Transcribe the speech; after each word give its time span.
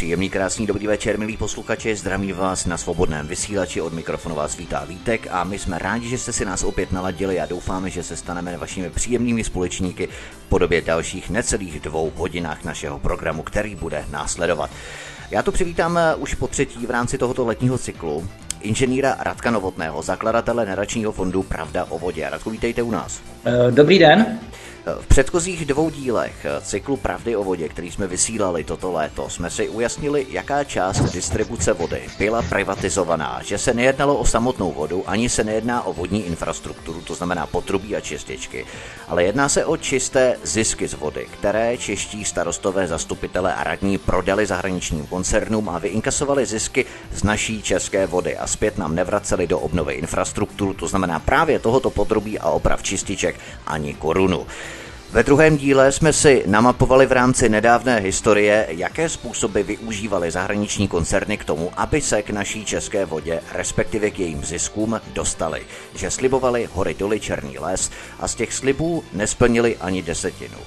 Příjemný, 0.00 0.30
krásný, 0.30 0.66
dobrý 0.66 0.86
večer, 0.86 1.18
milí 1.18 1.36
posluchači, 1.36 1.96
zdraví 1.96 2.32
vás 2.32 2.66
na 2.66 2.76
svobodném 2.76 3.26
vysílači, 3.26 3.80
od 3.80 3.92
mikrofonu 3.92 4.34
vás 4.34 4.56
vítá 4.56 4.84
Vítek 4.84 5.26
a 5.30 5.44
my 5.44 5.58
jsme 5.58 5.78
rádi, 5.78 6.08
že 6.08 6.18
jste 6.18 6.32
si 6.32 6.44
nás 6.44 6.64
opět 6.64 6.92
naladili 6.92 7.40
a 7.40 7.46
doufáme, 7.46 7.90
že 7.90 8.02
se 8.02 8.16
staneme 8.16 8.56
vašimi 8.56 8.90
příjemnými 8.90 9.44
společníky 9.44 10.06
v 10.06 10.48
podobě 10.48 10.80
dalších 10.80 11.30
necelých 11.30 11.80
dvou 11.80 12.12
hodinách 12.16 12.64
našeho 12.64 12.98
programu, 12.98 13.42
který 13.42 13.74
bude 13.74 14.04
následovat. 14.10 14.70
Já 15.30 15.42
tu 15.42 15.52
přivítám 15.52 15.98
eh, 15.98 16.14
už 16.14 16.34
po 16.34 16.46
třetí 16.46 16.86
v 16.86 16.90
rámci 16.90 17.18
tohoto 17.18 17.46
letního 17.46 17.78
cyklu 17.78 18.28
inženýra 18.60 19.16
Radka 19.18 19.50
Novotného, 19.50 20.02
zakladatele 20.02 20.66
nadačního 20.66 21.12
fondu 21.12 21.42
Pravda 21.42 21.86
o 21.88 21.98
vodě. 21.98 22.28
Radku, 22.30 22.50
vítejte 22.50 22.82
u 22.82 22.90
nás. 22.90 23.20
Eh, 23.44 23.70
dobrý 23.70 23.98
den. 23.98 24.40
V 25.00 25.06
předchozích 25.06 25.66
dvou 25.66 25.90
dílech 25.90 26.46
cyklu 26.60 26.96
Pravdy 26.96 27.36
o 27.36 27.44
vodě, 27.44 27.68
který 27.68 27.90
jsme 27.90 28.06
vysílali 28.06 28.64
toto 28.64 28.92
léto, 28.92 29.28
jsme 29.28 29.50
si 29.50 29.68
ujasnili, 29.68 30.26
jaká 30.30 30.64
část 30.64 31.00
distribuce 31.00 31.72
vody 31.72 32.02
byla 32.18 32.42
privatizovaná, 32.42 33.40
že 33.44 33.58
se 33.58 33.74
nejednalo 33.74 34.16
o 34.16 34.26
samotnou 34.26 34.72
vodu, 34.72 35.04
ani 35.06 35.28
se 35.28 35.44
nejedná 35.44 35.82
o 35.82 35.92
vodní 35.92 36.26
infrastrukturu, 36.26 37.00
to 37.00 37.14
znamená 37.14 37.46
potrubí 37.46 37.96
a 37.96 38.00
čističky, 38.00 38.66
ale 39.08 39.24
jedná 39.24 39.48
se 39.48 39.64
o 39.64 39.76
čisté 39.76 40.36
zisky 40.42 40.88
z 40.88 40.94
vody, 40.94 41.26
které 41.32 41.78
čeští 41.78 42.24
starostové, 42.24 42.86
zastupitelé 42.86 43.54
a 43.54 43.64
radní 43.64 43.98
prodali 43.98 44.46
zahraničním 44.46 45.06
koncernům 45.06 45.68
a 45.68 45.78
vyinkasovali 45.78 46.46
zisky 46.46 46.84
z 47.14 47.22
naší 47.22 47.62
české 47.62 48.06
vody 48.06 48.36
a 48.36 48.46
zpět 48.46 48.78
nám 48.78 48.94
nevraceli 48.94 49.46
do 49.46 49.58
obnovy 49.58 49.94
infrastrukturu, 49.94 50.74
to 50.74 50.88
znamená 50.88 51.18
právě 51.18 51.58
tohoto 51.58 51.90
potrubí 51.90 52.38
a 52.38 52.50
oprav 52.50 52.82
čističek 52.82 53.40
ani 53.66 53.94
korunu. 53.94 54.46
Ve 55.12 55.22
druhém 55.22 55.56
díle 55.56 55.92
jsme 55.92 56.12
si 56.12 56.42
namapovali 56.46 57.06
v 57.06 57.12
rámci 57.12 57.48
nedávné 57.48 58.00
historie, 58.00 58.66
jaké 58.68 59.08
způsoby 59.08 59.60
využívaly 59.60 60.30
zahraniční 60.30 60.88
koncerny 60.88 61.36
k 61.36 61.44
tomu, 61.44 61.72
aby 61.76 62.00
se 62.00 62.22
k 62.22 62.30
naší 62.30 62.64
české 62.64 63.04
vodě, 63.04 63.40
respektive 63.52 64.10
k 64.10 64.18
jejím 64.18 64.44
ziskům, 64.44 65.00
dostali. 65.12 65.62
Že 65.94 66.10
slibovali 66.10 66.68
hory 66.72 66.94
doly 66.94 67.20
černý 67.20 67.58
les 67.58 67.90
a 68.20 68.28
z 68.28 68.34
těch 68.34 68.52
slibů 68.52 69.04
nesplnili 69.12 69.76
ani 69.76 70.02
desetinu. 70.02 70.58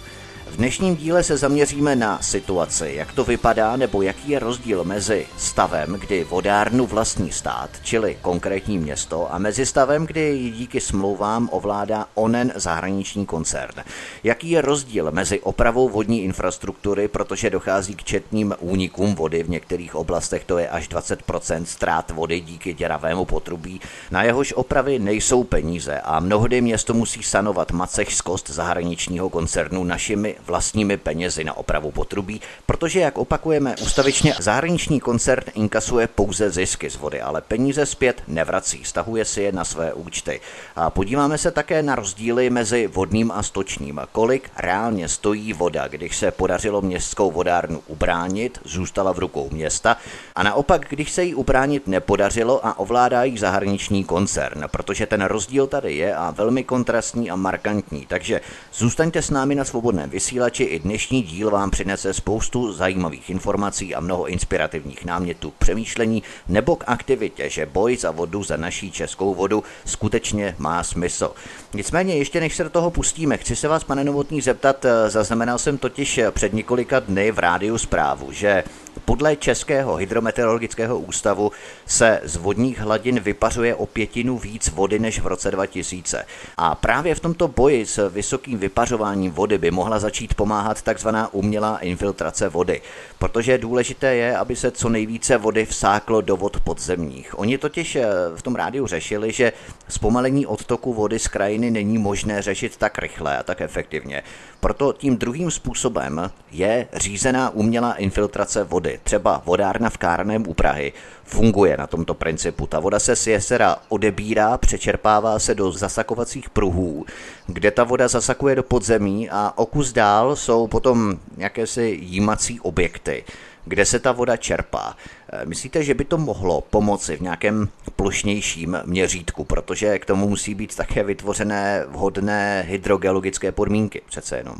V 0.53 0.55
dnešním 0.55 0.95
díle 0.95 1.23
se 1.23 1.37
zaměříme 1.37 1.95
na 1.95 2.21
situaci, 2.21 2.91
jak 2.95 3.13
to 3.13 3.23
vypadá 3.23 3.75
nebo 3.75 4.01
jaký 4.01 4.29
je 4.29 4.39
rozdíl 4.39 4.83
mezi 4.83 5.27
stavem, 5.37 5.93
kdy 5.93 6.23
vodárnu 6.23 6.85
vlastní 6.85 7.31
stát, 7.31 7.69
čili 7.83 8.17
konkrétní 8.21 8.77
město, 8.77 9.33
a 9.33 9.37
mezi 9.37 9.65
stavem, 9.65 10.05
kdy 10.05 10.21
ji 10.21 10.51
díky 10.51 10.81
smlouvám 10.81 11.49
ovládá 11.51 12.05
onen 12.13 12.53
zahraniční 12.55 13.25
koncern. 13.25 13.83
Jaký 14.23 14.49
je 14.49 14.61
rozdíl 14.61 15.11
mezi 15.11 15.39
opravou 15.39 15.89
vodní 15.89 16.23
infrastruktury, 16.23 17.07
protože 17.07 17.49
dochází 17.49 17.95
k 17.95 18.03
četným 18.03 18.55
únikům 18.59 19.15
vody, 19.15 19.43
v 19.43 19.49
některých 19.49 19.95
oblastech 19.95 20.43
to 20.43 20.57
je 20.57 20.69
až 20.69 20.89
20% 20.89 21.63
ztrát 21.63 22.11
vody 22.11 22.39
díky 22.39 22.73
děravému 22.73 23.25
potrubí, 23.25 23.81
na 24.11 24.23
jehož 24.23 24.53
opravy 24.53 24.99
nejsou 24.99 25.43
peníze 25.43 26.01
a 26.01 26.19
mnohdy 26.19 26.61
město 26.61 26.93
musí 26.93 27.23
sanovat 27.23 27.71
macech 27.71 28.13
z 28.13 28.21
kost 28.21 28.49
zahraničního 28.49 29.29
koncernu 29.29 29.83
našimi 29.83 30.35
vlastními 30.47 30.97
penězi 30.97 31.43
na 31.43 31.57
opravu 31.57 31.91
potrubí, 31.91 32.41
protože, 32.65 32.99
jak 32.99 33.17
opakujeme 33.17 33.75
ustavičně, 33.81 34.35
zahraniční 34.39 34.99
koncern 34.99 35.43
inkasuje 35.53 36.07
pouze 36.07 36.49
zisky 36.51 36.89
z 36.89 36.95
vody, 36.95 37.21
ale 37.21 37.41
peníze 37.41 37.85
zpět 37.85 38.23
nevrací, 38.27 38.83
stahuje 38.83 39.25
si 39.25 39.41
je 39.41 39.51
na 39.51 39.65
své 39.65 39.93
účty. 39.93 40.41
A 40.75 40.89
podíváme 40.89 41.37
se 41.37 41.51
také 41.51 41.83
na 41.83 41.95
rozdíly 41.95 42.49
mezi 42.49 42.87
vodním 42.87 43.31
a 43.31 43.43
stočním. 43.43 44.01
Kolik 44.11 44.49
reálně 44.57 45.09
stojí 45.09 45.53
voda, 45.53 45.87
když 45.87 46.17
se 46.17 46.31
podařilo 46.31 46.81
městskou 46.81 47.31
vodárnu 47.31 47.81
ubránit, 47.87 48.59
zůstala 48.63 49.13
v 49.13 49.19
rukou 49.19 49.49
města, 49.49 49.97
a 50.35 50.43
naopak, 50.43 50.85
když 50.89 51.11
se 51.11 51.23
jí 51.23 51.35
ubránit 51.35 51.87
nepodařilo 51.87 52.65
a 52.65 52.79
ovládá 52.79 53.23
ji 53.23 53.37
zahraniční 53.37 54.03
koncern, 54.03 54.63
protože 54.67 55.05
ten 55.05 55.21
rozdíl 55.21 55.67
tady 55.67 55.95
je 55.95 56.15
a 56.15 56.31
velmi 56.31 56.63
kontrastní 56.63 57.31
a 57.31 57.35
markantní. 57.35 58.05
Takže 58.05 58.41
zůstaňte 58.73 59.21
s 59.21 59.29
námi 59.29 59.55
na 59.55 59.65
svobodném 59.65 60.09
vysílání 60.09 60.32
vysílači 60.33 60.63
i 60.63 60.79
dnešní 60.79 61.21
díl 61.21 61.51
vám 61.51 61.71
přinese 61.71 62.13
spoustu 62.13 62.73
zajímavých 62.73 63.29
informací 63.29 63.95
a 63.95 63.99
mnoho 63.99 64.25
inspirativních 64.27 65.05
námětů 65.05 65.51
k 65.51 65.55
přemýšlení 65.55 66.23
nebo 66.47 66.75
k 66.75 66.83
aktivitě, 66.87 67.49
že 67.49 67.65
boj 67.65 67.97
za 67.97 68.11
vodu, 68.11 68.43
za 68.43 68.57
naší 68.57 68.91
českou 68.91 69.33
vodu 69.35 69.63
skutečně 69.85 70.55
má 70.57 70.83
smysl. 70.83 71.31
Nicméně 71.73 72.15
ještě 72.15 72.39
než 72.39 72.55
se 72.55 72.63
do 72.63 72.69
toho 72.69 72.91
pustíme, 72.91 73.37
chci 73.37 73.55
se 73.55 73.67
vás, 73.67 73.83
pane 73.83 74.03
Novotný, 74.03 74.41
zeptat, 74.41 74.85
eh, 74.85 75.09
zaznamenal 75.09 75.59
jsem 75.59 75.77
totiž 75.77 76.19
před 76.31 76.53
několika 76.53 76.99
dny 76.99 77.31
v 77.31 77.39
rádiu 77.39 77.77
zprávu, 77.77 78.31
že 78.31 78.63
podle 79.05 79.35
Českého 79.35 79.95
hydrometeorologického 79.95 80.99
ústavu 80.99 81.51
se 81.85 82.21
z 82.23 82.35
vodních 82.35 82.79
hladin 82.79 83.19
vypařuje 83.19 83.75
o 83.75 83.85
pětinu 83.85 84.37
víc 84.37 84.69
vody 84.69 84.99
než 84.99 85.19
v 85.19 85.27
roce 85.27 85.51
2000. 85.51 86.25
A 86.57 86.75
právě 86.75 87.15
v 87.15 87.19
tomto 87.19 87.47
boji 87.47 87.85
s 87.85 88.09
vysokým 88.09 88.57
vypařováním 88.59 89.31
vody 89.31 89.57
by 89.57 89.71
mohla 89.71 89.99
začít 89.99 90.33
pomáhat 90.33 90.81
takzvaná 90.81 91.33
umělá 91.33 91.77
infiltrace 91.77 92.49
vody, 92.49 92.81
protože 93.19 93.57
důležité 93.57 94.15
je, 94.15 94.37
aby 94.37 94.55
se 94.55 94.71
co 94.71 94.89
nejvíce 94.89 95.37
vody 95.37 95.65
vsáklo 95.65 96.21
do 96.21 96.37
vod 96.37 96.59
podzemních. 96.59 97.39
Oni 97.39 97.57
totiž 97.57 97.95
eh, 97.95 98.05
v 98.35 98.41
tom 98.41 98.55
rádiu 98.55 98.87
řešili, 98.87 99.31
že 99.31 99.53
zpomalení 99.89 100.45
odtoku 100.45 100.93
vody 100.93 101.19
z 101.19 101.27
krajiny 101.27 101.71
není 101.71 101.97
možné 101.97 102.41
řešit 102.41 102.77
tak 102.77 102.97
rychle 102.97 103.37
a 103.37 103.43
tak 103.43 103.61
efektivně. 103.61 104.23
Proto 104.59 104.93
tím 104.93 105.17
druhým 105.17 105.51
způsobem 105.51 106.31
je 106.51 106.87
řízená 106.93 107.49
umělá 107.49 107.93
infiltrace 107.93 108.63
vody 108.63 108.82
třeba 109.03 109.41
vodárna 109.45 109.89
v 109.89 109.97
Kárném 109.97 110.43
u 110.47 110.53
Prahy, 110.53 110.93
funguje 111.23 111.77
na 111.77 111.87
tomto 111.87 112.13
principu. 112.13 112.67
Ta 112.67 112.79
voda 112.79 112.99
se 112.99 113.15
z 113.15 113.27
jezera 113.27 113.77
odebírá, 113.89 114.57
přečerpává 114.57 115.39
se 115.39 115.55
do 115.55 115.71
zasakovacích 115.71 116.49
pruhů, 116.49 117.05
kde 117.47 117.71
ta 117.71 117.83
voda 117.83 118.07
zasakuje 118.07 118.55
do 118.55 118.63
podzemí 118.63 119.29
a 119.29 119.53
o 119.55 119.65
kus 119.65 119.93
dál 119.93 120.35
jsou 120.35 120.67
potom 120.67 121.19
jakési 121.37 121.97
jímací 122.01 122.59
objekty 122.59 123.23
kde 123.65 123.85
se 123.85 123.99
ta 123.99 124.11
voda 124.11 124.37
čerpá. 124.37 124.95
Eh, 125.31 125.45
myslíte, 125.45 125.83
že 125.83 125.93
by 125.93 126.05
to 126.05 126.17
mohlo 126.17 126.63
pomoci 126.69 127.17
v 127.17 127.21
nějakém 127.21 127.67
plošnějším 127.95 128.77
měřítku, 128.85 129.43
protože 129.43 129.99
k 129.99 130.05
tomu 130.05 130.29
musí 130.29 130.55
být 130.55 130.75
také 130.75 131.03
vytvořené 131.03 131.85
vhodné 131.87 132.65
hydrogeologické 132.67 133.51
podmínky 133.51 134.01
přece 134.09 134.37
jenom? 134.37 134.55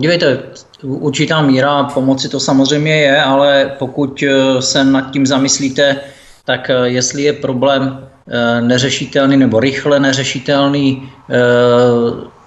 Dívejte, 0.00 0.42
určitá 0.82 1.42
míra 1.42 1.84
pomoci 1.84 2.28
to 2.28 2.40
samozřejmě 2.40 2.96
je, 2.96 3.22
ale 3.22 3.76
pokud 3.78 4.22
eh, 4.22 4.62
se 4.62 4.84
nad 4.84 5.10
tím 5.10 5.26
zamyslíte, 5.26 6.00
tak 6.44 6.70
eh, 6.70 6.74
jestli 6.84 7.22
je 7.22 7.32
problém 7.32 8.08
neřešitelný 8.60 9.36
nebo 9.36 9.60
rychle 9.60 10.00
neřešitelný 10.00 11.10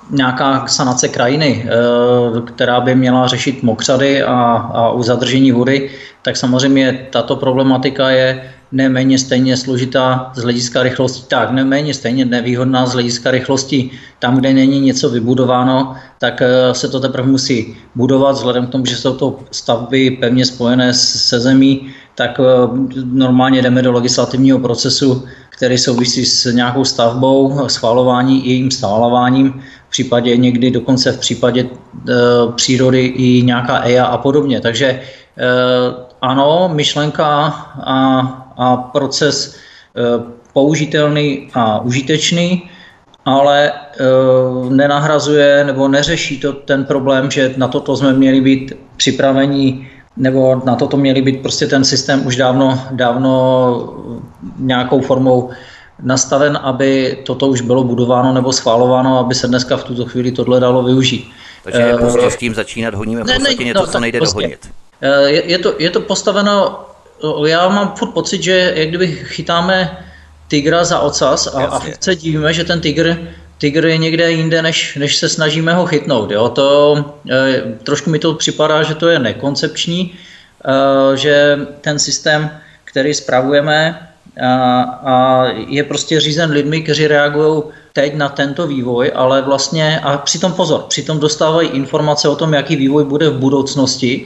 nějaká 0.09 0.67
sanace 0.67 1.07
krajiny, 1.07 1.65
eh, 1.65 2.41
která 2.41 2.81
by 2.81 2.95
měla 2.95 3.27
řešit 3.27 3.63
mokřady 3.63 4.23
a, 4.23 4.33
a 4.73 4.91
uzadržení 4.91 5.51
vody, 5.51 5.89
tak 6.21 6.37
samozřejmě 6.37 7.07
tato 7.09 7.35
problematika 7.35 8.09
je 8.09 8.51
neméně 8.71 9.19
stejně 9.19 9.57
složitá 9.57 10.31
z 10.35 10.43
hlediska 10.43 10.83
rychlosti, 10.83 11.25
tak 11.27 11.51
neméně 11.51 11.93
stejně 11.93 12.25
nevýhodná 12.25 12.85
z 12.85 12.93
hlediska 12.93 13.31
rychlosti. 13.31 13.91
Tam, 14.19 14.37
kde 14.37 14.53
není 14.53 14.79
něco 14.79 15.09
vybudováno, 15.09 15.95
tak 16.19 16.41
eh, 16.41 16.73
se 16.73 16.89
to 16.89 16.99
teprve 16.99 17.27
musí 17.27 17.77
budovat, 17.95 18.31
vzhledem 18.31 18.67
k 18.67 18.69
tomu, 18.69 18.85
že 18.85 18.95
jsou 18.95 19.13
to 19.15 19.39
stavby 19.51 20.11
pevně 20.11 20.45
spojené 20.45 20.93
se 20.93 21.39
zemí, 21.39 21.87
tak 22.15 22.39
eh, 22.39 22.43
normálně 23.03 23.61
jdeme 23.61 23.81
do 23.81 23.91
legislativního 23.91 24.59
procesu, 24.59 25.23
který 25.57 25.77
souvisí 25.77 26.25
s 26.25 26.51
nějakou 26.51 26.85
stavbou, 26.85 27.67
schvalování 27.67 28.45
i 28.45 28.49
jejím 28.49 28.71
stálováním 28.71 29.63
případě 29.95 30.37
někdy 30.37 30.71
dokonce 30.71 31.11
v 31.11 31.19
případě 31.19 31.61
e, 31.63 31.69
přírody 32.55 33.05
i 33.05 33.43
nějaká 33.43 33.79
EIA 33.87 34.05
a 34.05 34.17
podobně. 34.17 34.59
Takže 34.61 34.87
e, 34.87 35.01
ano, 36.21 36.69
myšlenka 36.73 37.25
a, 37.79 37.97
a 38.57 38.77
proces 38.77 39.55
e, 39.55 39.55
použitelný 40.53 41.47
a 41.53 41.79
užitečný, 41.79 42.69
ale 43.25 43.71
e, 43.71 43.73
nenahrazuje 44.69 45.63
nebo 45.63 45.87
neřeší 45.87 46.39
to 46.39 46.53
ten 46.53 46.83
problém, 46.83 47.31
že 47.31 47.53
na 47.57 47.67
toto 47.67 47.95
jsme 47.95 48.13
měli 48.13 48.41
být 48.41 48.73
připraveni 48.97 49.87
nebo 50.17 50.61
na 50.65 50.75
toto 50.75 50.97
měli 50.97 51.21
být 51.21 51.41
prostě 51.41 51.67
ten 51.67 51.83
systém 51.83 52.27
už 52.27 52.35
dávno, 52.35 52.81
dávno 52.91 53.93
nějakou 54.57 55.01
formou 55.01 55.49
nastaven, 56.03 56.59
aby 56.61 57.17
toto 57.25 57.47
už 57.47 57.61
bylo 57.61 57.83
budováno 57.83 58.33
nebo 58.33 58.53
schválováno, 58.53 59.19
aby 59.19 59.35
se 59.35 59.47
dneska 59.47 59.77
v 59.77 59.83
tuto 59.83 60.05
chvíli 60.05 60.31
tohle 60.31 60.59
dalo 60.59 60.83
využít. 60.83 61.31
Takže 61.63 61.93
uh, 61.93 61.99
prostě 61.99 62.31
s 62.31 62.35
tím 62.35 62.55
začínat 62.55 62.93
honíme 62.93 63.21
v 63.21 63.25
podstatě 63.25 63.55
ne, 63.59 63.63
něco, 63.63 63.79
no, 63.79 63.87
co 63.87 63.99
nejde 63.99 64.19
prostě, 64.19 64.41
dohonit. 64.41 64.69
Uh, 65.03 65.27
je, 65.27 65.51
je, 65.51 65.57
to, 65.57 65.73
je 65.79 65.89
to 65.89 65.99
postaveno, 66.01 66.79
já 67.45 67.69
mám 67.69 67.93
furt 67.95 68.11
pocit, 68.11 68.43
že 68.43 68.73
jak 68.75 68.89
kdyby 68.89 69.07
chytáme 69.07 69.97
tygra 70.47 70.83
za 70.83 70.99
ocas 70.99 71.47
a, 71.47 71.65
a 71.65 71.81
se 71.99 72.15
divíme, 72.15 72.53
že 72.53 72.63
ten 72.63 72.81
tygr 72.81 73.17
tygr 73.57 73.85
je 73.85 73.97
někde 73.97 74.31
jinde, 74.31 74.61
než, 74.61 74.95
než 74.95 75.15
se 75.15 75.29
snažíme 75.29 75.73
ho 75.73 75.85
chytnout. 75.85 76.31
Jo? 76.31 76.49
To, 76.49 76.95
e, 77.31 77.63
trošku 77.83 78.09
mi 78.09 78.19
to 78.19 78.33
připadá, 78.33 78.83
že 78.83 78.95
to 78.95 79.07
je 79.07 79.19
nekoncepční 79.19 80.17
že 81.15 81.59
ten 81.81 81.99
systém, 81.99 82.49
který 82.83 83.13
spravujeme, 83.13 84.09
a, 84.41 84.81
a 84.83 85.45
je 85.67 85.83
prostě 85.83 86.19
řízen 86.19 86.51
lidmi, 86.51 86.81
kteří 86.81 87.07
reagují 87.07 87.63
teď 87.93 88.15
na 88.15 88.29
tento 88.29 88.67
vývoj, 88.67 89.11
ale 89.15 89.41
vlastně, 89.41 89.99
a 90.03 90.17
přitom 90.17 90.53
pozor, 90.53 90.85
přitom 90.87 91.19
dostávají 91.19 91.69
informace 91.69 92.29
o 92.29 92.35
tom, 92.35 92.53
jaký 92.53 92.75
vývoj 92.75 93.03
bude 93.03 93.29
v 93.29 93.39
budoucnosti. 93.39 94.25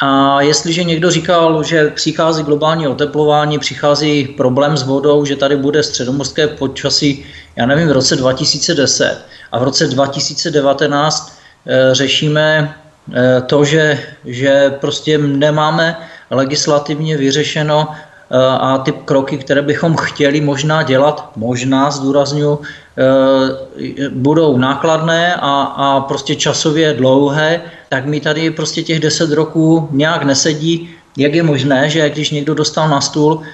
A 0.00 0.40
jestliže 0.40 0.84
někdo 0.84 1.10
říkal, 1.10 1.62
že 1.62 1.90
přichází 1.90 2.42
globální 2.42 2.88
oteplování, 2.88 3.58
přichází 3.58 4.28
problém 4.36 4.76
s 4.76 4.82
vodou, 4.82 5.24
že 5.24 5.36
tady 5.36 5.56
bude 5.56 5.82
středomorské 5.82 6.46
počasí, 6.46 7.24
já 7.58 7.66
nevím, 7.66 7.88
v 7.88 7.92
roce 7.92 8.16
2010 8.16 9.18
a 9.52 9.58
v 9.58 9.62
roce 9.62 9.86
2019 9.86 11.38
e, 11.66 11.94
řešíme 11.94 12.74
e, 13.14 13.40
to, 13.40 13.64
že, 13.64 13.98
že 14.24 14.70
prostě 14.80 15.18
nemáme 15.18 15.96
legislativně 16.30 17.16
vyřešeno 17.16 17.88
Eh, 18.30 18.36
a 18.36 18.78
ty 18.78 18.92
kroky, 18.92 19.38
které 19.38 19.62
bychom 19.62 19.96
chtěli 19.96 20.40
možná 20.40 20.82
dělat, 20.82 21.32
možná 21.36 21.90
zdůraznuju, 21.90 22.60
eh, 22.60 24.08
budou 24.12 24.58
nákladné 24.60 25.34
a, 25.34 25.62
a 25.62 26.00
prostě 26.00 26.36
časově 26.36 26.94
dlouhé, 26.94 27.60
tak 27.88 28.04
mi 28.04 28.20
tady 28.20 28.50
prostě 28.50 28.82
těch 28.82 29.00
deset 29.00 29.32
roků 29.32 29.88
nějak 29.90 30.22
nesedí. 30.28 30.92
Jak 31.16 31.34
je 31.34 31.42
možné, 31.42 31.90
že 31.90 32.10
když 32.10 32.30
někdo 32.30 32.54
dostal 32.54 32.88
na 32.88 33.00
stůl 33.00 33.40
eh, 33.40 33.48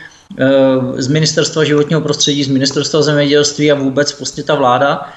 z 0.96 1.08
ministerstva 1.08 1.64
životního 1.64 2.00
prostředí, 2.00 2.44
z 2.44 2.48
ministerstva 2.48 3.02
zemědělství 3.02 3.72
a 3.72 3.74
vůbec 3.74 4.12
prostě 4.12 4.42
ta 4.42 4.54
vláda. 4.54 5.08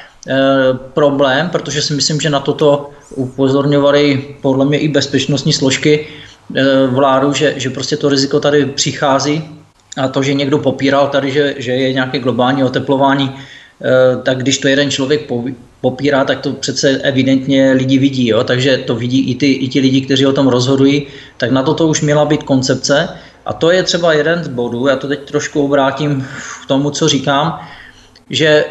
Problém, 0.93 1.49
protože 1.49 1.81
si 1.81 1.93
myslím, 1.93 2.21
že 2.21 2.29
na 2.29 2.39
toto 2.39 2.89
upozorňovali 3.15 4.35
podle 4.41 4.65
mě 4.65 4.79
i 4.79 4.87
bezpečnostní 4.87 5.53
složky, 5.53 6.07
Eh, 6.55 6.87
vládu, 6.87 7.33
že, 7.33 7.53
že 7.57 7.69
prostě 7.69 7.97
to 7.97 8.09
riziko 8.09 8.39
tady 8.39 8.65
přichází. 8.65 9.43
A 9.97 10.07
to, 10.07 10.23
že 10.23 10.33
někdo 10.33 10.57
popíral 10.57 11.07
tady, 11.07 11.31
že, 11.31 11.55
že 11.57 11.71
je 11.71 11.93
nějaké 11.93 12.19
globální 12.19 12.63
oteplování, 12.63 13.31
eh, 13.35 14.21
tak 14.23 14.37
když 14.37 14.57
to 14.57 14.67
jeden 14.67 14.91
člověk 14.91 15.31
popírá, 15.81 16.25
tak 16.25 16.39
to 16.39 16.53
přece 16.53 16.89
evidentně 16.89 17.71
lidi 17.71 17.97
vidí, 17.97 18.27
jo? 18.27 18.43
takže 18.43 18.77
to 18.77 18.95
vidí 18.95 19.31
i, 19.31 19.35
ty, 19.35 19.51
i 19.51 19.67
ti 19.67 19.79
lidi, 19.79 20.01
kteří 20.01 20.25
o 20.25 20.33
tom 20.33 20.47
rozhodují, 20.47 21.07
tak 21.37 21.51
na 21.51 21.63
toto 21.63 21.87
už 21.87 22.01
měla 22.01 22.25
být 22.25 22.43
koncepce 22.43 23.09
a 23.47 23.53
to 23.53 23.71
je 23.71 23.83
třeba 23.83 24.13
jeden 24.13 24.43
z 24.43 24.47
bodů, 24.47 24.87
já 24.87 24.95
to 24.95 25.07
teď 25.07 25.19
trošku 25.19 25.65
obrátím 25.65 26.27
k 26.63 26.67
tomu, 26.67 26.91
co 26.91 27.07
říkám, 27.07 27.59
že 28.29 28.65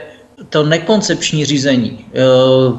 to 0.49 0.63
nekoncepční 0.63 1.45
řízení, 1.45 2.05
eh, 2.05 2.21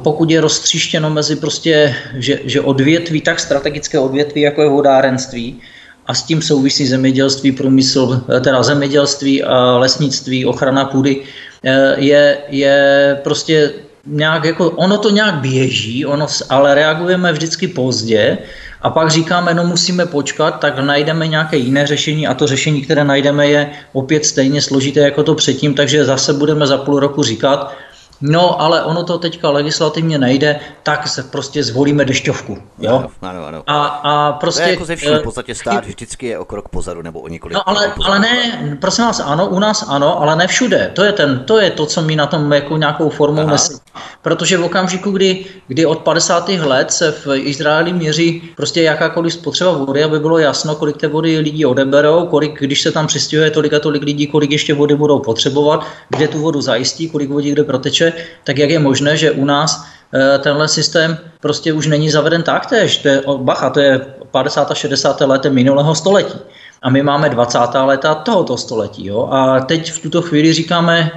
pokud 0.02 0.30
je 0.30 0.40
roztříštěno 0.40 1.10
mezi 1.10 1.36
prostě, 1.36 1.94
že, 2.14 2.40
že 2.44 2.60
odvětví, 2.60 3.20
tak 3.20 3.40
strategické 3.40 3.98
odvětví, 3.98 4.40
jako 4.40 4.62
je 4.62 4.68
vodárenství, 4.68 5.60
a 6.06 6.14
s 6.14 6.22
tím 6.22 6.42
souvisí 6.42 6.86
zemědělství, 6.86 7.52
průmysl, 7.52 8.22
eh, 8.36 8.40
teda 8.40 8.62
zemědělství, 8.62 9.42
a 9.42 9.76
lesnictví, 9.76 10.46
ochrana 10.46 10.84
půdy, 10.84 11.22
eh, 11.64 11.94
je, 11.98 12.38
je 12.48 12.76
prostě 13.24 13.72
nějak 14.06 14.44
jako, 14.44 14.70
ono 14.70 14.98
to 14.98 15.10
nějak 15.10 15.34
běží, 15.34 16.06
ono, 16.06 16.26
ale 16.48 16.74
reagujeme 16.74 17.32
vždycky 17.32 17.68
pozdě 17.68 18.38
a 18.82 18.90
pak 18.90 19.10
říkáme, 19.10 19.54
no 19.54 19.64
musíme 19.64 20.06
počkat, 20.06 20.60
tak 20.60 20.78
najdeme 20.78 21.26
nějaké 21.26 21.56
jiné 21.56 21.86
řešení. 21.86 22.26
A 22.26 22.34
to 22.34 22.46
řešení, 22.46 22.82
které 22.82 23.04
najdeme, 23.04 23.46
je 23.46 23.70
opět 23.92 24.26
stejně 24.26 24.62
složité 24.62 25.00
jako 25.00 25.22
to 25.22 25.34
předtím, 25.34 25.74
takže 25.74 26.04
zase 26.04 26.32
budeme 26.32 26.66
za 26.66 26.78
půl 26.78 27.00
roku 27.00 27.22
říkat, 27.22 27.74
No, 28.20 28.60
ale 28.60 28.82
ono 28.82 29.04
to 29.04 29.18
teďka 29.18 29.50
legislativně 29.50 30.18
nejde, 30.18 30.60
tak 30.82 31.08
se 31.08 31.22
prostě 31.22 31.64
zvolíme 31.64 32.04
dešťovku. 32.04 32.58
Jo? 32.78 32.92
Ano, 32.96 33.10
ano, 33.22 33.46
ano. 33.46 33.62
A, 33.66 33.84
a 33.84 34.32
prostě, 34.32 34.62
to 34.62 34.68
je 34.68 34.72
jako 34.72 34.84
ze 34.84 34.96
vším, 34.96 35.14
v 35.14 35.22
podstatě 35.22 35.54
stát 35.54 35.86
vždycky 35.86 36.26
je 36.26 36.38
o 36.38 36.44
krok 36.44 36.68
pozadu 36.68 37.02
nebo 37.02 37.20
o 37.20 37.28
několik 37.28 37.54
No 37.54 37.68
ale, 37.68 37.92
ale 38.04 38.18
ne, 38.18 38.76
prosím 38.80 39.04
vás, 39.04 39.20
ano, 39.20 39.48
u 39.48 39.58
nás 39.58 39.84
ano, 39.88 40.22
ale 40.22 40.36
ne 40.36 40.46
všude. 40.46 40.90
To 40.94 41.04
je, 41.04 41.12
ten, 41.12 41.44
to, 41.44 41.58
je 41.60 41.70
to, 41.70 41.86
co 41.86 42.02
mi 42.02 42.16
na 42.16 42.26
tom 42.26 42.52
jako 42.52 42.76
nějakou 42.76 43.08
formou 43.10 43.46
nesí. 43.46 43.74
Protože 44.22 44.58
v 44.58 44.64
okamžiku, 44.64 45.10
kdy, 45.10 45.44
kdy 45.68 45.86
od 45.86 45.98
50. 45.98 46.48
let 46.48 46.92
se 46.92 47.12
v 47.12 47.26
Izraeli 47.36 47.92
měří 47.92 48.42
prostě 48.56 48.82
jakákoliv 48.82 49.32
spotřeba 49.32 49.72
vody, 49.72 50.04
aby 50.04 50.20
bylo 50.20 50.38
jasno, 50.38 50.74
kolik 50.74 50.96
té 50.96 51.08
vody 51.08 51.38
lidi 51.38 51.64
odeberou, 51.64 52.26
kolik, 52.26 52.60
když 52.60 52.82
se 52.82 52.92
tam 52.92 53.06
přistěhuje 53.06 53.50
tolik 53.50 53.72
a 53.72 53.80
tolik 53.80 54.02
lidí, 54.02 54.26
kolik 54.26 54.50
ještě 54.50 54.74
vody 54.74 54.94
budou 54.94 55.18
potřebovat, 55.18 55.86
kde 56.08 56.28
tu 56.28 56.38
vodu 56.38 56.60
zajistí, 56.60 57.08
kolik 57.08 57.30
vody 57.30 57.50
kde 57.50 57.64
proteče, 57.64 58.07
tak 58.44 58.58
jak 58.58 58.70
je 58.70 58.78
možné, 58.78 59.16
že 59.16 59.30
u 59.30 59.44
nás 59.44 59.84
eh, 60.14 60.38
tenhle 60.38 60.68
systém 60.68 61.18
prostě 61.40 61.72
už 61.72 61.86
není 61.86 62.10
zaveden 62.10 62.42
taktéž. 62.42 62.96
To 62.96 63.08
je, 63.08 63.22
bacha, 63.36 63.70
to 63.70 63.80
je 63.80 64.00
50. 64.30 64.70
a 64.70 64.74
60. 64.74 65.20
let 65.20 65.46
minulého 65.48 65.94
století. 65.94 66.38
A 66.82 66.90
my 66.90 67.02
máme 67.02 67.28
20. 67.28 67.58
leta 67.84 68.14
tohoto 68.14 68.56
století. 68.56 69.06
Jo? 69.06 69.28
A 69.32 69.60
teď 69.60 69.92
v 69.92 70.02
tuto 70.02 70.22
chvíli 70.22 70.52
říkáme, 70.52 71.10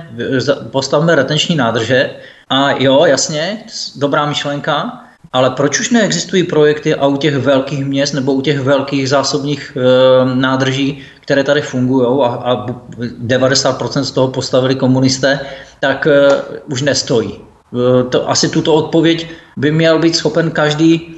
postavme 0.72 1.16
retenční 1.16 1.56
nádrže. 1.56 2.10
A 2.50 2.72
jo, 2.72 3.06
jasně, 3.06 3.64
dobrá 3.96 4.26
myšlenka, 4.26 5.04
ale 5.34 5.50
proč 5.50 5.80
už 5.80 5.90
neexistují 5.90 6.44
projekty 6.44 6.96
a 6.96 7.08
u 7.08 7.18
těch 7.18 7.38
velkých 7.38 7.86
měst 7.86 8.14
nebo 8.14 8.34
u 8.34 8.42
těch 8.42 8.60
velkých 8.60 9.10
zásobních 9.10 9.78
e, 9.78 10.36
nádrží, 10.36 11.02
které 11.20 11.44
tady 11.44 11.62
fungují 11.62 12.08
a, 12.24 12.28
a 12.28 12.66
90% 13.26 14.02
z 14.02 14.12
toho 14.12 14.28
postavili 14.28 14.76
komunisté, 14.76 15.40
tak 15.80 16.08
e, 16.08 16.32
už 16.72 16.82
nestojí. 16.82 17.32
E, 17.34 18.04
to, 18.04 18.30
asi 18.30 18.50
tuto 18.50 18.74
odpověď 18.74 19.28
by 19.58 19.72
měl 19.72 20.00
být 20.00 20.16
schopen 20.16 20.52
každý, 20.52 21.16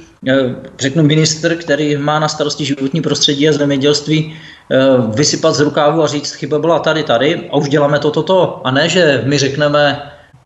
řeknu 0.78 1.02
minister, 1.02 1.56
který 1.56 1.96
má 1.96 2.18
na 2.18 2.28
starosti 2.28 2.64
životní 2.64 3.00
prostředí 3.02 3.48
a 3.48 3.52
zemědělství, 3.52 4.36
vysypat 5.14 5.54
z 5.54 5.60
rukávu 5.60 6.02
a 6.02 6.06
říct, 6.06 6.32
chyba 6.32 6.58
byla 6.58 6.78
tady, 6.78 7.02
tady 7.02 7.48
a 7.52 7.56
už 7.56 7.68
děláme 7.68 7.98
toto, 7.98 8.22
to, 8.22 8.34
to. 8.34 8.60
A 8.64 8.70
ne, 8.70 8.88
že 8.88 9.22
my 9.24 9.38
řekneme, 9.38 10.02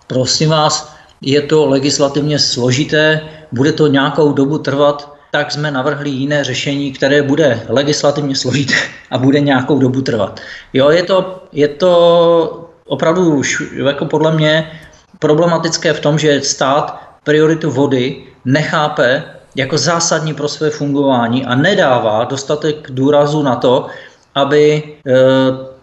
prosím 0.07 0.51
vás, 0.51 0.95
je 1.21 1.43
to 1.43 1.67
legislativně 1.67 2.39
složité, 2.39 3.21
bude 3.53 3.73
to 3.73 3.87
nějakou 3.87 4.33
dobu 4.33 4.59
trvat, 4.59 5.15
tak 5.31 5.53
jsme 5.53 5.71
navrhli 5.71 6.11
jiné 6.11 6.45
řešení, 6.45 6.93
které 6.93 7.23
bude 7.23 7.61
legislativně 7.69 8.37
složité 8.37 8.75
a 9.11 9.19
bude 9.19 9.41
nějakou 9.41 9.79
dobu 9.79 10.01
trvat. 10.03 10.41
Jo, 10.73 10.91
je 10.91 11.03
to, 11.03 11.43
je 11.53 11.69
to 11.69 12.71
opravdu 12.87 13.35
už 13.35 13.63
jako 13.87 14.05
podle 14.05 14.33
mě 14.33 14.71
problematické 15.19 15.93
v 15.93 16.01
tom, 16.01 16.19
že 16.19 16.41
stát 16.41 17.01
prioritu 17.25 17.71
vody 17.71 18.25
nechápe 18.45 19.25
jako 19.57 19.79
zásadní 19.79 20.35
pro 20.35 20.49
své 20.49 20.71
fungování 20.71 21.47
a 21.47 21.55
nedává 21.55 22.25
dostatek 22.25 22.91
důrazu 22.91 23.43
na 23.43 23.57
to, 23.57 23.87
aby 24.35 24.83
eh, 25.07 25.13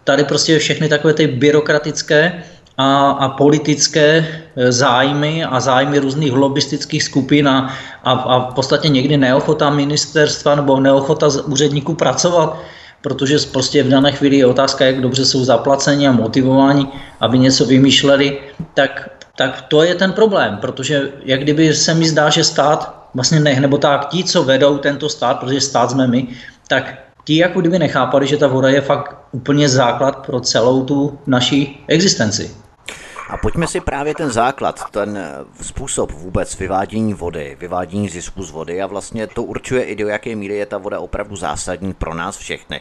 tady 0.04 0.24
prostě 0.24 0.58
všechny 0.58 0.88
takové 0.88 1.14
ty 1.14 1.26
byrokratické 1.26 2.42
a, 2.78 3.10
a 3.10 3.28
politické 3.28 4.26
e, 4.56 4.72
zájmy 4.72 5.44
a 5.44 5.60
zájmy 5.60 5.98
různých 5.98 6.32
lobistických 6.32 7.02
skupin 7.02 7.48
a, 7.48 7.72
a, 8.04 8.12
a 8.12 8.50
v 8.50 8.54
podstatě 8.54 8.88
někdy 8.88 9.16
neochota 9.16 9.70
ministerstva 9.70 10.54
nebo 10.54 10.80
neochota 10.80 11.28
úředníků 11.46 11.94
pracovat, 11.94 12.58
protože 13.00 13.38
prostě 13.52 13.82
v 13.82 13.88
dané 13.88 14.12
chvíli 14.12 14.36
je 14.36 14.46
otázka, 14.46 14.84
jak 14.84 15.00
dobře 15.00 15.24
jsou 15.24 15.44
zaplaceni 15.44 16.08
a 16.08 16.12
motivováni, 16.12 16.86
aby 17.20 17.38
něco 17.38 17.64
vymýšleli, 17.64 18.38
tak, 18.74 19.10
tak 19.36 19.62
to 19.68 19.82
je 19.82 19.94
ten 19.94 20.12
problém, 20.12 20.58
protože 20.60 21.12
jak 21.24 21.40
kdyby 21.40 21.74
se 21.74 21.94
mi 21.94 22.08
zdá, 22.08 22.30
že 22.30 22.44
stát 22.44 23.08
vlastně 23.14 23.40
ne, 23.40 23.60
nebo 23.60 23.78
tak 23.78 24.08
ti, 24.08 24.24
co 24.24 24.44
vedou 24.44 24.78
tento 24.78 25.08
stát, 25.08 25.40
protože 25.40 25.60
stát 25.60 25.90
jsme 25.90 26.06
my, 26.06 26.28
tak 26.68 26.94
ti 27.24 27.36
jako 27.36 27.60
kdyby 27.60 27.78
nechápali, 27.78 28.26
že 28.26 28.36
ta 28.36 28.46
voda 28.46 28.68
je 28.68 28.80
fakt 28.80 29.16
úplně 29.32 29.68
základ 29.68 30.26
pro 30.26 30.40
celou 30.40 30.84
tu 30.84 31.18
naší 31.26 31.84
existenci. 31.88 32.65
A 33.28 33.36
pojďme 33.36 33.66
si 33.66 33.80
právě 33.80 34.14
ten 34.14 34.30
základ, 34.30 34.90
ten 34.90 35.16
eh, 35.16 35.64
způsob 35.64 36.12
vůbec 36.12 36.58
vyvádění 36.58 37.14
vody, 37.14 37.56
vyvádění 37.60 38.08
zisku 38.08 38.42
z 38.42 38.50
vody 38.50 38.82
a 38.82 38.86
vlastně 38.86 39.26
to 39.26 39.42
určuje 39.42 39.84
i 39.84 39.96
do 39.96 40.08
jaké 40.08 40.36
míry 40.36 40.54
je 40.54 40.66
ta 40.66 40.78
voda 40.78 41.00
opravdu 41.00 41.36
zásadní 41.36 41.94
pro 41.94 42.14
nás 42.14 42.36
všechny. 42.36 42.80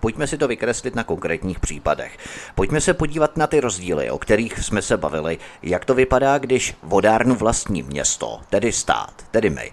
Pojďme 0.00 0.26
si 0.26 0.38
to 0.38 0.48
vykreslit 0.48 0.94
na 0.94 1.04
konkrétních 1.04 1.60
případech. 1.60 2.18
Pojďme 2.54 2.80
se 2.80 2.94
podívat 2.94 3.36
na 3.36 3.46
ty 3.46 3.60
rozdíly, 3.60 4.10
o 4.10 4.18
kterých 4.18 4.58
jsme 4.58 4.82
se 4.82 4.96
bavili, 4.96 5.38
jak 5.62 5.84
to 5.84 5.94
vypadá, 5.94 6.38
když 6.38 6.74
vodárnu 6.82 7.34
vlastní 7.34 7.82
město, 7.82 8.40
tedy 8.50 8.72
stát, 8.72 9.12
tedy 9.30 9.50
my. 9.50 9.72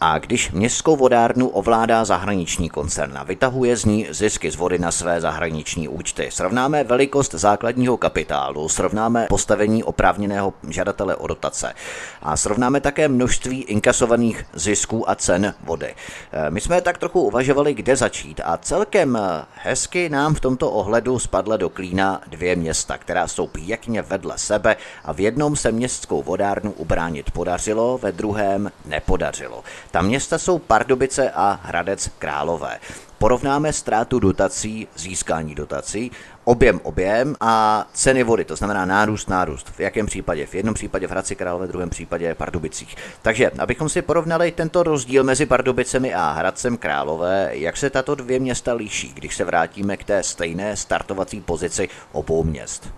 A 0.00 0.18
když 0.18 0.50
městskou 0.50 0.96
vodárnu 0.96 1.48
ovládá 1.48 2.04
zahraniční 2.04 2.68
koncern 2.68 3.18
a 3.18 3.22
vytahuje 3.22 3.76
z 3.76 3.84
ní 3.84 4.06
zisky 4.10 4.50
z 4.50 4.56
vody 4.56 4.78
na 4.78 4.90
své 4.90 5.20
zahraniční 5.20 5.88
účty, 5.88 6.28
srovnáme 6.32 6.84
velikost 6.84 7.34
základního 7.34 7.96
kapitálu, 7.96 8.68
srovnáme 8.68 9.26
postavení 9.28 9.84
oprávněného 9.84 10.54
žadatele 10.68 11.16
o 11.16 11.26
dotace 11.26 11.74
a 12.22 12.36
srovnáme 12.36 12.80
také 12.80 13.08
množství 13.08 13.62
inkasovaných 13.62 14.46
zisků 14.52 15.10
a 15.10 15.14
cen 15.14 15.54
vody. 15.64 15.94
E, 16.32 16.50
my 16.50 16.60
jsme 16.60 16.80
tak 16.80 16.98
trochu 16.98 17.22
uvažovali, 17.22 17.74
kde 17.74 17.96
začít 17.96 18.40
a 18.44 18.56
celkem 18.56 19.18
hezky 19.54 20.08
nám 20.08 20.34
v 20.34 20.40
tomto 20.40 20.70
ohledu 20.70 21.18
spadla 21.18 21.56
do 21.56 21.68
klína 21.68 22.20
dvě 22.26 22.56
města, 22.56 22.98
která 22.98 23.28
jsou 23.28 23.46
pěkně 23.46 24.02
vedle 24.02 24.38
sebe 24.38 24.76
a 25.04 25.12
v 25.12 25.20
jednom 25.20 25.56
se 25.56 25.72
městskou 25.72 26.22
vodárnu 26.22 26.70
ubránit 26.70 27.30
podařilo, 27.30 27.98
ve 27.98 28.12
druhém 28.12 28.70
nepodařilo. 28.86 29.64
Ta 29.90 30.02
města 30.02 30.38
jsou 30.38 30.58
Pardubice 30.58 31.30
a 31.30 31.60
Hradec 31.62 32.10
Králové. 32.18 32.78
porovnáme 33.18 33.72
ztrátu 33.72 34.18
dotací, 34.18 34.88
získání 34.96 35.54
dotací, 35.54 36.10
objem, 36.44 36.80
objem 36.82 37.36
a 37.40 37.86
ceny 37.92 38.22
vody, 38.22 38.44
to 38.44 38.56
znamená 38.56 38.84
nárůst, 38.84 39.28
nárůst. 39.28 39.68
V 39.68 39.80
jakém 39.80 40.06
případě? 40.06 40.46
V 40.46 40.54
jednom 40.54 40.74
případě 40.74 41.06
v 41.06 41.10
Hradci 41.10 41.36
Králové, 41.36 41.66
v 41.66 41.70
druhém 41.70 41.90
případě 41.90 42.34
Pardubicích. 42.34 42.96
Takže, 43.22 43.50
abychom 43.58 43.88
si 43.88 44.02
porovnali 44.02 44.52
tento 44.52 44.82
rozdíl 44.82 45.24
mezi 45.24 45.46
Pardubicemi 45.46 46.14
a 46.14 46.32
Hradcem 46.32 46.76
Králové, 46.76 47.50
jak 47.52 47.76
se 47.76 47.90
tato 47.90 48.14
dvě 48.14 48.38
města 48.38 48.72
liší, 48.72 49.12
když 49.14 49.36
se 49.36 49.44
vrátíme 49.44 49.96
k 49.96 50.04
té 50.04 50.22
stejné 50.22 50.76
startovací 50.76 51.40
pozici 51.40 51.88
obou 52.12 52.44
měst? 52.44 52.88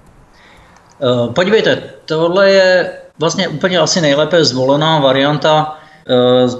Eh, 1.03 1.33
podívejte, 1.33 1.83
tohle 2.05 2.51
je 2.51 2.93
vlastně 3.19 3.49
úplně 3.49 3.79
asi 3.79 4.01
nejlépe 4.01 4.45
zvolená 4.45 4.99
varianta 4.99 5.80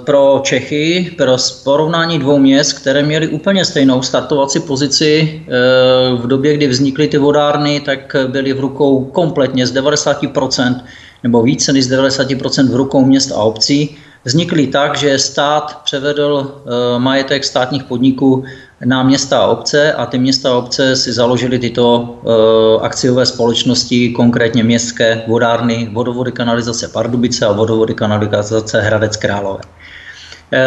pro 0.05 0.41
Čechy, 0.43 1.13
pro 1.17 1.37
porovnání 1.63 2.19
dvou 2.19 2.39
měst, 2.39 2.73
které 2.73 3.03
měly 3.03 3.27
úplně 3.27 3.65
stejnou 3.65 4.01
startovací 4.01 4.59
pozici 4.59 5.41
eh, 5.47 5.51
v 6.15 6.27
době, 6.27 6.53
kdy 6.53 6.67
vznikly 6.67 7.07
ty 7.07 7.17
vodárny, 7.17 7.79
tak 7.79 8.15
byly 8.27 8.53
v 8.53 8.59
rukou 8.59 9.05
kompletně 9.05 9.67
z 9.67 9.73
90% 9.73 10.81
nebo 11.23 11.41
více 11.41 11.73
než 11.73 11.85
z 11.85 11.91
90% 11.91 12.71
v 12.71 12.75
rukou 12.75 13.05
měst 13.05 13.31
a 13.31 13.35
obcí. 13.35 13.97
Vznikly 14.25 14.67
tak, 14.67 14.97
že 14.97 15.19
stát 15.19 15.81
převedl 15.83 16.61
eh, 16.65 16.99
majetek 16.99 17.43
státních 17.43 17.83
podniků 17.83 18.43
na 18.85 19.03
města 19.03 19.39
a 19.39 19.45
obce 19.45 19.93
a 19.93 20.05
ty 20.05 20.19
města 20.19 20.51
a 20.51 20.55
obce 20.55 20.95
si 20.95 21.13
založily 21.13 21.59
tyto 21.59 22.15
eh, 22.25 22.85
akciové 22.85 23.25
společnosti, 23.25 24.09
konkrétně 24.09 24.63
městské 24.63 25.23
vodárny, 25.27 25.89
vodovody 25.91 26.31
kanalizace 26.31 26.87
Pardubice 26.87 27.45
a 27.45 27.51
vodovody 27.51 27.93
kanalizace 27.93 28.81
Hradec 28.81 29.17
Králové. 29.17 29.63
Eh, 30.53 30.59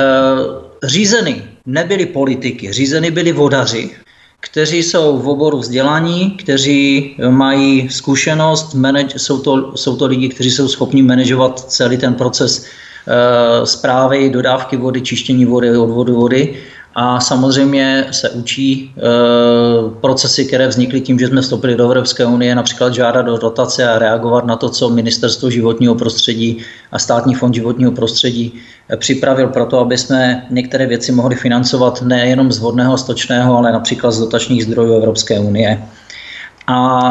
řízeny 0.83 1.43
nebyly 1.67 2.07
politiky, 2.07 2.73
řízeny 2.73 3.11
byly 3.11 3.33
vodaři, 3.33 3.91
kteří 4.41 4.83
jsou 4.83 5.19
v 5.19 5.29
oboru 5.29 5.59
vzdělaní, 5.59 6.31
kteří 6.31 7.17
mají 7.31 7.89
zkušenost, 7.89 8.75
manage, 8.75 9.19
jsou, 9.19 9.39
to, 9.39 9.77
jsou 9.77 9.97
to 9.97 10.07
lidi, 10.07 10.29
kteří 10.29 10.51
jsou 10.51 10.69
schopni 10.69 11.03
manažovat 11.03 11.61
celý 11.61 11.97
ten 11.97 12.15
proces 12.15 12.67
Eh, 13.07 13.67
zprávy, 13.67 14.31
dodávky 14.31 14.77
vody, 14.77 15.01
čištění 15.01 15.45
vody, 15.45 15.77
odvodu 15.77 16.15
vody 16.15 16.57
a 16.95 17.21
samozřejmě 17.21 18.07
se 18.11 18.31
učí 18.31 18.95
e, 18.97 19.01
procesy, 20.01 20.45
které 20.45 20.69
vznikly 20.69 21.01
tím, 21.01 21.19
že 21.19 21.27
jsme 21.27 21.41
vstoupili 21.41 21.77
do 21.77 21.85
Evropské 21.85 22.27
unie, 22.27 22.55
například 22.55 22.95
žádat 22.95 23.29
o 23.29 23.39
dotace 23.39 23.89
a 23.89 23.99
reagovat 23.99 24.45
na 24.45 24.57
to, 24.57 24.69
co 24.69 24.91
Ministerstvo 24.91 25.51
životního 25.51 25.95
prostředí 25.95 26.63
a 26.93 26.99
Státní 26.99 27.35
fond 27.35 27.55
životního 27.55 27.93
prostředí 27.93 28.61
připravil 28.97 29.49
pro 29.49 29.67
to, 29.67 29.79
aby 29.79 29.99
jsme 29.99 30.47
některé 30.51 30.87
věci 30.87 31.13
mohli 31.13 31.37
financovat 31.37 32.03
nejenom 32.03 32.53
z 32.53 32.59
vodného 32.59 32.99
stočného, 32.99 33.57
ale 33.57 33.73
například 33.73 34.11
z 34.11 34.19
dotačních 34.19 34.65
zdrojů 34.65 34.95
Evropské 34.95 35.41
unie. 35.41 35.83
A 36.67 37.11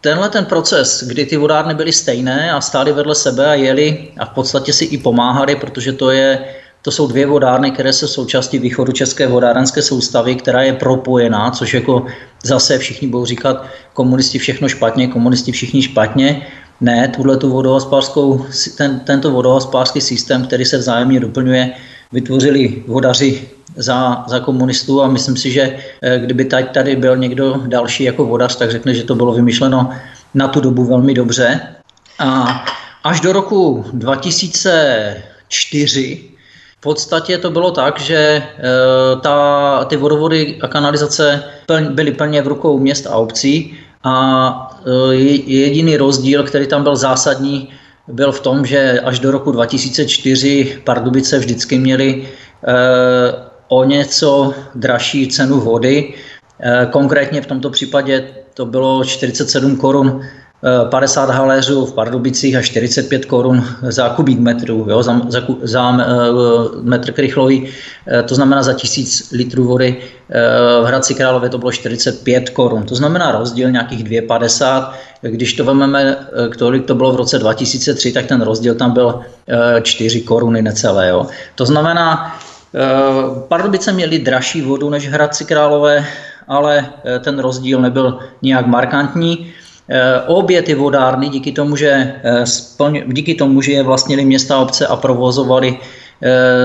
tenhle 0.00 0.28
ten 0.28 0.44
proces, 0.44 1.04
kdy 1.06 1.26
ty 1.26 1.36
vodárny 1.36 1.74
byly 1.74 1.92
stejné 1.92 2.52
a 2.52 2.60
stály 2.60 2.92
vedle 2.92 3.14
sebe 3.14 3.46
a 3.46 3.54
jeli 3.54 4.08
a 4.18 4.26
v 4.26 4.30
podstatě 4.30 4.72
si 4.72 4.84
i 4.84 4.98
pomáhali, 4.98 5.56
protože 5.56 5.92
to 5.92 6.10
je 6.10 6.38
to 6.82 6.90
jsou 6.90 7.06
dvě 7.06 7.26
vodárny, 7.26 7.70
které 7.70 7.92
jsou 7.92 8.06
součástí 8.06 8.58
východu 8.58 8.92
české 8.92 9.26
vodárenské 9.26 9.82
soustavy, 9.82 10.34
která 10.34 10.62
je 10.62 10.72
propojená, 10.72 11.50
což 11.50 11.74
jako 11.74 12.06
zase 12.44 12.78
všichni 12.78 13.08
budou 13.08 13.24
říkat, 13.24 13.66
komunisti 13.92 14.38
všechno 14.38 14.68
špatně, 14.68 15.08
komunisti 15.08 15.52
všichni 15.52 15.82
špatně. 15.82 16.46
Ne, 16.80 17.08
tuhle 17.08 17.36
tu 17.36 17.50
vodohospodářskou, 17.50 18.46
ten, 18.76 19.00
tento 19.00 19.30
vodohospodářský 19.30 20.00
systém, 20.00 20.46
který 20.46 20.64
se 20.64 20.78
vzájemně 20.78 21.20
doplňuje, 21.20 21.72
vytvořili 22.12 22.82
vodaři 22.86 23.48
za, 23.76 24.24
za 24.28 24.40
komunistů 24.40 25.02
a 25.02 25.08
myslím 25.08 25.36
si, 25.36 25.50
že 25.50 25.76
eh, 26.02 26.18
kdyby 26.18 26.44
tady, 26.44 26.64
tady 26.64 26.96
byl 26.96 27.16
někdo 27.16 27.62
další 27.66 28.04
jako 28.04 28.24
vodař, 28.24 28.56
tak 28.56 28.70
řekne, 28.70 28.94
že 28.94 29.04
to 29.04 29.14
bylo 29.14 29.32
vymyšleno 29.32 29.90
na 30.34 30.48
tu 30.48 30.60
dobu 30.60 30.84
velmi 30.84 31.14
dobře. 31.14 31.60
A 32.18 32.64
až 33.04 33.20
do 33.20 33.32
roku 33.32 33.84
2004 33.92 36.31
v 36.82 36.90
podstatě 36.90 37.38
to 37.38 37.50
bylo 37.50 37.70
tak, 37.70 38.00
že 38.00 38.16
eh, 38.16 38.42
ta, 39.20 39.84
ty 39.84 39.96
vodovody 39.96 40.58
a 40.62 40.68
kanalizace 40.68 41.42
byly 41.90 42.12
plně 42.12 42.42
v 42.42 42.46
rukou 42.46 42.78
měst 42.78 43.06
a 43.06 43.16
obcí 43.16 43.78
a 44.04 44.14
eh, 45.10 45.14
jediný 45.46 45.96
rozdíl, 45.96 46.42
který 46.42 46.66
tam 46.66 46.82
byl 46.82 46.96
zásadní, 46.96 47.68
byl 48.08 48.32
v 48.32 48.40
tom, 48.40 48.66
že 48.66 49.00
až 49.00 49.18
do 49.18 49.30
roku 49.30 49.52
2004 49.52 50.78
Pardubice 50.84 51.38
vždycky 51.38 51.78
měly 51.78 52.28
o 53.68 53.84
něco 53.84 54.54
dražší 54.74 55.28
cenu 55.28 55.60
vody. 55.60 56.14
Eh, 56.60 56.88
konkrétně 56.90 57.40
v 57.40 57.46
tomto 57.46 57.70
případě 57.70 58.28
to 58.54 58.66
bylo 58.66 59.04
47 59.04 59.76
korun 59.76 60.22
50 60.90 61.30
eh, 61.30 61.32
haléřů 61.32 61.86
v 61.86 61.94
Pardubicích 61.94 62.56
a 62.56 62.62
45 62.62 63.24
korun 63.24 63.64
za 63.82 64.08
kubík 64.08 64.38
metru, 64.38 64.86
jo, 64.88 65.02
za, 65.02 65.20
za, 65.28 65.40
za 65.62 65.90
uh, 65.90 66.82
metr 66.82 67.12
krychlový, 67.12 67.68
to 68.28 68.34
znamená 68.34 68.62
za 68.62 68.72
tisíc 68.72 69.30
litrů 69.32 69.64
vody. 69.64 69.96
V 70.82 70.84
Hradci 70.86 71.14
Králové 71.14 71.48
to 71.48 71.58
bylo 71.58 71.72
45 71.72 72.50
korun, 72.50 72.82
to 72.82 72.94
znamená 72.94 73.32
rozdíl 73.32 73.70
nějakých 73.70 74.04
2,50. 74.04 74.92
Když 75.22 75.54
to 75.54 75.64
vezmeme, 75.64 76.16
kolik 76.58 76.84
to 76.84 76.94
bylo 76.94 77.12
v 77.12 77.16
roce 77.16 77.38
2003, 77.38 78.12
tak 78.12 78.26
ten 78.26 78.42
rozdíl 78.42 78.74
tam 78.74 78.90
byl 78.90 79.20
4 79.82 80.20
koruny 80.20 80.62
necelé. 80.62 81.08
Jo. 81.08 81.26
To 81.54 81.66
znamená, 81.66 82.34
Eh, 82.74 83.40
Pardubice 83.48 83.92
měly 83.92 84.18
dražší 84.18 84.62
vodu 84.62 84.90
než 84.90 85.08
Hradci 85.08 85.44
Králové, 85.44 86.06
ale 86.48 86.90
eh, 87.04 87.18
ten 87.18 87.38
rozdíl 87.38 87.80
nebyl 87.80 88.18
nijak 88.42 88.66
markantní. 88.66 89.52
Eh, 89.92 90.20
obě 90.26 90.62
ty 90.62 90.74
vodárny 90.74 91.28
díky 91.28 91.52
tomu, 91.52 91.76
že, 91.76 92.14
díky 93.06 93.34
tomu, 93.34 93.60
že 93.60 93.72
je 93.72 93.82
vlastnili 93.82 94.24
města 94.24 94.58
obce 94.58 94.86
a 94.86 94.96
provozovali 94.96 95.78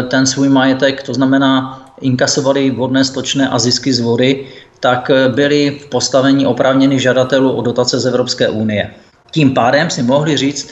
ten 0.08 0.26
svůj 0.26 0.50
majetek, 0.50 1.04
to 1.04 1.14
znamená 1.14 1.82
inkasovali 2.02 2.70
vodné, 2.70 3.04
stočné 3.04 3.50
a 3.50 3.60
zisky 3.60 3.94
z 3.94 4.00
vody, 4.00 4.46
tak 4.80 5.12
byli 5.34 5.80
v 5.82 5.86
postavení 5.90 6.46
oprávněných 6.46 7.02
žadatelů 7.02 7.52
o 7.52 7.62
dotace 7.62 8.00
z 8.00 8.06
Evropské 8.06 8.50
unie. 8.50 8.94
Tím 9.32 9.54
pádem 9.54 9.90
si 9.90 10.04
mohli 10.04 10.38
říct, 10.38 10.70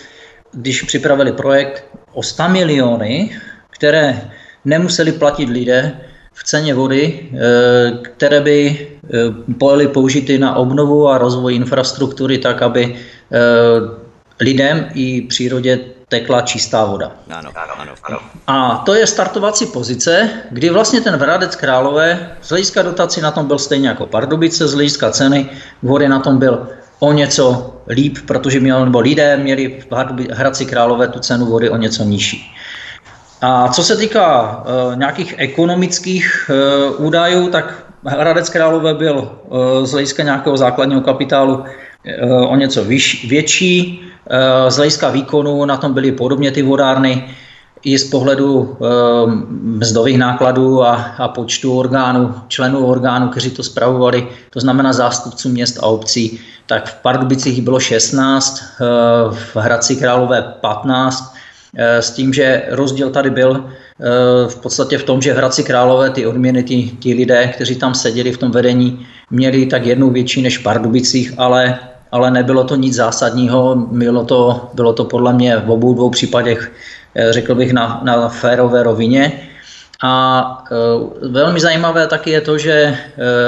když 0.51 0.81
připravili 0.81 1.31
projekt 1.31 1.83
o 2.13 2.23
100 2.23 2.49
miliony, 2.49 3.31
které 3.69 4.31
nemuseli 4.65 5.11
platit 5.11 5.49
lidé 5.49 5.91
v 6.33 6.43
ceně 6.43 6.73
vody, 6.73 7.19
eh, 7.19 7.91
které 8.01 8.41
by 8.41 8.57
eh, 8.79 8.94
byly 9.47 9.87
použity 9.87 10.37
na 10.37 10.55
obnovu 10.55 11.07
a 11.09 11.17
rozvoj 11.17 11.55
infrastruktury 11.55 12.37
tak, 12.37 12.61
aby 12.61 12.95
eh, 12.95 13.39
lidem 14.39 14.85
i 14.93 15.21
přírodě 15.21 15.79
tekla 16.09 16.41
čistá 16.41 16.85
voda. 16.85 17.11
Ano, 17.29 17.49
ano, 17.55 17.93
ano. 18.03 18.19
A 18.47 18.83
to 18.85 18.93
je 18.93 19.07
startovací 19.07 19.65
pozice, 19.65 20.29
kdy 20.51 20.69
vlastně 20.69 21.01
ten 21.01 21.15
Hradec 21.15 21.55
Králové 21.55 22.37
z 22.41 22.49
hlediska 22.49 22.81
dotací 22.81 23.21
na 23.21 23.31
tom 23.31 23.47
byl 23.47 23.59
stejně 23.59 23.87
jako 23.87 24.05
Pardubice, 24.05 24.67
z 24.67 24.73
hlediska 24.73 25.11
ceny 25.11 25.49
vody 25.83 26.07
na 26.09 26.19
tom 26.19 26.37
byl 26.37 26.67
o 26.99 27.13
něco 27.13 27.73
líp, 27.89 28.17
protože 28.27 28.59
měl, 28.59 28.85
nebo 28.85 28.99
lidé 28.99 29.37
měli 29.37 29.83
v 29.89 30.31
Hradci 30.31 30.65
Králové 30.65 31.07
tu 31.07 31.19
cenu 31.19 31.45
vody 31.45 31.69
o 31.69 31.77
něco 31.77 32.03
nižší. 32.03 32.51
A 33.41 33.67
co 33.67 33.83
se 33.83 33.97
týká 33.97 34.57
uh, 34.57 34.95
nějakých 34.95 35.33
ekonomických 35.37 36.49
uh, 36.49 37.05
údajů, 37.05 37.49
tak 37.49 37.84
Hradec 38.05 38.49
Králové 38.49 38.93
byl 38.93 39.17
uh, 39.17 39.85
z 39.85 39.91
hlediska 39.91 40.23
nějakého 40.23 40.57
základního 40.57 41.01
kapitálu 41.01 41.55
uh, 41.55 42.51
o 42.51 42.55
něco 42.55 42.83
vyš, 42.83 43.29
větší. 43.29 44.01
Uh, 44.31 44.69
z 44.69 44.75
hlediska 44.75 45.09
výkonu 45.09 45.65
na 45.65 45.77
tom 45.77 45.93
byly 45.93 46.11
podobně 46.11 46.51
ty 46.51 46.61
vodárny 46.61 47.29
i 47.83 47.97
z 47.97 48.09
pohledu 48.09 48.77
mzdových 49.61 50.17
nákladů 50.17 50.83
a, 50.83 50.95
a 51.17 51.27
počtu 51.27 51.77
orgánů, 51.77 52.35
členů 52.47 52.87
orgánů, 52.87 53.27
kteří 53.27 53.51
to 53.51 53.63
spravovali, 53.63 54.27
to 54.49 54.59
znamená 54.59 54.93
zástupců 54.93 55.49
měst 55.49 55.77
a 55.79 55.85
obcí, 55.85 56.39
tak 56.65 56.89
v 56.89 56.95
Pardubicích 56.95 57.61
bylo 57.61 57.79
16, 57.79 58.63
uh, 59.29 59.35
v 59.35 59.55
Hradci 59.55 59.95
Králové 59.95 60.41
15, 60.41 61.35
Eh, 61.77 62.01
s 62.01 62.11
tím, 62.11 62.33
že 62.33 62.63
rozdíl 62.69 63.09
tady 63.09 63.29
byl 63.29 63.63
eh, 63.67 63.73
v 64.47 64.55
podstatě 64.55 64.97
v 64.97 65.03
tom, 65.03 65.21
že 65.21 65.33
Hradci 65.33 65.63
Králové 65.63 66.09
ty 66.09 66.25
odměny, 66.25 66.63
ty, 66.63 66.91
ty 67.03 67.13
lidé, 67.13 67.47
kteří 67.47 67.75
tam 67.75 67.93
seděli 67.93 68.31
v 68.31 68.37
tom 68.37 68.51
vedení, 68.51 69.07
měli 69.31 69.65
tak 69.65 69.85
jednou 69.85 70.09
větší 70.09 70.41
než 70.41 70.57
v 70.57 70.63
Pardubicích, 70.63 71.33
ale, 71.37 71.79
ale 72.11 72.31
nebylo 72.31 72.63
to 72.63 72.75
nic 72.75 72.95
zásadního, 72.95 73.75
bylo 73.75 74.25
to, 74.25 74.69
bylo 74.73 74.93
to 74.93 75.05
podle 75.05 75.33
mě 75.33 75.57
v 75.57 75.71
obou 75.71 75.93
dvou 75.93 76.09
případech, 76.09 76.71
eh, 77.15 77.33
řekl 77.33 77.55
bych, 77.55 77.73
na, 77.73 78.01
na 78.03 78.29
férové 78.29 78.83
rovině. 78.83 79.49
A 80.03 80.63
e, 80.71 81.27
velmi 81.27 81.59
zajímavé 81.59 82.07
taky 82.07 82.31
je 82.31 82.41
to, 82.41 82.57
že 82.57 82.71
e, 82.71 82.97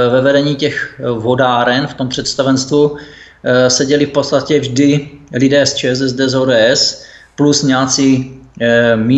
ve 0.10 0.22
vedení 0.22 0.56
těch 0.56 1.02
vodáren 1.14 1.88
v 1.88 1.94
tom 1.94 2.10
představenstvu 2.10 2.98
e, 3.44 3.70
seděli 3.70 4.06
v 4.06 4.10
podstatě 4.10 4.60
vždy 4.60 5.10
lidé 5.34 5.66
z 5.66 5.74
ČSSD 5.76 6.20
z 6.20 6.36
ODS, 6.36 7.06
plus 7.36 7.64
nějací 7.64 8.42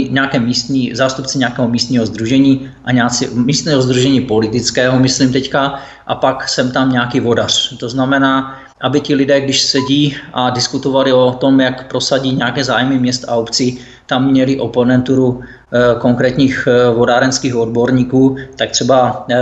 nějaké 0.10 0.40
místní, 0.40 0.96
zástupci 0.96 1.38
nějakého 1.38 1.68
místního 1.68 2.06
združení 2.06 2.72
a 2.86 2.92
nějaký 2.92 3.28
místního 3.34 3.82
združení 3.82 4.22
politického, 4.22 5.00
myslím 5.00 5.34
teďka, 5.34 5.80
a 6.08 6.16
pak 6.16 6.50
jsem 6.50 6.72
tam 6.72 6.92
nějaký 6.92 7.20
vodař. 7.20 7.78
To 7.78 7.90
znamená, 7.90 8.60
aby 8.82 9.02
ti 9.02 9.16
lidé, 9.16 9.42
když 9.42 9.62
sedí 9.62 10.16
a 10.34 10.50
diskutovali 10.50 11.14
o 11.14 11.32
tom, 11.32 11.60
jak 11.60 11.88
prosadí 11.88 12.36
nějaké 12.36 12.64
zájmy 12.64 13.00
měst 13.00 13.26
a 13.28 13.36
obcí, 13.36 13.80
tam 14.06 14.26
měli 14.26 14.60
oponenturu 14.60 15.42
eh, 15.42 16.00
konkrétních 16.00 16.68
eh, 16.68 16.90
vodárenských 16.90 17.56
odborníků, 17.56 18.38
tak 18.56 18.72
třeba 18.72 19.26
eh, 19.32 19.36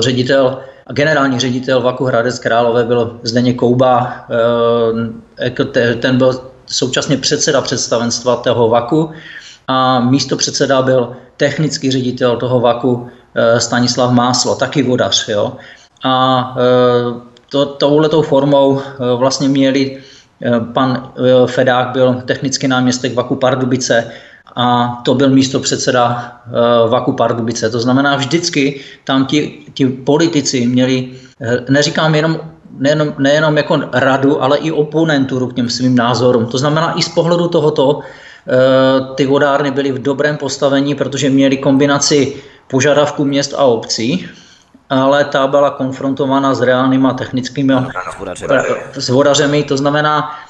ředitel 0.00 0.58
generální 0.92 1.38
ředitel 1.38 1.82
Vaku 1.82 2.04
Hradec 2.04 2.38
Králové 2.38 2.84
byl 2.84 3.20
Zdeněk 3.22 3.56
Kouba, 3.56 4.26
ten 6.00 6.18
byl 6.18 6.40
současně 6.66 7.16
předseda 7.16 7.60
představenstva 7.60 8.36
toho 8.36 8.68
Vaku 8.68 9.10
a 9.68 10.00
místo 10.00 10.36
předseda 10.36 10.82
byl 10.82 11.16
technický 11.36 11.90
ředitel 11.90 12.36
toho 12.36 12.60
Vaku 12.60 13.08
Stanislav 13.58 14.12
Máslo, 14.12 14.54
taky 14.54 14.82
vodař. 14.82 15.28
Jo? 15.28 15.52
A 16.04 16.56
to, 17.48 17.66
touhletou 17.66 18.22
formou 18.22 18.80
eh, 18.80 19.16
vlastně 19.16 19.48
měli, 19.48 19.98
eh, 20.42 20.60
pan 20.72 21.12
eh, 21.16 21.46
Fedák 21.46 21.88
byl 21.92 22.22
technický 22.24 22.68
náměstek 22.68 23.14
Vaku 23.14 23.36
Pardubice 23.36 24.12
a 24.56 24.96
to 25.04 25.14
byl 25.14 25.30
místo 25.30 25.60
předseda 25.60 26.32
Vaku 26.88 27.12
Pardubice. 27.12 27.70
To 27.70 27.80
znamená, 27.80 28.16
vždycky 28.16 28.80
tam 29.04 29.26
ti, 29.26 29.58
ti 29.74 29.86
politici 29.86 30.66
měli, 30.66 31.12
neříkám 31.68 32.14
jenom 32.14 32.40
nejenom, 32.78 33.14
nejenom 33.18 33.56
jako 33.56 33.80
radu, 33.92 34.42
ale 34.42 34.58
i 34.58 34.72
oponenturu 34.72 35.46
k 35.46 35.54
těm 35.54 35.68
svým 35.68 35.96
názorům. 35.96 36.46
To 36.46 36.58
znamená, 36.58 36.98
i 36.98 37.02
z 37.02 37.08
pohledu 37.08 37.48
tohoto 37.48 38.00
ty 39.14 39.26
vodárny 39.26 39.70
byly 39.70 39.92
v 39.92 40.02
dobrém 40.02 40.36
postavení, 40.36 40.94
protože 40.94 41.30
měly 41.30 41.56
kombinaci 41.56 42.36
požadavků 42.70 43.24
měst 43.24 43.54
a 43.56 43.64
obcí, 43.64 44.28
ale 44.90 45.24
ta 45.24 45.46
byla 45.46 45.70
konfrontována 45.70 46.54
s 46.54 46.60
reálnými 46.60 47.08
technickými 47.18 47.74
s 48.98 49.08
vodařemi. 49.08 49.62
To 49.62 49.76
znamená, 49.76 50.30
Eh, 50.30 50.45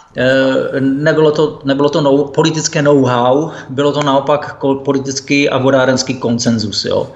nebylo 0.80 1.32
to, 1.32 1.60
nebylo 1.64 1.88
to 1.88 2.00
nou, 2.00 2.24
politické 2.24 2.82
know-how, 2.82 3.50
bylo 3.68 3.92
to 3.92 4.02
naopak 4.02 4.56
politický 4.84 5.48
a 5.48 5.58
vodárenský 5.58 6.14
koncenzus. 6.14 6.84
Jo. 6.84 7.12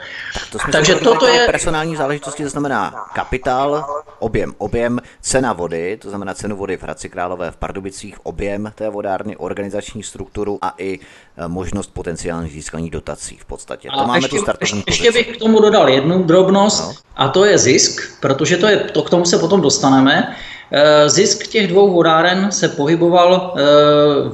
To 0.52 0.58
Takže 0.72 0.94
toto 0.94 1.26
je... 1.26 1.46
Personální 1.46 1.96
záležitosti, 1.96 2.42
to 2.42 2.48
znamená 2.48 2.94
kapitál, 3.14 3.84
objem, 4.18 4.54
objem, 4.58 5.00
cena 5.20 5.52
vody, 5.52 5.98
to 6.02 6.08
znamená 6.08 6.34
cenu 6.34 6.56
vody 6.56 6.76
v 6.76 6.82
Hradci 6.82 7.08
Králové 7.08 7.50
v 7.50 7.56
Pardubicích, 7.56 8.16
objem 8.22 8.72
té 8.74 8.90
vodárny, 8.90 9.36
organizační 9.36 10.02
strukturu 10.02 10.58
a 10.62 10.74
i 10.78 10.98
eh, 10.98 11.48
možnost 11.48 11.90
potenciálních 11.94 12.52
získání 12.52 12.90
dotací 12.90 13.36
v 13.36 13.44
podstatě. 13.44 13.88
To 13.88 14.00
a 14.00 14.06
máme 14.06 14.18
ještě, 14.18 14.36
tu 14.36 14.42
startovní 14.42 14.84
ještě, 14.86 15.06
ještě 15.06 15.18
bych 15.18 15.36
k 15.36 15.40
tomu 15.40 15.60
dodal 15.60 15.88
jednu 15.88 16.22
drobnost 16.22 16.88
no. 16.88 16.94
a 17.16 17.28
to 17.28 17.44
je 17.44 17.58
zisk, 17.58 18.20
protože 18.20 18.56
to 18.56 18.66
je, 18.66 18.76
to 18.76 19.02
k 19.02 19.10
tomu 19.10 19.24
se 19.24 19.38
potom 19.38 19.60
dostaneme. 19.60 20.36
Eh, 20.72 21.08
zisk 21.08 21.46
těch 21.46 21.68
dvou 21.68 21.92
vodáren 21.92 22.46
se 22.50 22.68
pohyboval 22.68 23.54
eh, 23.56 23.62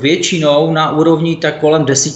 většinou 0.00 0.72
na 0.72 0.96
úrovni 0.96 1.36
tak 1.36 1.58
kolem 1.60 1.84
10, 1.84 2.14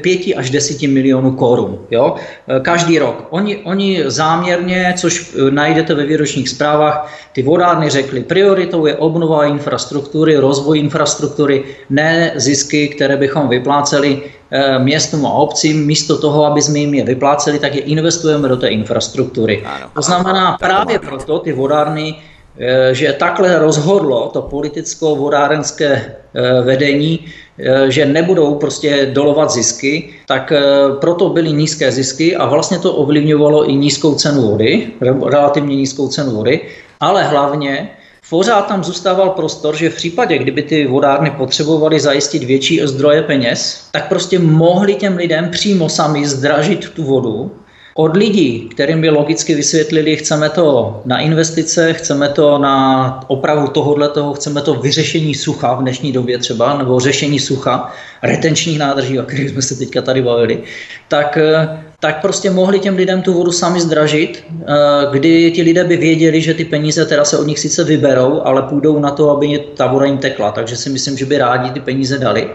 5 0.00 0.20
až 0.36 0.50
10 0.50 0.82
milionů 0.82 1.32
korun. 1.32 1.78
Jo? 1.90 2.14
Eh, 2.48 2.60
každý 2.60 2.98
rok. 2.98 3.26
Oni, 3.30 3.56
oni 3.56 4.02
záměrně, 4.06 4.94
což 4.96 5.34
najdete 5.50 5.94
ve 5.94 6.06
výročních 6.06 6.48
zprávách, 6.48 7.14
ty 7.32 7.42
vodárny 7.42 7.90
řekly, 7.90 8.20
prioritou 8.20 8.86
je 8.86 8.96
obnova 8.96 9.44
infrastruktury, 9.44 10.36
rozvoj 10.36 10.78
infrastruktury, 10.78 11.64
ne 11.90 12.32
zisky, 12.34 12.88
které 12.88 13.16
bychom 13.16 13.48
vypláceli 13.48 14.22
městům 14.78 15.26
a 15.26 15.32
obcím, 15.32 15.86
místo 15.86 16.18
toho, 16.18 16.44
aby 16.44 16.62
jsme 16.62 16.78
jim 16.78 16.94
je 16.94 17.04
vypláceli, 17.04 17.58
tak 17.58 17.74
je 17.74 17.80
investujeme 17.80 18.48
do 18.48 18.56
té 18.56 18.68
infrastruktury. 18.68 19.62
Ano, 19.66 19.86
to 19.94 20.02
znamená, 20.02 20.56
právě 20.60 20.98
proto 20.98 21.38
ty 21.38 21.52
vodárny 21.52 22.14
že 22.92 23.12
takhle 23.12 23.58
rozhodlo 23.58 24.28
to 24.32 24.42
politicko-vodárenské 24.42 25.92
eh, 25.92 26.62
vedení, 26.62 27.20
eh, 27.58 27.90
že 27.90 28.06
nebudou 28.06 28.54
prostě 28.54 29.10
dolovat 29.12 29.50
zisky, 29.50 30.14
tak 30.26 30.52
proto 31.00 31.28
byly 31.28 31.52
nízké 31.52 31.92
zisky 31.92 32.36
a 32.36 32.46
vlastně 32.46 32.78
to 32.78 32.94
ovlivňovalo 32.94 33.70
i 33.70 33.74
nízkou 33.74 34.14
cenu 34.14 34.42
vody, 34.42 34.92
relativně 35.26 35.76
nízkou 35.76 36.08
cenu 36.08 36.30
vody, 36.30 36.60
ale 37.00 37.24
hlavně 37.24 37.90
pořád 38.30 38.66
tam 38.66 38.84
zůstával 38.84 39.30
prostor, 39.30 39.76
že 39.76 39.90
v 39.90 39.94
případě, 39.96 40.38
kdyby 40.38 40.62
ty 40.62 40.86
vodárny 40.86 41.30
potřebovaly 41.30 42.00
zajistit 42.00 42.42
větší 42.42 42.80
zdroje 42.84 43.22
peněz, 43.22 43.88
tak 43.90 44.08
prostě 44.08 44.38
mohli 44.38 44.94
těm 44.94 45.16
lidem 45.16 45.50
přímo 45.50 45.88
sami 45.88 46.26
zdražit 46.26 46.88
tu 46.88 47.04
vodu 47.04 47.52
od 47.94 48.16
lidí, 48.16 48.68
kterým 48.68 49.00
by 49.00 49.10
logicky 49.10 49.54
vysvětlili, 49.54 50.16
chceme 50.16 50.50
to 50.50 51.00
na 51.04 51.18
investice, 51.18 51.92
chceme 51.92 52.28
to 52.28 52.58
na 52.58 53.20
opravu 53.26 53.68
tohohle 53.68 54.08
toho, 54.08 54.34
chceme 54.34 54.62
to 54.62 54.74
vyřešení 54.74 55.34
sucha 55.34 55.74
v 55.74 55.80
dnešní 55.80 56.12
době 56.12 56.38
třeba, 56.38 56.78
nebo 56.78 57.00
řešení 57.00 57.40
sucha, 57.40 57.92
retenčních 58.22 58.78
nádrží, 58.78 59.20
o 59.20 59.22
kterých 59.22 59.50
jsme 59.50 59.62
se 59.62 59.74
teďka 59.74 60.02
tady 60.02 60.22
bavili, 60.22 60.62
tak, 61.08 61.38
tak 62.00 62.20
prostě 62.20 62.50
mohli 62.50 62.80
těm 62.80 62.96
lidem 62.96 63.22
tu 63.22 63.32
vodu 63.32 63.52
sami 63.52 63.80
zdražit, 63.80 64.44
eh, 64.50 64.64
kdy 65.12 65.50
ti 65.50 65.62
lidé 65.62 65.84
by 65.84 65.96
věděli, 65.96 66.40
že 66.40 66.54
ty 66.54 66.64
peníze 66.64 67.06
teda 67.06 67.24
se 67.24 67.38
od 67.38 67.46
nich 67.46 67.58
sice 67.58 67.84
vyberou, 67.84 68.40
ale 68.44 68.62
půjdou 68.62 68.98
na 68.98 69.10
to, 69.10 69.30
aby 69.30 69.58
ta 69.76 69.86
voda 69.86 70.06
jim 70.06 70.18
tekla, 70.18 70.50
takže 70.50 70.76
si 70.76 70.90
myslím, 70.90 71.18
že 71.18 71.26
by 71.26 71.38
rádi 71.38 71.70
ty 71.70 71.80
peníze 71.80 72.18
dali 72.18 72.50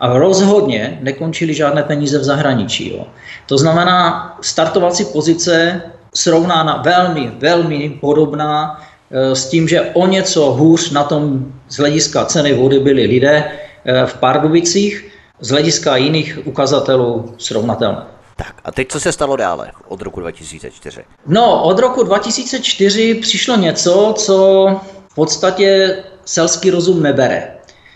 a 0.00 0.18
rozhodně 0.18 0.98
nekončily 1.02 1.54
žádné 1.54 1.82
peníze 1.82 2.18
v 2.18 2.24
zahraničí. 2.24 2.92
Jo. 2.92 3.06
To 3.46 3.58
znamená, 3.58 4.36
startovací 4.40 5.04
pozice 5.04 5.82
srovnána 6.14 6.82
velmi, 6.84 7.32
velmi 7.38 7.98
podobná 8.00 8.82
e, 9.10 9.34
s 9.36 9.48
tím, 9.48 9.68
že 9.68 9.80
o 9.80 10.06
něco 10.06 10.52
hůř 10.52 10.90
na 10.90 11.04
tom 11.04 11.52
z 11.68 11.76
hlediska 11.76 12.24
ceny 12.24 12.54
vody 12.54 12.78
byli 12.78 13.02
lidé 13.02 13.44
e, 13.84 14.06
v 14.06 14.14
Pardubicích, 14.14 15.10
z 15.40 15.50
hlediska 15.50 15.96
jiných 15.96 16.38
ukazatelů 16.44 17.34
srovnatelné. 17.38 18.02
Tak 18.36 18.54
a 18.64 18.72
teď 18.72 18.88
co 18.88 19.00
se 19.00 19.12
stalo 19.12 19.36
dále 19.36 19.70
od 19.88 20.02
roku 20.02 20.20
2004? 20.20 21.00
No, 21.26 21.62
od 21.62 21.78
roku 21.78 22.02
2004 22.02 23.14
přišlo 23.14 23.56
něco, 23.56 24.14
co 24.16 24.66
v 25.08 25.14
podstatě 25.14 25.96
selský 26.24 26.70
rozum 26.70 27.02
nebere. 27.02 27.50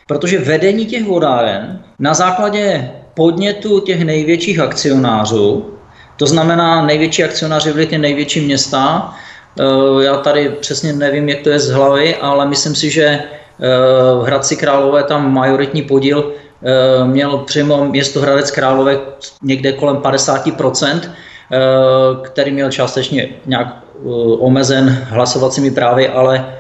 Protože 0.06 0.38
vedení 0.38 0.86
těch 0.86 1.04
vodáren 1.04 1.84
na 1.98 2.14
základě 2.14 2.90
podnětu 3.18 3.80
těch 3.80 4.04
největších 4.04 4.60
akcionářů, 4.60 5.74
to 6.16 6.26
znamená 6.26 6.86
největší 6.86 7.24
akcionáři 7.24 7.72
byly 7.72 7.86
ty 7.86 7.98
největší 7.98 8.40
města, 8.40 9.10
eh, 9.58 10.04
já 10.04 10.16
tady 10.16 10.48
přesně 10.60 10.92
nevím, 10.92 11.28
jak 11.28 11.42
to 11.42 11.50
je 11.50 11.58
z 11.58 11.70
hlavy, 11.70 12.16
ale 12.16 12.46
myslím 12.46 12.74
si, 12.74 12.90
že 12.90 13.06
eh, 13.06 13.26
v 14.18 14.22
Hradci 14.22 14.56
Králové 14.56 15.02
tam 15.02 15.34
majoritní 15.34 15.82
podíl 15.82 16.30
eh, 16.30 17.04
měl 17.04 17.38
přímo 17.38 17.84
město 17.90 18.20
Hradec 18.20 18.50
Králové 18.50 18.98
někde 19.42 19.72
kolem 19.72 19.96
50%, 19.96 21.10
který 22.22 22.50
měl 22.52 22.70
částečně 22.70 23.28
nějak 23.46 23.68
omezen 24.38 25.06
hlasovacími 25.10 25.70
právy, 25.70 26.08
ale 26.08 26.54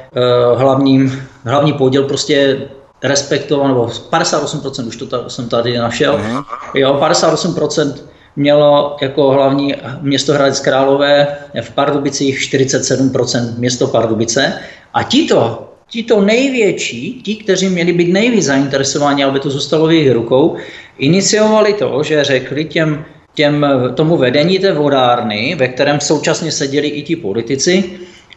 hlavním, 0.56 1.28
hlavní 1.44 1.72
podíl 1.72 2.08
prostě 2.08 2.56
respektoval, 3.02 3.68
nebo 3.68 3.86
58% 3.86 4.86
už 4.86 4.96
to 4.96 5.06
tady, 5.06 5.30
jsem 5.30 5.48
tady 5.48 5.78
našel, 5.78 6.18
uh-huh. 6.18 6.44
jo, 6.74 6.98
58% 7.00 7.94
mělo 8.36 8.96
jako 9.00 9.30
hlavní 9.30 9.74
město 10.00 10.32
Hradec 10.32 10.60
Králové 10.60 11.26
v 11.60 11.70
Pardubicích 11.70 12.38
47% 12.38 13.58
město 13.58 13.86
Pardubice. 13.86 14.52
A 14.94 15.02
tito, 15.02 15.72
tito 15.90 16.20
největší, 16.20 17.22
ti, 17.24 17.36
kteří 17.36 17.68
měli 17.68 17.92
být 17.92 18.12
nejvíc 18.12 18.44
zainteresováni, 18.44 19.24
aby 19.24 19.40
to 19.40 19.50
zůstalo 19.50 19.86
v 19.86 19.92
jejich 19.92 20.12
rukou, 20.12 20.56
iniciovali 20.98 21.74
to, 21.74 22.02
že 22.02 22.24
řekli 22.24 22.64
těm, 22.64 23.04
těm, 23.34 23.66
tomu 23.94 24.16
vedení 24.16 24.58
té 24.58 24.72
vodárny, 24.72 25.54
ve 25.58 25.68
kterém 25.68 26.00
současně 26.00 26.52
seděli 26.52 26.88
i 26.88 27.02
ti 27.02 27.16
politici, 27.16 27.84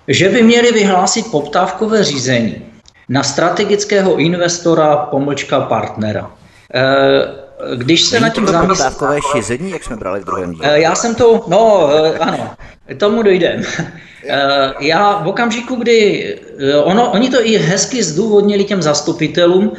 že 0.07 0.29
by 0.29 0.43
měli 0.43 0.71
vyhlásit 0.71 1.31
poptávkové 1.31 2.03
řízení 2.03 2.70
na 3.09 3.23
strategického 3.23 4.15
investora 4.15 4.97
pomlčka 4.97 5.61
partnera. 5.61 6.31
Eh, 6.73 7.41
když 7.75 8.01
se 8.01 8.15
Není 8.15 8.23
na 8.23 8.29
tím 8.29 8.47
zamyslíte... 8.47 9.19
šizení, 9.31 9.71
jak 9.71 9.83
jsme 9.83 9.95
brali 9.95 10.19
v 10.19 10.25
druhém 10.25 10.53
díle? 10.53 10.75
Eh, 10.75 10.79
já 10.81 10.95
jsem 10.95 11.15
to, 11.15 11.45
no 11.47 11.89
eh, 11.93 12.17
ano, 12.17 12.49
tomu 12.97 13.23
dojdem. 13.23 13.61
Já 14.79 15.21
v 15.23 15.27
okamžiku, 15.27 15.75
kdy 15.75 16.25
ono, 16.83 17.11
oni 17.11 17.29
to 17.29 17.45
i 17.45 17.57
hezky 17.57 18.03
zdůvodnili 18.03 18.63
těm 18.63 18.81
zastupitelům, 18.81 19.73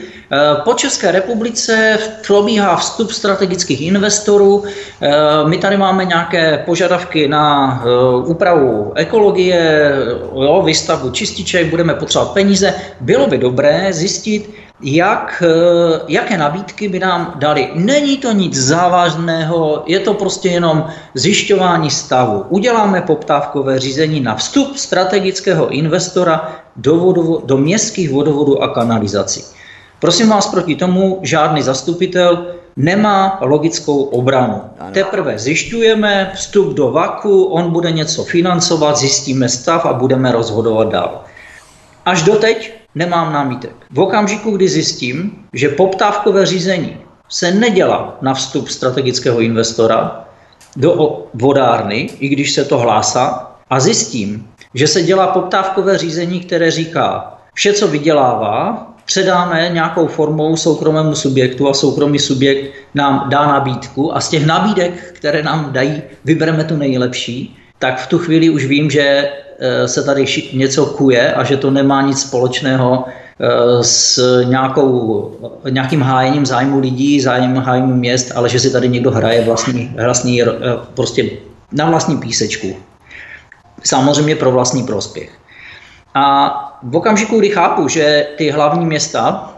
po 0.65 0.75
České 0.75 1.11
republice 1.11 1.99
probíhá 2.27 2.77
vstup 2.77 3.13
strategických 3.13 3.81
investorů. 3.81 4.65
My 5.47 5.59
tady 5.59 5.77
máme 5.77 6.05
nějaké 6.05 6.63
požadavky 6.67 7.29
na 7.29 7.85
úpravu 8.27 8.93
ekologie, 8.95 9.93
jo, 10.35 10.63
výstavbu 10.67 11.11
čističek, 11.11 11.67
budeme 11.67 11.95
potřebovat 11.95 12.33
peníze. 12.33 12.75
Bylo 13.01 13.27
by 13.27 13.39
dobré 13.39 13.87
zjistit, 13.91 14.51
jak, 14.83 15.43
eh, 15.47 16.01
jaké 16.09 16.39
nabídky 16.39 16.89
by 16.89 16.99
nám 16.99 17.35
dali. 17.39 17.71
Není 17.75 18.19
to 18.19 18.33
nic 18.33 18.55
závažného, 18.57 19.83
je 19.87 20.01
to 20.01 20.15
prostě 20.15 20.49
jenom 20.49 20.87
zjišťování 21.15 21.91
stavu. 21.91 22.45
Uděláme 22.49 23.03
poptávkové 23.03 23.79
řízení 23.79 24.21
na 24.21 24.35
vstup 24.35 24.77
strategického 24.77 25.69
investora 25.69 26.63
do, 26.77 26.97
vodovo, 26.97 27.43
do 27.47 27.57
městských 27.57 28.11
vodovodů 28.11 28.63
a 28.63 28.69
kanalizací. 28.69 29.45
Prosím 29.99 30.29
vás, 30.29 30.47
proti 30.47 30.75
tomu 30.75 31.19
žádný 31.23 31.63
zastupitel 31.63 32.47
nemá 32.77 33.39
logickou 33.41 34.03
obranu. 34.03 34.63
Ano. 34.79 34.91
Teprve 34.93 35.39
zjišťujeme 35.39 36.33
vstup 36.35 36.75
do 36.75 36.91
vaku, 36.91 37.45
on 37.45 37.71
bude 37.71 37.91
něco 37.91 38.25
financovat, 38.25 38.97
zjistíme 38.97 39.49
stav 39.49 39.87
a 39.87 39.93
budeme 39.93 40.33
rozhodovat 40.33 40.89
dál. 40.89 41.25
Až 42.05 42.23
doteď 42.23 42.82
nemám 42.95 43.33
námitek. 43.33 43.73
V 43.91 44.01
okamžiku, 44.01 44.51
kdy 44.51 44.69
zjistím, 44.69 45.33
že 45.53 45.69
poptávkové 45.69 46.47
řízení 46.47 46.97
se 47.29 47.51
nedělá 47.51 48.19
na 48.23 48.35
vstup 48.35 48.69
strategického 48.69 49.41
investora 49.41 50.25
do 50.77 51.27
vodárny, 51.35 52.11
i 52.19 52.29
když 52.29 52.53
se 52.53 52.65
to 52.65 52.79
hlásá, 52.79 53.53
a 53.71 53.81
zjistím, 53.81 54.49
že 54.75 54.87
se 54.87 55.03
dělá 55.03 55.27
poptávkové 55.27 55.99
řízení, 55.99 56.41
které 56.41 56.71
říká, 56.71 57.39
vše, 57.55 57.73
co 57.73 57.89
vydělává, 57.89 58.87
předáme 59.05 59.71
nějakou 59.73 60.07
formou 60.07 60.57
soukromému 60.57 61.15
subjektu 61.15 61.69
a 61.69 61.75
soukromý 61.75 62.19
subjekt 62.19 62.73
nám 62.95 63.27
dá 63.29 63.47
nabídku 63.47 64.17
a 64.17 64.21
z 64.21 64.29
těch 64.29 64.47
nabídek, 64.47 65.13
které 65.13 65.43
nám 65.43 65.73
dají, 65.73 66.03
vybereme 66.25 66.65
tu 66.65 66.77
nejlepší, 66.77 67.57
tak 67.79 68.01
v 68.01 68.07
tu 68.07 68.19
chvíli 68.19 68.51
už 68.51 68.65
vím, 68.65 68.91
že 68.91 69.31
se 69.87 70.03
tady 70.03 70.25
něco 70.53 70.87
kuje 70.87 71.33
a 71.33 71.45
že 71.45 71.57
to 71.57 71.71
nemá 71.71 72.03
nic 72.03 72.21
společného 72.21 73.05
eh, 73.05 73.85
s 73.85 74.19
nějakou, 74.45 75.31
nějakým 75.71 76.03
hájením 76.03 76.47
zájmu 76.47 76.79
lidí, 76.79 77.21
zájmem 77.21 77.57
hájmu 77.57 77.95
měst, 77.95 78.33
ale 78.35 78.49
že 78.49 78.61
si 78.61 78.73
tady 78.73 78.89
někdo 78.89 79.11
hraje 79.11 79.45
vlastní, 79.45 79.95
vlastní, 80.05 80.43
eh, 80.43 80.47
prostě 80.95 81.31
na 81.73 81.91
vlastní 81.91 82.17
písečku. 82.17 82.77
Samozřejmě 83.85 84.37
pro 84.37 84.51
vlastní 84.51 84.83
prospěch. 84.83 85.31
A 86.15 86.55
v 86.83 86.97
okamžiku, 86.97 87.39
kdy 87.39 87.49
chápu, 87.49 87.89
že 87.89 88.27
ty 88.37 88.51
hlavní 88.51 88.87
města, 88.87 89.49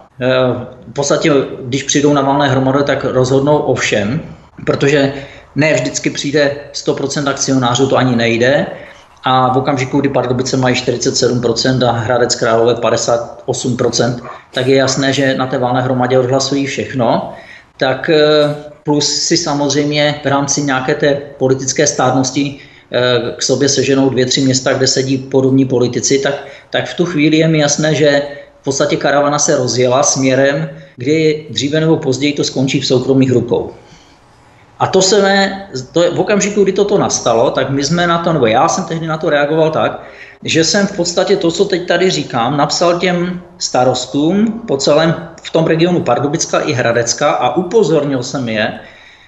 v 0.89 0.93
podstatě, 0.93 1.33
když 1.61 1.83
přijdou 1.83 2.13
na 2.13 2.23
valné 2.23 2.49
hromady, 2.49 2.85
tak 2.85 3.05
rozhodnou 3.05 3.57
o 3.57 3.75
všem, 3.75 4.21
protože 4.67 5.13
ne 5.55 5.75
vždycky 5.75 6.11
přijde 6.11 6.57
100% 6.73 7.29
akcionářů, 7.29 7.89
to 7.89 7.97
ani 7.97 8.17
nejde, 8.17 8.67
a 9.25 9.53
v 9.53 9.57
okamžiku, 9.57 10.01
kdy 10.01 10.09
Pardubice 10.09 10.57
mají 10.57 10.75
47% 10.75 11.89
a 11.89 11.93
Hradec 11.93 12.35
Králové 12.35 12.75
58%, 12.75 14.21
tak 14.53 14.67
je 14.67 14.77
jasné, 14.77 15.13
že 15.13 15.35
na 15.37 15.47
té 15.47 15.59
valné 15.59 15.83
hromadě 15.83 16.19
odhlasují 16.19 16.67
všechno. 16.67 17.33
Tak 17.77 18.11
eh, 18.11 18.55
plus 18.83 19.23
si 19.23 19.37
samozřejmě 19.37 20.21
v 20.25 20.27
rámci 20.27 20.63
nějaké 20.63 20.95
té 20.95 21.15
politické 21.39 21.87
státnosti 21.87 22.59
eh, 22.93 23.33
k 23.37 23.43
sobě 23.43 23.69
seženou 23.69 24.09
dvě, 24.09 24.27
tři 24.27 24.41
města, 24.41 24.73
kde 24.73 24.87
sedí 24.87 25.19
podobní 25.19 25.65
politici, 25.65 26.19
tak, 26.19 26.47
tak 26.71 26.89
v 26.89 26.95
tu 26.95 27.05
chvíli 27.05 27.37
je 27.37 27.49
mi 27.49 27.59
jasné, 27.59 27.95
že 27.95 28.23
v 28.61 28.65
podstatě 28.65 28.97
karavana 28.97 29.39
se 29.39 29.57
rozjela 29.57 30.03
směrem, 30.03 30.71
kdy 30.97 31.47
dříve 31.51 31.81
nebo 31.81 31.97
později 31.97 32.33
to 32.33 32.45
skončí 32.45 32.81
v 32.81 32.87
soukromých 32.87 33.33
rukou. 33.33 33.73
A 34.79 34.87
to 34.87 35.03
se 35.03 35.23
ne, 35.23 35.69
to 35.93 36.03
je, 36.03 36.11
v 36.11 36.21
okamžiku, 36.21 36.63
kdy 36.63 36.73
toto 36.73 36.99
nastalo, 36.99 37.51
tak 37.51 37.71
my 37.71 37.85
jsme 37.85 38.07
na 38.07 38.19
to, 38.19 38.33
nebo 38.33 38.47
já 38.47 38.69
jsem 38.69 38.85
tehdy 38.85 39.07
na 39.07 39.19
to 39.19 39.31
reagoval 39.31 39.71
tak, 39.71 40.03
že 40.43 40.65
jsem 40.65 40.87
v 40.87 40.97
podstatě 40.97 41.37
to, 41.37 41.51
co 41.51 41.65
teď 41.65 41.89
tady 41.89 42.11
říkám, 42.11 42.57
napsal 42.57 42.99
těm 42.99 43.43
starostům 43.59 44.63
po 44.67 44.77
celém 44.77 45.15
v 45.43 45.51
tom 45.51 45.67
regionu 45.67 46.03
Pardubicka 46.03 46.61
i 46.61 46.73
Hradecka 46.73 47.31
a 47.31 47.57
upozornil 47.57 48.23
jsem 48.23 48.49
je, 48.49 48.81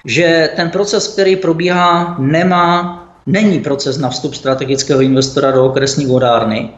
že 0.04 0.50
ten 0.56 0.70
proces, 0.70 1.09
který 1.09 1.37
probíhá, 1.37 2.16
nemá, 2.18 3.02
není 3.26 3.61
proces 3.61 3.98
na 3.98 4.11
vstup 4.11 4.35
strategického 4.35 5.00
investora 5.00 5.50
do 5.50 5.64
okresní 5.64 6.06
vodárny, 6.06 6.70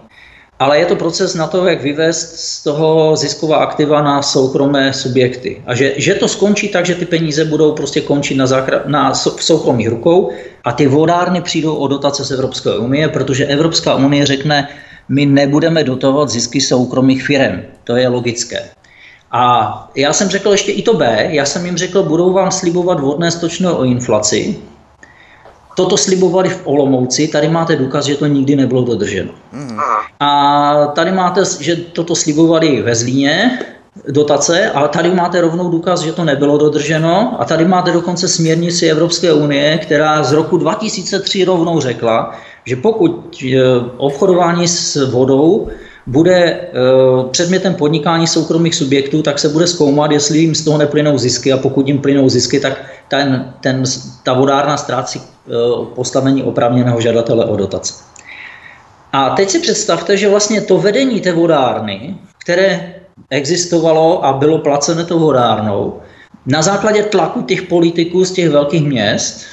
ale 0.58 0.78
je 0.78 0.86
to 0.86 0.96
proces 0.96 1.34
na 1.34 1.46
to, 1.46 1.66
jak 1.66 1.82
vyvést 1.82 2.40
z 2.40 2.62
toho 2.62 3.16
zisková 3.16 3.56
aktiva 3.56 4.02
na 4.02 4.22
soukromé 4.22 4.92
subjekty. 4.92 5.62
A 5.66 5.74
že, 5.74 5.94
že 5.96 6.14
to 6.14 6.28
skončí 6.28 6.68
tak, 6.68 6.86
že 6.86 6.94
ty 6.94 7.06
peníze 7.06 7.44
budou 7.44 7.72
prostě 7.72 8.00
končit 8.00 8.34
na, 8.34 8.46
záchra- 8.46 8.82
na 8.86 9.12
v 9.12 9.42
soukromých 9.44 9.88
rukou 9.88 10.30
a 10.64 10.72
ty 10.72 10.86
vodárny 10.86 11.40
přijdou 11.40 11.74
o 11.74 11.88
dotace 11.88 12.24
z 12.24 12.30
Evropské 12.30 12.78
unie, 12.78 13.08
protože 13.08 13.46
Evropská 13.46 13.94
unie 13.94 14.26
řekne, 14.26 14.68
my 15.08 15.26
nebudeme 15.26 15.84
dotovat 15.84 16.28
zisky 16.28 16.60
soukromých 16.60 17.22
firm. 17.22 17.62
To 17.84 17.96
je 17.96 18.08
logické. 18.08 18.68
A 19.30 19.90
já 19.96 20.12
jsem 20.12 20.28
řekl 20.28 20.52
ještě 20.52 20.72
i 20.72 20.82
to 20.82 20.94
B, 20.94 21.28
já 21.30 21.44
jsem 21.44 21.66
jim 21.66 21.76
řekl, 21.76 22.02
budou 22.02 22.32
vám 22.32 22.50
slibovat 22.50 23.00
vodné 23.00 23.30
stočné 23.30 23.70
o 23.70 23.84
inflaci, 23.84 24.56
Toto 25.78 25.94
slibovali 25.96 26.48
v 26.48 26.60
Olomouci, 26.64 27.28
tady 27.28 27.48
máte 27.48 27.76
důkaz, 27.76 28.04
že 28.04 28.16
to 28.16 28.26
nikdy 28.26 28.56
nebylo 28.56 28.82
dodrženo. 28.82 29.30
Mm. 29.52 29.78
A 30.20 30.86
tady 30.94 31.12
máte, 31.12 31.42
že 31.60 31.76
toto 31.76 32.14
slibovali 32.14 32.82
ve 32.82 32.94
Zlíně, 32.94 33.58
dotace, 34.08 34.70
ale 34.70 34.88
tady 34.88 35.10
máte 35.14 35.40
rovnou 35.40 35.70
důkaz, 35.70 36.00
že 36.00 36.12
to 36.12 36.24
nebylo 36.24 36.58
dodrženo 36.58 37.36
a 37.38 37.44
tady 37.44 37.64
máte 37.64 37.92
dokonce 37.92 38.28
směrnici 38.28 38.86
Evropské 38.86 39.32
unie, 39.32 39.78
která 39.78 40.22
z 40.22 40.32
roku 40.32 40.56
2003 40.56 41.44
rovnou 41.44 41.80
řekla, 41.80 42.34
že 42.64 42.76
pokud 42.76 43.42
e, 43.42 43.62
obchodování 43.96 44.68
s 44.68 45.10
vodou 45.10 45.68
bude 46.08 46.34
e, 46.34 46.60
předmětem 47.30 47.74
podnikání 47.74 48.26
soukromých 48.26 48.74
subjektů, 48.74 49.22
tak 49.22 49.38
se 49.38 49.48
bude 49.48 49.66
zkoumat, 49.66 50.10
jestli 50.10 50.38
jim 50.38 50.54
z 50.54 50.64
toho 50.64 50.78
neplynou 50.78 51.18
zisky 51.18 51.52
a 51.52 51.56
pokud 51.56 51.88
jim 51.88 51.98
plynou 51.98 52.28
zisky, 52.28 52.60
tak 52.60 52.84
ten, 53.08 53.52
ten, 53.60 53.82
ta 54.22 54.32
vodárna 54.32 54.76
ztrácí 54.76 55.20
e, 55.20 55.22
postavení 55.94 56.42
oprávněného 56.42 57.00
žadatele 57.00 57.44
o 57.44 57.56
dotace. 57.56 57.94
A 59.12 59.30
teď 59.30 59.50
si 59.50 59.58
představte, 59.58 60.16
že 60.16 60.28
vlastně 60.28 60.60
to 60.60 60.78
vedení 60.78 61.20
té 61.20 61.32
vodárny, 61.32 62.14
které 62.38 62.94
existovalo 63.30 64.24
a 64.24 64.32
bylo 64.32 64.58
placené 64.58 65.04
tou 65.04 65.18
vodárnou, 65.18 66.00
na 66.46 66.62
základě 66.62 67.02
tlaku 67.02 67.42
těch 67.42 67.62
politiků 67.62 68.24
z 68.24 68.32
těch 68.32 68.50
velkých 68.50 68.86
měst, 68.86 69.44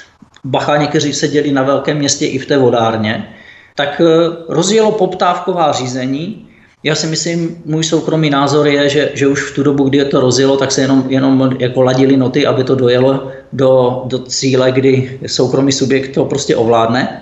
bacha 0.43 0.77
někteří 0.77 1.13
seděli 1.13 1.51
na 1.51 1.63
velkém 1.63 1.97
městě 1.97 2.27
i 2.27 2.37
v 2.37 2.45
té 2.45 2.57
vodárně, 2.57 3.34
tak 3.75 4.01
e, 4.01 4.05
rozjelo 4.49 4.91
poptávková 4.91 5.71
řízení. 5.71 6.47
Já 6.83 6.95
si 6.95 7.07
myslím, 7.07 7.61
můj 7.65 7.83
soukromý 7.83 8.29
názor 8.29 8.67
je, 8.67 8.89
že, 8.89 9.11
že 9.13 9.27
už 9.27 9.51
v 9.51 9.55
tu 9.55 9.63
dobu, 9.63 9.83
kdy 9.83 9.97
je 9.97 10.05
to 10.05 10.19
rozjelo, 10.19 10.57
tak 10.57 10.71
se 10.71 10.81
jenom, 10.81 11.03
jenom 11.07 11.51
jako 11.59 11.81
ladili 11.81 12.17
noty, 12.17 12.45
aby 12.45 12.63
to 12.63 12.75
dojelo 12.75 13.31
do, 13.53 14.03
do 14.05 14.19
cíle, 14.19 14.71
kdy 14.71 15.19
soukromý 15.27 15.71
subjekt 15.71 16.13
to 16.13 16.25
prostě 16.25 16.55
ovládne. 16.55 17.21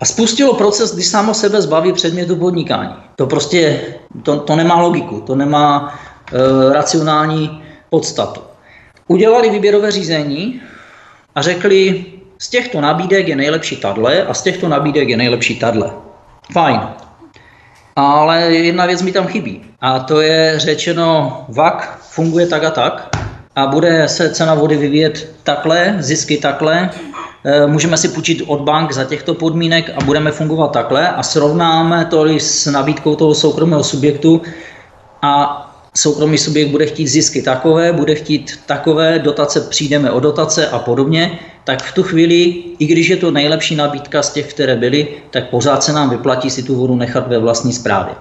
A 0.00 0.04
spustilo 0.04 0.54
proces, 0.54 0.94
kdy 0.94 1.02
samo 1.02 1.34
sebe 1.34 1.62
zbaví 1.62 1.92
předmětu 1.92 2.36
podnikání. 2.36 2.94
To 3.16 3.26
prostě, 3.26 3.80
to, 4.22 4.40
to 4.40 4.56
nemá 4.56 4.80
logiku, 4.80 5.20
to 5.20 5.34
nemá 5.34 5.94
e, 6.32 6.72
racionální 6.72 7.62
podstatu. 7.90 8.40
Udělali 9.08 9.50
výběrové 9.50 9.90
řízení 9.90 10.60
a 11.34 11.42
řekli, 11.42 12.04
z 12.40 12.48
těchto 12.48 12.80
nabídek 12.80 13.28
je 13.28 13.36
nejlepší 13.36 13.76
tadle 13.76 14.22
a 14.22 14.34
z 14.34 14.42
těchto 14.42 14.68
nabídek 14.68 15.08
je 15.08 15.16
nejlepší 15.16 15.58
tadle. 15.58 15.90
Fajn. 16.52 16.80
Ale 17.96 18.40
jedna 18.40 18.86
věc 18.86 19.02
mi 19.02 19.12
tam 19.12 19.26
chybí. 19.26 19.62
A 19.80 19.98
to 19.98 20.20
je 20.20 20.54
řečeno, 20.56 21.44
VAK 21.48 21.98
funguje 22.00 22.46
tak 22.46 22.64
a 22.64 22.70
tak 22.70 23.16
a 23.56 23.66
bude 23.66 24.08
se 24.08 24.34
cena 24.34 24.54
vody 24.54 24.76
vyvíjet 24.76 25.28
takhle, 25.42 25.96
zisky 25.98 26.36
takle, 26.36 26.90
Eh, 27.44 27.66
můžeme 27.66 27.96
si 27.96 28.08
půjčit 28.08 28.42
od 28.46 28.60
bank 28.60 28.92
za 28.92 29.04
těchto 29.04 29.34
podmínek 29.34 29.90
a 29.96 30.04
budeme 30.04 30.30
fungovat 30.30 30.72
takhle 30.72 31.08
a 31.08 31.22
srovnáme 31.22 32.04
to 32.04 32.24
s 32.26 32.66
nabídkou 32.66 33.16
toho 33.16 33.34
soukromého 33.34 33.84
subjektu 33.84 34.42
a 35.22 35.66
soukromý 35.94 36.38
subjekt 36.38 36.70
bude 36.70 36.86
chtít 36.86 37.06
zisky 37.06 37.42
takové, 37.42 37.92
bude 37.92 38.14
chtít 38.14 38.60
takové, 38.66 39.18
dotace 39.18 39.60
přijdeme 39.60 40.10
o 40.10 40.20
dotace 40.20 40.68
a 40.68 40.78
podobně, 40.78 41.38
tak 41.64 41.82
v 41.82 41.94
tu 41.94 42.02
chvíli, 42.02 42.62
i 42.78 42.86
když 42.86 43.08
je 43.08 43.16
to 43.16 43.30
nejlepší 43.30 43.76
nabídka 43.76 44.22
z 44.22 44.32
těch, 44.32 44.54
které 44.54 44.76
byly, 44.76 45.08
tak 45.30 45.50
pořád 45.50 45.82
se 45.82 45.92
nám 45.92 46.10
vyplatí 46.10 46.50
si 46.50 46.62
tu 46.62 46.74
vodu 46.74 46.96
nechat 46.96 47.28
ve 47.28 47.38
vlastní 47.38 47.72
správě. 47.72 48.14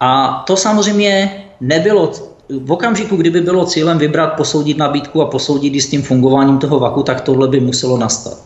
A 0.00 0.42
to 0.46 0.56
samozřejmě 0.56 1.44
nebylo 1.60 2.12
v 2.48 2.72
okamžiku, 2.72 3.16
kdyby 3.16 3.40
bylo 3.40 3.66
cílem 3.66 3.98
vybrat, 3.98 4.26
posoudit 4.26 4.78
nabídku 4.78 5.22
a 5.22 5.26
posoudit 5.26 5.74
i 5.74 5.80
s 5.80 5.90
tím 5.90 6.02
fungováním 6.02 6.58
toho 6.58 6.78
vaku, 6.78 7.02
tak 7.02 7.20
tohle 7.20 7.48
by 7.48 7.60
muselo 7.60 7.98
nastat. 7.98 8.38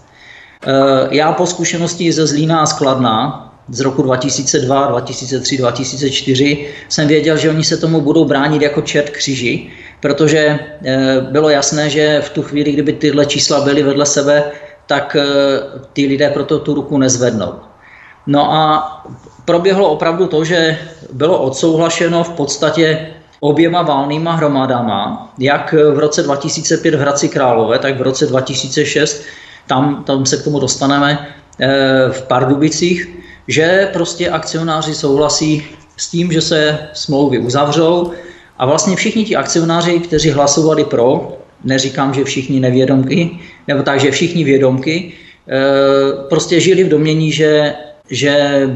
Eh, 0.66 1.08
já 1.10 1.32
po 1.32 1.46
zkušenosti 1.46 2.12
ze 2.12 2.26
Zlína 2.26 2.60
a 2.60 2.66
Skladná 2.66 3.51
z 3.68 3.80
roku 3.80 4.02
2002, 4.02 4.86
2003, 4.86 5.58
2004 5.58 6.68
jsem 6.88 7.08
věděl, 7.08 7.36
že 7.36 7.50
oni 7.50 7.64
se 7.64 7.76
tomu 7.76 8.00
budou 8.00 8.24
bránit 8.24 8.62
jako 8.62 8.80
čert 8.82 9.10
křiži, 9.10 9.70
protože 10.00 10.58
eh, 10.84 11.20
bylo 11.30 11.50
jasné, 11.50 11.90
že 11.90 12.20
v 12.24 12.30
tu 12.30 12.42
chvíli, 12.42 12.72
kdyby 12.72 12.92
tyhle 12.92 13.26
čísla 13.26 13.60
byly 13.60 13.82
vedle 13.82 14.06
sebe, 14.06 14.44
tak 14.86 15.16
eh, 15.16 15.24
ty 15.92 16.06
lidé 16.06 16.30
proto 16.30 16.58
tu 16.58 16.74
ruku 16.74 16.98
nezvednou. 16.98 17.52
No 18.26 18.52
a 18.52 18.62
proběhlo 19.44 19.88
opravdu 19.88 20.26
to, 20.26 20.44
že 20.44 20.78
bylo 21.12 21.38
odsouhlašeno 21.42 22.24
v 22.24 22.30
podstatě 22.30 23.08
oběma 23.40 23.82
válnýma 23.82 24.32
hromadama, 24.32 25.32
jak 25.38 25.72
v 25.72 25.98
roce 25.98 26.22
2005 26.22 26.94
v 26.94 26.98
Hradci 26.98 27.28
Králové, 27.28 27.78
tak 27.78 27.98
v 27.98 28.02
roce 28.02 28.26
2006, 28.26 29.22
tam, 29.66 30.04
tam 30.04 30.26
se 30.26 30.36
k 30.36 30.44
tomu 30.44 30.60
dostaneme, 30.60 31.28
eh, 31.60 32.08
v 32.10 32.22
Pardubicích, 32.22 33.21
že 33.48 33.90
prostě 33.92 34.30
akcionáři 34.30 34.94
souhlasí 34.94 35.66
s 35.96 36.08
tím, 36.08 36.32
že 36.32 36.40
se 36.40 36.78
smlouvy 36.92 37.38
uzavřou 37.38 38.12
a 38.58 38.66
vlastně 38.66 38.96
všichni 38.96 39.24
ti 39.24 39.36
akcionáři, 39.36 40.00
kteří 40.00 40.30
hlasovali 40.30 40.84
pro, 40.84 41.38
neříkám, 41.64 42.14
že 42.14 42.24
všichni 42.24 42.60
nevědomky, 42.60 43.38
nebo 43.68 43.82
tak, 43.82 44.00
že 44.00 44.10
všichni 44.10 44.44
vědomky, 44.44 45.12
eh, 45.48 45.52
prostě 46.28 46.60
žili 46.60 46.84
v 46.84 46.88
domění, 46.88 47.32
že 47.32 47.74
že 48.10 48.68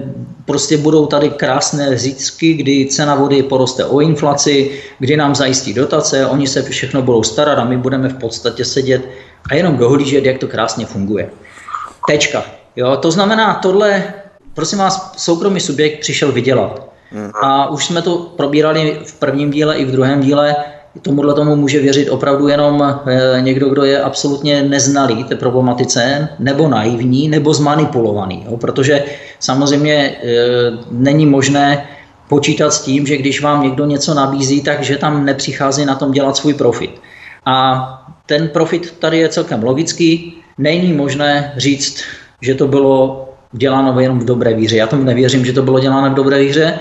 prostě 0.44 0.76
budou 0.76 1.07
tady 1.07 1.31
krásné 1.31 1.98
zítřky, 1.98 2.55
kdy 2.55 2.87
cena 2.87 3.14
vody 3.14 3.42
poroste 3.42 3.85
o 3.85 4.00
inflaci, 4.00 4.81
kdy 4.98 5.16
nám 5.16 5.35
zajistí 5.35 5.74
dotace, 5.74 6.26
oni 6.26 6.46
se 6.46 6.62
všechno 6.62 7.02
budou 7.02 7.22
starat 7.22 7.59
a 7.59 7.64
my 7.64 7.76
budeme 7.76 8.09
v 8.09 8.18
podstatě 8.18 8.64
sedět 8.64 9.02
a 9.50 9.55
jenom 9.55 9.76
dohlížet, 9.76 10.24
jak 10.24 10.38
to 10.38 10.48
krásně 10.48 10.87
funguje. 10.87 11.31
Tečka. 12.09 12.44
Jo, 12.76 12.96
to 12.96 13.11
znamená, 13.11 13.55
tohle, 13.55 14.14
prosím 14.57 14.79
vás, 14.79 15.12
soukromý 15.16 15.61
subjekt 15.61 16.01
přišel 16.01 16.33
vydělat. 16.33 16.88
Mhm. 17.12 17.31
A 17.42 17.71
už 17.71 17.87
jsme 17.87 18.03
to 18.03 18.19
probírali 18.37 19.01
v 19.05 19.14
prvním 19.19 19.51
díle 19.51 19.77
i 19.77 19.85
v 19.85 19.90
druhém 19.90 20.21
díle, 20.21 20.57
tomuhle 21.03 21.35
tomu 21.35 21.57
může 21.57 21.81
věřit 21.81 22.09
opravdu 22.09 22.49
jenom 22.49 23.01
eh, 23.07 23.40
někdo, 23.40 23.69
kdo 23.69 23.85
je 23.85 24.03
absolutně 24.03 24.62
neznalý 24.62 25.25
té 25.25 25.37
problematice, 25.37 26.29
nebo 26.38 26.69
naivní, 26.69 27.29
nebo 27.29 27.55
zmanipulovaný. 27.55 28.45
Jo? 28.51 28.57
Protože 28.57 29.05
samozřejmě 29.40 29.95
e, 29.95 30.16
není 30.90 31.27
možné 31.27 31.88
počítat 32.29 32.71
s 32.71 32.83
tím, 32.83 33.07
že 33.07 33.16
když 33.16 33.42
vám 33.42 33.62
někdo 33.62 33.85
něco 33.85 34.14
nabízí, 34.14 34.62
takže 34.62 34.97
tam 34.97 35.25
nepřichází 35.25 35.85
na 35.85 35.95
tom 35.95 36.12
dělat 36.12 36.37
svůj 36.37 36.55
profit. 36.55 37.01
A 37.45 37.87
ten 38.27 38.49
profit 38.49 38.95
tady 38.99 39.19
je 39.19 39.29
celkem 39.29 39.62
logický. 39.62 40.35
Není 40.59 40.92
možné 40.92 41.53
říct, 41.57 42.03
že 42.40 42.55
to 42.55 42.69
bylo 42.69 43.27
děláno 43.52 44.00
jenom 44.00 44.18
v 44.18 44.24
dobré 44.24 44.54
víře. 44.54 44.76
Já 44.76 44.87
tomu 44.87 45.04
nevěřím, 45.04 45.44
že 45.44 45.52
to 45.52 45.62
bylo 45.62 45.80
děláno 45.80 46.11
v 46.11 46.14
dobré 46.14 46.38
víře. 46.38 46.78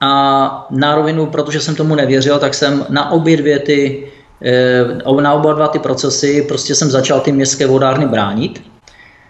A 0.00 0.66
na 0.70 0.94
rovinu, 0.94 1.26
protože 1.26 1.60
jsem 1.60 1.74
tomu 1.74 1.94
nevěřil, 1.94 2.38
tak 2.38 2.54
jsem 2.54 2.86
na 2.88 3.10
obě 3.10 3.36
dvě 3.36 3.58
ty, 3.58 4.06
eh, 4.42 5.20
na 5.20 5.32
oba 5.32 5.52
dva 5.52 5.68
ty 5.68 5.78
procesy 5.78 6.42
prostě 6.42 6.74
jsem 6.74 6.90
začal 6.90 7.20
ty 7.20 7.32
městské 7.32 7.66
vodárny 7.66 8.06
bránit. 8.06 8.62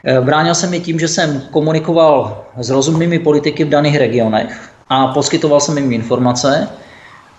Eh, 0.05 0.21
bránil 0.21 0.55
jsem 0.55 0.75
je 0.75 0.81
tím, 0.81 0.99
že 0.99 1.09
jsem 1.09 1.43
komunikoval 1.51 2.45
s 2.57 2.71
rozumnými 2.71 3.19
politiky 3.19 3.65
v 3.65 3.69
daných 3.69 3.97
regionech 3.99 4.71
a 4.89 5.07
poskytoval 5.07 5.61
jsem 5.61 5.79
jim 5.79 5.93
informace, 5.93 6.69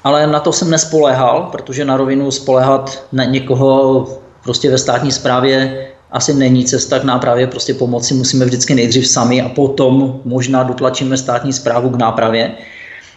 ale 0.04 0.28
na 0.28 0.40
to 0.40 0.54
jsem 0.54 0.70
nespoléhal, 0.70 1.50
protože 1.52 1.86
na 1.86 1.98
rovinu 1.98 2.32
spolehat 2.32 3.06
na 3.12 3.24
někoho 3.24 4.08
prostě 4.44 4.72
ve 4.72 4.78
státní 4.78 5.12
správě 5.12 5.88
asi 6.16 6.34
není 6.34 6.66
cesta 6.66 7.00
k 7.00 7.04
nápravě, 7.04 7.48
prostě 7.48 7.74
pomoci 7.74 8.14
musíme 8.14 8.46
vždycky 8.46 8.76
nejdřív 8.76 9.08
sami 9.08 9.42
a 9.42 9.50
potom 9.50 10.20
možná 10.26 10.64
dotlačíme 10.64 11.18
státní 11.18 11.54
zprávu 11.54 11.90
k 11.90 11.96
nápravě. 11.96 12.52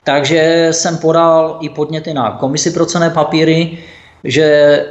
Takže 0.04 0.68
jsem 0.70 0.96
podal 0.96 1.58
i 1.60 1.68
podněty 1.68 2.14
na 2.14 2.30
komisi 2.30 2.70
pro 2.70 2.86
cené 2.86 3.10
papíry, 3.10 3.78
že 4.24 4.42
e, 4.42 4.86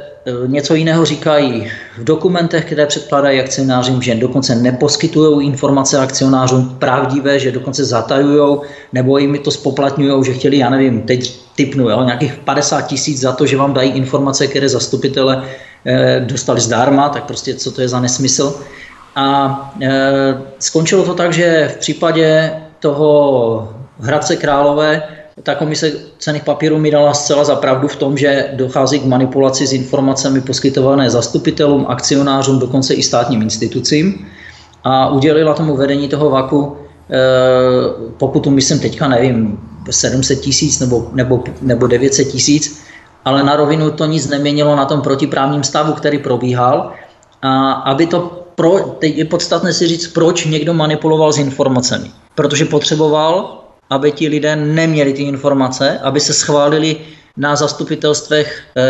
něco 0.46 0.74
jiného 0.74 1.04
říkají 1.04 1.70
v 1.98 2.04
dokumentech, 2.04 2.64
které 2.64 2.86
předkládají 2.86 3.40
akcionářům, 3.40 4.02
že 4.02 4.14
dokonce 4.14 4.54
neposkytují 4.54 5.46
informace 5.46 5.98
akcionářům 5.98 6.76
pravdivé, 6.78 7.38
že 7.38 7.52
dokonce 7.52 7.84
zatajují, 7.84 8.58
nebo 8.92 9.18
jim 9.18 9.38
to 9.38 9.50
spoplatňují, 9.50 10.24
že 10.24 10.34
chtěli, 10.34 10.58
já 10.58 10.70
nevím, 10.70 11.02
teď 11.02 11.40
typnu, 11.54 11.90
jo, 11.90 12.04
nějakých 12.04 12.34
50 12.34 12.80
tisíc 12.80 13.20
za 13.20 13.32
to, 13.32 13.46
že 13.46 13.56
vám 13.56 13.74
dají 13.74 13.90
informace, 13.90 14.46
které 14.46 14.68
zastupitele 14.68 15.44
dostali 16.20 16.60
zdarma, 16.60 17.08
tak 17.08 17.24
prostě 17.24 17.54
co 17.54 17.70
to 17.70 17.80
je 17.80 17.88
za 17.88 18.00
nesmysl. 18.00 18.60
A 19.16 19.72
e, 19.82 19.90
skončilo 20.58 21.04
to 21.04 21.14
tak, 21.14 21.32
že 21.32 21.70
v 21.74 21.76
případě 21.76 22.52
toho 22.80 23.72
Hradce 24.00 24.36
Králové 24.36 25.02
ta 25.42 25.54
komise 25.54 25.92
cených 26.18 26.44
papírů 26.44 26.78
mi 26.78 26.90
dala 26.90 27.14
zcela 27.14 27.44
za 27.44 27.56
pravdu 27.56 27.88
v 27.88 27.96
tom, 27.96 28.18
že 28.18 28.50
dochází 28.54 29.00
k 29.00 29.04
manipulaci 29.04 29.66
s 29.66 29.72
informacemi 29.72 30.40
poskytované 30.40 31.10
zastupitelům, 31.10 31.86
akcionářům, 31.88 32.58
dokonce 32.58 32.94
i 32.94 33.02
státním 33.02 33.42
institucím 33.42 34.26
a 34.84 35.10
udělila 35.10 35.54
tomu 35.54 35.76
vedení 35.76 36.08
toho 36.08 36.30
VAKu 36.30 36.76
eh, 36.76 37.16
pokud 38.16 38.40
tu 38.40 38.50
myslím 38.50 38.78
teďka, 38.80 39.08
nevím, 39.08 39.60
700 39.90 40.40
tisíc 40.40 40.80
nebo, 40.80 41.10
nebo, 41.12 41.44
nebo 41.62 41.86
900 41.86 42.28
tisíc, 42.28 42.82
ale 43.28 43.44
na 43.44 43.56
rovinu 43.56 43.90
to 43.90 44.08
nic 44.08 44.28
neměnilo 44.28 44.76
na 44.76 44.84
tom 44.84 45.00
protiprávním 45.00 45.62
stavu, 45.64 45.92
který 45.92 46.18
probíhal. 46.18 46.92
A 47.42 47.72
aby 47.72 48.06
to 48.06 48.48
pro, 48.54 48.96
teď 48.98 49.16
je 49.16 49.24
podstatné 49.24 49.72
si 49.72 49.86
říct, 49.86 50.06
proč 50.16 50.44
někdo 50.44 50.74
manipuloval 50.74 51.32
s 51.32 51.38
informacemi. 51.38 52.10
Protože 52.34 52.64
potřeboval 52.64 53.58
aby 53.90 54.12
ti 54.12 54.28
lidé 54.28 54.56
neměli 54.56 55.12
ty 55.12 55.22
informace, 55.22 55.98
aby 55.98 56.20
se 56.20 56.34
schválili 56.34 56.96
na 57.36 57.56
zastupitelstvech 57.56 58.62
e, 58.76 58.82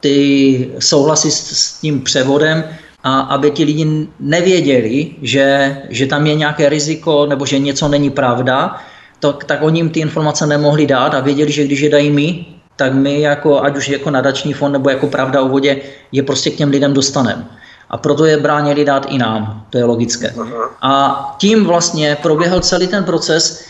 ty 0.00 0.70
souhlasy 0.78 1.30
s, 1.30 1.40
s 1.58 1.80
tím 1.80 2.00
převodem 2.00 2.64
a 3.04 3.20
aby 3.20 3.50
ti 3.50 3.64
lidi 3.64 4.08
nevěděli, 4.20 5.10
že, 5.22 5.76
že 5.90 6.06
tam 6.06 6.26
je 6.26 6.34
nějaké 6.34 6.68
riziko 6.68 7.26
nebo 7.26 7.46
že 7.46 7.58
něco 7.58 7.88
není 7.88 8.10
pravda, 8.10 8.76
tak, 9.20 9.44
tak 9.44 9.62
oni 9.62 9.78
jim 9.78 9.90
ty 9.90 10.00
informace 10.00 10.46
nemohli 10.46 10.86
dát 10.86 11.14
a 11.14 11.20
věděli, 11.20 11.52
že 11.52 11.64
když 11.64 11.80
je 11.80 11.90
dají 11.90 12.10
my, 12.10 12.46
tak 12.78 12.94
my 12.94 13.20
jako, 13.20 13.62
ať 13.62 13.76
už 13.76 13.88
jako 13.88 14.10
nadační 14.10 14.52
fond 14.52 14.72
nebo 14.72 14.90
jako 14.90 15.06
pravda 15.06 15.42
o 15.42 15.48
vodě, 15.48 15.76
je 16.12 16.22
prostě 16.22 16.50
k 16.50 16.56
těm 16.56 16.70
lidem 16.70 16.94
dostaneme. 16.94 17.46
A 17.90 17.96
proto 17.96 18.24
je 18.24 18.36
bránili 18.36 18.84
dát 18.84 19.06
i 19.08 19.18
nám, 19.18 19.66
to 19.70 19.78
je 19.78 19.84
logické. 19.84 20.34
A 20.82 21.24
tím 21.38 21.64
vlastně 21.64 22.16
proběhl 22.22 22.60
celý 22.60 22.88
ten 22.88 23.04
proces, 23.04 23.64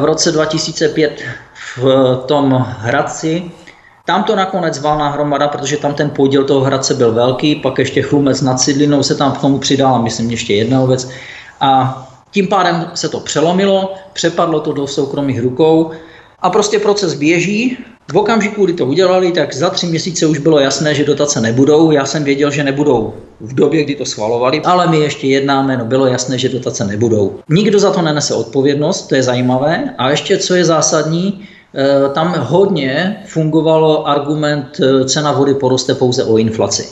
v 0.00 0.04
roce 0.04 0.32
2005 0.32 1.20
v 1.76 2.16
tom 2.26 2.66
Hradci. 2.78 3.50
Tam 4.04 4.24
to 4.24 4.36
nakonec 4.36 4.78
valná 4.78 5.08
hromada, 5.08 5.48
protože 5.48 5.76
tam 5.76 5.94
ten 5.94 6.10
podíl 6.10 6.44
toho 6.44 6.60
Hradce 6.60 6.94
byl 6.94 7.12
velký, 7.12 7.54
pak 7.54 7.78
ještě 7.78 8.02
chlumec 8.02 8.40
nad 8.40 8.60
Sidlinou 8.60 9.02
se 9.02 9.14
tam 9.14 9.32
k 9.32 9.40
tomu 9.40 9.58
přidala, 9.58 9.98
myslím, 9.98 10.30
ještě 10.30 10.54
jedna 10.54 10.84
věc. 10.84 11.08
A 11.60 12.04
tím 12.30 12.46
pádem 12.46 12.90
se 12.94 13.08
to 13.08 13.20
přelomilo, 13.20 13.94
přepadlo 14.12 14.60
to 14.60 14.72
do 14.72 14.86
soukromých 14.86 15.42
rukou 15.42 15.90
a 16.38 16.50
prostě 16.50 16.78
proces 16.78 17.14
běží. 17.14 17.78
V 18.12 18.16
okamžiku, 18.16 18.64
kdy 18.64 18.72
to 18.72 18.86
udělali, 18.86 19.32
tak 19.32 19.54
za 19.54 19.70
tři 19.70 19.86
měsíce 19.86 20.26
už 20.26 20.38
bylo 20.38 20.58
jasné, 20.58 20.94
že 20.94 21.04
dotace 21.04 21.40
nebudou. 21.40 21.90
Já 21.90 22.06
jsem 22.06 22.24
věděl, 22.24 22.50
že 22.50 22.64
nebudou 22.64 23.14
v 23.40 23.54
době, 23.54 23.84
kdy 23.84 23.94
to 23.94 24.04
schvalovali, 24.04 24.62
ale 24.64 24.86
my 24.86 24.98
ještě 24.98 25.26
jednáme, 25.26 25.76
no 25.76 25.84
bylo 25.84 26.06
jasné, 26.06 26.38
že 26.38 26.48
dotace 26.48 26.84
nebudou. 26.84 27.38
Nikdo 27.48 27.78
za 27.78 27.90
to 27.90 28.02
nenese 28.02 28.34
odpovědnost, 28.34 29.06
to 29.06 29.14
je 29.14 29.22
zajímavé. 29.22 29.94
A 29.98 30.10
ještě, 30.10 30.38
co 30.38 30.54
je 30.54 30.64
zásadní, 30.64 31.48
eh, 31.74 32.08
tam 32.14 32.34
hodně 32.38 33.16
fungovalo 33.26 34.08
argument 34.08 34.80
eh, 34.80 35.04
cena 35.04 35.32
vody 35.32 35.54
poroste 35.54 35.94
pouze 35.94 36.24
o 36.24 36.38
inflaci. 36.38 36.88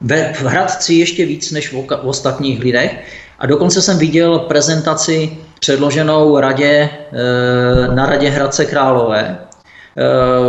Ve 0.00 0.32
v 0.32 0.42
Hradci 0.42 0.94
ještě 0.94 1.26
víc 1.26 1.50
než 1.50 1.72
v 1.72 1.86
ostatních 2.02 2.60
lidech. 2.60 3.04
A 3.38 3.46
dokonce 3.46 3.82
jsem 3.82 3.98
viděl 3.98 4.38
prezentaci 4.38 5.30
předloženou 5.60 6.40
radě, 6.40 6.90
eh, 7.12 7.94
na 7.94 8.06
radě 8.06 8.30
Hradce 8.30 8.64
Králové 8.64 9.49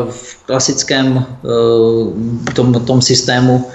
v 0.09 0.45
klasickém 0.45 1.25
tom, 2.55 2.73
tom 2.73 3.01
systému 3.01 3.67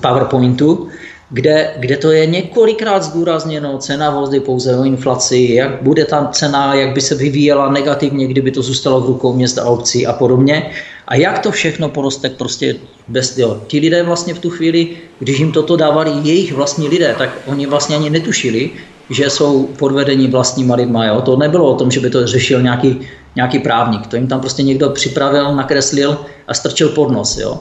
PowerPointu, 0.00 0.88
kde, 1.30 1.74
kde 1.78 1.96
to 1.96 2.10
je 2.10 2.26
několikrát 2.26 3.02
zdůrazněno, 3.02 3.78
cena 3.78 4.10
vody 4.10 4.40
pouze 4.40 4.76
o 4.76 4.84
inflaci, 4.84 5.48
jak 5.50 5.82
bude 5.82 6.04
ta 6.04 6.28
cena, 6.32 6.74
jak 6.74 6.94
by 6.94 7.00
se 7.00 7.14
vyvíjela 7.14 7.72
negativně, 7.72 8.26
kdyby 8.26 8.50
to 8.50 8.62
zůstalo 8.62 9.00
v 9.00 9.06
rukou 9.06 9.32
měst 9.32 9.58
a 9.58 9.64
obcí 9.64 10.06
a 10.06 10.12
podobně. 10.12 10.70
A 11.08 11.16
jak 11.16 11.38
to 11.38 11.50
všechno 11.50 11.88
poroste 11.88 12.30
prostě 12.30 12.76
bez, 13.08 13.38
jo, 13.38 13.60
ti 13.66 13.78
lidé 13.78 14.02
vlastně 14.02 14.34
v 14.34 14.38
tu 14.38 14.50
chvíli, 14.50 14.88
když 15.18 15.38
jim 15.38 15.52
toto 15.52 15.76
dávali 15.76 16.10
jejich 16.22 16.52
vlastní 16.52 16.88
lidé, 16.88 17.14
tak 17.18 17.30
oni 17.46 17.66
vlastně 17.66 17.96
ani 17.96 18.10
netušili, 18.10 18.70
že 19.10 19.30
jsou 19.30 19.66
podvedení 19.66 20.28
vlastníma 20.28 20.74
lidma. 20.74 21.04
Jo? 21.04 21.20
To 21.20 21.36
nebylo 21.36 21.70
o 21.70 21.74
tom, 21.74 21.90
že 21.90 22.00
by 22.00 22.10
to 22.10 22.26
řešil 22.26 22.62
nějaký, 22.62 23.00
nějaký 23.36 23.58
právník. 23.58 24.06
To 24.06 24.16
jim 24.16 24.26
tam 24.26 24.40
prostě 24.40 24.62
někdo 24.62 24.90
připravil, 24.90 25.54
nakreslil 25.54 26.18
a 26.48 26.54
strčil 26.54 26.88
pod 26.88 27.10
nos. 27.10 27.36
Jo? 27.36 27.60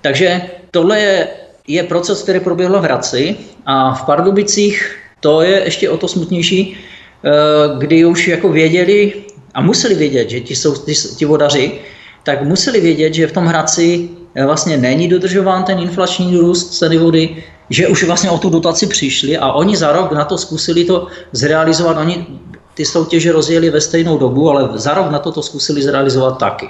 Takže 0.00 0.42
tohle 0.70 1.00
je, 1.00 1.28
je 1.68 1.82
proces, 1.82 2.22
který 2.22 2.40
proběhl 2.40 2.80
v 2.80 2.84
Hradci 2.84 3.36
a 3.66 3.94
v 3.94 4.02
Pardubicích 4.02 4.96
to 5.20 5.42
je 5.42 5.64
ještě 5.64 5.90
o 5.90 5.96
to 5.96 6.08
smutnější, 6.08 6.76
eh, 6.76 7.30
kdy 7.78 8.04
už 8.04 8.28
jako 8.28 8.48
věděli 8.48 9.12
a 9.54 9.60
museli 9.60 9.94
vědět, 9.94 10.30
že 10.30 10.40
ti, 10.40 10.56
jsou, 10.56 10.76
ti, 10.76 10.92
ti 11.16 11.24
vodaři, 11.24 11.80
tak 12.22 12.42
museli 12.42 12.80
vědět, 12.80 13.14
že 13.14 13.26
v 13.26 13.32
tom 13.32 13.46
Hradci 13.46 14.08
eh, 14.34 14.44
vlastně 14.44 14.76
není 14.76 15.08
dodržován 15.08 15.64
ten 15.64 15.78
inflační 15.78 16.36
růst 16.36 16.76
ceny 16.78 16.98
vody, 16.98 17.44
že 17.70 17.88
už 17.88 18.04
vlastně 18.04 18.30
o 18.30 18.38
tu 18.38 18.50
dotaci 18.50 18.86
přišli 18.86 19.38
a 19.38 19.52
oni 19.52 19.76
za 19.76 19.92
rok 19.92 20.12
na 20.12 20.24
to 20.24 20.38
zkusili 20.38 20.84
to 20.84 21.06
zrealizovat. 21.32 21.96
Oni 21.96 22.26
ty 22.74 22.84
soutěže 22.84 23.32
rozjeli 23.32 23.70
ve 23.70 23.80
stejnou 23.80 24.18
dobu, 24.18 24.50
ale 24.50 24.68
za 24.74 24.94
rok 24.94 25.10
na 25.10 25.18
to 25.18 25.32
to 25.32 25.42
zkusili 25.42 25.82
zrealizovat 25.82 26.38
taky. 26.38 26.68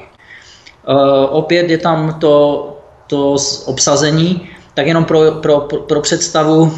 opět 1.30 1.70
je 1.70 1.78
tam 1.78 2.16
to, 2.20 2.68
to 3.06 3.36
obsazení, 3.64 4.48
tak 4.74 4.86
jenom 4.86 5.04
pro, 5.04 5.32
pro, 5.32 5.60
pro 5.60 6.00
představu, 6.00 6.72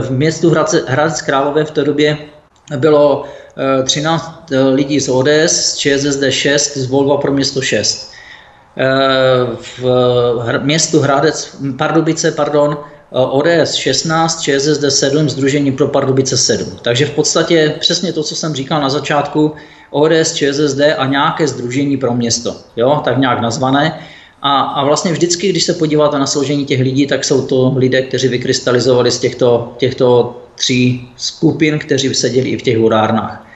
v 0.00 0.10
městu 0.10 0.50
Hradec, 0.50 0.84
Hradec 0.86 1.22
Králové 1.22 1.64
v 1.64 1.70
té 1.70 1.84
době 1.84 2.18
bylo 2.76 3.24
13 3.84 4.50
lidí 4.72 5.00
z 5.00 5.08
ODS, 5.08 5.52
z 5.52 5.76
ČSSD 5.76 6.22
6, 6.28 6.76
z 6.76 6.90
Volva 6.90 7.16
pro 7.16 7.32
město 7.32 7.62
6. 7.62 8.12
V 9.82 10.58
městu 10.62 11.00
Hradec, 11.00 11.56
Pardubice, 11.78 12.32
pardon, 12.32 12.76
ODS 13.22 13.74
16, 13.74 14.40
ČSSD 14.40 14.84
7, 14.88 15.28
Združení 15.28 15.72
pro 15.72 15.88
Pardubice 15.88 16.36
7. 16.36 16.78
Takže 16.82 17.06
v 17.06 17.10
podstatě 17.10 17.74
přesně 17.80 18.12
to, 18.12 18.22
co 18.22 18.36
jsem 18.36 18.54
říkal 18.54 18.80
na 18.80 18.88
začátku, 18.88 19.52
ODS, 19.90 20.32
ČSSD 20.32 20.80
a 20.98 21.06
nějaké 21.06 21.48
združení 21.48 21.96
pro 21.96 22.14
město, 22.14 22.56
jo, 22.76 23.00
tak 23.04 23.18
nějak 23.18 23.40
nazvané. 23.40 23.98
A, 24.42 24.60
a 24.60 24.84
vlastně 24.84 25.12
vždycky, 25.12 25.48
když 25.48 25.64
se 25.64 25.74
podíváte 25.74 26.18
na 26.18 26.26
složení 26.26 26.64
těch 26.64 26.80
lidí, 26.80 27.06
tak 27.06 27.24
jsou 27.24 27.46
to 27.46 27.72
lidé, 27.76 28.02
kteří 28.02 28.28
vykrystalizovali 28.28 29.10
z 29.10 29.18
těchto, 29.18 29.74
těchto 29.78 30.36
tří 30.54 31.08
skupin, 31.16 31.78
kteří 31.78 32.14
seděli 32.14 32.48
i 32.48 32.58
v 32.58 32.62
těch 32.62 32.78
vodárnách. 32.78 33.46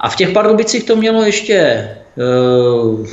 A 0.00 0.08
v 0.08 0.16
těch 0.16 0.30
Pardubicích 0.30 0.84
to 0.84 0.96
mělo 0.96 1.22
ještě 1.22 1.88
uh, 2.16 3.06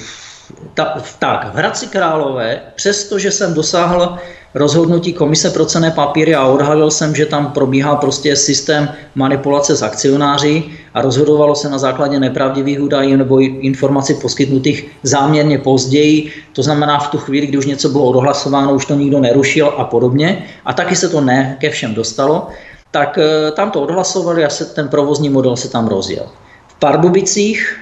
ta, 0.74 1.04
tak, 1.20 1.54
v 1.54 1.56
Hradci 1.56 1.88
Králové, 1.88 2.62
přestože 2.76 3.32
jsem 3.32 3.54
dosáhl 3.54 4.18
rozhodnutí 4.54 5.14
Komise 5.14 5.50
pro 5.50 5.66
cené 5.66 5.92
papíry 5.92 6.36
a 6.36 6.46
odhalil 6.46 6.92
jsem, 6.92 7.16
že 7.16 7.26
tam 7.26 7.52
probíhá 7.52 7.96
prostě 7.96 8.36
systém 8.36 8.90
manipulace 9.16 9.76
s 9.76 9.82
akcionáři 9.82 10.64
a 10.94 11.02
rozhodovalo 11.02 11.56
se 11.56 11.70
na 11.70 11.78
základě 11.78 12.20
nepravdivých 12.20 12.82
údajů 12.82 13.18
nebo 13.18 13.40
informací 13.40 14.14
poskytnutých 14.14 14.92
záměrně 15.04 15.60
později. 15.60 16.32
To 16.54 16.64
znamená 16.64 17.00
v 17.00 17.08
tu 17.08 17.18
chvíli, 17.18 17.48
kdy 17.48 17.58
už 17.58 17.66
něco 17.66 17.90
bylo 17.90 18.04
odhlasováno, 18.04 18.74
už 18.74 18.86
to 18.86 18.96
nikdo 18.96 19.20
nerušil 19.20 19.74
a 19.78 19.84
podobně. 19.84 20.46
A 20.66 20.74
taky 20.74 20.96
se 20.96 21.10
to 21.10 21.22
ne 21.22 21.58
ke 21.60 21.70
všem 21.70 21.94
dostalo. 21.94 22.48
Tak 22.92 23.18
e, 23.18 23.52
tam 23.52 23.72
to 23.72 23.82
odhlasovali 23.82 24.46
a 24.46 24.50
se, 24.50 24.66
ten 24.66 24.88
provozní 24.88 25.30
model 25.30 25.56
se 25.56 25.70
tam 25.70 25.88
rozjel. 25.88 26.26
V 26.68 26.80
Pardubicích 26.80 27.78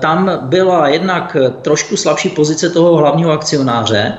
tam 0.00 0.38
byla 0.42 0.88
jednak 0.88 1.36
trošku 1.62 1.96
slabší 1.96 2.28
pozice 2.28 2.70
toho 2.70 2.96
hlavního 2.96 3.32
akcionáře, 3.32 4.18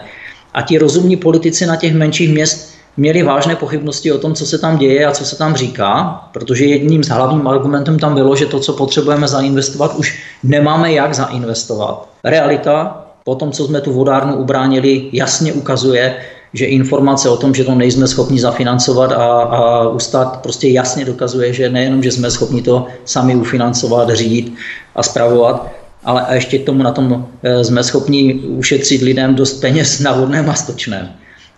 a 0.53 0.61
ti 0.61 0.77
rozumní 0.77 1.15
politici 1.15 1.65
na 1.65 1.75
těch 1.75 1.93
menších 1.93 2.33
měst 2.33 2.73
měli 2.97 3.23
vážné 3.23 3.55
pochybnosti 3.55 4.11
o 4.11 4.17
tom, 4.17 4.33
co 4.33 4.45
se 4.45 4.57
tam 4.57 4.77
děje 4.77 5.05
a 5.05 5.11
co 5.11 5.25
se 5.25 5.37
tam 5.37 5.55
říká, 5.55 6.21
protože 6.31 6.65
jedním 6.65 7.03
z 7.03 7.07
hlavním 7.07 7.47
argumentem 7.47 7.99
tam 7.99 8.15
bylo, 8.15 8.35
že 8.35 8.45
to, 8.45 8.59
co 8.59 8.73
potřebujeme 8.73 9.27
zainvestovat, 9.27 9.95
už 9.95 10.23
nemáme 10.43 10.93
jak 10.93 11.13
zainvestovat. 11.13 12.09
Realita, 12.23 13.05
po 13.23 13.35
tom, 13.35 13.51
co 13.51 13.65
jsme 13.65 13.81
tu 13.81 13.93
vodárnu 13.93 14.35
ubránili, 14.35 15.09
jasně 15.13 15.53
ukazuje, 15.53 16.15
že 16.53 16.65
informace 16.65 17.29
o 17.29 17.37
tom, 17.37 17.53
že 17.53 17.63
to 17.63 17.75
nejsme 17.75 18.07
schopni 18.07 18.39
zafinancovat 18.39 19.11
a, 19.11 19.41
a 19.41 19.87
ustát, 19.87 20.41
prostě 20.41 20.67
jasně 20.67 21.05
dokazuje, 21.05 21.53
že 21.53 21.69
nejenom, 21.69 22.03
že 22.03 22.11
jsme 22.11 22.31
schopni 22.31 22.61
to 22.61 22.87
sami 23.05 23.35
ufinancovat, 23.35 24.09
řídit 24.09 24.53
a 24.95 25.03
spravovat, 25.03 25.67
ale 26.03 26.21
a 26.21 26.33
ještě 26.33 26.59
k 26.59 26.65
tomu 26.65 26.83
na 26.83 26.91
tom 26.91 27.27
eh, 27.43 27.63
jsme 27.63 27.83
schopni 27.83 28.33
ušetřit 28.33 29.01
lidem 29.01 29.35
dost 29.35 29.53
peněz 29.61 29.99
na 29.99 30.13
vodném 30.13 30.49
a 30.49 30.53
stočném. 30.53 31.09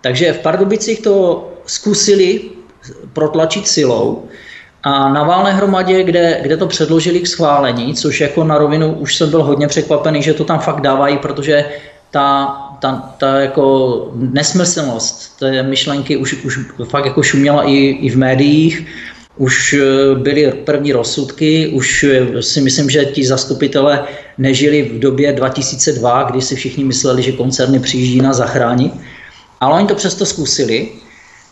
Takže 0.02 0.34
v 0.34 0.40
Pardubicích 0.40 1.02
to 1.02 1.48
zkusili 1.66 2.42
protlačit 3.14 3.68
silou 3.68 4.24
a 4.84 5.14
na 5.14 5.24
válné 5.24 5.54
hromadě, 5.54 6.04
kde, 6.04 6.40
kde 6.42 6.58
to 6.58 6.68
předložili 6.68 7.20
k 7.20 7.28
schválení, 7.28 7.94
což 7.94 8.22
jako 8.22 8.44
na 8.44 8.58
rovinu 8.58 8.94
už 8.94 9.16
jsem 9.16 9.30
byl 9.30 9.44
hodně 9.44 9.68
překvapený, 9.68 10.22
že 10.22 10.34
to 10.34 10.44
tam 10.44 10.60
fakt 10.60 10.82
dávají, 10.82 11.18
protože 11.18 11.66
ta, 12.12 12.58
ta, 12.82 13.14
ta 13.18 13.40
jako 13.40 14.08
nesmyslnost 14.16 15.40
té 15.40 15.64
myšlenky 15.64 16.18
už, 16.18 16.44
už 16.44 16.60
fakt 16.84 17.06
jako 17.06 17.24
šuměla 17.24 17.64
i, 17.64 17.76
i 17.76 18.10
v 18.10 18.18
médiích. 18.18 18.86
Už 19.38 19.74
eh, 19.74 20.16
byly 20.16 20.52
první 20.52 20.92
rozsudky, 20.92 21.68
už 21.68 22.04
eh, 22.04 22.42
si 22.42 22.62
myslím, 22.62 22.90
že 22.90 23.06
ti 23.06 23.26
zastupitele 23.26 24.04
nežili 24.38 24.84
v 24.84 25.00
době 25.00 25.34
2002, 25.34 26.24
kdy 26.24 26.42
si 26.42 26.56
všichni 26.56 26.84
mysleli, 26.84 27.24
že 27.24 27.32
koncerny 27.32 27.80
přijíždí 27.80 28.22
na 28.22 28.34
zachránit, 28.34 28.94
ale 29.60 29.78
oni 29.78 29.88
to 29.88 29.96
přesto 29.96 30.26
zkusili. 30.26 30.90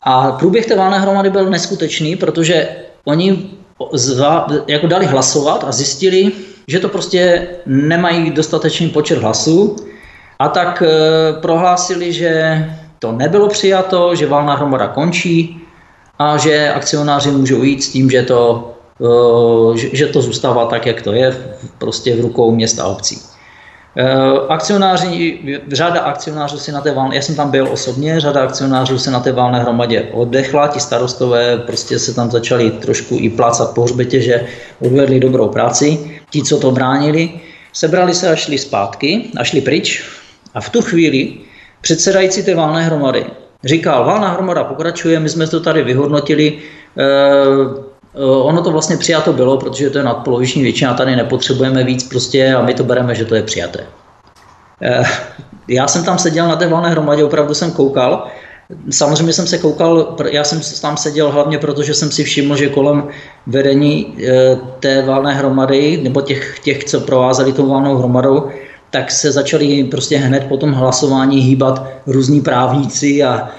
A 0.03 0.31
průběh 0.31 0.65
té 0.65 0.75
válné 0.75 0.99
hromady 0.99 1.29
byl 1.29 1.49
neskutečný, 1.49 2.15
protože 2.15 2.67
oni 3.05 3.49
zva, 3.93 4.47
jako 4.67 4.87
dali 4.87 5.05
hlasovat 5.05 5.63
a 5.67 5.71
zjistili, 5.71 6.31
že 6.67 6.79
to 6.79 6.89
prostě 6.89 7.47
nemají 7.65 8.31
dostatečný 8.31 8.89
počet 8.89 9.17
hlasů 9.17 9.75
a 10.39 10.49
tak 10.49 10.81
e, 10.81 10.87
prohlásili, 11.41 12.13
že 12.13 12.65
to 12.99 13.11
nebylo 13.11 13.47
přijato, 13.47 14.15
že 14.15 14.27
válná 14.27 14.55
hromada 14.55 14.87
končí 14.87 15.59
a 16.19 16.37
že 16.37 16.73
akcionáři 16.73 17.31
můžou 17.31 17.63
jít 17.63 17.83
s 17.83 17.89
tím, 17.89 18.09
že 18.09 18.23
to, 18.23 18.71
eh, 19.01 19.77
že 19.77 20.07
to 20.07 20.21
zůstává 20.21 20.65
tak, 20.65 20.85
jak 20.85 21.01
to 21.01 21.13
je, 21.13 21.37
prostě 21.77 22.15
v 22.15 22.21
rukou 22.21 22.51
města 22.51 22.83
a 22.83 22.87
obcí. 22.87 23.21
Eh, 23.97 24.05
akcionáři, 24.49 25.39
řada 25.71 25.99
akcionářů 25.99 26.57
si 26.57 26.71
na 26.71 26.81
té 26.81 26.91
válné, 26.91 27.15
já 27.15 27.21
jsem 27.21 27.35
tam 27.35 27.51
byl 27.51 27.67
osobně, 27.71 28.19
řada 28.19 28.43
akcionářů 28.43 28.99
se 28.99 29.11
na 29.11 29.19
té 29.19 29.31
válné 29.31 29.59
hromadě 29.59 30.07
oddechla, 30.11 30.67
ti 30.67 30.79
starostové 30.79 31.57
prostě 31.57 31.99
se 31.99 32.13
tam 32.13 32.31
začali 32.31 32.71
trošku 32.71 33.17
i 33.19 33.29
plácat 33.29 33.73
po 33.73 33.81
hřbetě, 33.81 34.21
že 34.21 34.45
odvedli 34.79 35.19
dobrou 35.19 35.49
práci. 35.49 36.19
Ti, 36.29 36.43
co 36.43 36.59
to 36.59 36.71
bránili, 36.71 37.39
sebrali 37.73 38.13
se 38.13 38.29
a 38.29 38.35
šli 38.35 38.57
zpátky 38.57 39.31
a 39.37 39.43
šli 39.43 39.61
pryč. 39.61 40.18
A 40.53 40.61
v 40.61 40.69
tu 40.69 40.81
chvíli 40.81 41.37
předsedající 41.81 42.43
té 42.43 42.55
válné 42.55 42.83
hromady 42.83 43.25
Říkal, 43.63 44.05
valná 44.05 44.29
hromada 44.29 44.63
pokračuje, 44.63 45.19
my 45.19 45.29
jsme 45.29 45.47
to 45.47 45.59
tady 45.59 45.83
vyhodnotili, 45.83 46.57
e, 46.97 48.23
ono 48.23 48.61
to 48.61 48.71
vlastně 48.71 48.97
přijato 48.97 49.33
bylo, 49.33 49.57
protože 49.57 49.89
to 49.89 49.97
je 49.97 50.03
nadpoloviční 50.03 50.63
většina, 50.63 50.93
tady 50.93 51.15
nepotřebujeme 51.15 51.83
víc 51.83 52.09
prostě 52.09 52.55
a 52.55 52.61
my 52.61 52.73
to 52.73 52.83
bereme, 52.83 53.15
že 53.15 53.25
to 53.25 53.35
je 53.35 53.43
přijaté. 53.43 53.79
E, 54.81 55.03
já 55.67 55.87
jsem 55.87 56.03
tam 56.03 56.17
seděl 56.17 56.47
na 56.47 56.55
té 56.55 56.67
valné 56.67 56.89
hromadě, 56.89 57.23
opravdu 57.23 57.53
jsem 57.53 57.71
koukal, 57.71 58.27
Samozřejmě 58.89 59.33
jsem 59.33 59.47
se 59.47 59.57
koukal, 59.57 60.15
já 60.31 60.43
jsem 60.43 60.61
tam 60.81 60.97
seděl 60.97 61.31
hlavně 61.31 61.57
proto, 61.57 61.83
že 61.83 61.93
jsem 61.93 62.11
si 62.11 62.23
všiml, 62.23 62.55
že 62.55 62.69
kolem 62.69 63.07
vedení 63.47 64.17
té 64.79 65.01
valné 65.01 65.33
hromady, 65.33 65.99
nebo 66.03 66.21
těch, 66.21 66.59
těch 66.59 66.83
co 66.83 67.01
provázeli 67.01 67.53
tou 67.53 67.69
valnou 67.69 67.97
hromadou, 67.97 68.49
tak 68.91 69.11
se 69.11 69.31
začali 69.31 69.83
prostě 69.83 70.17
hned 70.17 70.45
po 70.49 70.57
tom 70.57 70.71
hlasování 70.71 71.41
hýbat 71.41 71.87
různí 72.07 72.41
právníci 72.41 73.23
a 73.23 73.49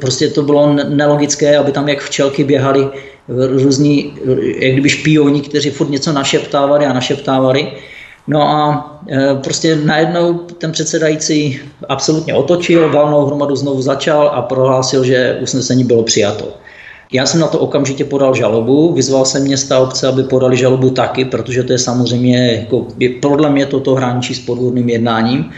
prostě 0.00 0.28
to 0.28 0.42
bylo 0.42 0.74
nelogické, 0.88 1.56
aby 1.56 1.72
tam 1.72 1.88
jak 1.88 2.00
včelky 2.00 2.44
běhali 2.44 2.88
různí, 3.28 4.14
jak 4.58 4.72
kdyby 4.72 4.88
špioni, 4.88 5.40
kteří 5.40 5.70
furt 5.70 5.90
něco 5.90 6.12
našeptávali 6.12 6.86
a 6.86 6.92
našeptávali. 6.92 7.72
No 8.26 8.42
a 8.42 9.00
e, 9.10 9.34
prostě 9.34 9.76
najednou 9.76 10.34
ten 10.34 10.72
předsedající 10.72 11.60
absolutně 11.88 12.34
otočil, 12.34 12.92
valnou 12.92 13.26
hromadu 13.26 13.56
znovu 13.56 13.82
začal 13.82 14.30
a 14.34 14.42
prohlásil, 14.42 15.04
že 15.04 15.38
usnesení 15.42 15.84
bylo 15.84 16.02
přijato. 16.02 16.54
Já 17.12 17.26
jsem 17.26 17.40
na 17.40 17.46
to 17.46 17.58
okamžitě 17.58 18.04
podal 18.04 18.34
žalobu, 18.34 18.92
vyzval 18.92 19.24
jsem 19.24 19.42
města 19.42 19.78
obce, 19.78 20.08
aby 20.08 20.22
podali 20.22 20.56
žalobu 20.56 20.90
taky, 20.90 21.24
protože 21.24 21.62
to 21.62 21.72
je 21.72 21.78
samozřejmě, 21.78 22.52
jako, 22.52 22.86
je, 22.98 23.08
podle 23.08 23.50
mě 23.50 23.66
toto 23.66 23.94
hraničí 23.94 24.34
s 24.34 24.40
podvodným 24.40 24.88
jednáním, 24.88 25.50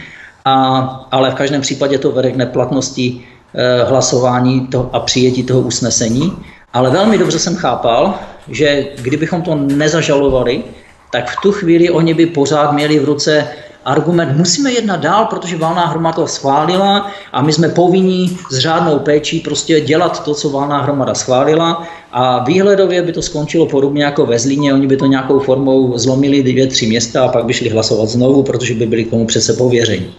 a, 0.45 1.07
ale 1.11 1.31
v 1.31 1.35
každém 1.35 1.61
případě 1.61 1.97
to 1.97 2.11
vede 2.11 2.31
k 2.31 2.35
neplatnosti 2.35 3.21
eh, 3.53 3.83
hlasování 3.83 4.67
to, 4.67 4.89
a 4.93 4.99
přijetí 4.99 5.43
toho 5.43 5.61
usnesení. 5.61 6.33
Ale 6.73 6.89
velmi 6.89 7.17
dobře 7.17 7.39
jsem 7.39 7.55
chápal, 7.55 8.13
že 8.47 8.85
kdybychom 9.01 9.41
to 9.41 9.55
nezažalovali, 9.55 10.63
tak 11.11 11.29
v 11.29 11.35
tu 11.41 11.51
chvíli 11.51 11.89
oni 11.89 12.13
by 12.13 12.25
pořád 12.25 12.71
měli 12.71 12.99
v 12.99 13.05
ruce 13.05 13.47
argument, 13.85 14.37
musíme 14.37 14.71
jednat 14.71 14.99
dál, 14.99 15.25
protože 15.25 15.57
válná 15.57 15.85
hromada 15.85 16.15
to 16.15 16.27
schválila 16.27 17.11
a 17.31 17.41
my 17.41 17.53
jsme 17.53 17.69
povinni 17.69 18.29
s 18.51 18.57
řádnou 18.57 18.99
péčí 18.99 19.39
prostě 19.39 19.81
dělat 19.81 20.23
to, 20.23 20.33
co 20.33 20.49
válná 20.49 20.81
hromada 20.81 21.13
schválila 21.13 21.83
a 22.11 22.43
výhledově 22.43 23.01
by 23.01 23.11
to 23.11 23.21
skončilo 23.21 23.65
podobně 23.65 24.03
jako 24.03 24.25
ve 24.25 24.39
Zlíně, 24.39 24.73
oni 24.73 24.87
by 24.87 24.97
to 24.97 25.05
nějakou 25.05 25.39
formou 25.39 25.97
zlomili 25.97 26.43
dvě, 26.43 26.67
tři 26.67 26.87
města 26.87 27.25
a 27.25 27.27
pak 27.27 27.45
by 27.45 27.53
šli 27.53 27.69
hlasovat 27.69 28.09
znovu, 28.09 28.43
protože 28.43 28.73
by 28.73 28.85
byli 28.85 29.03
k 29.03 29.09
tomu 29.09 29.25
přece 29.25 29.53
pověření. 29.53 30.13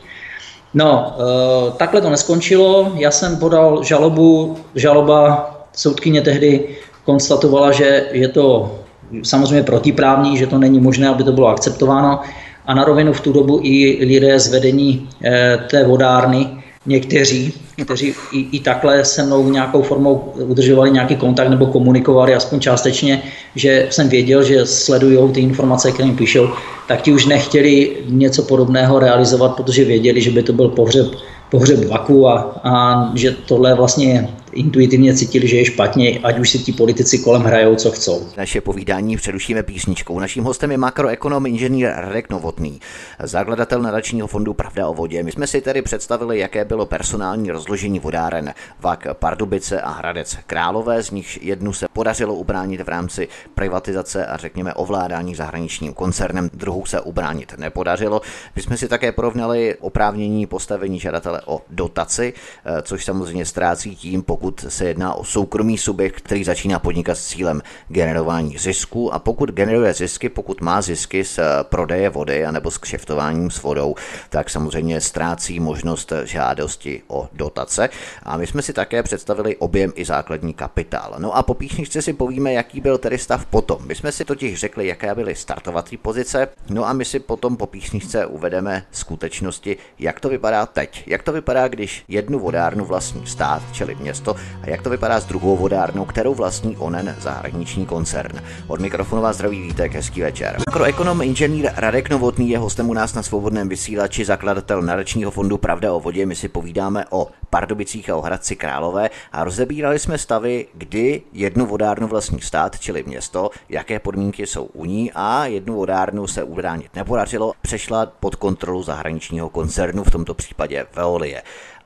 No, 0.75 1.17
e, 1.19 1.71
takhle 1.71 2.01
to 2.01 2.11
neskončilo. 2.11 2.93
Já 2.95 3.11
jsem 3.11 3.37
podal 3.37 3.83
žalobu, 3.83 4.57
žaloba 4.75 5.51
soudkyně 5.73 6.21
tehdy 6.21 6.69
konstatovala, 7.05 7.73
že 7.73 8.05
je 8.13 8.29
to 8.29 8.79
samozřejmě 9.23 9.63
protiprávní, 9.63 10.37
že 10.37 10.47
to 10.47 10.59
není 10.59 10.81
možné, 10.81 11.09
aby 11.09 11.25
to 11.25 11.33
bylo 11.33 11.49
akceptováno 11.49 12.21
a 12.67 12.75
na 12.75 12.85
rovinu 12.85 13.13
v 13.13 13.21
tu 13.21 13.33
dobu 13.33 13.61
i 13.63 14.05
lidé 14.05 14.41
z 14.41 14.49
vedení 14.49 15.09
eh, 15.25 15.59
té 15.71 15.85
vodárny 15.85 16.49
někteří, 16.87 17.53
kteří 17.85 18.15
i, 18.33 18.47
i 18.53 18.61
takhle 18.61 19.05
se 19.05 19.23
mnou 19.23 19.49
nějakou 19.49 19.83
formou 19.83 20.33
udržovali 20.35 20.91
nějaký 20.91 21.17
kontakt 21.17 21.49
nebo 21.49 21.67
komunikovali 21.67 22.35
aspoň 22.35 22.61
částečně, 22.61 23.23
že 23.57 23.87
jsem 23.91 24.09
věděl, 24.09 24.43
že 24.43 24.67
sledují 24.67 25.33
ty 25.33 25.41
informace, 25.41 25.93
které 25.93 26.09
mi 26.09 26.15
píšou, 26.15 26.49
tak 26.89 27.03
ti 27.03 27.13
už 27.13 27.27
nechtěli 27.27 27.97
něco 28.09 28.43
podobného 28.43 28.99
realizovat, 28.99 29.57
protože 29.57 29.85
věděli, 29.85 30.23
že 30.23 30.31
by 30.31 30.43
to 30.43 30.53
byl 30.53 30.69
pohřeb 30.69 31.07
pohřeb 31.53 31.85
vaku 31.89 32.29
a, 32.29 32.61
a 32.65 32.73
že 33.15 33.37
tohle 33.47 33.75
vlastně 33.75 34.29
intuitivně 34.53 35.15
cítili, 35.15 35.49
že 35.49 35.57
je 35.57 35.65
špatně, 35.65 36.19
ať 36.23 36.39
už 36.39 36.51
si 36.51 36.59
ti 36.59 36.73
politici 36.73 37.19
kolem 37.19 37.43
hrajou, 37.43 37.77
co 37.77 37.91
chcou. 37.91 38.29
Naše 38.37 38.61
povídání 38.61 39.17
přerušíme 39.17 39.63
písničkou. 39.63 40.19
Naším 40.19 40.45
hostem 40.45 40.71
je 40.71 40.79
makroekonom 40.79 41.47
inženýr 41.47 41.91
Radek 41.97 42.31
Novotný, 42.31 42.81
zakladatel 43.23 43.83
nadačního 43.83 44.27
fondu 44.27 44.55
Pravda 44.55 44.89
o 44.89 44.95
vodě. 44.95 45.23
My 45.23 45.33
jsme 45.33 45.47
si 45.47 45.61
tedy 45.61 45.83
představili, 45.83 46.39
jaké 46.39 46.65
bylo 46.65 46.87
personální 46.87 47.51
rozložení 47.51 47.99
vodáren 47.99 48.55
Vak 48.81 49.07
Pardubice 49.13 49.81
a 49.81 49.91
Hradec 49.91 50.37
Králové, 50.47 51.03
z 51.03 51.11
nich 51.11 51.43
jednu 51.43 51.73
se 51.73 51.87
podařilo 51.93 52.35
ubránit 52.35 52.81
v 52.81 52.89
rámci 52.89 53.29
privatizace 53.55 54.27
a 54.27 54.37
řekněme 54.37 54.75
ovládání 54.75 55.35
zahraničním 55.35 55.95
koncernem, 55.95 56.51
druhou 56.55 56.87
se 56.87 57.01
ubránit 57.01 57.55
nepodařilo. 57.59 58.21
My 58.57 58.63
jsme 58.63 58.77
si 58.77 58.89
také 58.89 59.13
porovnali 59.13 59.77
oprávnění 59.81 60.47
postavení 60.47 61.01
žadatele 61.01 61.41
o 61.47 61.61
dotaci, 61.71 62.33
eh, 62.65 62.83
což 62.83 63.05
samozřejmě 63.05 63.47
ztrácí 63.47 63.97
tím, 63.97 64.23
pokud 64.23 64.42
se 64.69 64.85
jedná 64.85 65.15
o 65.15 65.25
soukromý 65.25 65.79
subjekt, 65.79 66.17
který 66.17 66.45
začíná 66.45 66.79
podnikat 66.79 67.19
s 67.19 67.27
cílem 67.27 67.63
generování 67.89 68.59
zisku 68.59 69.15
a 69.15 69.19
pokud 69.19 69.51
generuje 69.51 69.95
zisky, 69.95 70.29
pokud 70.29 70.61
má 70.61 70.83
zisky 70.83 71.25
z 71.25 71.39
eh, 71.39 71.45
prodeje 71.63 72.11
vody 72.11 72.45
anebo 72.45 72.71
s 72.71 72.79
kšeftováním 72.79 73.51
s 73.51 73.63
vodou, 73.63 73.95
tak 74.29 74.51
samozřejmě 74.51 75.01
ztrácí 75.01 75.61
možnost 75.61 76.13
žádosti 76.25 77.03
o 77.09 77.29
dotace. 77.33 77.89
A 78.23 78.37
my 78.37 78.47
jsme 78.47 78.63
si 78.63 78.73
také 78.73 79.03
představili 79.03 79.57
objem 79.57 79.93
i 79.95 80.05
základní 80.05 80.55
kapitál. 80.55 81.15
No 81.19 81.37
a 81.37 81.43
po 81.43 81.55
píšničce 81.55 82.03
si 82.03 82.13
povíme, 82.13 82.53
jaký 82.53 82.81
byl 82.81 82.99
tedy 82.99 83.19
stav 83.19 83.47
potom. 83.47 83.79
My 83.87 83.95
jsme 83.95 84.13
si 84.13 84.25
totiž 84.25 84.61
řekli, 84.61 84.87
jaké 84.87 85.15
byly 85.15 85.35
startovací 85.35 85.97
pozice, 85.97 86.49
no 86.71 86.87
a 86.87 86.93
my 86.93 87.05
si 87.05 87.21
potom 87.21 87.57
po 87.57 87.67
píšničce 87.67 88.27
uvedeme 88.27 88.85
skutečnosti, 88.91 89.77
jak 89.99 90.21
to 90.21 90.29
vypadá 90.29 90.67
teď. 90.67 91.05
Jak 91.07 91.23
to 91.23 91.33
vypadá, 91.33 91.69
když 91.69 92.05
jednu 92.09 92.39
vodárnu 92.39 92.85
vlastní 92.85 93.27
stát, 93.27 93.63
čili 93.73 93.95
město, 93.95 94.32
a 94.63 94.71
jak 94.71 94.83
to 94.83 94.91
vypadá 94.91 95.21
s 95.21 95.25
druhou 95.25 95.57
vodárnou, 95.57 96.05
kterou 96.05 96.35
vlastní 96.35 96.77
onen 96.77 97.17
zahraniční 97.21 97.87
koncern. 97.87 98.41
Od 98.67 98.81
mikrofonu 98.81 99.23
vás 99.23 99.37
zdraví 99.37 99.63
Vítek, 99.63 99.95
hezký 99.95 100.21
večer. 100.21 100.57
Makroekonom 100.67 101.23
inženýr 101.23 101.71
Radek 101.77 102.11
Novotný 102.11 102.51
je 102.51 102.59
hostem 102.59 102.91
u 102.91 102.95
nás 102.95 103.15
na 103.15 103.23
svobodném 103.23 103.69
vysílači, 103.69 104.25
zakladatel 104.25 104.83
nadačního 104.83 105.31
fondu 105.31 105.59
Pravda 105.59 105.93
o 105.93 106.01
vodě. 106.01 106.27
My 106.27 106.35
si 106.35 106.49
povídáme 106.49 107.05
o 107.11 107.29
Pardubicích 107.51 108.11
a 108.11 108.17
o 108.17 108.21
Hradci 108.21 108.57
Králové 108.57 109.11
a 109.33 109.45
rozebírali 109.45 109.99
jsme 109.99 110.19
stavy, 110.19 110.67
kdy 110.75 111.23
jednu 111.33 111.67
vodárnu 111.67 112.07
vlastní 112.07 112.41
stát, 112.41 112.79
čili 112.79 113.05
město, 113.07 113.51
jaké 113.69 113.99
podmínky 113.99 114.47
jsou 114.47 114.65
u 114.65 114.85
ní 114.85 115.13
a 115.15 115.47
jednu 115.47 115.75
vodárnu 115.75 116.27
se 116.27 116.43
ubránit 116.43 116.97
nepodařilo, 116.97 117.53
přešla 117.63 118.07
pod 118.07 118.37
kontrolu 118.37 118.83
zahraničního 118.83 119.49
koncernu, 119.49 120.05
v 120.05 120.11
tomto 120.11 120.35
případě 120.35 120.87
Veolie. 120.95 121.43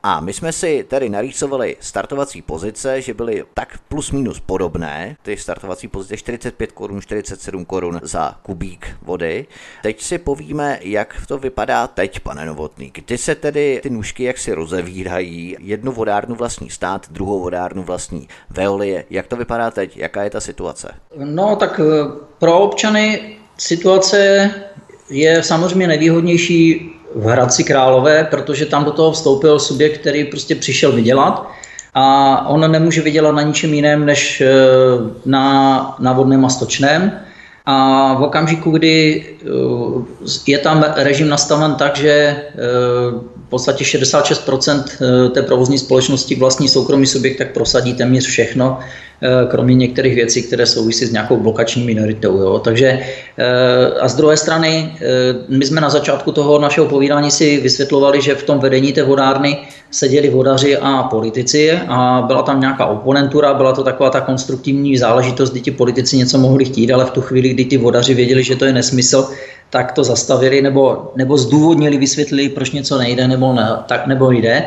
A 0.09 0.21
my 0.21 0.33
jsme 0.33 0.53
si 0.53 0.85
tedy 0.89 1.09
narýsovali 1.09 1.77
startovací 1.81 2.43
pozice, 2.43 3.03
že 3.03 3.15
byly 3.15 3.45
tak 3.55 3.79
plus 3.89 4.11
minus 4.11 4.41
podobné, 4.41 5.17
ty 5.23 5.37
startovací 5.37 5.89
pozice 5.89 6.17
45 6.17 6.73
korun, 6.73 7.03
47 7.03 7.65
korun 7.65 8.01
za 8.03 8.39
kubík 8.43 8.97
vody. 9.03 9.47
Teď 9.83 10.03
si 10.03 10.19
povíme, 10.19 10.79
jak 10.83 11.27
to 11.29 11.39
vypadá 11.39 11.87
teď, 11.87 12.21
pane 12.21 12.47
Novotný. 12.47 12.91
Kdy 12.95 13.19
se 13.19 13.35
tedy 13.35 13.81
ty 13.83 13.91
nůžky 13.91 14.25
jak 14.25 14.39
si 14.39 14.53
rozevírají, 14.53 15.57
jednu 15.61 15.93
vodárnu 15.93 16.35
vlastní 16.35 16.71
stát, 16.71 17.07
druhou 17.11 17.41
vodárnu 17.41 17.83
vlastní 17.83 18.29
Veolie. 18.51 19.05
Jak 19.11 19.27
to 19.27 19.37
vypadá 19.37 19.71
teď? 19.71 19.97
Jaká 19.97 20.23
je 20.23 20.31
ta 20.31 20.41
situace? 20.41 20.95
No 21.17 21.57
tak 21.57 21.81
eh, 21.81 22.11
pro 22.39 22.59
občany 22.59 23.37
situace 23.57 24.51
je 25.11 25.43
samozřejmě 25.43 25.87
nevýhodnější 25.87 26.96
v 27.17 27.25
Hradci 27.25 27.65
Králové, 27.65 28.25
protože 28.25 28.67
tam 28.67 28.85
do 28.85 28.91
toho 28.91 29.13
vstoupil 29.13 29.59
subjekt, 29.59 29.99
který 29.99 30.25
prostě 30.25 30.55
přišel 30.55 30.93
vydělat 30.93 31.51
a 31.95 32.49
on 32.49 32.73
nemůže 32.73 33.03
vydělat 33.03 33.33
na 33.33 33.43
ničem 33.43 33.75
jiném 33.75 34.07
než 34.07 34.41
eh, 34.41 34.55
na, 35.25 35.97
na 35.99 36.13
vodném 36.13 36.45
a 36.45 36.49
stočném. 36.49 37.13
A 37.67 38.15
v 38.15 38.23
okamžiku, 38.23 38.71
kdy 38.71 39.27
eh, 39.27 39.47
je 40.47 40.59
tam 40.59 40.85
režim 40.97 41.29
nastaven 41.29 41.75
tak, 41.75 41.97
že 41.97 42.11
eh, 42.11 42.57
v 43.47 43.49
podstatě 43.49 43.85
66% 43.85 44.85
té 45.31 45.43
provozní 45.43 45.79
společnosti 45.79 46.35
vlastní 46.35 46.69
soukromý 46.69 47.07
subjekt, 47.07 47.39
tak 47.39 47.53
prosadí 47.53 47.95
téměř 47.95 48.27
všechno, 48.27 48.79
Eh, 49.23 49.47
kromě 49.51 49.75
některých 49.75 50.15
věcí, 50.15 50.43
které 50.43 50.67
souvisí 50.67 51.07
s 51.07 51.13
nějakou 51.13 51.37
blokační 51.37 51.85
minoritou. 51.85 52.39
Jo. 52.39 52.59
Takže 52.59 53.01
eh, 53.39 54.01
a 54.01 54.09
z 54.09 54.15
druhé 54.15 54.37
strany, 54.37 54.93
eh, 55.01 55.05
my 55.49 55.67
jsme 55.67 55.81
na 55.81 55.91
začátku 55.91 56.33
toho 56.33 56.59
našeho 56.59 56.87
povídání 56.87 57.31
si 57.31 57.61
vysvětlovali, 57.61 58.23
že 58.23 58.35
v 58.35 58.43
tom 58.43 58.59
vedení 58.59 58.93
té 58.93 59.03
vodárny 59.03 59.59
seděli 59.91 60.31
vodaři 60.31 60.77
a 60.77 61.03
politici 61.03 61.73
a 61.89 62.25
byla 62.27 62.43
tam 62.43 62.61
nějaká 62.61 62.87
oponentura, 62.87 63.55
byla 63.55 63.73
to 63.73 63.85
taková 63.85 64.11
ta 64.11 64.21
konstruktivní 64.21 64.99
záležitost, 64.99 65.51
kdy 65.51 65.61
ti 65.61 65.71
politici 65.71 66.17
něco 66.17 66.39
mohli 66.39 66.65
chtít, 66.65 66.93
ale 66.93 67.05
v 67.05 67.11
tu 67.11 67.21
chvíli, 67.21 67.49
kdy 67.49 67.65
ti 67.65 67.77
vodaři 67.77 68.15
věděli, 68.15 68.45
že 68.45 68.57
to 68.57 68.65
je 68.65 68.73
nesmysl, 68.73 69.29
tak 69.77 69.93
to 69.93 70.05
zastavili 70.05 70.63
nebo, 70.63 71.13
nebo 71.17 71.37
zdůvodnili, 71.37 71.97
vysvětlili, 71.99 72.49
proč 72.49 72.71
něco 72.71 72.99
nejde 72.99 73.29
nebo, 73.29 73.53
ne, 73.53 73.69
tak, 73.87 74.07
nebo 74.07 74.31
jde. 74.31 74.57
E, 74.57 74.65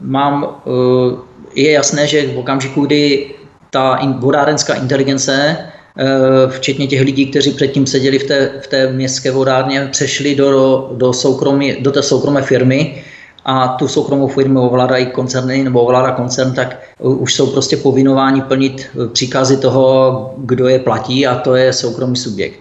mám 0.00 0.44
e, 0.44 1.60
je 1.60 1.70
jasné, 1.72 2.06
že 2.06 2.32
v 2.32 2.38
okamžiku, 2.38 2.86
kdy 2.86 3.30
ta 3.70 3.98
vodárenská 4.18 4.74
inteligence, 4.74 5.56
eh, 5.56 6.06
včetně 6.48 6.86
těch 6.86 7.00
lidí, 7.00 7.26
kteří 7.26 7.52
předtím 7.52 7.86
seděli 7.86 8.18
v 8.18 8.24
té, 8.24 8.50
v 8.62 8.66
té 8.66 8.92
městské 8.92 9.30
vodárně, 9.30 9.88
přešli 9.90 10.34
do, 10.34 10.90
do, 10.94 11.12
soukromí, 11.12 11.76
do 11.80 11.92
té 11.92 12.02
soukromé 12.02 12.42
firmy 12.42 13.04
a 13.44 13.68
tu 13.68 13.88
soukromou 13.88 14.28
firmu 14.28 14.60
ovládají 14.60 15.06
koncerny 15.06 15.64
nebo 15.64 15.80
ovládá 15.80 16.12
koncern, 16.12 16.52
tak 16.52 16.80
už 16.98 17.34
jsou 17.34 17.46
prostě 17.46 17.76
povinováni 17.76 18.42
plnit 18.42 18.86
příkazy 19.12 19.56
toho, 19.56 20.34
kdo 20.38 20.68
je 20.68 20.78
platí 20.78 21.26
a 21.26 21.34
to 21.34 21.54
je 21.54 21.72
soukromý 21.72 22.16
subjekt. 22.16 22.60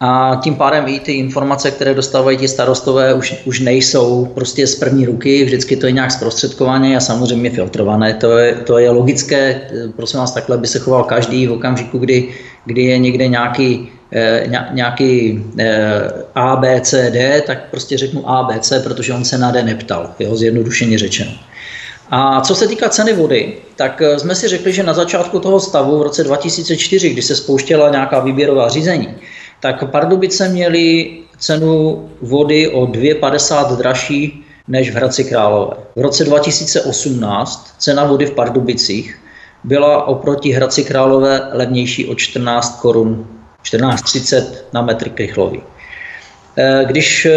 A 0.00 0.40
tím 0.42 0.54
pádem 0.54 0.84
i 0.88 1.00
ty 1.00 1.12
informace, 1.12 1.70
které 1.70 1.94
dostávají 1.94 2.36
ti 2.36 2.48
starostové, 2.48 3.14
už, 3.14 3.42
už 3.44 3.60
nejsou 3.60 4.26
prostě 4.34 4.66
z 4.66 4.74
první 4.74 5.06
ruky, 5.06 5.44
vždycky 5.44 5.76
to 5.76 5.86
je 5.86 5.92
nějak 5.92 6.10
zprostředkované 6.10 6.96
a 6.96 7.00
samozřejmě 7.00 7.50
filtrované. 7.50 8.14
To 8.14 8.38
je, 8.38 8.54
to 8.54 8.78
je 8.78 8.90
logické, 8.90 9.60
prosím 9.96 10.20
vás, 10.20 10.32
takhle 10.32 10.58
by 10.58 10.66
se 10.66 10.78
choval 10.78 11.04
každý 11.04 11.46
v 11.46 11.52
okamžiku, 11.52 11.98
kdy, 11.98 12.28
kdy 12.64 12.82
je 12.82 12.98
někde 12.98 13.28
nějaký, 13.28 13.88
eh, 14.12 14.46
nějaký 14.72 15.44
eh, 15.58 16.10
A, 16.34 16.56
B, 16.56 16.80
C, 16.80 17.10
D, 17.10 17.42
tak 17.46 17.70
prostě 17.70 17.98
řeknu 17.98 18.30
A, 18.30 18.42
B, 18.42 18.60
C, 18.60 18.80
protože 18.80 19.12
on 19.12 19.24
se 19.24 19.38
na 19.38 19.50
D 19.50 19.62
neptal, 19.62 20.10
jo, 20.18 20.36
zjednodušeně 20.36 20.98
řečeno. 20.98 21.30
A 22.10 22.40
co 22.40 22.54
se 22.54 22.68
týká 22.68 22.88
ceny 22.88 23.12
vody, 23.12 23.52
tak 23.76 24.02
eh, 24.02 24.18
jsme 24.18 24.34
si 24.34 24.48
řekli, 24.48 24.72
že 24.72 24.82
na 24.82 24.94
začátku 24.94 25.38
toho 25.38 25.60
stavu 25.60 25.98
v 25.98 26.02
roce 26.02 26.24
2004, 26.24 27.10
kdy 27.10 27.22
se 27.22 27.36
spouštěla 27.36 27.90
nějaká 27.90 28.20
výběrová 28.20 28.68
řízení, 28.68 29.08
tak 29.64 29.90
Pardubice 29.90 30.48
měly 30.48 31.12
cenu 31.38 32.04
vody 32.20 32.68
o 32.68 32.86
2,50 32.86 33.76
dražší 33.76 34.44
než 34.68 34.90
v 34.90 34.94
Hradci 34.94 35.24
Králové. 35.24 35.76
V 35.96 36.00
roce 36.00 36.24
2018 36.24 37.74
cena 37.78 38.04
vody 38.04 38.26
v 38.26 38.30
Pardubicích 38.30 39.20
byla 39.64 40.04
oproti 40.06 40.52
Hradci 40.52 40.84
Králové 40.84 41.48
levnější 41.52 42.06
o 42.06 42.14
14 42.14 42.80
korun, 42.80 43.26
14,30 43.62 44.44
na 44.72 44.82
metr 44.82 45.08
krychlový. 45.08 45.62
Eh, 46.56 46.84
když 46.86 47.26
eh, 47.26 47.32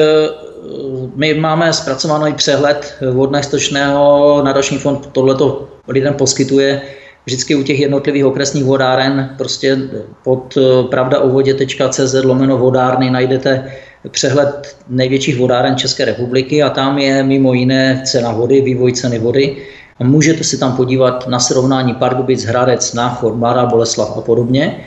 my 1.16 1.34
máme 1.34 1.74
zpracovaný 1.74 2.34
přehled 2.34 2.98
vodné 3.12 3.44
stočného, 3.44 4.42
nadační 4.44 4.78
fond 4.78 5.10
tohleto 5.12 5.68
lidem 5.88 6.14
poskytuje, 6.14 6.82
vždycky 7.28 7.56
u 7.56 7.64
těch 7.64 7.80
jednotlivých 7.80 8.26
okresních 8.26 8.64
vodáren 8.64 9.36
prostě 9.38 9.78
pod 10.24 10.58
eh, 10.58 10.88
pravdaovodě.cz 10.88 12.16
lomeno 12.24 12.58
vodárny 12.58 13.10
najdete 13.10 13.72
přehled 14.12 14.76
největších 14.88 15.38
vodáren 15.38 15.76
České 15.76 16.06
republiky 16.06 16.64
a 16.64 16.70
tam 16.70 16.98
je 16.98 17.24
mimo 17.24 17.54
jiné 17.54 18.02
cena 18.06 18.32
vody, 18.32 18.62
vývoj 18.62 18.94
ceny 18.94 19.20
vody. 19.20 19.58
A 20.00 20.04
můžete 20.04 20.44
si 20.44 20.58
tam 20.58 20.76
podívat 20.76 21.28
na 21.28 21.40
srovnání 21.40 21.94
Pardubic, 21.94 22.46
Hradec, 22.46 22.94
Náchod, 22.94 23.36
Mara, 23.36 23.66
Boleslav 23.66 24.18
a 24.18 24.22
podobně. 24.22 24.78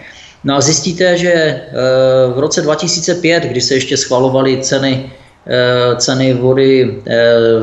No 0.45 0.57
a 0.57 0.61
zjistíte, 0.61 1.17
že 1.17 1.33
eh, 1.33 1.63
v 2.35 2.39
roce 2.39 2.63
2005, 2.63 3.43
kdy 3.43 3.61
se 3.61 3.75
ještě 3.75 3.97
schvalovaly 3.97 4.63
ceny, 4.63 5.11
eh, 5.47 5.97
ceny 5.97 6.35
vody 6.35 7.03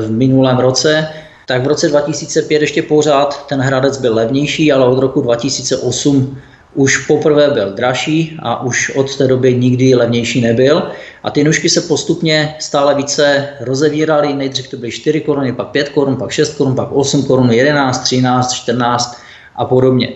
v 0.05 0.11
minulém 0.11 0.57
roce, 0.57 1.07
tak 1.47 1.63
v 1.63 1.67
roce 1.67 1.87
2005 1.89 2.61
ještě 2.61 2.81
pořád 2.81 3.47
ten 3.47 3.61
Hradec 3.61 3.97
byl 3.97 4.15
levnější, 4.15 4.71
ale 4.71 4.85
od 4.85 4.99
roku 4.99 5.21
2008 5.21 6.37
už 6.73 6.97
poprvé 6.97 7.49
byl 7.49 7.73
dražší 7.73 8.37
a 8.43 8.63
už 8.63 8.89
od 8.95 9.15
té 9.15 9.27
doby 9.27 9.55
nikdy 9.55 9.95
levnější 9.95 10.41
nebyl. 10.41 10.91
A 11.23 11.31
ty 11.31 11.43
nůžky 11.43 11.69
se 11.69 11.81
postupně 11.81 12.55
stále 12.59 12.95
více 12.95 13.49
rozevíraly. 13.59 14.33
Nejdřív 14.33 14.67
to 14.67 14.77
byly 14.77 14.91
4 14.91 15.21
koruny, 15.21 15.53
pak 15.53 15.67
5 15.67 15.89
korun, 15.89 16.15
pak 16.15 16.31
6 16.31 16.55
korun, 16.55 16.75
pak 16.75 16.91
8 16.91 17.23
korun, 17.23 17.51
11, 17.51 18.03
13, 18.03 18.53
14 18.53 19.17
a 19.55 19.65
podobně. 19.65 20.13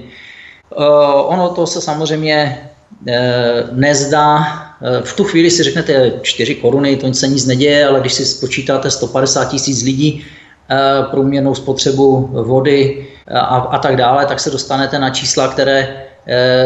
Uh, 0.77 0.85
ono 1.25 1.49
to 1.49 1.67
se 1.67 1.81
samozřejmě 1.81 2.59
uh, 3.07 3.13
nezdá. 3.71 4.37
Uh, 4.37 5.03
v 5.03 5.15
tu 5.15 5.23
chvíli 5.23 5.51
si 5.51 5.63
řeknete 5.63 6.13
4 6.21 6.55
koruny, 6.55 6.95
to 6.95 7.13
se 7.13 7.27
nic 7.27 7.45
neděje, 7.45 7.87
ale 7.87 7.99
když 7.99 8.13
si 8.13 8.25
spočítáte 8.25 8.91
150 8.91 9.45
tisíc 9.45 9.83
lidí, 9.83 10.25
průměrnou 11.11 11.55
spotřebu 11.55 12.29
vody 12.33 13.07
a, 13.33 13.39
a 13.55 13.77
tak 13.77 13.95
dále, 13.95 14.25
tak 14.25 14.39
se 14.39 14.49
dostanete 14.49 14.99
na 14.99 15.09
čísla, 15.09 15.47
které 15.47 16.03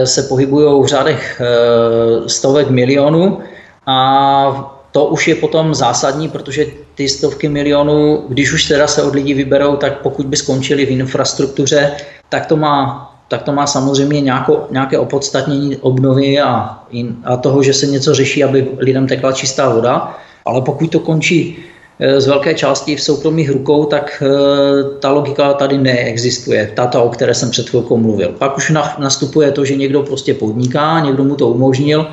se 0.04 0.24
pohybují 0.24 0.84
v 0.84 0.86
řádech 0.86 1.42
stovek 2.28 2.70
milionů 2.70 3.40
a 3.88 4.72
to 4.96 5.06
už 5.06 5.28
je 5.28 5.36
potom 5.36 5.76
zásadní, 5.76 6.30
protože 6.30 6.66
ty 6.96 7.10
stovky 7.10 7.50
milionů, 7.50 8.24
když 8.30 8.54
už 8.54 8.66
teda 8.66 8.88
se 8.88 9.04
od 9.04 9.16
lidí 9.16 9.34
vyberou, 9.34 9.76
tak 9.76 10.02
pokud 10.02 10.26
by 10.26 10.38
skončili 10.38 10.86
v 10.86 10.90
infrastruktuře, 10.90 11.92
tak 12.30 12.46
to 12.46 12.56
má, 12.56 13.12
tak 13.28 13.44
to 13.44 13.52
má 13.52 13.68
samozřejmě 13.68 14.22
nějako, 14.22 14.68
nějaké 14.72 15.00
opodstatnění 15.00 15.78
obnovy 15.78 16.40
a, 16.40 16.80
a 17.24 17.38
toho, 17.38 17.64
že 17.64 17.74
se 17.74 17.88
něco 17.88 18.14
řeší, 18.14 18.44
aby 18.44 18.68
lidem 18.78 19.08
tekla 19.08 19.32
čistá 19.32 19.70
voda. 19.70 20.18
Ale 20.46 20.62
pokud 20.62 20.92
to 20.92 21.00
končí 21.00 21.58
z 22.18 22.28
velké 22.28 22.54
části 22.54 22.96
v 22.96 23.02
soukromých 23.02 23.52
rukou, 23.52 23.86
tak 23.86 24.24
e, 24.26 25.00
ta 25.00 25.12
logika 25.12 25.54
tady 25.54 25.78
neexistuje, 25.78 26.72
tato, 26.76 27.04
o 27.04 27.10
které 27.10 27.34
jsem 27.34 27.50
před 27.50 27.70
chvilkou 27.70 27.98
mluvil. 27.98 28.36
Pak 28.38 28.58
už 28.58 28.74
nastupuje 29.00 29.52
to, 29.52 29.66
že 29.66 29.76
někdo 29.76 30.04
prostě 30.04 30.34
podniká, 30.34 31.00
někdo 31.00 31.24
mu 31.24 31.36
to 31.36 31.48
umožnil, 31.48 32.08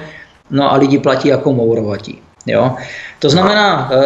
no 0.50 0.72
a 0.72 0.76
lidi 0.76 0.98
platí 0.98 1.28
jako 1.28 1.52
mourovatí. 1.52 2.18
Jo? 2.46 2.72
To 3.18 3.30
znamená, 3.30 3.90
eh, 3.92 4.00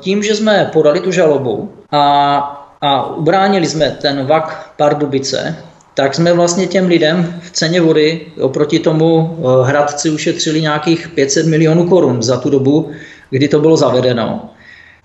tím, 0.00 0.22
že 0.22 0.34
jsme 0.34 0.70
podali 0.72 1.00
tu 1.00 1.12
žalobu 1.12 1.72
a, 1.90 2.36
a 2.80 3.16
ubránili 3.16 3.66
jsme 3.66 3.90
ten 3.90 4.26
vak 4.26 4.72
Pardubice, 4.76 5.56
tak 5.94 6.14
jsme 6.14 6.32
vlastně 6.32 6.66
těm 6.66 6.86
lidem 6.86 7.40
v 7.42 7.50
ceně 7.50 7.80
vody 7.80 8.20
oproti 8.40 8.78
tomu 8.78 9.38
eh, 9.38 9.66
Hradci 9.66 10.10
ušetřili 10.10 10.60
nějakých 10.60 11.08
500 11.08 11.46
milionů 11.46 11.88
korun 11.88 12.22
za 12.22 12.36
tu 12.36 12.50
dobu, 12.50 12.90
kdy 13.30 13.48
to 13.48 13.60
bylo 13.60 13.76
zavedeno. 13.76 14.51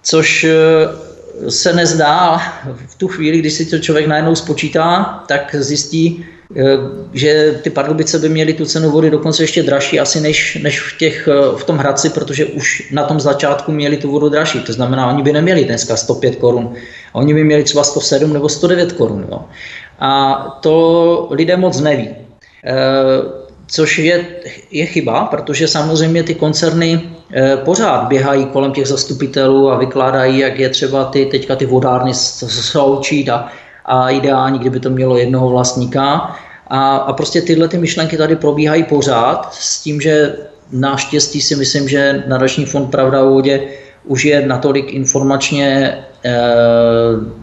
Což 0.10 0.44
eh, 0.44 1.52
se 1.52 1.74
nezdá 1.74 2.42
v 2.88 2.96
tu 2.96 3.08
chvíli, 3.08 3.40
když 3.40 3.54
si 3.54 3.66
to 3.66 3.80
člověk 3.80 4.08
najednou 4.08 4.36
spočítá, 4.36 5.24
tak 5.28 5.56
zjistí, 5.60 6.26
Eh, 6.56 6.78
že 7.14 7.60
ty 7.64 7.70
Pardubice 7.70 8.20
by 8.20 8.30
měly 8.30 8.54
tu 8.54 8.66
cenu 8.66 8.92
vody 8.92 9.10
dokonce 9.10 9.44
ještě 9.44 9.64
dražší 9.64 10.00
asi 10.00 10.22
než, 10.22 10.56
než 10.64 10.82
v, 10.82 10.98
těch, 10.98 11.28
eh, 11.28 11.58
v 11.58 11.64
tom 11.64 11.78
Hradci, 11.78 12.10
protože 12.10 12.46
už 12.46 12.92
na 12.92 13.04
tom 13.04 13.20
začátku 13.20 13.72
měli 13.72 13.98
tu 13.98 14.12
vodu 14.12 14.30
dražší. 14.30 14.60
To 14.60 14.74
znamená, 14.74 15.08
oni 15.08 15.24
by 15.24 15.34
neměli 15.34 15.66
dneska 15.66 15.96
105 15.96 16.36
korun, 16.36 16.74
oni 17.14 17.34
by 17.34 17.44
měli 17.44 17.64
třeba 17.64 17.84
107 17.84 18.34
nebo 18.34 18.50
109 18.50 18.92
korun. 18.94 19.28
Jo. 19.32 19.46
A 20.00 20.36
to 20.62 21.28
lidé 21.32 21.58
moc 21.58 21.80
neví. 21.80 22.10
Což 23.68 24.00
je, 24.00 24.26
je 24.72 24.86
chyba, 24.86 25.26
protože 25.26 25.68
samozřejmě 25.68 26.24
ty 26.24 26.36
koncerny 26.36 27.02
e, 27.34 27.58
pořád 27.58 28.08
běhají 28.08 28.46
kolem 28.46 28.72
těch 28.72 28.88
zastupitelů 28.88 29.72
a 29.72 29.78
vykládají, 29.78 30.40
jak 30.40 30.60
je 30.60 30.70
třeba 30.70 31.06
ty, 31.06 31.26
teďka 31.26 31.56
ty 31.56 31.66
vodárny 31.66 32.14
sloučit 32.14 33.30
a 33.30 33.52
a 33.88 34.10
ideální, 34.10 34.60
kdyby 34.60 34.80
to 34.80 34.90
mělo 34.90 35.18
jednoho 35.18 35.50
vlastníka. 35.50 36.36
A, 36.68 36.96
a 36.96 37.14
prostě 37.14 37.42
tyhle 37.42 37.68
ty 37.68 37.78
myšlenky 37.78 38.18
tady 38.18 38.36
probíhají 38.36 38.84
pořád 38.84 39.54
s 39.54 39.82
tím, 39.82 40.02
že 40.02 40.36
naštěstí 40.72 41.42
si 41.42 41.56
myslím, 41.56 41.90
že 41.90 42.24
nadační 42.28 42.66
fond 42.66 42.92
Pravda 42.92 43.24
o 43.24 43.30
vodě 43.30 43.68
už 44.08 44.26
je 44.26 44.48
natolik 44.48 44.94
informačně, 44.94 45.98
eh, 46.26 46.32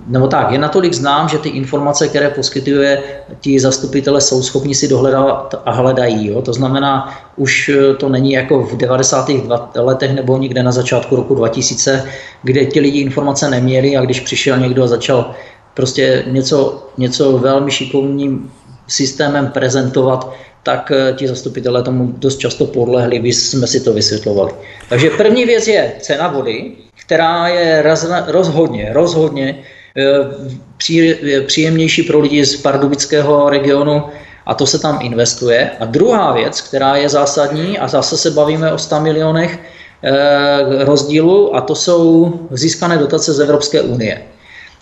nebo 0.06 0.26
tak, 0.26 0.50
je 0.50 0.58
natolik 0.58 0.92
znám, 0.92 1.28
že 1.28 1.38
ty 1.38 1.48
informace, 1.48 2.08
které 2.08 2.30
poskytuje 2.30 3.02
ti 3.40 3.60
zastupitele, 3.60 4.20
jsou 4.20 4.42
schopni 4.42 4.74
si 4.74 4.88
dohledat 4.88 5.62
a 5.64 5.70
hledají. 5.72 6.26
Jo? 6.26 6.42
To 6.42 6.52
znamená, 6.52 7.18
už 7.36 7.70
to 7.98 8.08
není 8.08 8.32
jako 8.32 8.62
v 8.62 8.76
90. 8.76 9.48
letech 9.76 10.14
nebo 10.14 10.36
někde 10.36 10.62
na 10.62 10.72
začátku 10.72 11.16
roku 11.16 11.34
2000, 11.34 12.04
kde 12.42 12.64
ti 12.64 12.80
lidi 12.80 13.00
informace 13.00 13.50
neměli 13.50 13.96
a 13.96 14.00
když 14.00 14.20
přišel 14.20 14.58
někdo 14.58 14.84
a 14.84 14.86
začal 14.86 15.30
prostě 15.74 16.24
něco, 16.26 16.88
něco 16.98 17.38
velmi 17.38 17.70
šikovným 17.70 18.50
systémem 18.86 19.48
prezentovat, 19.48 20.32
tak 20.64 20.90
eh, 20.90 21.12
ti 21.12 21.28
zastupitelé 21.28 21.82
tomu 21.82 22.14
dost 22.18 22.36
často 22.38 22.66
podlehli, 22.66 23.18
vy 23.18 23.32
jsme 23.32 23.66
si 23.66 23.80
to 23.80 23.92
vysvětlovali. 23.92 24.52
Takže 24.88 25.10
první 25.10 25.44
věc 25.44 25.68
je 25.68 25.92
cena 26.00 26.28
vody, 26.28 26.72
která 27.06 27.48
je 27.48 27.82
rozhodně, 28.26 28.90
rozhodně 28.92 29.62
eh, 29.96 31.40
příjemnější 31.46 32.02
pro 32.02 32.20
lidi 32.20 32.44
z 32.44 32.56
pardubického 32.56 33.50
regionu 33.50 34.02
a 34.46 34.54
to 34.54 34.66
se 34.66 34.78
tam 34.78 34.98
investuje. 35.02 35.70
A 35.80 35.84
druhá 35.84 36.32
věc, 36.32 36.60
která 36.60 36.96
je 36.96 37.08
zásadní, 37.08 37.78
a 37.78 37.88
zase 37.88 38.16
se 38.16 38.30
bavíme 38.30 38.72
o 38.72 38.78
100 38.78 39.00
milionech 39.00 39.58
eh, 40.02 40.84
rozdílu, 40.84 41.56
a 41.56 41.60
to 41.60 41.74
jsou 41.74 42.32
získané 42.50 42.98
dotace 42.98 43.32
z 43.32 43.40
Evropské 43.40 43.82
unie. 43.82 44.22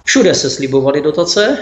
Všude 0.04 0.34
se 0.34 0.50
slibovaly 0.50 1.00
dotace, 1.00 1.58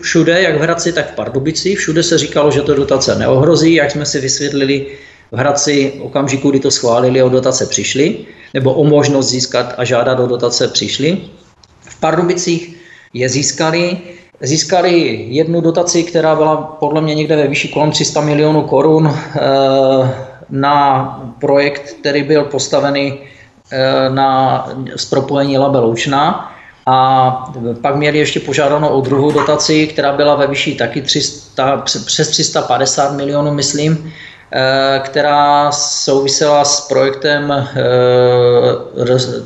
všude, 0.00 0.42
jak 0.42 0.56
v 0.56 0.60
Hradci, 0.60 0.92
tak 0.92 1.12
v 1.12 1.14
Pardubici, 1.14 1.74
všude 1.74 2.02
se 2.02 2.18
říkalo, 2.18 2.50
že 2.50 2.62
to 2.62 2.74
dotace 2.74 3.14
neohrozí, 3.14 3.74
jak 3.74 3.90
jsme 3.90 4.06
si 4.06 4.20
vysvětlili 4.20 4.86
v 5.32 5.38
Hradci 5.38 5.92
okamžiku, 6.00 6.50
kdy 6.50 6.60
to 6.60 6.70
schválili, 6.70 7.22
o 7.22 7.28
dotace 7.28 7.66
přišli, 7.66 8.16
nebo 8.54 8.74
o 8.74 8.84
možnost 8.84 9.28
získat 9.28 9.74
a 9.78 9.84
žádat 9.84 10.20
o 10.20 10.26
dotace 10.26 10.68
přišli. 10.68 11.18
V 11.80 12.00
Pardubicích 12.00 12.76
je 13.12 13.28
získali, 13.28 13.98
získali 14.40 15.26
jednu 15.28 15.60
dotaci, 15.60 16.02
která 16.02 16.34
byla 16.34 16.56
podle 16.56 17.00
mě 17.00 17.14
někde 17.14 17.36
ve 17.36 17.48
výši 17.48 17.68
kolem 17.68 17.90
300 17.90 18.20
milionů 18.20 18.62
korun 18.62 19.10
eh, 19.10 19.40
na 20.50 21.34
projekt, 21.40 21.96
který 22.00 22.22
byl 22.22 22.44
postavený 22.44 23.18
eh, 23.70 24.10
na 24.10 24.68
zpropojení 24.96 25.58
Labe 25.58 25.78
Loučná 25.78 26.55
a 26.86 27.52
pak 27.82 27.96
měli 27.96 28.18
ještě 28.18 28.40
požádanou 28.40 28.88
o 28.88 29.00
druhou 29.00 29.30
dotaci, 29.30 29.86
která 29.86 30.12
byla 30.12 30.34
ve 30.34 30.46
výši 30.46 30.74
taky 30.74 31.02
300, 31.02 31.76
přes 32.06 32.28
350 32.28 33.12
milionů, 33.16 33.54
myslím, 33.54 34.12
eh, 34.52 35.00
která 35.04 35.72
souvisela 35.72 36.64
s 36.64 36.88
projektem 36.88 37.52
eh, 37.52 37.64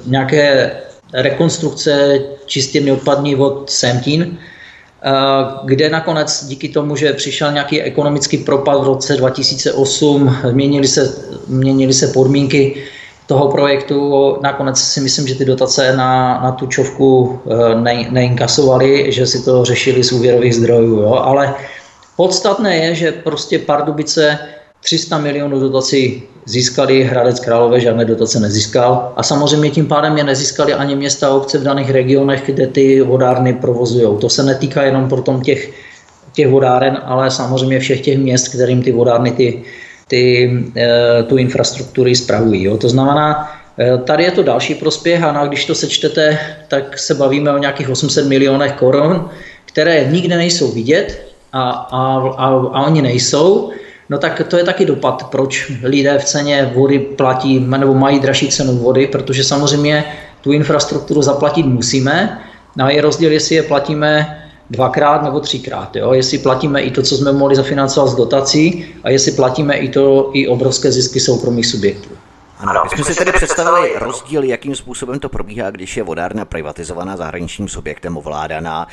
nějaké 0.06 0.72
rekonstrukce 1.12 2.18
čistě 2.46 2.92
odpadní 2.92 3.34
vod 3.34 3.70
Semtín, 3.70 4.38
eh, 5.02 5.10
kde 5.64 5.90
nakonec 5.90 6.44
díky 6.44 6.68
tomu, 6.68 6.96
že 6.96 7.12
přišel 7.12 7.52
nějaký 7.52 7.82
ekonomický 7.82 8.36
propad 8.38 8.80
v 8.80 8.84
roce 8.84 9.16
2008, 9.16 10.36
měnily 10.52 10.88
se, 10.88 11.14
měnily 11.48 11.92
se 11.92 12.06
podmínky, 12.06 12.84
toho 13.30 13.48
projektu. 13.48 13.98
Nakonec 14.42 14.78
si 14.78 15.00
myslím, 15.00 15.28
že 15.28 15.34
ty 15.34 15.44
dotace 15.44 15.96
na, 15.96 16.40
na 16.42 16.50
tučovku 16.52 17.38
eh, 17.38 17.74
ne, 17.78 18.10
neinkasovali, 18.10 19.12
že 19.12 19.26
si 19.26 19.44
to 19.44 19.64
řešili 19.64 20.02
z 20.02 20.12
úvěrových 20.12 20.54
zdrojů. 20.54 20.96
Jo? 21.06 21.14
Ale 21.14 21.54
podstatné 22.16 22.76
je, 22.76 22.94
že 22.94 23.12
prostě 23.12 23.58
Pardubice 23.58 24.38
300 24.82 25.18
milionů 25.18 25.60
dotací 25.60 26.22
získali, 26.44 27.04
Hradec 27.04 27.40
Králové 27.40 27.80
žádné 27.80 28.04
dotace 28.04 28.40
nezískal 28.40 29.12
a 29.16 29.22
samozřejmě 29.22 29.70
tím 29.70 29.86
pádem 29.86 30.18
je 30.18 30.24
nezískali 30.24 30.74
ani 30.74 30.96
města 30.96 31.28
a 31.28 31.38
obce 31.38 31.58
v 31.58 31.62
daných 31.62 31.90
regionech, 31.90 32.42
kde 32.46 32.66
ty 32.66 33.00
vodárny 33.00 33.54
provozují. 33.54 34.18
To 34.18 34.28
se 34.28 34.42
netýká 34.42 34.82
jenom 34.82 35.08
potom 35.08 35.40
těch, 35.40 35.70
těch 36.32 36.48
vodáren, 36.48 36.98
ale 37.04 37.30
samozřejmě 37.30 37.78
všech 37.78 38.00
těch 38.00 38.18
měst, 38.18 38.48
kterým 38.48 38.82
ty 38.82 38.92
vodárny 38.92 39.30
ty 39.30 39.62
ty, 40.10 40.50
eh, 40.76 41.22
tu 41.22 41.36
infrastrukturu 41.36 42.14
spravují. 42.14 42.64
Jo. 42.64 42.76
To 42.76 42.88
znamená, 42.88 43.52
eh, 43.78 43.98
tady 43.98 44.24
je 44.24 44.30
to 44.30 44.42
další 44.42 44.74
prospěch 44.74 45.22
a 45.22 45.46
když 45.46 45.64
to 45.64 45.74
sečtete, 45.74 46.38
tak 46.68 46.98
se 46.98 47.14
bavíme 47.14 47.52
o 47.52 47.58
nějakých 47.58 47.88
800 47.90 48.26
milionech 48.26 48.72
korun, 48.72 49.30
které 49.64 50.10
nikde 50.10 50.36
nejsou 50.36 50.74
vidět 50.74 51.30
a, 51.52 51.70
a, 51.70 52.02
a, 52.36 52.46
a 52.50 52.86
oni 52.86 53.02
nejsou. 53.02 53.70
No 54.10 54.18
tak 54.18 54.42
to 54.50 54.58
je 54.58 54.64
taky 54.64 54.84
dopad, 54.84 55.30
proč 55.30 55.70
lidé 55.82 56.18
v 56.18 56.24
ceně 56.24 56.72
vody 56.74 56.98
platí 56.98 57.62
nebo 57.62 57.94
mají 57.94 58.18
dražší 58.18 58.48
cenu 58.50 58.82
vody, 58.82 59.06
protože 59.06 59.44
samozřejmě 59.44 60.04
tu 60.42 60.52
infrastrukturu 60.52 61.22
zaplatit 61.22 61.66
musíme. 61.66 62.42
No 62.76 62.84
a 62.84 62.90
je 62.90 63.00
rozdíl, 63.02 63.30
jestli 63.30 63.54
je 63.54 63.62
platíme 63.62 64.40
dvakrát 64.70 65.22
nebo 65.22 65.40
třikrát. 65.40 65.96
Jo? 65.96 66.12
Jestli 66.12 66.38
platíme 66.38 66.80
i 66.82 66.90
to, 66.90 67.02
co 67.02 67.16
jsme 67.16 67.32
mohli 67.32 67.56
zafinancovat 67.56 68.08
z 68.08 68.14
dotací 68.14 68.86
a 69.04 69.10
jestli 69.10 69.32
platíme 69.32 69.76
i 69.76 69.88
to 69.88 70.30
i 70.32 70.48
obrovské 70.48 70.92
zisky 70.92 71.20
soukromých 71.20 71.66
subjektů. 71.66 72.10
Ano, 72.58 72.80
my 72.84 72.90
jsme 72.90 73.04
si 73.04 73.18
tedy 73.18 73.32
představili 73.32 73.92
rozdíl, 73.98 74.44
jakým 74.44 74.74
způsobem 74.74 75.18
to 75.18 75.28
probíhá, 75.28 75.70
když 75.70 75.96
je 75.96 76.02
vodárna 76.02 76.44
privatizovaná 76.44 77.16
zahraničním 77.16 77.68
subjektem 77.68 78.16
ovládaná 78.16 78.86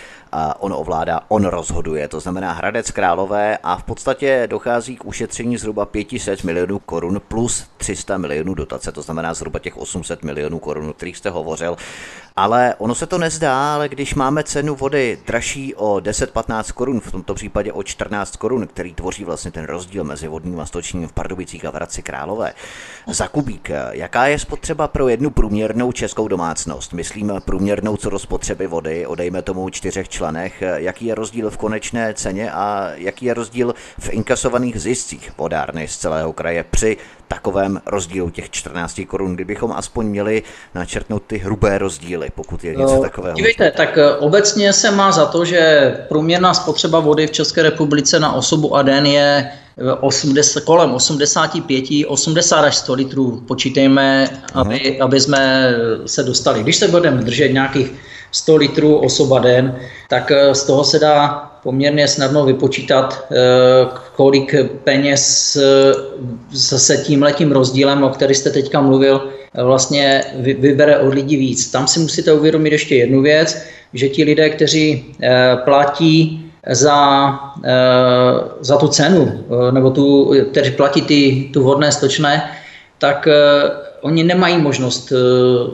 on 0.59 0.73
ovládá, 0.73 1.19
on 1.27 1.45
rozhoduje, 1.45 2.07
to 2.07 2.19
znamená 2.19 2.53
Hradec 2.53 2.91
Králové 2.91 3.57
a 3.63 3.77
v 3.77 3.83
podstatě 3.83 4.47
dochází 4.49 4.95
k 4.95 5.05
ušetření 5.05 5.57
zhruba 5.57 5.85
500 5.85 6.43
milionů 6.43 6.79
korun 6.79 7.21
plus 7.27 7.65
300 7.77 8.17
milionů 8.17 8.53
dotace, 8.53 8.91
to 8.91 9.01
znamená 9.01 9.33
zhruba 9.33 9.59
těch 9.59 9.77
800 9.77 10.23
milionů 10.23 10.59
korun, 10.59 10.89
o 10.89 10.93
kterých 10.93 11.17
jste 11.17 11.29
hovořil. 11.29 11.77
Ale 12.35 12.75
ono 12.77 12.95
se 12.95 13.07
to 13.07 13.17
nezdá, 13.17 13.73
ale 13.73 13.89
když 13.89 14.15
máme 14.15 14.43
cenu 14.43 14.75
vody 14.75 15.19
dražší 15.27 15.75
o 15.75 15.95
10-15 15.95 16.73
korun, 16.73 16.99
v 16.99 17.11
tomto 17.11 17.33
případě 17.33 17.73
o 17.73 17.83
14 17.83 18.35
korun, 18.35 18.67
který 18.67 18.93
tvoří 18.93 19.23
vlastně 19.23 19.51
ten 19.51 19.65
rozdíl 19.65 20.03
mezi 20.03 20.27
vodním 20.27 20.59
a 20.59 20.65
stočním 20.65 21.07
v 21.07 21.11
Pardubicích 21.11 21.65
a 21.65 21.71
v 21.71 21.73
Hradci 21.73 22.01
Králové, 22.01 22.53
za 23.07 23.27
kubík, 23.27 23.69
jaká 23.91 24.27
je 24.27 24.39
spotřeba 24.39 24.87
pro 24.87 25.07
jednu 25.07 25.29
průměrnou 25.29 25.91
českou 25.91 26.27
domácnost? 26.27 26.93
Myslím 26.93 27.33
průměrnou 27.45 27.97
co 27.97 28.09
do 28.09 28.19
spotřeby 28.19 28.67
vody, 28.67 29.07
odejme 29.07 29.41
tomu 29.41 29.69
čtyřech 29.69 30.09
členech, 30.17 30.63
jaký 30.75 31.05
je 31.05 31.15
rozdíl 31.15 31.49
v 31.49 31.57
konečné 31.57 32.13
ceně 32.13 32.51
a 32.51 32.91
jaký 32.95 33.25
je 33.25 33.33
rozdíl 33.33 33.75
v 33.99 34.09
inkasovaných 34.09 34.81
ziscích 34.81 35.31
vodárny 35.37 35.87
z 35.87 35.97
celého 35.97 36.33
kraje 36.33 36.65
při 36.71 36.97
takovém 37.27 37.81
rozdílu 37.85 38.29
těch 38.29 38.49
14 38.49 39.01
korun, 39.07 39.35
kdybychom 39.35 39.71
aspoň 39.71 40.05
měli 40.05 40.43
načrtnout 40.75 41.23
ty 41.27 41.37
hrubé 41.37 41.77
rozdíly, 41.77 42.29
pokud 42.35 42.63
je 42.63 42.71
něco 42.71 42.95
no, 42.95 43.01
takového. 43.01 43.35
Dívejte, 43.35 43.71
tak 43.71 43.97
eh, 43.97 44.15
obecně 44.15 44.73
se 44.73 44.91
má 44.91 45.11
za 45.11 45.25
to, 45.25 45.45
že 45.45 45.93
průměrná 46.09 46.53
spotřeba 46.53 46.99
vody 46.99 47.27
v 47.27 47.31
České 47.31 47.63
republice 47.63 48.19
na 48.19 48.33
osobu 48.33 48.75
a 48.75 48.81
den 48.81 49.05
je 49.05 49.51
80, 49.99 50.63
kolem 50.63 50.93
85, 50.93 51.85
80 52.07 52.59
až 52.59 52.75
100 52.75 52.93
litrů 52.93 53.43
počítejme, 53.47 54.29
aby, 54.53 54.99
aby 54.99 55.19
jsme 55.19 55.73
se 56.05 56.23
dostali. 56.23 56.63
Když 56.63 56.75
se 56.75 56.87
budeme 56.87 57.21
držet 57.21 57.49
nějakých 57.53 57.91
100 58.31 58.55
litrů 58.55 58.97
osoba 58.97 59.39
den, 59.39 59.75
tak 60.09 60.31
eh, 60.31 60.55
z 60.55 60.63
toho 60.63 60.83
se 60.83 60.99
dá 60.99 61.43
poměrně 61.63 62.07
snadno 62.07 62.45
vypočítat, 62.45 63.25
eh, 63.31 63.35
kolik 64.15 64.55
peněz 64.83 65.55
eh, 65.55 65.93
zase 66.51 66.97
tím 66.97 67.23
letím 67.23 67.51
rozdílem, 67.51 68.03
o 68.03 68.09
který 68.09 68.35
jste 68.35 68.49
teďka 68.49 68.81
mluvil, 68.81 69.29
vlastně 69.63 70.23
vybere 70.35 70.99
od 70.99 71.13
lidí 71.13 71.37
víc. 71.37 71.71
Tam 71.71 71.87
si 71.87 71.99
musíte 71.99 72.33
uvědomit 72.33 72.71
ještě 72.71 72.95
jednu 72.95 73.21
věc, 73.21 73.57
že 73.93 74.09
ti 74.09 74.23
lidé, 74.23 74.49
kteří 74.49 75.15
platí 75.65 76.45
za, 76.69 77.29
za 78.61 78.77
tu 78.77 78.87
cenu, 78.87 79.45
nebo 79.71 79.89
tu, 79.89 80.33
kteří 80.51 80.71
platí 80.71 81.01
ty, 81.01 81.49
tu 81.53 81.63
vodné 81.63 81.91
stočné, 81.91 82.51
tak 82.97 83.27
oni 84.07 84.23
nemají 84.23 84.57
možnost 84.57 85.11
uh, 85.11 85.17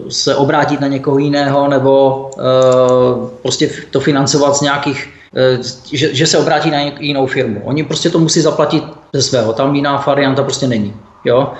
se 0.09 0.35
obrátit 0.35 0.81
na 0.81 0.87
někoho 0.87 1.17
jiného 1.17 1.67
nebo 1.67 2.25
uh, 2.35 3.29
prostě 3.41 3.69
to 3.91 3.99
financovat 3.99 4.55
z 4.55 4.61
nějakých, 4.61 5.09
uh, 5.57 5.63
že, 5.93 6.15
že 6.15 6.27
se 6.27 6.37
obrátí 6.37 6.71
na 6.71 6.79
jinou 6.99 7.27
firmu. 7.27 7.61
Oni 7.63 7.83
prostě 7.83 8.09
to 8.09 8.19
musí 8.19 8.41
zaplatit 8.41 8.83
ze 9.13 9.21
svého, 9.21 9.53
tam 9.53 9.75
jiná 9.75 10.03
varianta 10.07 10.43
prostě 10.43 10.67
není. 10.67 10.93
Jo? 11.25 11.53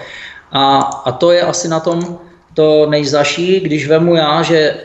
A, 0.51 0.77
a 1.05 1.11
to 1.11 1.31
je 1.31 1.41
asi 1.41 1.67
na 1.67 1.79
tom 1.79 2.17
to 2.53 2.85
nejzaší, 2.89 3.59
když 3.59 3.87
vemu 3.87 4.15
já, 4.15 4.41
že 4.41 4.75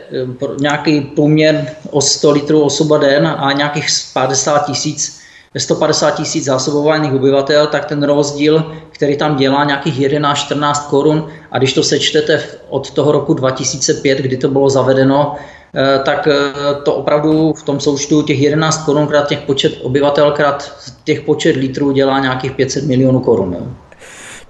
nějaký 0.59 1.01
průměr 1.01 1.65
o 1.91 2.01
100 2.01 2.31
litrů 2.31 2.61
osoba 2.61 2.97
den 2.97 3.35
a 3.37 3.51
nějakých 3.51 3.87
50 4.13 4.65
tisíc 4.65 5.19
150 5.57 6.11
tisíc 6.11 6.45
zásobovaných 6.45 7.13
obyvatel, 7.13 7.67
tak 7.67 7.85
ten 7.85 8.03
rozdíl, 8.03 8.75
který 8.99 9.17
tam 9.17 9.35
dělá 9.35 9.63
nějakých 9.63 9.99
11-14 9.99 10.89
korun 10.89 11.27
a 11.51 11.57
když 11.57 11.73
to 11.73 11.83
sečtete 11.83 12.43
od 12.69 12.91
toho 12.91 13.11
roku 13.11 13.33
2005, 13.33 14.17
kdy 14.17 14.37
to 14.37 14.47
bylo 14.47 14.69
zavedeno, 14.69 15.35
eh, 15.75 15.99
tak 15.99 16.27
eh, 16.27 16.51
to 16.83 16.95
opravdu 16.95 17.53
v 17.53 17.63
tom 17.63 17.79
součtu 17.79 18.21
těch 18.21 18.39
11 18.39 18.85
korun 18.85 19.07
krát 19.07 19.27
těch 19.27 19.39
počet 19.39 19.79
obyvatel 19.81 20.31
krát 20.31 20.73
těch 21.03 21.21
počet 21.21 21.55
litrů 21.55 21.91
dělá 21.91 22.19
nějakých 22.19 22.51
500 22.51 22.83
milionů 22.83 23.19
korun. 23.19 23.75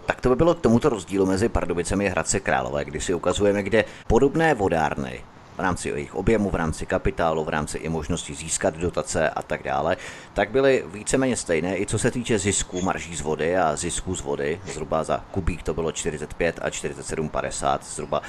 Tak 0.06 0.22
to 0.22 0.30
by 0.30 0.36
bylo 0.36 0.56
k 0.56 0.60
tomuto 0.60 0.90
rozdílu 0.90 1.26
mezi 1.26 1.50
Pardubicemi 1.50 2.08
a 2.08 2.12
Hradce 2.12 2.40
Králové, 2.40 2.86
kdy 2.86 3.02
si 3.02 3.14
ukazujeme, 3.14 3.64
kde 3.64 3.86
podobné 4.08 4.54
vodárny 4.54 5.22
v 5.60 5.62
rámci 5.62 5.90
jejich 5.90 6.16
objemu, 6.16 6.50
v 6.50 6.56
rámci 6.56 6.86
kapitálu, 6.86 7.44
v 7.44 7.50
rámci 7.50 7.78
i 7.78 7.90
možnosti 7.90 8.36
získat 8.36 8.78
dotace 8.78 9.30
a 9.30 9.42
tak 9.42 9.64
dále, 9.64 9.98
tak 10.34 10.52
byly 10.52 10.84
víceméně 10.94 11.36
stejné 11.36 11.78
i 11.78 11.86
co 11.86 12.00
se 12.00 12.12
týče 12.12 12.40
zisků 12.40 12.82
marží 12.82 13.16
z 13.16 13.22
vody 13.22 13.58
a 13.58 13.76
zisků 13.76 14.16
z 14.16 14.22
vody, 14.22 14.62
zhruba 14.74 15.04
za 15.04 15.24
kubík 15.32 15.64
to 15.64 15.74
bylo 15.74 15.92
45 15.92 16.60
a 16.62 16.70
47,50 16.70 17.80
zhruba, 17.84 18.22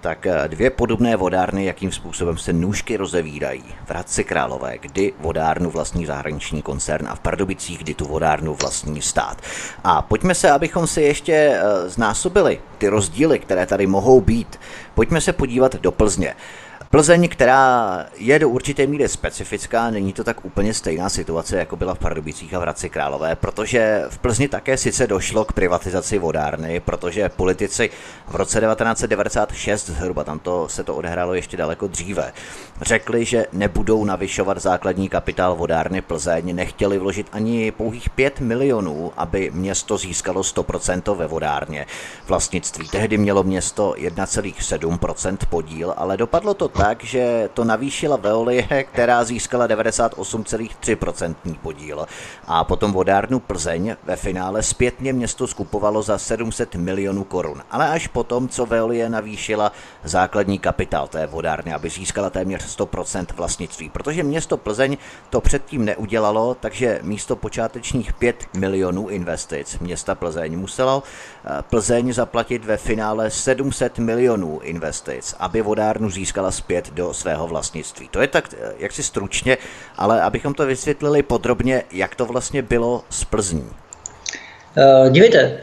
tak 0.00 0.26
eh, 0.26 0.48
dvě 0.48 0.70
podobné 0.70 1.16
vodárny, 1.16 1.64
jakým 1.64 1.92
způsobem 1.92 2.38
se 2.38 2.52
nůžky 2.52 2.96
rozevírají. 2.96 3.64
V 3.86 3.90
Hradci 3.90 4.24
Králové, 4.24 4.78
kdy 4.78 5.12
vodárnu 5.20 5.70
vlastní 5.70 6.06
zahraniční 6.06 6.62
koncern 6.62 7.08
a 7.08 7.14
v 7.14 7.20
Pardubicích, 7.20 7.78
kdy 7.78 7.94
tu 7.94 8.04
vodárnu 8.04 8.54
vlastní 8.54 9.02
stát. 9.02 9.42
A 9.84 10.02
pojďme 10.02 10.34
se, 10.34 10.50
abychom 10.50 10.86
si 10.86 11.02
ještě 11.02 11.32
eh, 11.32 11.88
znásobili 11.88 12.60
ty 12.78 12.88
rozdíly, 12.88 13.38
které 13.38 13.66
tady 13.66 13.86
mohou 13.86 14.20
být. 14.20 14.60
Pojďme 14.94 15.20
se 15.20 15.32
podívat 15.32 15.76
do 15.76 15.92
Plzně. 15.92 16.34
Plzeň, 16.96 17.28
která 17.28 18.06
je 18.16 18.38
do 18.38 18.48
určité 18.48 18.86
míry 18.86 19.08
specifická, 19.08 19.90
není 19.90 20.12
to 20.12 20.24
tak 20.24 20.44
úplně 20.44 20.74
stejná 20.74 21.08
situace, 21.08 21.56
jako 21.56 21.76
byla 21.76 21.94
v 21.94 21.98
Pardubicích 21.98 22.54
a 22.54 22.58
v 22.58 22.62
Hradci 22.62 22.88
Králové, 22.88 23.36
protože 23.36 24.04
v 24.08 24.18
Plzni 24.18 24.48
také 24.48 24.76
sice 24.76 25.06
došlo 25.06 25.44
k 25.44 25.52
privatizaci 25.52 26.18
vodárny, 26.18 26.80
protože 26.80 27.28
politici 27.28 27.90
v 28.28 28.34
roce 28.34 28.60
1996, 28.60 29.90
zhruba 29.90 30.24
tam 30.24 30.38
to, 30.38 30.68
se 30.68 30.84
to 30.84 30.94
odehrálo 30.94 31.34
ještě 31.34 31.56
daleko 31.56 31.86
dříve, 31.86 32.32
řekli, 32.82 33.24
že 33.24 33.46
nebudou 33.52 34.04
navyšovat 34.04 34.58
základní 34.58 35.08
kapitál 35.08 35.54
vodárny 35.54 36.00
Plzeň, 36.02 36.54
nechtěli 36.56 36.98
vložit 36.98 37.26
ani 37.32 37.72
pouhých 37.72 38.10
5 38.10 38.40
milionů, 38.40 39.12
aby 39.16 39.50
město 39.54 39.98
získalo 39.98 40.40
100% 40.40 41.16
ve 41.16 41.26
vodárně. 41.26 41.86
Vlastnictví 42.26 42.88
tehdy 42.88 43.18
mělo 43.18 43.42
město 43.42 43.94
1,7% 43.98 45.36
podíl, 45.50 45.94
ale 45.96 46.16
dopadlo 46.16 46.54
to 46.54 46.68
tak, 46.68 47.04
že 47.04 47.48
to 47.54 47.64
navýšila 47.64 48.16
Veolie, 48.16 48.84
která 48.92 49.24
získala 49.24 49.68
98,3% 49.68 51.34
podíl. 51.62 52.06
A 52.46 52.64
potom 52.64 52.92
vodárnu 52.92 53.40
Plzeň 53.40 53.96
ve 54.04 54.16
finále 54.16 54.62
zpětně 54.62 55.12
město 55.12 55.46
skupovalo 55.46 56.02
za 56.02 56.18
700 56.18 56.74
milionů 56.74 57.24
korun. 57.24 57.62
Ale 57.70 57.88
až 57.88 58.06
potom, 58.06 58.48
co 58.48 58.66
Veolie 58.66 59.08
navýšila 59.08 59.72
základní 60.04 60.58
kapitál 60.58 61.08
té 61.08 61.26
vodárny, 61.26 61.72
aby 61.72 61.90
získala 61.90 62.30
téměř 62.30 62.65
100% 62.66 63.26
vlastnictví. 63.36 63.90
Protože 63.90 64.22
město 64.22 64.56
Plzeň 64.56 64.96
to 65.30 65.40
předtím 65.40 65.84
neudělalo, 65.84 66.56
takže 66.60 66.98
místo 67.02 67.36
počátečních 67.36 68.12
5 68.12 68.44
milionů 68.54 69.08
investic 69.08 69.78
města 69.78 70.14
Plzeň 70.14 70.58
muselo 70.58 71.02
eh, 71.44 71.62
Plzeň 71.70 72.12
zaplatit 72.12 72.64
ve 72.64 72.76
finále 72.76 73.30
700 73.30 73.98
milionů 73.98 74.60
investic, 74.62 75.34
aby 75.38 75.62
vodárnu 75.62 76.10
získala 76.10 76.50
zpět 76.50 76.90
do 76.90 77.14
svého 77.14 77.46
vlastnictví. 77.46 78.08
To 78.08 78.20
je 78.20 78.28
tak 78.28 78.54
eh, 78.54 78.72
jaksi 78.78 79.02
stručně, 79.02 79.58
ale 79.96 80.22
abychom 80.22 80.54
to 80.54 80.66
vysvětlili 80.66 81.22
podrobně, 81.22 81.82
jak 81.92 82.14
to 82.14 82.26
vlastně 82.26 82.62
bylo 82.62 83.04
z 83.10 83.24
Plzní. 83.24 83.70
Uh, 84.76 85.10
dívejte, 85.12 85.60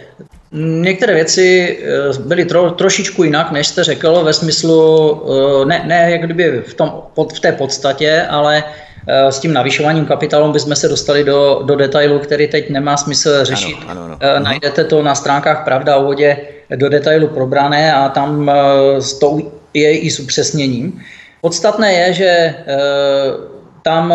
některé 0.54 1.14
věci 1.14 1.78
eh, 1.82 2.20
byly 2.26 2.46
tro, 2.46 2.72
trošičku 2.72 3.24
jinak, 3.24 3.52
než 3.52 3.68
jste 3.68 3.84
řekl, 3.84 4.24
ve 4.24 4.34
smyslu, 4.34 5.12
uh, 5.12 5.66
ne, 5.66 5.84
ne 5.86 6.12
jak 6.12 6.22
kdyby 6.22 6.64
v, 6.68 6.74
tom, 6.74 7.02
pod, 7.14 7.34
v 7.34 7.40
té 7.40 7.52
podstatě, 7.52 8.26
ale 8.30 8.64
uh, 8.64 9.30
s 9.30 9.40
tím 9.40 9.54
navyšováním 9.54 10.06
kapitálu 10.06 10.52
bychom 10.52 10.76
se 10.76 10.88
dostali 10.88 11.24
do, 11.24 11.62
do 11.66 11.76
detailu, 11.76 12.20
který 12.20 12.48
teď 12.48 12.70
nemá 12.70 12.98
smysl 12.98 13.46
řešit. 13.46 13.78
Ano, 13.88 14.02
ano, 14.02 14.02
ano. 14.04 14.38
Uh, 14.38 14.44
najdete 14.44 14.84
to 14.84 15.04
na 15.04 15.16
stránkách 15.16 15.64
Pravda 15.64 15.96
o 15.96 16.04
vodě 16.04 16.38
do 16.76 16.90
detailu 16.90 17.28
probrané 17.28 17.94
a 17.94 18.10
tam 18.10 18.52
to 19.20 19.40
je 19.74 19.98
i 19.98 20.12
s 20.12 20.20
upřesněním. 20.20 21.02
Podstatné 21.42 21.94
je, 21.94 22.14
že 22.14 22.56
tam 23.84 24.14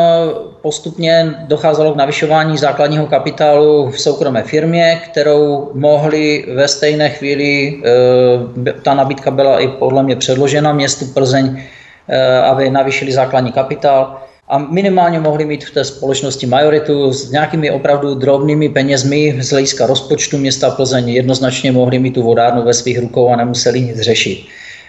postupně 0.62 1.34
docházelo 1.46 1.92
k 1.92 1.96
navyšování 1.96 2.58
základního 2.58 3.06
kapitálu 3.06 3.90
v 3.90 4.00
soukromé 4.00 4.42
firmě, 4.42 5.00
kterou 5.04 5.70
mohli 5.74 6.44
ve 6.54 6.68
stejné 6.68 7.10
chvíli, 7.10 7.82
e, 8.66 8.72
ta 8.72 8.94
nabídka 8.94 9.30
byla 9.30 9.60
i 9.60 9.68
podle 9.68 10.02
mě 10.02 10.16
předložena 10.16 10.72
městu 10.72 11.06
Plzeň, 11.06 11.62
e, 12.08 12.38
aby 12.38 12.70
navýšili 12.70 13.12
základní 13.12 13.52
kapitál 13.52 14.18
a 14.48 14.58
minimálně 14.58 15.20
mohli 15.20 15.44
mít 15.44 15.64
v 15.64 15.70
té 15.70 15.84
společnosti 15.84 16.46
majoritu 16.46 17.12
s 17.12 17.30
nějakými 17.30 17.70
opravdu 17.70 18.14
drobnými 18.14 18.68
penězmi 18.68 19.36
z 19.40 19.50
hlediska 19.50 19.86
rozpočtu 19.86 20.38
města 20.38 20.70
Plzeň 20.70 21.08
jednoznačně 21.08 21.72
mohli 21.72 21.98
mít 21.98 22.14
tu 22.14 22.22
vodárnu 22.22 22.62
ve 22.62 22.74
svých 22.74 23.00
rukou 23.00 23.28
a 23.28 23.36
nemuseli 23.36 23.80
nic 23.80 24.00
řešit. 24.00 24.38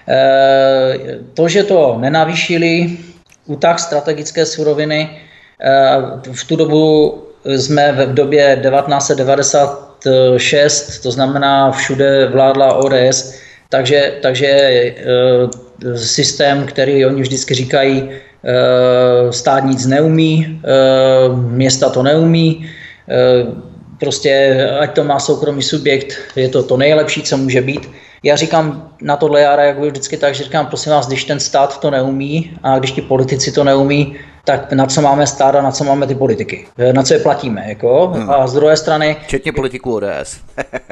Eh, 0.08 1.20
to, 1.34 1.48
že 1.48 1.64
to 1.64 1.98
nenavýšili, 2.00 2.98
útah 3.50 3.82
strategické 3.82 4.46
suroviny, 4.46 5.10
eh, 5.10 5.98
v 6.32 6.44
tu 6.46 6.56
dobu 6.56 7.14
jsme 7.46 7.92
v 7.92 8.14
době 8.14 8.60
1996, 8.62 11.00
to 11.00 11.12
znamená 11.12 11.72
všude 11.72 12.28
vládla 12.28 12.74
ODS, 12.74 13.40
Takže, 13.70 14.14
takže 14.22 14.48
e, 14.48 14.94
systém, 15.96 16.66
který 16.66 17.06
oni 17.06 17.22
vždycky 17.22 17.54
říkají, 17.54 18.10
e, 18.10 19.34
stát 19.34 19.64
nic 19.64 19.86
neumí, 19.86 20.62
města 21.34 21.90
to 21.90 22.04
neumí, 22.04 22.70
prostě 24.00 24.64
ať 24.80 24.96
to 24.96 25.04
má 25.04 25.20
soukromý 25.20 25.62
subjekt, 25.62 26.18
je 26.36 26.50
to 26.50 26.64
to 26.64 26.78
nejlepší, 26.78 27.24
co 27.24 27.38
může 27.38 27.62
být. 27.62 27.90
Já 28.24 28.36
říkám 28.36 28.90
na 29.02 29.18
tohle, 29.18 29.42
já 29.42 29.56
reaguji 29.56 29.92
vždycky 29.92 30.18
tak, 30.18 30.36
že 30.36 30.44
říkám, 30.44 30.66
prosím 30.66 30.92
vás, 30.92 31.08
když 31.08 31.24
ten 31.24 31.40
stát 31.40 31.80
to 31.80 31.92
neumí 31.92 32.58
a 32.64 32.80
když 32.80 32.92
ti 32.92 33.02
politici 33.02 33.52
to 33.52 33.64
neumí, 33.64 34.16
tak 34.44 34.74
na 34.74 34.86
co 34.86 35.02
máme 35.02 35.28
stát 35.28 35.56
a 35.56 35.62
na 35.62 35.72
co 35.72 35.84
máme 35.84 36.08
ty 36.08 36.16
politiky? 36.16 36.68
Na 36.92 37.04
co 37.04 37.14
je 37.14 37.20
platíme, 37.20 37.66
jako? 37.68 38.08
Hmm. 38.08 38.30
A 38.30 38.48
z 38.48 38.54
druhé 38.54 38.78
strany... 38.78 39.18
Včetně 39.24 39.52
politiků 39.52 39.96
ODS. 39.96 40.40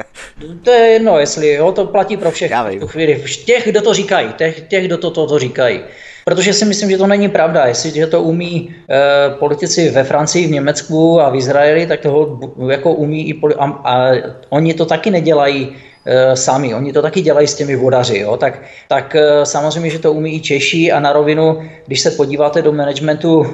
to 0.64 0.70
je 0.70 0.86
jedno, 0.86 1.18
jestli 1.18 1.52
jo, 1.52 1.72
to 1.72 1.86
platí 1.86 2.16
pro 2.16 2.30
všechny 2.30 2.76
v 2.76 2.80
tu 2.80 2.86
chvíli. 2.86 3.24
Těch, 3.44 3.68
kdo 3.68 3.82
to 3.82 3.94
říkají, 3.94 4.32
těch, 4.32 4.60
těch 4.60 4.84
kdo 4.84 4.98
to, 4.98 5.10
to, 5.10 5.26
to 5.26 5.38
říkají. 5.38 5.80
Protože 6.28 6.52
si 6.52 6.64
myslím, 6.64 6.90
že 6.90 6.98
to 6.98 7.06
není 7.06 7.28
pravda. 7.28 7.66
Jestliže 7.66 8.06
to 8.06 8.22
umí 8.22 8.68
e, 8.68 9.30
politici 9.30 9.90
ve 9.90 10.04
Francii, 10.04 10.46
v 10.46 10.50
Německu 10.50 11.20
a 11.20 11.30
v 11.30 11.36
Izraeli, 11.36 11.86
tak 11.86 12.00
toho 12.00 12.38
jako 12.68 12.92
umí 12.92 13.28
i 13.28 13.34
poli- 13.34 13.56
a, 13.58 13.64
a 13.64 14.12
oni 14.48 14.74
to 14.74 14.84
taky 14.84 15.10
nedělají 15.10 15.68
e, 16.04 16.36
sami. 16.36 16.74
Oni 16.74 16.92
to 16.92 17.02
taky 17.02 17.20
dělají 17.20 17.46
s 17.46 17.54
těmi 17.54 17.76
vodaři. 17.76 18.18
Jo? 18.18 18.36
Tak, 18.36 18.62
tak 18.88 19.16
e, 19.16 19.46
samozřejmě, 19.46 19.90
že 19.90 19.98
to 19.98 20.12
umí 20.12 20.34
i 20.36 20.40
Češi 20.40 20.92
a 20.92 21.00
na 21.00 21.12
rovinu, 21.12 21.62
když 21.86 22.00
se 22.00 22.10
podíváte 22.10 22.62
do 22.62 22.72
managementu 22.72 23.46
e, 23.46 23.50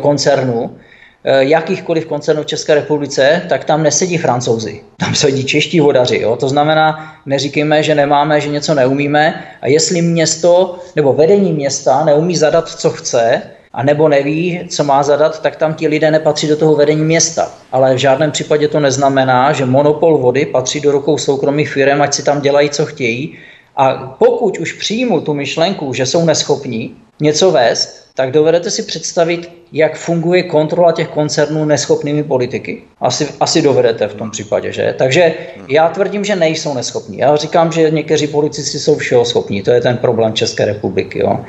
koncernu, 0.00 0.76
jakýchkoliv 1.24 2.06
koncernů 2.06 2.42
v 2.42 2.46
České 2.46 2.74
republice, 2.74 3.42
tak 3.48 3.64
tam 3.64 3.82
nesedí 3.82 4.18
francouzi, 4.18 4.80
tam 4.96 5.14
sedí 5.14 5.44
čeští 5.44 5.80
vodaři. 5.80 6.18
Jo? 6.20 6.36
To 6.36 6.48
znamená, 6.48 7.14
neříkejme, 7.26 7.82
že 7.82 7.94
nemáme, 7.94 8.40
že 8.40 8.48
něco 8.48 8.74
neumíme 8.74 9.44
a 9.62 9.68
jestli 9.68 10.02
město 10.02 10.78
nebo 10.96 11.12
vedení 11.12 11.52
města 11.52 12.04
neumí 12.04 12.36
zadat, 12.36 12.68
co 12.68 12.90
chce, 12.90 13.42
a 13.72 13.82
nebo 13.82 14.08
neví, 14.08 14.60
co 14.68 14.84
má 14.84 15.02
zadat, 15.02 15.42
tak 15.42 15.56
tam 15.56 15.74
ti 15.74 15.88
lidé 15.88 16.10
nepatří 16.10 16.48
do 16.48 16.56
toho 16.56 16.76
vedení 16.76 17.02
města. 17.02 17.50
Ale 17.72 17.94
v 17.94 17.98
žádném 17.98 18.30
případě 18.30 18.68
to 18.68 18.80
neznamená, 18.80 19.52
že 19.52 19.66
monopol 19.66 20.18
vody 20.18 20.46
patří 20.46 20.80
do 20.80 20.92
rukou 20.92 21.18
soukromých 21.18 21.72
firm, 21.72 22.02
ať 22.02 22.14
si 22.14 22.22
tam 22.22 22.40
dělají, 22.40 22.70
co 22.70 22.86
chtějí. 22.86 23.38
A 23.76 24.16
pokud 24.18 24.58
už 24.58 24.72
přijmu 24.72 25.20
tu 25.20 25.34
myšlenku, 25.34 25.92
že 25.92 26.06
jsou 26.06 26.24
neschopní 26.24 26.96
něco 27.20 27.50
vést, 27.50 28.04
tak 28.16 28.30
dovedete 28.30 28.70
si 28.70 28.82
představit, 28.82 29.50
jak 29.72 29.96
funguje 29.96 30.42
kontrola 30.42 30.92
těch 30.92 31.08
koncernů 31.08 31.64
neschopnými 31.64 32.22
politiky? 32.22 32.82
Asi, 33.00 33.28
asi 33.40 33.62
dovedete 33.62 34.08
v 34.08 34.14
tom 34.14 34.30
případě, 34.30 34.72
že? 34.72 34.94
Takže 34.98 35.34
já 35.68 35.88
tvrdím, 35.88 36.24
že 36.24 36.36
nejsou 36.36 36.74
neschopní. 36.74 37.18
Já 37.18 37.36
říkám, 37.36 37.72
že 37.72 37.90
někteří 37.90 38.26
politici 38.26 38.80
jsou 38.80 38.96
všeho 38.96 39.24
schopní. 39.24 39.62
To 39.62 39.70
je 39.70 39.80
ten 39.80 39.96
problém 39.96 40.32
České 40.32 40.64
republiky. 40.64 41.18
Jo? 41.18 41.40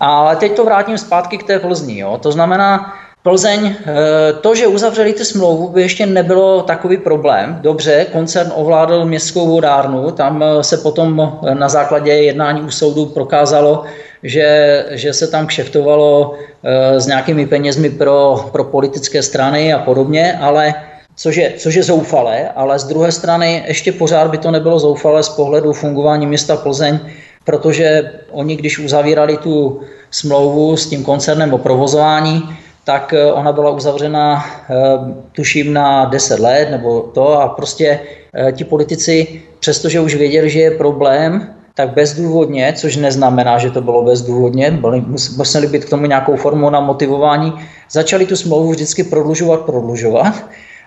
Ale 0.00 0.36
teď 0.36 0.52
to 0.56 0.64
vrátím 0.64 0.98
zpátky 0.98 1.38
k 1.38 1.46
té 1.46 1.58
Plzni. 1.58 1.98
Jo? 1.98 2.18
To 2.22 2.32
znamená, 2.32 2.94
Plzeň, 3.22 3.66
eh, 3.66 4.32
to, 4.32 4.54
že 4.54 4.66
uzavřeli 4.66 5.12
ty 5.12 5.24
smlouvu, 5.24 5.68
by 5.68 5.82
ještě 5.82 6.06
nebylo 6.06 6.62
takový 6.62 6.96
problém. 6.96 7.58
Dobře, 7.60 8.06
koncern 8.12 8.52
ovládl 8.54 9.04
městskou 9.04 9.48
vodárnu, 9.48 10.10
tam 10.10 10.42
eh, 10.42 10.64
se 10.64 10.76
potom 10.76 11.38
na 11.54 11.68
základě 11.68 12.12
jednání 12.12 12.62
u 12.62 12.70
soudu 12.70 13.06
prokázalo, 13.06 13.84
že, 14.22 14.84
že 14.90 15.12
se 15.12 15.28
tam 15.28 15.46
kšeftovalo 15.46 16.34
e, 16.62 17.00
s 17.00 17.06
nějakými 17.06 17.46
penězmi 17.46 17.90
pro, 17.90 18.48
pro 18.52 18.64
politické 18.64 19.22
strany 19.22 19.72
a 19.72 19.78
podobně, 19.78 20.38
ale 20.40 20.74
což 21.16 21.36
je, 21.36 21.52
což 21.56 21.74
je 21.74 21.82
zoufalé, 21.82 22.48
ale 22.56 22.78
z 22.78 22.84
druhé 22.84 23.12
strany 23.12 23.64
ještě 23.66 23.92
pořád 23.92 24.30
by 24.30 24.38
to 24.38 24.50
nebylo 24.50 24.78
zoufalé 24.78 25.22
z 25.22 25.28
pohledu 25.28 25.72
fungování 25.72 26.26
města 26.26 26.56
Plzeň, 26.56 26.98
protože 27.44 28.10
oni, 28.30 28.56
když 28.56 28.78
uzavírali 28.78 29.36
tu 29.36 29.80
smlouvu 30.10 30.76
s 30.76 30.86
tím 30.86 31.04
koncernem 31.04 31.54
o 31.54 31.58
provozování, 31.58 32.56
tak 32.84 33.12
e, 33.12 33.32
ona 33.32 33.52
byla 33.52 33.70
uzavřena, 33.70 34.44
e, 34.70 34.74
tuším, 35.32 35.72
na 35.72 36.04
10 36.04 36.40
let 36.40 36.70
nebo 36.70 37.00
to 37.00 37.40
a 37.40 37.48
prostě 37.48 38.00
ti 38.52 38.64
politici, 38.64 39.42
přestože 39.58 40.00
už 40.00 40.14
věděli, 40.14 40.50
že 40.50 40.60
je 40.60 40.70
problém, 40.70 41.54
tak 41.74 41.94
bezdůvodně, 41.94 42.72
což 42.76 42.96
neznamená, 42.96 43.58
že 43.58 43.70
to 43.70 43.80
bylo 43.80 44.04
bezdůvodně, 44.04 44.80
museli 45.36 45.66
být 45.66 45.84
k 45.84 45.90
tomu 45.90 46.06
nějakou 46.06 46.36
formou 46.36 46.70
na 46.70 46.80
motivování, 46.80 47.52
začali 47.90 48.26
tu 48.26 48.36
smlouvu 48.36 48.70
vždycky 48.70 49.04
prodlužovat, 49.04 49.60
prodlužovat 49.60 50.34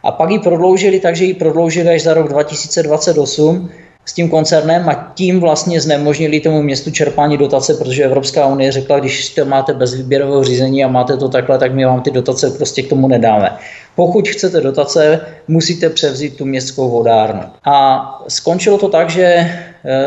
a 0.04 0.12
pak 0.12 0.30
ji 0.30 0.40
prodloužili, 0.40 1.00
takže 1.00 1.26
ji 1.26 1.34
prodloužili 1.34 1.90
až 1.90 2.04
za 2.04 2.14
rok 2.14 2.28
2028 2.28 3.70
s 4.06 4.14
tím 4.14 4.30
koncernem 4.30 4.90
a 4.90 5.12
tím 5.16 5.40
vlastně 5.40 5.82
znemožnili 5.82 6.40
tomu 6.40 6.62
městu 6.62 6.92
čerpání 6.92 7.38
dotace, 7.38 7.74
protože 7.74 8.04
Evropská 8.04 8.48
unie 8.48 8.72
řekla, 8.72 9.00
když 9.00 9.30
to 9.30 9.46
máte 9.46 9.74
bez 9.74 9.94
výběrového 9.94 10.44
řízení 10.44 10.84
a 10.84 10.88
máte 10.88 11.18
to 11.18 11.30
takhle, 11.30 11.58
tak 11.58 11.74
my 11.74 11.86
vám 11.86 12.02
ty 12.02 12.12
dotace 12.12 12.52
prostě 12.52 12.82
k 12.82 12.90
tomu 12.90 13.08
nedáme. 13.08 13.58
Pokud 13.96 14.28
chcete 14.28 14.62
dotace, 14.62 15.22
musíte 15.48 15.90
převzít 15.90 16.38
tu 16.38 16.46
městskou 16.46 16.90
vodárnu. 16.90 17.42
A 17.66 18.06
skončilo 18.28 18.78
to 18.78 18.90
tak, 18.90 19.10
že 19.10 19.50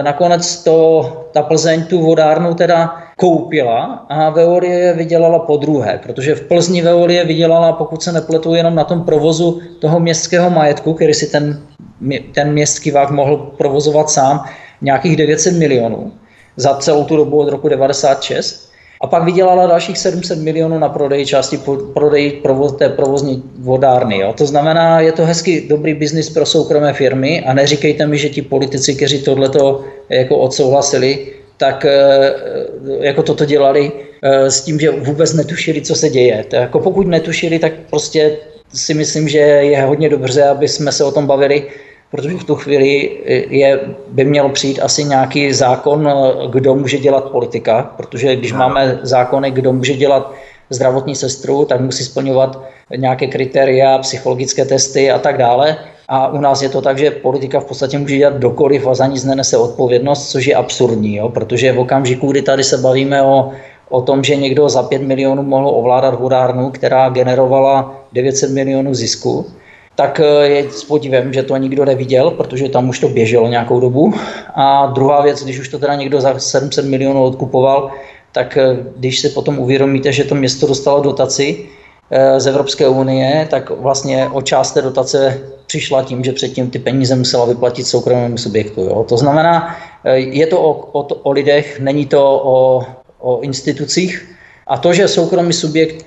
nakonec 0.03 0.63
to, 0.65 0.79
ta 1.33 1.43
Plzeň 1.43 1.85
tu 1.85 2.01
vodárnu 2.01 2.55
teda 2.55 2.97
koupila 3.17 4.07
a 4.09 4.31
Veolie 4.31 4.93
vydělala 4.93 5.39
po 5.39 5.57
druhé, 5.57 6.01
protože 6.03 6.35
v 6.35 6.41
Plzni 6.41 6.83
Veolie 6.83 7.25
vydělala, 7.25 7.73
pokud 7.73 8.03
se 8.03 8.13
nepletu, 8.13 8.55
jenom 8.55 8.75
na 8.75 8.85
tom 8.85 9.05
provozu 9.05 9.61
toho 9.81 10.01
městského 10.01 10.51
majetku, 10.51 10.95
který 10.95 11.15
si 11.15 11.27
ten, 11.27 11.63
ten 12.35 12.53
městský 12.53 12.91
vák 12.91 13.11
mohl 13.11 13.37
provozovat 13.37 14.11
sám, 14.11 14.45
nějakých 14.83 15.17
900 15.17 15.57
milionů 15.57 16.13
za 16.57 16.75
celou 16.75 17.05
tu 17.05 17.17
dobu 17.17 17.39
od 17.39 17.49
roku 17.49 17.69
96. 17.69 18.71
A 19.01 19.07
pak 19.07 19.25
vydělala 19.25 19.67
dalších 19.67 19.99
700 19.99 20.39
milionů 20.39 20.79
na 20.79 20.89
prodej 20.89 21.27
části 21.27 21.61
prodej 21.95 22.31
provoz, 22.31 22.77
té 22.77 22.89
provozní 22.89 23.43
vodárny. 23.59 24.19
Jo. 24.19 24.35
To 24.39 24.47
znamená, 24.47 25.01
je 25.01 25.13
to 25.13 25.27
hezky 25.27 25.67
dobrý 25.69 25.95
biznis 25.95 26.31
pro 26.31 26.47
soukromé 26.47 26.93
firmy 26.93 27.45
a 27.45 27.53
neříkejte 27.53 28.07
mi, 28.07 28.19
že 28.19 28.29
ti 28.29 28.43
politici, 28.43 28.95
kteří 28.95 29.23
tohleto 29.23 29.85
jako 30.09 30.39
odsouhlasili, 30.39 31.27
tak 31.57 31.85
eh, 31.85 32.35
jako 33.01 33.23
toto 33.23 33.45
dělali 33.45 33.93
eh, 34.23 34.51
s 34.51 34.61
tím, 34.61 34.81
že 34.81 34.91
vůbec 34.91 35.35
netušili, 35.35 35.83
co 35.83 35.95
se 35.95 36.09
děje. 36.09 36.45
Tak 36.51 36.61
jako 36.61 36.79
pokud 36.79 37.07
netušili, 37.07 37.59
tak 37.59 37.73
prostě 37.91 38.37
si 38.75 38.95
myslím, 38.95 39.29
že 39.29 39.39
je 39.39 39.83
hodně 39.83 40.09
dobře, 40.09 40.45
aby 40.45 40.69
jsme 40.69 40.93
se 40.93 41.05
o 41.05 41.13
tom 41.13 41.27
bavili, 41.27 41.67
protože 42.11 42.37
v 42.37 42.45
tu 42.45 42.55
chvíli 42.55 43.21
je, 43.51 43.81
by 44.09 44.25
měl 44.25 44.49
přijít 44.49 44.81
asi 44.81 45.05
nějaký 45.05 45.53
zákon, 45.53 46.09
kdo 46.51 46.75
může 46.75 46.99
dělat 46.99 47.31
politika, 47.31 47.93
protože 47.97 48.37
když 48.37 48.53
no. 48.53 48.59
máme 48.59 48.99
zákony, 49.03 49.51
kdo 49.51 49.73
může 49.73 49.95
dělat 49.95 50.33
zdravotní 50.71 51.15
sestru, 51.15 51.65
tak 51.65 51.81
musí 51.81 52.05
splňovat 52.05 52.63
nějaké 52.97 53.27
kritéria, 53.27 53.99
psychologické 53.99 54.65
testy 54.65 55.11
a 55.11 55.19
tak 55.19 55.39
dále. 55.39 55.77
A 56.09 56.29
u 56.29 56.41
nás 56.41 56.63
je 56.63 56.69
to 56.69 56.81
tak, 56.81 56.99
že 56.99 57.11
politika 57.11 57.61
v 57.61 57.65
podstatě 57.65 57.99
může 57.99 58.17
dělat 58.17 58.37
dokoliv 58.37 58.87
a 58.87 58.95
za 58.95 59.07
nic 59.07 59.25
nenese 59.25 59.57
odpovědnost, 59.57 60.31
což 60.31 60.47
je 60.47 60.55
absurdní, 60.55 61.17
jo? 61.17 61.29
protože 61.29 61.73
v 61.73 61.79
okamžiku, 61.79 62.31
kdy 62.33 62.43
tady 62.43 62.65
se 62.65 62.79
bavíme 62.79 63.23
o, 63.23 63.51
o 63.89 64.01
tom, 64.01 64.25
že 64.25 64.37
někdo 64.37 64.69
za 64.69 64.83
5 64.83 65.03
milionů 65.03 65.43
mohl 65.43 65.69
ovládat 65.69 66.21
vodárnu, 66.21 66.71
která 66.71 67.09
generovala 67.09 68.05
900 68.13 68.51
milionů 68.51 68.95
zisku, 68.95 69.47
tak 69.99 70.21
eh, 70.21 70.47
je 70.47 70.71
s 70.71 70.85
podívem, 70.85 71.33
že 71.33 71.43
to 71.43 71.57
nikdo 71.57 71.85
neviděl, 71.85 72.31
protože 72.31 72.69
tam 72.69 72.89
už 72.89 72.99
to 72.99 73.09
běželo 73.09 73.49
nějakou 73.49 73.81
dobu. 73.81 74.15
A 74.55 74.87
druhá 74.87 75.23
věc, 75.23 75.43
když 75.43 75.59
už 75.59 75.69
to 75.69 75.79
teda 75.79 75.95
někdo 75.95 76.21
za 76.21 76.39
700 76.39 76.85
milionů 76.87 77.23
odkupoval, 77.25 77.91
tak 78.33 78.57
eh, 78.57 78.77
když 78.97 79.21
si 79.21 79.29
potom 79.29 79.59
uvědomíte, 79.59 80.13
že 80.13 80.25
to 80.25 80.35
město 80.35 80.67
dostalo 80.67 81.03
dotaci 81.03 81.67
eh, 82.11 82.41
z 82.41 82.47
Evropské 82.47 82.89
unie, 82.89 83.47
tak 83.51 83.71
vlastně 83.71 84.29
o 84.33 84.43
část 84.43 84.73
té 84.73 84.83
dotace 84.83 85.43
přišla 85.67 86.03
tím, 86.03 86.25
že 86.25 86.33
předtím 86.33 86.71
ty 86.71 86.79
peníze 86.79 87.17
musela 87.17 87.45
vyplatit 87.45 87.87
soukromému 87.87 88.39
subjektu. 88.39 88.81
Jo. 88.81 89.05
To 89.09 89.17
znamená, 89.17 89.77
je 90.15 90.47
to 90.47 90.61
o, 90.61 90.71
o, 90.93 91.03
o 91.03 91.31
lidech, 91.33 91.81
není 91.81 92.07
to 92.07 92.23
o, 92.45 92.85
o 93.19 93.41
institucích. 93.41 94.37
A 94.67 94.79
to, 94.79 94.93
že 94.93 95.09
soukromý 95.09 95.53
subjekt 95.53 96.07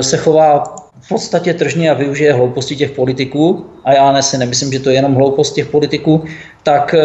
se 0.00 0.16
chová 0.16 0.79
v 1.00 1.08
podstatě 1.08 1.54
tržně 1.54 1.90
a 1.90 1.94
využije 1.94 2.32
hlouposti 2.32 2.76
těch 2.76 2.90
politiků, 2.90 3.66
a 3.84 3.92
já 3.92 4.12
ne 4.12 4.22
si 4.22 4.38
nemyslím, 4.38 4.72
že 4.72 4.80
to 4.80 4.90
je 4.90 4.96
jenom 4.96 5.14
hloupost 5.14 5.52
těch 5.52 5.66
politiků, 5.66 6.24
tak 6.62 6.94
eh, 6.94 7.00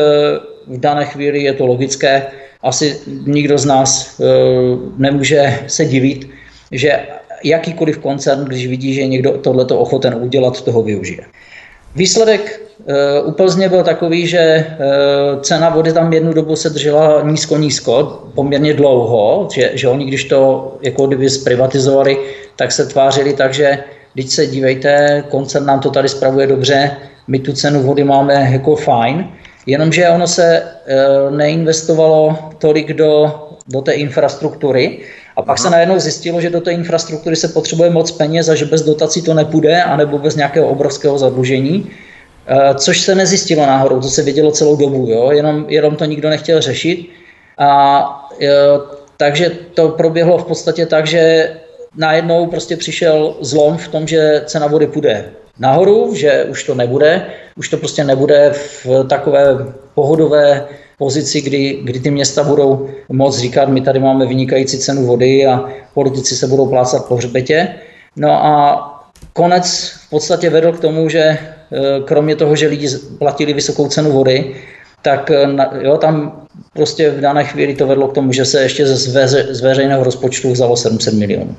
v 0.68 0.80
dané 0.80 1.06
chvíli 1.06 1.44
je 1.44 1.54
to 1.54 1.66
logické. 1.66 2.28
Asi 2.64 3.00
nikdo 3.28 3.58
z 3.58 3.66
nás 3.66 4.20
eh, 4.20 4.26
nemůže 4.98 5.60
se 5.68 5.86
divit, 5.86 6.30
že 6.72 7.00
jakýkoliv 7.44 7.98
koncern, 7.98 8.46
když 8.46 8.68
vidí, 8.68 8.94
že 8.94 9.08
někdo 9.08 9.32
tohleto 9.32 9.80
ochoten 9.80 10.16
udělat, 10.16 10.62
toho 10.62 10.84
využije. 10.84 11.26
Výsledek 11.96 12.62
uh, 13.24 13.30
u 13.30 13.32
Plzně 13.32 13.70
byl 13.70 13.84
takový, 13.84 14.28
že 14.28 14.66
cena 15.42 15.70
vody 15.70 15.94
tam 15.94 16.14
jednu 16.14 16.34
dobu 16.34 16.56
se 16.56 16.70
držela 16.70 17.22
nízko-nízko, 17.22 18.24
poměrně 18.36 18.74
dlouho, 18.74 19.48
že, 19.54 19.72
že 19.74 19.88
oni, 19.88 20.06
když 20.06 20.24
to 20.24 20.72
jako 20.82 21.08
kdyby 21.08 21.30
zprivatizovali, 21.30 22.18
tak 22.56 22.72
se 22.72 22.86
tvářili 22.86 23.34
tak, 23.34 23.54
že 23.54 23.84
když 24.14 24.30
se 24.30 24.48
dívejte, 24.48 25.24
koncern 25.30 25.66
nám 25.66 25.80
to 25.80 25.90
tady 25.90 26.10
spravuje 26.10 26.48
dobře, 26.48 26.92
my 27.28 27.40
tu 27.40 27.54
cenu 27.54 27.84
vody 27.84 28.04
máme 28.04 28.50
jako 28.52 28.76
fajn, 28.76 29.30
Jenomže 29.66 30.10
ono 30.10 30.28
se 30.28 30.64
neinvestovalo 31.30 32.38
tolik 32.58 32.94
do, 32.94 33.40
do 33.68 33.82
té 33.82 33.92
infrastruktury 33.92 35.00
a 35.36 35.42
pak 35.42 35.58
Aha. 35.60 35.64
se 35.64 35.70
najednou 35.70 36.00
zjistilo, 36.00 36.42
že 36.42 36.50
do 36.50 36.62
té 36.62 36.72
infrastruktury 36.72 37.36
se 37.36 37.48
potřebuje 37.48 37.90
moc 37.90 38.12
peněz 38.12 38.50
a 38.50 38.56
že 38.56 38.66
bez 38.66 38.82
dotací 38.82 39.22
to 39.22 39.34
nepůjde, 39.34 39.84
anebo 39.84 40.18
bez 40.18 40.36
nějakého 40.36 40.68
obrovského 40.68 41.18
zadlužení. 41.18 41.92
Což 42.76 43.02
se 43.02 43.16
nezjistilo 43.16 43.66
náhodou, 43.66 44.00
to 44.00 44.08
se 44.08 44.24
vědělo 44.24 44.52
celou 44.52 44.76
dobu, 44.76 45.08
jo? 45.10 45.32
Jenom, 45.32 45.66
jenom 45.68 45.96
to 45.96 46.06
nikdo 46.06 46.30
nechtěl 46.30 46.62
řešit. 46.62 47.10
A 47.58 48.30
takže 49.18 49.50
to 49.74 49.90
proběhlo 49.90 50.38
v 50.38 50.46
podstatě 50.46 50.86
tak, 50.86 51.08
že 51.08 51.50
najednou 51.98 52.48
prostě 52.48 52.78
přišel 52.78 53.36
zlom 53.42 53.78
v 53.78 53.88
tom, 53.88 54.08
že 54.08 54.42
cena 54.46 54.68
vody 54.68 54.88
půjde 54.88 55.26
nahoru, 55.60 56.16
že 56.16 56.44
už 56.44 56.64
to 56.64 56.76
nebude, 56.76 57.26
už 57.58 57.70
to 57.70 57.78
prostě 57.78 58.04
nebude 58.04 58.52
v 58.54 58.88
takové 59.10 59.58
pohodové 59.94 60.68
pozici, 60.98 61.42
kdy, 61.42 61.80
kdy 61.84 62.00
ty 62.00 62.12
města 62.12 62.44
budou 62.44 62.90
moc 63.10 63.38
říkat, 63.38 63.70
my 63.70 63.82
tady 63.82 64.00
máme 64.00 64.26
vynikající 64.26 64.78
cenu 64.78 65.06
vody 65.06 65.46
a 65.48 65.70
politici 65.94 66.36
se 66.36 66.48
budou 66.48 66.68
plácat 66.68 67.06
po 67.06 67.16
hřbetě. 67.16 67.68
No 68.16 68.46
a 68.46 68.92
konec 69.34 69.94
v 70.08 70.10
podstatě 70.10 70.50
vedl 70.50 70.72
k 70.72 70.80
tomu, 70.80 71.10
že 71.10 71.20
e, 71.20 71.38
kromě 72.06 72.36
toho, 72.36 72.56
že 72.56 72.68
lidi 72.68 72.88
platili 73.20 73.54
vysokou 73.54 73.88
cenu 73.88 74.12
vody, 74.12 74.56
tak 75.02 75.32
e, 75.32 75.48
jo, 75.82 75.98
tam 75.98 76.42
prostě 76.74 77.10
v 77.10 77.20
dané 77.20 77.44
chvíli 77.44 77.76
to 77.76 77.88
vedlo 77.88 78.08
k 78.08 78.14
tomu, 78.14 78.32
že 78.32 78.46
se 78.46 78.62
ještě 78.62 78.88
z, 78.88 79.14
veře, 79.14 79.48
z 79.50 79.62
veřejného 79.62 80.04
rozpočtu 80.04 80.52
vzalo 80.52 80.78
700 80.78 81.14
milionů. 81.14 81.56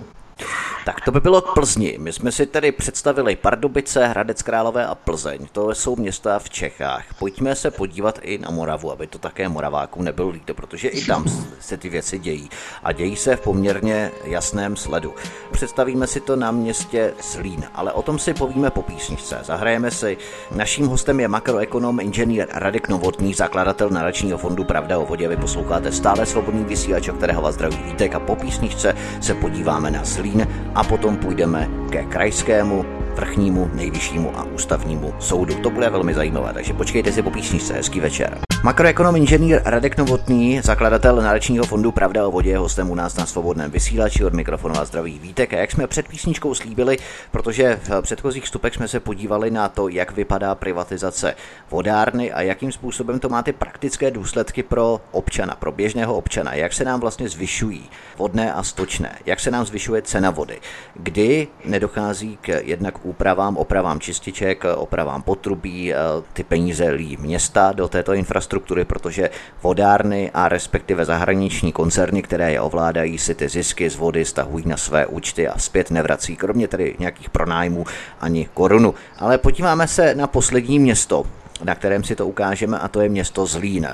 Tak 0.87 1.01
to 1.01 1.11
by 1.11 1.20
bylo 1.20 1.43
k 1.43 1.55
Plzni. 1.55 1.97
My 1.99 2.12
jsme 2.12 2.32
si 2.32 2.47
tedy 2.47 2.72
představili 2.72 3.37
Pardubice, 3.37 4.07
Hradec 4.07 4.43
Králové 4.43 4.87
a 4.87 4.95
Plzeň. 4.95 5.47
To 5.53 5.74
jsou 5.74 5.97
města 5.97 6.39
v 6.39 6.51
Čechách. 6.51 7.05
Pojďme 7.18 7.55
se 7.55 7.70
podívat 7.70 8.18
i 8.22 8.39
na 8.39 8.51
Moravu, 8.51 8.93
aby 8.93 9.07
to 9.07 9.18
také 9.18 9.49
Moravákům 9.49 10.05
nebylo 10.05 10.28
líto, 10.28 10.55
protože 10.55 10.89
i 10.89 11.05
tam 11.05 11.24
se 11.61 11.76
ty 11.76 11.89
věci 11.89 12.18
dějí. 12.18 12.51
A 12.82 12.93
dějí 12.93 13.16
se 13.16 13.37
v 13.37 13.41
poměrně 13.41 14.11
jasném 14.24 14.76
sledu. 14.76 15.14
Představíme 15.51 16.07
si 16.07 16.20
to 16.20 16.37
na 16.37 16.51
městě 16.51 17.14
Zlín, 17.32 17.64
ale 17.74 17.93
o 17.93 18.03
tom 18.03 18.18
si 18.18 18.34
povíme 18.34 18.70
po 18.70 18.82
písničce. 18.82 19.39
Zahrajeme 19.43 19.91
si. 19.91 20.18
Naším 20.55 20.87
hostem 20.87 21.20
je 21.20 21.28
makroekonom, 21.28 22.01
inženýr 22.01 22.47
Radek 22.53 22.89
Novotný, 22.89 23.34
zakladatel 23.34 23.91
nadačního 23.91 24.39
fondu 24.39 24.64
Pravda 24.64 24.99
o 24.99 25.07
vodě. 25.07 25.28
Vy 25.28 25.37
posloucháte 25.37 25.93
stále 25.93 26.26
svobodný 26.26 26.64
vysílač, 26.64 27.09
kterého 27.16 27.43
vás 27.43 27.55
zdraví 27.55 27.76
Vítek 27.76 28.14
a 28.14 28.20
po 28.20 28.37
písničce 28.37 28.97
se 29.20 29.34
podíváme 29.34 29.91
na 29.91 30.05
Zlín 30.05 30.47
a 30.77 30.85
potom 30.85 31.16
půjdeme 31.16 31.68
ke 31.91 32.03
krajskému 32.05 32.85
vrchnímu, 33.14 33.70
nejvyššímu 33.74 34.39
a 34.39 34.45
ústavnímu 34.45 35.14
soudu. 35.18 35.55
To 35.55 35.70
bude 35.70 35.91
velmi 35.91 36.14
zajímavé, 36.14 36.53
takže 36.53 36.72
počkejte 36.72 37.12
si 37.12 37.22
po 37.22 37.31
písničce. 37.31 37.74
Hezký 37.74 38.01
večer. 38.01 38.45
Makroekonom 38.67 39.17
inženýr 39.17 39.62
Radek 39.64 39.97
Novotný, 39.97 40.61
zakladatel 40.61 41.17
Národního 41.17 41.64
fondu 41.64 41.93
Pravda 41.93 42.27
o 42.27 42.31
vodě, 42.31 42.59
hostem 42.59 42.91
u 42.91 42.95
nás 42.95 43.17
na 43.17 43.27
svobodném 43.27 43.71
vysílači. 43.71 44.25
Od 44.25 44.33
mikrofonu 44.33 44.79
a 44.79 44.85
zdraví 44.85 45.19
Vítek. 45.19 45.55
A 45.55 45.57
jak 45.57 45.73
jsme 45.73 45.87
před 45.87 46.09
písničkou 46.09 46.55
slíbili, 46.55 46.99
protože 47.31 47.81
v 47.83 48.03
předchozích 48.03 48.45
vstupech 48.45 48.75
jsme 48.75 48.89
se 48.89 49.01
podívali 49.01 49.51
na 49.51 49.69
to, 49.69 49.89
jak 49.89 50.12
vypadá 50.12 50.55
privatizace 50.55 51.35
vodárny 51.71 52.33
a 52.33 52.43
jakým 52.43 52.73
způsobem 52.73 53.19
to 53.19 53.29
má 53.29 53.43
ty 53.43 53.53
praktické 53.53 54.11
důsledky 54.11 54.62
pro 54.62 55.01
občana, 55.12 55.55
pro 55.55 55.73
běžného 55.73 56.14
občana, 56.14 56.55
jak 56.55 56.73
se 56.73 56.85
nám 56.85 57.01
vlastně 57.01 57.29
zvyšují 57.29 57.89
vodné 58.19 58.53
a 58.53 58.62
stočné, 58.62 59.19
jak 59.27 59.41
se 59.41 59.51
nám 59.51 59.67
zvyšuje 59.67 60.03
cena 60.03 60.31
vody, 60.31 60.61
kdy 60.95 61.49
nedochází 61.64 62.39
k 62.41 62.61
jednak 62.64 63.07
úpravám, 63.07 63.57
opravám 63.57 64.01
čističek, 64.01 64.64
opravám 64.77 65.23
potrubí, 65.23 65.93
ty 66.33 66.45
peníze 66.45 66.89
lí 66.89 67.17
města 67.21 67.73
do 67.73 67.89
této 67.89 68.12
infrastruktury 68.12 68.56
infrastruktury, 68.57 68.85
protože 68.85 69.31
vodárny 69.63 70.31
a 70.35 70.49
respektive 70.49 71.05
zahraniční 71.05 71.73
koncerny, 71.73 72.23
které 72.23 72.53
je 72.53 72.61
ovládají, 72.61 73.19
si 73.19 73.35
ty 73.35 73.49
zisky 73.49 73.91
z 73.91 73.97
vody 73.97 74.25
stahují 74.25 74.69
na 74.69 74.77
své 74.77 75.07
účty 75.07 75.49
a 75.49 75.59
zpět 75.59 75.91
nevrací, 75.91 76.37
kromě 76.37 76.69
tedy 76.69 76.97
nějakých 76.99 77.31
pronájmů 77.31 77.85
ani 78.21 78.49
korunu. 78.55 78.95
Ale 79.19 79.39
podíváme 79.39 79.89
se 79.89 80.15
na 80.15 80.27
poslední 80.27 80.79
město, 80.79 81.25
na 81.65 81.75
kterém 81.75 82.05
si 82.05 82.17
to 82.17 82.27
ukážeme, 82.27 82.79
a 82.79 82.89
to 82.89 83.01
je 83.01 83.09
město 83.09 83.47
Zlín. 83.47 83.89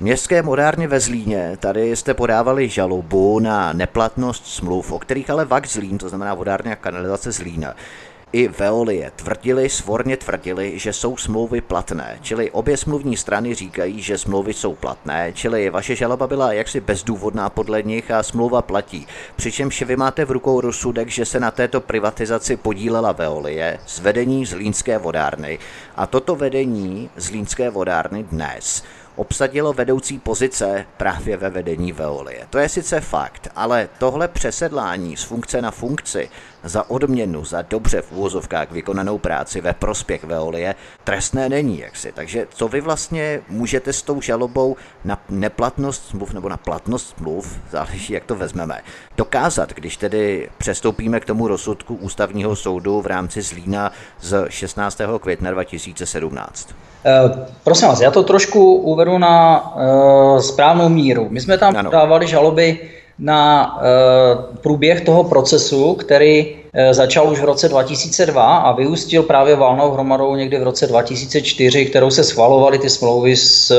Městské 0.00 0.42
modárny 0.42 0.86
ve 0.86 1.00
Zlíně, 1.00 1.56
tady 1.60 1.96
jste 1.96 2.14
podávali 2.14 2.68
žalobu 2.68 3.40
na 3.40 3.72
neplatnost 3.72 4.46
smluv, 4.46 4.92
o 4.92 4.98
kterých 4.98 5.30
ale 5.30 5.44
VAK 5.44 5.68
Zlín, 5.68 5.98
to 5.98 6.08
znamená 6.08 6.34
vodárny 6.34 6.72
a 6.72 6.76
kanalizace 6.76 7.32
Zlín, 7.32 7.66
i 8.36 8.48
Veolie 8.48 9.10
tvrdili, 9.16 9.68
svorně 9.68 10.16
tvrdili, 10.16 10.78
že 10.78 10.92
jsou 10.92 11.16
smlouvy 11.16 11.60
platné, 11.60 12.18
čili 12.22 12.50
obě 12.50 12.76
smluvní 12.76 13.16
strany 13.16 13.54
říkají, 13.54 14.02
že 14.02 14.18
smlouvy 14.18 14.54
jsou 14.54 14.74
platné, 14.74 15.32
čili 15.32 15.70
vaše 15.70 15.96
žaloba 15.96 16.26
byla 16.26 16.52
jaksi 16.52 16.80
bezdůvodná 16.80 17.50
podle 17.50 17.82
nich 17.82 18.10
a 18.10 18.22
smlouva 18.22 18.62
platí. 18.62 19.06
Přičemž 19.36 19.82
vy 19.82 19.96
máte 19.96 20.24
v 20.24 20.30
rukou 20.30 20.60
rozsudek, 20.60 21.08
že 21.08 21.24
se 21.24 21.40
na 21.40 21.50
této 21.50 21.80
privatizaci 21.80 22.56
podílela 22.56 23.12
Veolie 23.12 23.78
z 23.86 24.00
vedení 24.00 24.46
Zlínské 24.46 24.98
vodárny 24.98 25.58
a 25.96 26.06
toto 26.06 26.36
vedení 26.36 27.10
Zlínské 27.16 27.70
vodárny 27.70 28.22
dnes 28.22 28.82
obsadilo 29.16 29.72
vedoucí 29.72 30.18
pozice 30.18 30.86
právě 30.96 31.36
ve 31.36 31.50
vedení 31.50 31.92
Veolie. 31.92 32.46
To 32.50 32.58
je 32.58 32.68
sice 32.68 33.00
fakt, 33.00 33.48
ale 33.56 33.88
tohle 33.98 34.28
přesedlání 34.28 35.16
z 35.16 35.22
funkce 35.22 35.62
na 35.62 35.70
funkci 35.70 36.28
za 36.68 36.90
odměnu, 36.90 37.44
za 37.44 37.62
dobře 37.62 38.02
v 38.02 38.12
úvozovkách 38.12 38.70
vykonanou 38.70 39.18
práci 39.18 39.60
ve 39.60 39.72
prospěch 39.72 40.24
Veolie 40.24 40.74
trestné 41.04 41.48
není 41.48 41.78
jaksi. 41.78 42.12
Takže 42.12 42.46
co 42.50 42.68
vy 42.68 42.80
vlastně 42.80 43.40
můžete 43.48 43.92
s 43.92 44.02
tou 44.02 44.20
žalobou 44.20 44.76
na 45.04 45.18
neplatnost 45.28 46.08
smluv 46.08 46.32
nebo 46.32 46.48
na 46.48 46.56
platnost 46.56 47.14
smluv, 47.16 47.58
záleží 47.70 48.12
jak 48.12 48.24
to 48.24 48.34
vezmeme, 48.34 48.80
dokázat, 49.16 49.72
když 49.72 49.96
tedy 49.96 50.48
přestoupíme 50.58 51.20
k 51.20 51.24
tomu 51.24 51.48
rozsudku 51.48 51.94
ústavního 51.94 52.56
soudu 52.56 53.00
v 53.00 53.06
rámci 53.06 53.42
Zlína 53.42 53.92
z 54.20 54.46
16. 54.48 55.00
května 55.20 55.50
2017? 55.50 56.68
Eh, 57.04 57.46
prosím 57.64 57.88
vás, 57.88 58.00
já 58.00 58.10
to 58.10 58.22
trošku 58.22 58.74
uvedu 58.74 59.18
na 59.18 59.64
uh, 59.74 60.38
správnou 60.38 60.88
míru. 60.88 61.26
My 61.30 61.40
jsme 61.40 61.58
tam 61.58 61.76
ano. 61.76 61.90
dávali 61.90 62.26
žaloby 62.26 62.90
na 63.18 63.76
uh, 63.76 64.56
průběh 64.56 65.00
toho 65.00 65.24
procesu, 65.24 65.94
který 65.94 66.54
uh, 66.54 66.92
začal 66.92 67.32
už 67.32 67.40
v 67.40 67.44
roce 67.44 67.68
2002 67.68 68.56
a 68.56 68.72
vyústil 68.72 69.22
právě 69.22 69.56
válnou 69.56 69.90
hromadou 69.90 70.34
někdy 70.34 70.58
v 70.58 70.62
roce 70.62 70.86
2004, 70.86 71.86
kterou 71.86 72.10
se 72.10 72.24
schvalovaly 72.24 72.78
ty 72.78 72.90
smlouvy 72.90 73.36
s, 73.36 73.72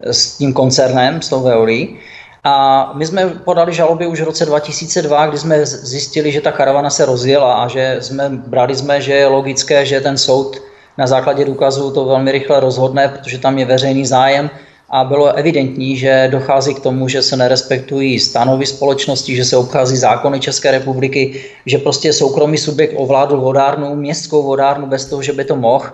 s 0.00 0.38
tím 0.38 0.52
koncernem, 0.52 1.22
s 1.22 1.28
tou 1.28 1.40
Veolí. 1.40 1.98
A 2.44 2.92
my 2.94 3.06
jsme 3.06 3.26
podali 3.26 3.74
žaloby 3.74 4.06
už 4.06 4.20
v 4.20 4.24
roce 4.24 4.46
2002, 4.46 5.26
kdy 5.26 5.38
jsme 5.38 5.66
zjistili, 5.66 6.32
že 6.32 6.40
ta 6.40 6.52
karavana 6.52 6.90
se 6.90 7.04
rozjela 7.04 7.54
a 7.54 7.68
že 7.68 7.96
jsme 8.00 8.28
brali 8.28 8.76
jsme, 8.76 9.00
že 9.00 9.12
je 9.12 9.26
logické, 9.26 9.86
že 9.86 10.00
ten 10.00 10.18
soud 10.18 10.56
na 10.98 11.06
základě 11.06 11.44
důkazů 11.44 11.90
to 11.90 12.04
velmi 12.04 12.32
rychle 12.32 12.60
rozhodne, 12.60 13.08
protože 13.08 13.38
tam 13.38 13.58
je 13.58 13.64
veřejný 13.64 14.06
zájem 14.06 14.50
a 14.92 15.04
bylo 15.04 15.32
evidentní, 15.32 15.96
že 15.96 16.28
dochází 16.30 16.74
k 16.74 16.80
tomu, 16.80 17.08
že 17.08 17.22
se 17.22 17.36
nerespektují 17.36 18.20
stanovy 18.20 18.66
společnosti, 18.66 19.36
že 19.36 19.44
se 19.44 19.56
obchází 19.56 19.96
zákony 19.96 20.40
České 20.40 20.70
republiky, 20.70 21.40
že 21.66 21.78
prostě 21.78 22.12
soukromý 22.12 22.58
subjekt 22.58 22.92
ovládl 22.96 23.40
vodárnu, 23.40 23.96
městskou 23.96 24.42
vodárnu 24.42 24.86
bez 24.86 25.04
toho, 25.04 25.22
že 25.22 25.32
by 25.32 25.44
to 25.44 25.56
mohl. 25.56 25.86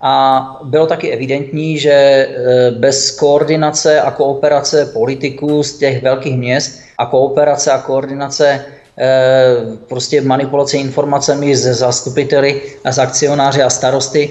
A 0.00 0.60
bylo 0.64 0.86
taky 0.86 1.10
evidentní, 1.10 1.78
že 1.78 1.90
e, 1.90 2.26
bez 2.70 3.10
koordinace 3.10 4.00
a 4.00 4.10
kooperace 4.10 4.86
politiků 4.86 5.62
z 5.62 5.78
těch 5.78 6.02
velkých 6.02 6.36
měst 6.36 6.80
a 6.98 7.06
kooperace 7.06 7.72
a 7.72 7.78
koordinace 7.78 8.64
Eh, 8.98 9.76
prostě 9.88 10.20
manipulace 10.20 10.76
informacemi 10.76 11.56
ze 11.56 11.74
zastupiteli 11.74 12.62
a 12.84 12.92
z 12.92 12.98
akcionáři 12.98 13.62
a 13.62 13.70
starosty, 13.70 14.30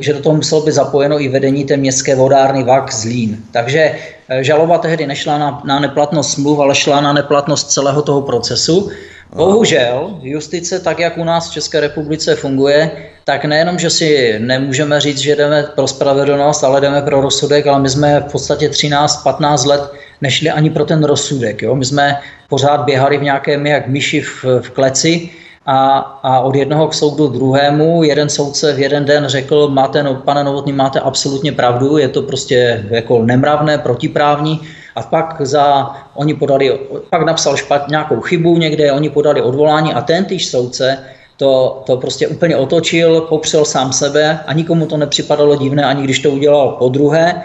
že 0.00 0.12
do 0.12 0.20
toho 0.20 0.36
muselo 0.36 0.60
být 0.60 0.72
zapojeno 0.72 1.20
i 1.20 1.28
vedení 1.28 1.64
té 1.64 1.76
městské 1.76 2.14
vodárny 2.14 2.64
VAK 2.64 2.92
Zlín. 2.92 3.38
Takže 3.52 3.80
eh, 4.28 4.44
žaloba 4.44 4.78
tehdy 4.78 5.06
nešla 5.06 5.38
na, 5.38 5.62
na 5.64 5.80
neplatnost 5.80 6.30
smluv, 6.30 6.60
ale 6.60 6.74
šla 6.74 7.00
na 7.00 7.12
neplatnost 7.12 7.70
celého 7.70 8.02
toho 8.02 8.22
procesu. 8.22 8.90
Bohužel 9.34 10.18
justice, 10.22 10.80
tak 10.80 10.98
jak 10.98 11.18
u 11.18 11.24
nás 11.24 11.50
v 11.50 11.52
České 11.52 11.80
republice 11.80 12.36
funguje, 12.36 12.90
tak 13.24 13.44
nejenom, 13.44 13.78
že 13.78 13.90
si 13.90 14.34
nemůžeme 14.38 15.00
říct, 15.00 15.18
že 15.18 15.36
jdeme 15.36 15.62
pro 15.74 15.88
spravedlnost, 15.88 16.64
ale 16.64 16.80
jdeme 16.80 17.02
pro 17.02 17.20
rozsudek, 17.20 17.66
ale 17.66 17.80
my 17.80 17.88
jsme 17.88 18.20
v 18.20 18.32
podstatě 18.32 18.68
13-15 18.68 19.68
let 19.68 19.82
nešli 20.20 20.50
ani 20.50 20.70
pro 20.70 20.84
ten 20.84 21.04
rozsudek. 21.04 21.62
Jo? 21.62 21.74
My 21.74 21.84
jsme 21.84 22.20
pořád 22.48 22.84
běhali 22.84 23.18
v 23.18 23.22
nějakém 23.22 23.66
jak 23.66 23.88
myši 23.88 24.20
v, 24.20 24.44
v 24.60 24.70
kleci 24.70 25.30
a, 25.66 25.98
a 26.22 26.40
od 26.40 26.54
jednoho 26.54 26.88
k 26.88 26.94
soudu 26.94 27.28
druhému 27.28 28.02
jeden 28.02 28.28
soudce 28.28 28.72
v 28.72 28.78
jeden 28.78 29.04
den 29.04 29.24
řekl, 29.26 29.68
máte, 29.68 30.02
no, 30.02 30.14
pane 30.14 30.44
Novotný, 30.44 30.72
máte 30.72 31.00
absolutně 31.00 31.52
pravdu, 31.52 31.98
je 31.98 32.08
to 32.08 32.22
prostě 32.22 32.86
jako 32.90 33.22
nemravné, 33.22 33.78
protiprávní, 33.78 34.60
a 34.94 35.02
pak 35.02 35.40
za, 35.40 35.96
oni 36.14 36.34
podali, 36.34 36.80
pak 37.10 37.22
napsal 37.22 37.56
špat, 37.56 37.88
nějakou 37.88 38.20
chybu 38.20 38.56
někde, 38.58 38.92
oni 38.92 39.10
podali 39.10 39.42
odvolání 39.42 39.94
a 39.94 40.00
ten 40.00 40.24
týž 40.24 40.46
soudce 40.46 40.98
to, 41.36 41.82
to 41.86 41.96
prostě 41.96 42.28
úplně 42.28 42.56
otočil, 42.56 43.20
popřel 43.20 43.64
sám 43.64 43.92
sebe 43.92 44.40
a 44.46 44.52
nikomu 44.52 44.86
to 44.86 44.96
nepřipadalo 44.96 45.56
divné, 45.56 45.84
ani 45.84 46.02
když 46.02 46.18
to 46.18 46.30
udělal 46.30 46.68
po 46.68 46.88
druhé. 46.88 47.42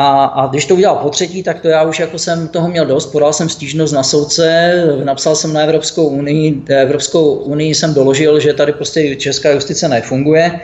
A, 0.00 0.24
a 0.24 0.46
když 0.46 0.66
to 0.66 0.74
udělal 0.74 0.96
po 0.96 1.10
třetí, 1.10 1.42
tak 1.42 1.60
to 1.60 1.68
já 1.68 1.82
už 1.82 1.98
jako 1.98 2.18
jsem 2.18 2.48
toho 2.48 2.68
měl 2.68 2.86
dost, 2.86 3.06
podal 3.06 3.32
jsem 3.32 3.48
stížnost 3.48 3.92
na 3.92 4.02
soudce, 4.02 4.72
napsal 5.04 5.34
jsem 5.34 5.52
na 5.52 5.60
Evropskou 5.60 6.08
unii, 6.08 6.62
Evropskou 6.68 7.32
unii 7.34 7.74
jsem 7.74 7.94
doložil, 7.94 8.40
že 8.40 8.54
tady 8.54 8.72
prostě 8.72 9.16
česká 9.16 9.50
justice 9.50 9.88
nefunguje. 9.88 10.60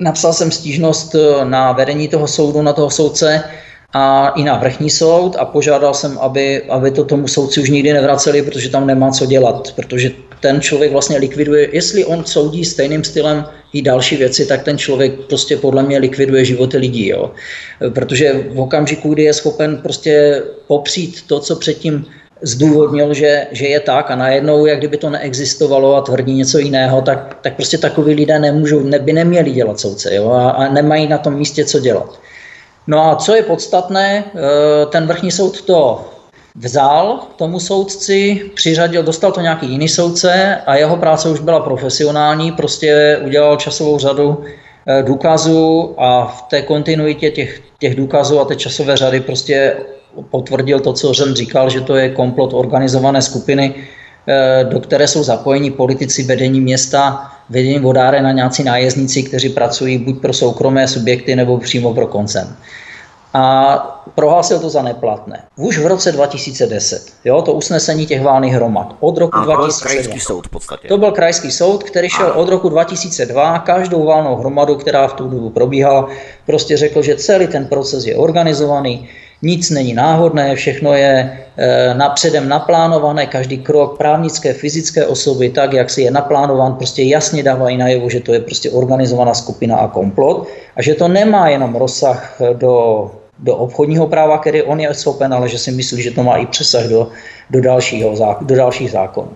Napsal 0.00 0.32
jsem 0.32 0.50
stížnost 0.50 1.16
na 1.44 1.72
vedení 1.72 2.08
toho 2.08 2.28
soudu, 2.28 2.62
na 2.62 2.72
toho 2.72 2.90
soudce 2.90 3.44
a 3.92 4.28
i 4.28 4.44
na 4.44 4.56
vrchní 4.56 4.90
soud 4.90 5.36
a 5.38 5.44
požádal 5.44 5.94
jsem, 5.94 6.18
aby, 6.18 6.62
aby 6.62 6.90
to 6.90 7.04
tomu 7.04 7.28
soudci 7.28 7.60
už 7.60 7.70
nikdy 7.70 7.92
nevraceli, 7.92 8.42
protože 8.42 8.70
tam 8.70 8.86
nemá 8.86 9.10
co 9.10 9.26
dělat, 9.26 9.72
protože 9.76 10.10
ten 10.42 10.60
člověk 10.60 10.92
vlastně 10.92 11.18
likviduje, 11.18 11.68
jestli 11.72 12.04
on 12.04 12.24
soudí 12.24 12.64
stejným 12.64 13.04
stylem 13.04 13.44
i 13.72 13.82
další 13.82 14.16
věci, 14.16 14.46
tak 14.46 14.62
ten 14.62 14.78
člověk 14.78 15.12
prostě 15.30 15.56
podle 15.56 15.82
mě 15.82 15.98
likviduje 15.98 16.44
životy 16.44 16.76
lidí, 16.76 17.08
jo. 17.08 17.30
Protože 17.94 18.50
v 18.50 18.60
okamžiku, 18.60 19.14
kdy 19.14 19.22
je 19.22 19.34
schopen 19.34 19.76
prostě 19.76 20.42
popřít 20.66 21.22
to, 21.26 21.40
co 21.40 21.56
předtím 21.56 22.06
zdůvodnil, 22.42 23.14
že, 23.14 23.46
že 23.50 23.66
je 23.66 23.80
tak 23.80 24.10
a 24.10 24.16
najednou, 24.16 24.66
jak 24.66 24.78
kdyby 24.78 24.96
to 24.96 25.10
neexistovalo 25.10 25.96
a 25.96 26.00
tvrdí 26.00 26.34
něco 26.34 26.58
jiného, 26.58 27.02
tak, 27.02 27.38
tak 27.40 27.54
prostě 27.56 27.78
takový 27.78 28.14
lidé 28.14 28.38
nemůžou, 28.38 28.80
ne, 28.80 28.98
by 28.98 29.12
neměli 29.12 29.50
dělat 29.50 29.80
soudce 29.80 30.14
jo, 30.14 30.30
a, 30.30 30.50
a 30.50 30.72
nemají 30.72 31.06
na 31.06 31.18
tom 31.18 31.34
místě 31.34 31.64
co 31.64 31.80
dělat. 31.80 32.18
No 32.86 33.10
a 33.10 33.16
co 33.16 33.34
je 33.34 33.42
podstatné, 33.42 34.24
eh, 34.26 34.86
ten 34.86 35.06
vrchní 35.06 35.30
soud 35.30 35.62
to 35.62 36.04
vzal 36.54 37.20
tomu 37.36 37.60
soudci, 37.60 38.40
přiřadil, 38.54 39.02
dostal 39.02 39.32
to 39.32 39.40
nějaký 39.40 39.66
jiný 39.66 39.88
soudce 39.88 40.56
a 40.66 40.76
jeho 40.76 40.96
práce 40.96 41.28
už 41.28 41.40
byla 41.40 41.60
profesionální, 41.60 42.52
prostě 42.52 43.20
udělal 43.24 43.56
časovou 43.56 43.98
řadu 43.98 44.44
eh, 44.86 45.02
důkazů 45.02 45.94
a 45.98 46.26
v 46.26 46.42
té 46.42 46.62
kontinuitě 46.62 47.30
těch, 47.30 47.60
těch 47.78 47.94
důkazů 47.94 48.40
a 48.40 48.44
té 48.44 48.56
časové 48.56 48.96
řady 48.96 49.20
prostě 49.20 49.76
potvrdil 50.30 50.80
to, 50.80 50.92
co 50.92 51.14
jsem 51.14 51.34
říkal, 51.34 51.70
že 51.70 51.80
to 51.80 51.96
je 51.96 52.10
komplot 52.10 52.54
organizované 52.54 53.22
skupiny, 53.22 53.74
eh, 54.28 54.64
do 54.64 54.80
které 54.80 55.08
jsou 55.08 55.22
zapojeni 55.22 55.70
politici 55.70 56.22
vedení 56.22 56.60
města, 56.60 57.32
vedení 57.50 57.78
vodáre 57.78 58.22
na 58.22 58.32
nějací 58.32 58.64
nájezdníci, 58.64 59.22
kteří 59.22 59.48
pracují 59.48 59.98
buď 59.98 60.20
pro 60.20 60.32
soukromé 60.32 60.88
subjekty 60.88 61.36
nebo 61.36 61.58
přímo 61.58 61.94
pro 61.94 62.06
koncern 62.06 62.56
a 63.34 63.76
prohlásil 64.14 64.60
to 64.60 64.70
za 64.70 64.82
neplatné. 64.82 65.42
Už 65.56 65.78
v 65.78 65.86
roce 65.86 66.12
2010, 66.12 67.06
jo, 67.24 67.42
to 67.42 67.52
usnesení 67.52 68.06
těch 68.06 68.22
válných 68.22 68.54
hromad. 68.54 68.96
Od 69.00 69.18
roku 69.18 69.38
a 69.38 69.44
2002. 69.44 69.58
To 69.58 69.78
byl 69.78 69.92
krajský 69.92 70.20
soud 70.20 70.46
v 70.46 70.50
podstatě. 70.50 70.88
To 70.88 70.98
byl 70.98 71.12
krajský 71.12 71.50
soud, 71.50 71.84
který 71.84 72.08
šel 72.08 72.26
a. 72.26 72.34
od 72.34 72.48
roku 72.48 72.68
2002. 72.68 73.58
Každou 73.58 74.04
válnou 74.04 74.36
hromadu, 74.36 74.74
která 74.74 75.08
v 75.08 75.12
tu 75.12 75.28
dobu 75.28 75.50
probíhala, 75.50 76.08
prostě 76.46 76.76
řekl, 76.76 77.02
že 77.02 77.16
celý 77.16 77.46
ten 77.46 77.66
proces 77.66 78.06
je 78.06 78.16
organizovaný, 78.16 79.08
nic 79.42 79.70
není 79.70 79.94
náhodné, 79.94 80.54
všechno 80.54 80.94
je 80.94 81.38
e, 81.56 81.94
napředem 81.94 82.48
naplánované, 82.48 83.26
každý 83.26 83.58
krok 83.58 83.98
právnické, 83.98 84.52
fyzické 84.52 85.06
osoby, 85.06 85.50
tak 85.50 85.72
jak 85.72 85.90
si 85.90 86.02
je 86.02 86.10
naplánován, 86.10 86.74
prostě 86.74 87.02
jasně 87.02 87.42
dávají 87.42 87.76
najevo, 87.76 88.10
že 88.10 88.20
to 88.20 88.32
je 88.32 88.40
prostě 88.40 88.70
organizovaná 88.70 89.34
skupina 89.34 89.76
a 89.76 89.88
komplot 89.88 90.48
a 90.76 90.82
že 90.82 90.94
to 90.94 91.08
nemá 91.08 91.48
jenom 91.48 91.74
rozsah 91.74 92.40
do 92.52 93.10
do 93.38 93.56
obchodního 93.56 94.06
práva, 94.06 94.38
který 94.38 94.62
on 94.62 94.80
je 94.80 94.94
schopen, 94.94 95.34
ale 95.34 95.48
že 95.48 95.58
si 95.58 95.70
myslí, 95.70 96.02
že 96.02 96.10
to 96.10 96.22
má 96.22 96.36
i 96.36 96.46
přesah 96.46 96.84
do, 96.84 97.08
do, 97.50 97.60
dalšího, 97.60 98.14
do 98.40 98.56
dalších 98.56 98.90
zákonů. 98.90 99.28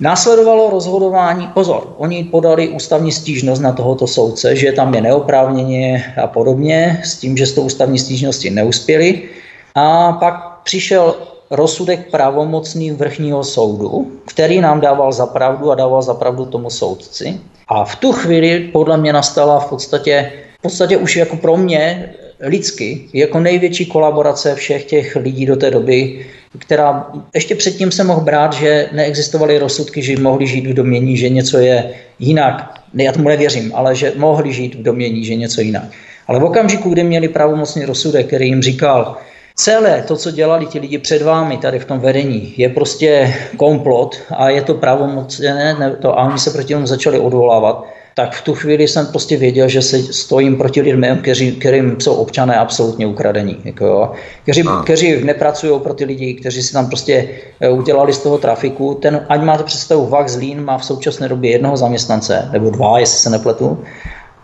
Následovalo 0.00 0.70
rozhodování, 0.70 1.46
pozor, 1.54 1.94
oni 1.96 2.24
podali 2.24 2.68
ústavní 2.68 3.12
stížnost 3.12 3.60
na 3.60 3.72
tohoto 3.72 4.06
soudce, 4.06 4.56
že 4.56 4.72
tam 4.72 4.94
je 4.94 5.00
neoprávněně 5.00 6.14
a 6.22 6.26
podobně, 6.26 7.00
s 7.04 7.18
tím, 7.18 7.36
že 7.36 7.46
s 7.46 7.52
tou 7.52 7.62
ústavní 7.62 7.98
stížnosti 7.98 8.50
neuspěli. 8.50 9.22
A 9.74 10.12
pak 10.12 10.60
přišel 10.62 11.14
rozsudek 11.50 12.10
pravomocný 12.10 12.90
vrchního 12.90 13.44
soudu, 13.44 14.12
který 14.26 14.60
nám 14.60 14.80
dával 14.80 15.12
za 15.12 15.26
pravdu 15.26 15.70
a 15.70 15.74
dával 15.74 16.02
za 16.02 16.14
pravdu 16.14 16.46
tomu 16.46 16.70
soudci. 16.70 17.40
A 17.68 17.84
v 17.84 17.96
tu 17.96 18.12
chvíli 18.12 18.60
podle 18.60 18.96
mě 18.96 19.12
nastala 19.12 19.60
v 19.60 19.68
podstatě, 19.68 20.32
v 20.58 20.62
podstatě 20.62 20.96
už 20.96 21.16
jako 21.16 21.36
pro 21.36 21.56
mě 21.56 22.14
lidsky 22.42 23.00
jako 23.12 23.40
největší 23.40 23.86
kolaborace 23.86 24.54
všech 24.54 24.84
těch 24.84 25.16
lidí 25.16 25.46
do 25.46 25.56
té 25.56 25.70
doby, 25.70 26.26
která 26.58 27.06
ještě 27.34 27.54
předtím 27.54 27.90
se 27.90 28.04
mohl 28.04 28.20
brát, 28.20 28.52
že 28.52 28.88
neexistovaly 28.92 29.58
rozsudky, 29.58 30.02
že 30.02 30.20
mohli 30.20 30.46
žít 30.46 30.66
v 30.66 30.74
domění, 30.74 31.16
že 31.16 31.28
něco 31.28 31.58
je 31.58 31.90
jinak. 32.18 32.74
Ne, 32.94 33.04
já 33.04 33.12
tomu 33.12 33.28
nevěřím, 33.28 33.72
ale 33.74 33.94
že 33.94 34.12
mohli 34.16 34.52
žít 34.52 34.74
v 34.74 34.82
domění, 34.82 35.24
že 35.24 35.34
něco 35.34 35.60
jinak. 35.60 35.82
Ale 36.26 36.40
v 36.40 36.44
okamžiku, 36.44 36.90
kdy 36.90 37.04
měli 37.04 37.28
pravomocný 37.28 37.84
rozsudek, 37.84 38.26
který 38.26 38.48
jim 38.48 38.62
říkal, 38.62 39.16
celé 39.54 40.02
to, 40.02 40.16
co 40.16 40.30
dělali 40.30 40.66
ti 40.66 40.78
lidi 40.78 40.98
před 40.98 41.22
vámi 41.22 41.56
tady 41.56 41.78
v 41.78 41.84
tom 41.84 42.00
vedení, 42.00 42.54
je 42.56 42.68
prostě 42.68 43.34
komplot 43.56 44.20
a 44.30 44.50
je 44.50 44.62
to 44.62 44.74
pravomocné, 44.74 45.76
to, 46.00 46.18
a 46.18 46.28
oni 46.28 46.38
se 46.38 46.50
proti 46.50 46.74
tomu 46.74 46.86
začali 46.86 47.18
odvolávat, 47.18 47.86
tak 48.14 48.34
v 48.34 48.42
tu 48.42 48.54
chvíli 48.54 48.88
jsem 48.88 49.06
prostě 49.06 49.36
věděl, 49.36 49.68
že 49.68 49.82
se 49.82 50.02
stojím 50.02 50.56
proti 50.56 50.80
lidem, 50.80 51.18
kteří, 51.18 51.52
kterým 51.52 52.00
jsou 52.00 52.14
občané 52.14 52.56
absolutně 52.56 53.06
ukradení. 53.06 53.56
Jako 53.64 53.86
jo. 53.86 54.12
Kteří, 54.42 54.62
kteří 54.84 55.24
nepracují 55.24 55.80
pro 55.80 55.94
ty 55.94 56.04
lidi, 56.04 56.34
kteří 56.34 56.62
si 56.62 56.72
tam 56.72 56.86
prostě 56.86 57.28
eh, 57.60 57.70
udělali 57.70 58.12
z 58.12 58.18
toho 58.18 58.38
trafiku. 58.38 58.94
Ten, 58.94 59.26
ať 59.28 59.42
máte 59.42 59.64
představu, 59.64 60.06
Vach 60.06 60.28
Zlín 60.28 60.64
má 60.64 60.78
v 60.78 60.84
současné 60.84 61.28
době 61.28 61.50
jednoho 61.50 61.76
zaměstnance, 61.76 62.48
nebo 62.52 62.70
dva, 62.70 62.98
jestli 62.98 63.18
se 63.18 63.30
nepletu, 63.30 63.78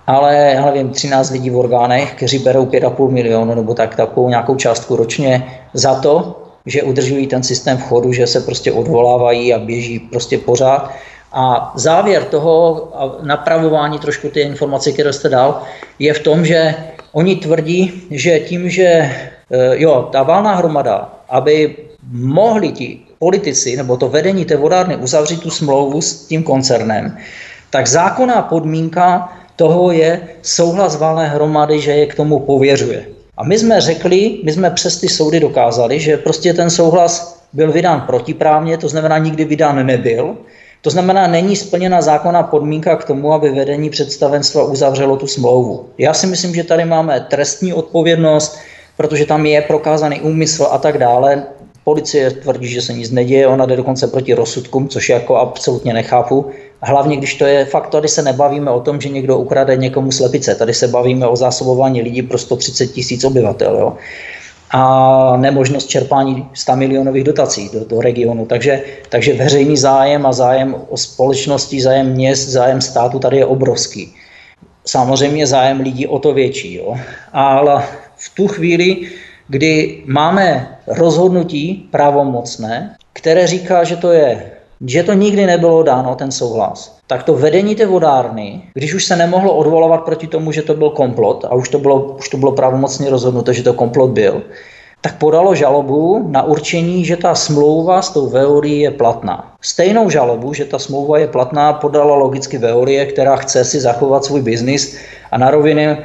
ale 0.07 0.53
já 0.55 0.65
nevím, 0.65 0.91
13 0.91 1.31
lidí 1.31 1.51
v 1.51 1.57
orgánech, 1.57 2.15
kteří 2.15 2.39
berou 2.39 2.67
5,5 2.67 3.11
milionu 3.11 3.55
nebo 3.55 3.75
tak 3.75 3.97
takovou 3.97 4.29
nějakou 4.29 4.55
částku 4.55 4.97
ročně 4.97 5.47
za 5.75 5.95
to, 5.95 6.43
že 6.67 6.83
udržují 6.83 7.27
ten 7.27 7.43
systém 7.43 7.77
v 7.77 7.83
chodu, 7.83 8.13
že 8.13 8.27
se 8.27 8.41
prostě 8.41 8.73
odvolávají 8.73 9.55
a 9.55 9.59
běží 9.59 9.99
prostě 9.99 10.39
pořád. 10.39 10.91
A 11.33 11.73
závěr 11.75 12.25
toho 12.25 12.89
napravování 13.23 13.99
trošku 13.99 14.29
ty 14.29 14.41
informace, 14.41 14.93
které 14.93 15.13
jste 15.13 15.29
dal, 15.29 15.63
je 15.99 16.15
v 16.15 16.19
tom, 16.19 16.45
že 16.45 16.75
oni 17.13 17.37
tvrdí, 17.37 18.03
že 18.11 18.41
tím, 18.41 18.71
že 18.71 18.85
e, 18.85 19.13
jo, 19.73 20.09
ta 20.13 20.23
válná 20.23 20.55
hromada, 20.55 21.15
aby 21.29 21.77
mohli 22.13 22.73
ti 22.73 23.01
politici 23.19 23.77
nebo 23.77 23.97
to 23.97 24.09
vedení 24.09 24.45
té 24.45 24.57
vodárny 24.57 24.97
uzavřít 24.97 25.43
tu 25.43 25.51
smlouvu 25.51 26.01
s 26.01 26.27
tím 26.27 26.43
koncernem, 26.43 27.19
tak 27.71 27.87
zákonná 27.87 28.43
podmínka 28.43 29.33
toho 29.57 29.93
je 29.93 30.21
souhlas 30.43 30.97
válné 30.97 31.29
hromady, 31.29 31.81
že 31.81 31.91
je 31.91 32.07
k 32.07 32.15
tomu 32.15 32.41
pověřuje. 32.41 33.07
A 33.37 33.45
my 33.45 33.59
jsme 33.59 33.81
řekli, 33.81 34.39
my 34.45 34.53
jsme 34.53 34.71
přes 34.71 35.01
ty 35.01 35.09
soudy 35.09 35.41
dokázali, 35.41 36.01
že 36.01 36.17
prostě 36.17 36.55
ten 36.55 36.71
souhlas 36.71 37.43
byl 37.53 37.73
vydán 37.73 38.01
protiprávně, 38.01 38.79
to 38.79 38.89
znamená 38.89 39.19
nikdy 39.19 39.45
vydán 39.45 39.87
nebyl, 39.87 40.37
to 40.83 40.91
znamená, 40.91 41.27
není 41.27 41.57
splněna 41.57 42.03
zákonná 42.03 42.43
podmínka 42.43 42.97
k 42.97 43.05
tomu, 43.05 43.33
aby 43.33 43.51
vedení 43.51 43.91
představenstva 43.91 44.63
uzavřelo 44.63 45.17
tu 45.17 45.27
smlouvu. 45.27 45.87
Já 45.99 46.15
si 46.15 46.27
myslím, 46.27 46.55
že 46.55 46.65
tady 46.65 46.85
máme 46.85 47.21
trestní 47.21 47.73
odpovědnost, 47.73 48.59
protože 48.97 49.27
tam 49.27 49.47
je 49.47 49.63
prokázaný 49.63 50.21
úmysl 50.21 50.69
a 50.71 50.79
tak 50.79 50.99
dále. 50.99 51.43
Policie 51.85 52.31
tvrdí, 52.31 52.69
že 52.69 52.83
se 52.83 52.93
nic 52.93 53.11
neděje, 53.11 53.47
ona 53.47 53.67
jde 53.67 53.77
dokonce 53.77 54.07
proti 54.07 54.35
rozsudkům, 54.35 54.89
což 54.89 55.09
jako 55.09 55.37
absolutně 55.37 55.95
nechápu. 55.95 56.47
Hlavně, 56.81 57.17
když 57.17 57.35
to 57.35 57.45
je 57.45 57.65
fakt, 57.65 57.91
tady 57.91 58.09
se 58.09 58.23
nebavíme 58.23 58.71
o 58.71 58.81
tom, 58.81 59.01
že 59.01 59.09
někdo 59.09 59.39
ukrade 59.39 59.77
někomu 59.77 60.13
slepice, 60.13 60.55
tady 60.55 60.75
se 60.75 60.89
bavíme 60.89 61.27
o 61.27 61.37
zásobování 61.37 62.03
lidí 62.03 62.23
pro 62.23 62.39
130 62.39 62.87
tisíc 62.87 63.25
obyvatel. 63.25 63.77
Jo 63.77 63.93
a 64.71 65.37
nemožnost 65.37 65.89
čerpání 65.89 66.49
100 66.55 66.77
milionových 66.77 67.25
dotací 67.25 67.71
do, 67.73 67.85
do 67.85 68.01
regionu. 68.01 68.47
Takže, 68.47 68.83
takže 69.09 69.35
veřejný 69.35 69.77
zájem 69.77 70.27
a 70.27 70.33
zájem 70.33 70.75
o 70.89 70.97
společnosti, 70.97 71.81
zájem 71.81 72.07
měst, 72.07 72.49
zájem 72.49 72.81
státu 72.81 73.19
tady 73.19 73.37
je 73.37 73.47
obrovský. 73.47 74.15
Samozřejmě 74.85 75.47
zájem 75.47 75.81
lidí 75.81 76.07
o 76.07 76.19
to 76.19 76.33
větší. 76.33 76.75
Jo. 76.75 76.97
Ale 77.33 77.85
v 78.17 78.35
tu 78.35 78.49
chvíli, 78.49 79.09
kdy 79.49 80.03
máme 80.07 80.77
rozhodnutí 80.87 81.89
pravomocné, 81.91 82.97
které 83.13 83.47
říká, 83.47 83.85
že 83.85 83.97
to 83.97 84.13
je 84.13 84.58
že 84.87 85.03
to 85.03 85.13
nikdy 85.13 85.47
nebylo 85.47 85.83
dáno, 85.83 86.15
ten 86.15 86.31
souhlas, 86.31 86.99
tak 87.07 87.23
to 87.23 87.35
vedení 87.35 87.75
té 87.75 87.87
vodárny, 87.87 88.63
když 88.75 88.95
už 88.95 89.05
se 89.05 89.17
nemohlo 89.17 89.55
odvolávat 89.55 90.05
proti 90.05 90.27
tomu, 90.27 90.53
že 90.53 90.63
to 90.63 90.75
byl 90.75 90.91
komplot, 90.91 91.45
a 91.45 91.55
už 91.55 91.69
to 91.69 91.79
bylo, 91.79 92.01
už 92.19 92.29
to 92.29 92.37
bylo 92.37 92.53
pravomocně 92.53 93.11
rozhodnuto, 93.11 93.53
že 93.53 93.63
to 93.63 93.75
komplot 93.75 94.11
byl, 94.11 94.43
tak 95.01 95.19
podalo 95.19 95.55
žalobu 95.55 96.27
na 96.29 96.43
určení, 96.43 97.05
že 97.05 97.17
ta 97.17 97.35
smlouva 97.35 98.03
s 98.03 98.11
tou 98.11 98.29
Veorí 98.29 98.81
je 98.81 98.91
platná. 98.91 99.55
Stejnou 99.63 100.11
žalobu, 100.11 100.55
že 100.55 100.65
ta 100.65 100.79
smlouva 100.79 101.19
je 101.19 101.27
platná, 101.27 101.73
podala 101.73 102.15
logicky 102.15 102.59
Veorie, 102.59 103.07
která 103.07 103.37
chce 103.37 103.65
si 103.65 103.81
zachovat 103.81 104.25
svůj 104.25 104.43
biznis 104.43 104.99
a 105.31 105.39
na 105.39 105.51
roviny 105.51 105.87
eh, 105.87 105.99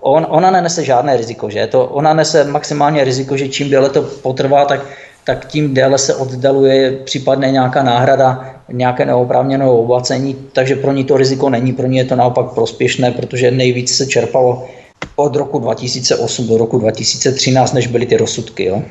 on, 0.00 0.26
ona 0.28 0.50
nenese 0.50 0.84
žádné 0.84 1.16
riziko, 1.16 1.50
že? 1.50 1.66
To, 1.66 1.86
ona 1.86 2.14
nese 2.14 2.44
maximálně 2.44 3.04
riziko, 3.04 3.36
že 3.36 3.48
čím 3.48 3.70
déle 3.70 3.88
to 3.88 4.02
potrvá, 4.02 4.64
tak 4.64 4.80
tak 5.24 5.46
tím 5.46 5.74
déle 5.74 5.98
se 5.98 6.14
oddaluje 6.14 6.92
případně 6.92 7.50
nějaká 7.50 7.82
náhrada 7.82 8.54
nějaké 8.68 9.04
neoprávněné 9.04 9.66
oblacení, 9.66 10.36
takže 10.52 10.76
pro 10.76 10.92
ní 10.92 11.04
to 11.04 11.16
riziko 11.16 11.50
není, 11.50 11.72
pro 11.72 11.86
ní 11.86 11.96
je 11.96 12.04
to 12.04 12.16
naopak 12.16 12.46
prospěšné, 12.54 13.10
protože 13.10 13.50
nejvíc 13.50 13.96
se 13.96 14.06
čerpalo 14.06 14.68
od 15.16 15.36
roku 15.36 15.58
2008 15.58 16.46
do 16.46 16.58
roku 16.58 16.78
2013, 16.78 17.72
než 17.72 17.86
byly 17.86 18.06
ty 18.06 18.16
rozsudky. 18.16 18.64
Jo. 18.64 18.82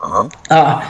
Aha. 0.00 0.28
A 0.50 0.82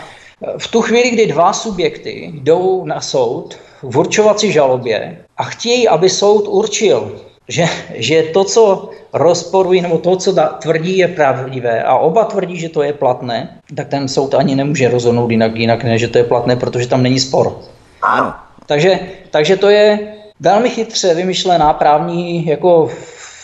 v 0.59 0.68
tu 0.68 0.82
chvíli, 0.82 1.11
kdy 1.11 1.26
dva 1.26 1.53
subjekty 1.53 2.30
jdou 2.34 2.84
na 2.84 3.01
soud 3.01 3.59
v 3.82 3.99
určovací 3.99 4.53
žalobě 4.53 5.18
a 5.36 5.45
chtějí, 5.45 5.88
aby 5.88 6.11
soud 6.11 6.49
určil, 6.49 7.20
že, 7.53 7.68
že 7.94 8.22
to, 8.22 8.44
co 8.44 8.90
rozporují, 9.12 9.80
nebo 9.80 9.98
to, 9.98 10.16
co 10.16 10.32
da, 10.32 10.46
tvrdí, 10.48 10.98
je 10.98 11.09
pravdivé 11.09 11.82
a 11.82 11.96
oba 11.96 12.24
tvrdí, 12.24 12.57
že 12.57 12.68
to 12.68 12.82
je 12.82 12.92
platné, 12.92 13.61
tak 13.76 13.88
ten 13.88 14.09
soud 14.09 14.34
ani 14.34 14.55
nemůže 14.55 14.88
rozhodnout 14.88 15.30
jinak, 15.30 15.57
jinak 15.57 15.84
ne, 15.84 15.98
že 15.98 16.09
to 16.09 16.18
je 16.18 16.24
platné, 16.24 16.57
protože 16.57 16.88
tam 16.88 17.03
není 17.03 17.20
spor. 17.20 17.61
Ano. 18.03 18.34
Takže, 18.66 19.00
takže 19.30 19.57
to 19.57 19.68
je 19.68 19.98
velmi 20.40 20.70
chytře 20.70 21.14
vymyšlená 21.14 21.72
právní 21.72 22.46
jako 22.46 22.90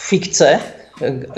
fikce, 0.09 0.61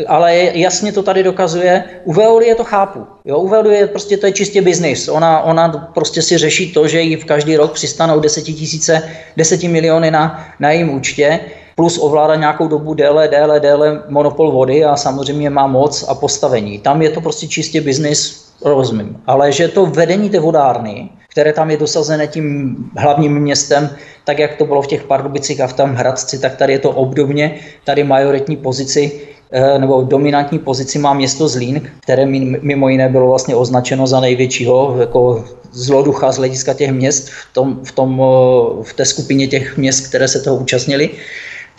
ale 0.06 0.34
jasně 0.54 0.92
to 0.92 1.02
tady 1.02 1.22
dokazuje. 1.22 1.84
U 2.04 2.12
Veolie 2.12 2.54
to 2.54 2.64
chápu. 2.64 3.06
Jo, 3.24 3.38
u 3.38 3.48
Veolie 3.48 3.86
prostě 3.86 4.16
to 4.16 4.26
je 4.26 4.32
čistě 4.32 4.62
biznis. 4.62 5.08
Ona, 5.08 5.40
ona 5.40 5.90
prostě 5.94 6.22
si 6.22 6.38
řeší 6.38 6.72
to, 6.72 6.88
že 6.88 7.00
jí 7.00 7.16
v 7.16 7.24
každý 7.24 7.56
rok 7.56 7.72
přistanou 7.72 8.20
10 8.20 8.42
tisíce, 8.42 9.10
10 9.36 9.62
miliony 9.62 10.10
na, 10.10 10.48
na 10.60 10.70
jejím 10.70 10.94
účtě 10.94 11.40
plus 11.76 11.98
ovládá 11.98 12.34
nějakou 12.34 12.68
dobu 12.68 12.94
déle, 12.94 13.28
déle, 13.28 13.60
déle 13.60 14.02
monopol 14.08 14.52
vody 14.52 14.84
a 14.84 14.96
samozřejmě 14.96 15.50
má 15.50 15.66
moc 15.66 16.04
a 16.08 16.14
postavení. 16.14 16.78
Tam 16.78 17.02
je 17.02 17.10
to 17.10 17.20
prostě 17.20 17.48
čistě 17.48 17.80
biznis, 17.80 18.50
rozumím. 18.64 19.16
Ale 19.26 19.52
že 19.52 19.68
to 19.68 19.86
vedení 19.86 20.30
té 20.30 20.40
vodárny, 20.40 21.08
které 21.28 21.52
tam 21.52 21.70
je 21.70 21.76
dosazené 21.76 22.26
tím 22.26 22.76
hlavním 22.96 23.38
městem, 23.38 23.90
tak 24.24 24.38
jak 24.38 24.56
to 24.56 24.64
bylo 24.64 24.82
v 24.82 24.86
těch 24.86 25.04
Pardubicích 25.04 25.60
a 25.60 25.66
v 25.66 25.72
tom 25.72 25.94
Hradci, 25.94 26.38
tak 26.38 26.56
tady 26.56 26.72
je 26.72 26.78
to 26.78 26.90
obdobně. 26.90 27.54
Tady 27.84 28.04
majoritní 28.04 28.56
pozici 28.56 29.20
eh, 29.52 29.78
nebo 29.78 30.02
dominantní 30.02 30.58
pozici 30.58 30.98
má 30.98 31.14
město 31.14 31.48
Zlín, 31.48 31.82
které 32.00 32.26
mimo 32.26 32.88
jiné 32.88 33.08
bylo 33.08 33.28
vlastně 33.28 33.54
označeno 33.54 34.06
za 34.06 34.20
největšího 34.20 34.96
jako 35.00 35.44
zloducha 35.72 36.32
z 36.32 36.36
hlediska 36.36 36.74
těch 36.74 36.92
měst 36.92 37.28
v, 37.28 37.54
tom, 37.54 37.80
v, 37.84 37.92
tom, 37.92 38.22
eh, 38.22 38.84
v 38.84 38.92
té 38.92 39.04
skupině 39.04 39.46
těch 39.46 39.76
měst, 39.76 40.06
které 40.06 40.28
se 40.28 40.40
toho 40.40 40.56
účastnili 40.56 41.10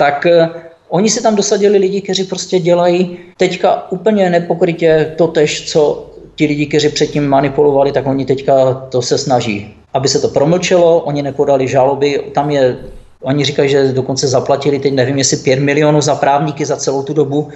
tak 0.01 0.25
eh, 0.25 0.49
oni 0.89 1.09
se 1.09 1.21
tam 1.21 1.35
dosadili 1.35 1.77
lidi, 1.77 2.01
kteří 2.01 2.23
prostě 2.23 2.59
dělají 2.59 3.17
teďka 3.37 3.91
úplně 3.91 4.29
nepokrytě 4.29 5.13
to 5.17 5.27
tež, 5.27 5.71
co 5.71 6.09
ti 6.35 6.45
lidi, 6.45 6.65
kteří 6.65 6.89
předtím 6.89 7.27
manipulovali, 7.27 7.91
tak 7.91 8.07
oni 8.07 8.25
teďka 8.25 8.73
to 8.73 9.01
se 9.01 9.17
snaží. 9.17 9.73
Aby 9.93 10.07
se 10.07 10.19
to 10.19 10.27
promlčelo, 10.27 10.99
oni 10.99 11.21
nepodali 11.21 11.67
žaloby, 11.67 12.33
tam 12.33 12.49
je, 12.49 12.77
oni 13.21 13.45
říkají, 13.45 13.69
že 13.69 13.93
dokonce 13.93 14.27
zaplatili, 14.27 14.79
teď 14.79 14.93
nevím, 14.93 15.17
jestli 15.17 15.37
5 15.37 15.59
milionů 15.59 16.01
za 16.01 16.15
právníky 16.15 16.65
za 16.65 16.77
celou 16.77 17.03
tu 17.03 17.13
dobu, 17.13 17.49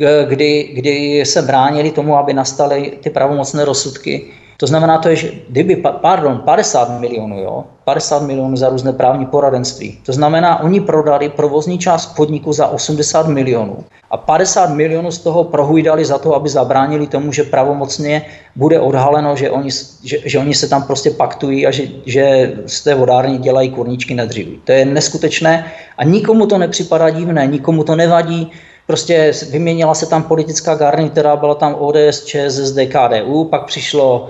eh, 0.00 0.26
kdy, 0.28 0.70
kdy 0.74 1.22
se 1.26 1.42
bránili 1.42 1.90
tomu, 1.90 2.16
aby 2.16 2.32
nastaly 2.34 2.98
ty 3.02 3.10
pravomocné 3.10 3.64
rozsudky. 3.64 4.26
To 4.56 4.66
znamená, 4.66 4.98
to 4.98 5.08
je, 5.08 5.16
že 5.16 5.30
kdyby, 5.48 5.76
pardon, 5.76 6.38
50 6.44 7.00
milionů, 7.00 7.40
jo, 7.40 7.64
50 7.84 8.22
milionů 8.22 8.56
za 8.56 8.68
různé 8.68 8.92
právní 8.92 9.26
poradenství. 9.26 9.98
To 10.06 10.12
znamená, 10.12 10.62
oni 10.62 10.80
prodali 10.80 11.28
provozní 11.28 11.78
část 11.78 12.06
podniku 12.06 12.52
za 12.52 12.66
80 12.66 13.28
milionů 13.28 13.84
a 14.10 14.16
50 14.16 14.70
milionů 14.70 15.10
z 15.10 15.18
toho 15.18 15.44
prohujdali 15.44 16.04
za 16.04 16.18
to, 16.18 16.34
aby 16.34 16.48
zabránili 16.48 17.06
tomu, 17.06 17.32
že 17.32 17.44
pravomocně 17.44 18.22
bude 18.56 18.80
odhaleno, 18.80 19.36
že 19.36 19.50
oni, 19.50 19.70
že, 20.04 20.18
že 20.24 20.38
oni 20.38 20.54
se 20.54 20.68
tam 20.68 20.82
prostě 20.82 21.10
paktují 21.10 21.66
a 21.66 21.70
že, 21.70 21.82
že 22.06 22.52
z 22.66 22.84
té 22.84 22.94
vodárny 22.94 23.38
dělají 23.38 23.70
kurníčky 23.70 24.14
na 24.14 24.24
dříví. 24.24 24.60
To 24.64 24.72
je 24.72 24.84
neskutečné 24.84 25.72
a 25.98 26.04
nikomu 26.04 26.46
to 26.46 26.58
nepřipadá 26.58 27.10
divné, 27.10 27.46
nikomu 27.46 27.84
to 27.84 27.96
nevadí, 27.96 28.52
Prostě 28.86 29.32
vyměnila 29.50 29.94
se 29.94 30.06
tam 30.06 30.22
politická 30.22 30.74
garnitura, 30.74 31.36
byla 31.36 31.54
tam 31.54 31.74
ODS, 31.78 32.24
ČSSD, 32.24 32.78
KDU, 32.88 33.44
pak 33.44 33.66
přišlo 33.66 34.28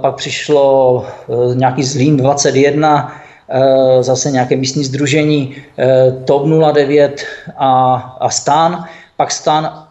pak 0.00 0.14
přišlo 0.14 1.04
eh, 1.04 1.54
nějaký 1.54 1.82
Zlín 1.82 2.16
21, 2.16 3.12
eh, 3.48 4.02
zase 4.02 4.30
nějaké 4.30 4.56
místní 4.56 4.84
združení 4.84 5.56
TOP 6.24 6.46
09 6.72 7.24
a, 7.56 7.94
a 8.20 8.30
STAN, 8.30 8.84
pak 9.16 9.30
STAN 9.30 9.86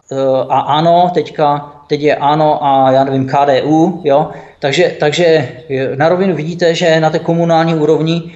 a 0.48 0.58
ANO, 0.60 1.10
teďka, 1.14 1.72
teď 1.86 2.00
je 2.00 2.16
ANO 2.16 2.64
a 2.64 2.90
já 2.90 3.04
nevím 3.04 3.26
KDU, 3.26 4.00
jo? 4.04 4.30
Takže, 4.60 4.96
takže 5.00 5.48
na 5.96 6.08
rovinu 6.08 6.34
vidíte, 6.34 6.74
že 6.74 7.00
na 7.00 7.10
té 7.10 7.18
komunální 7.18 7.74
úrovni 7.74 8.32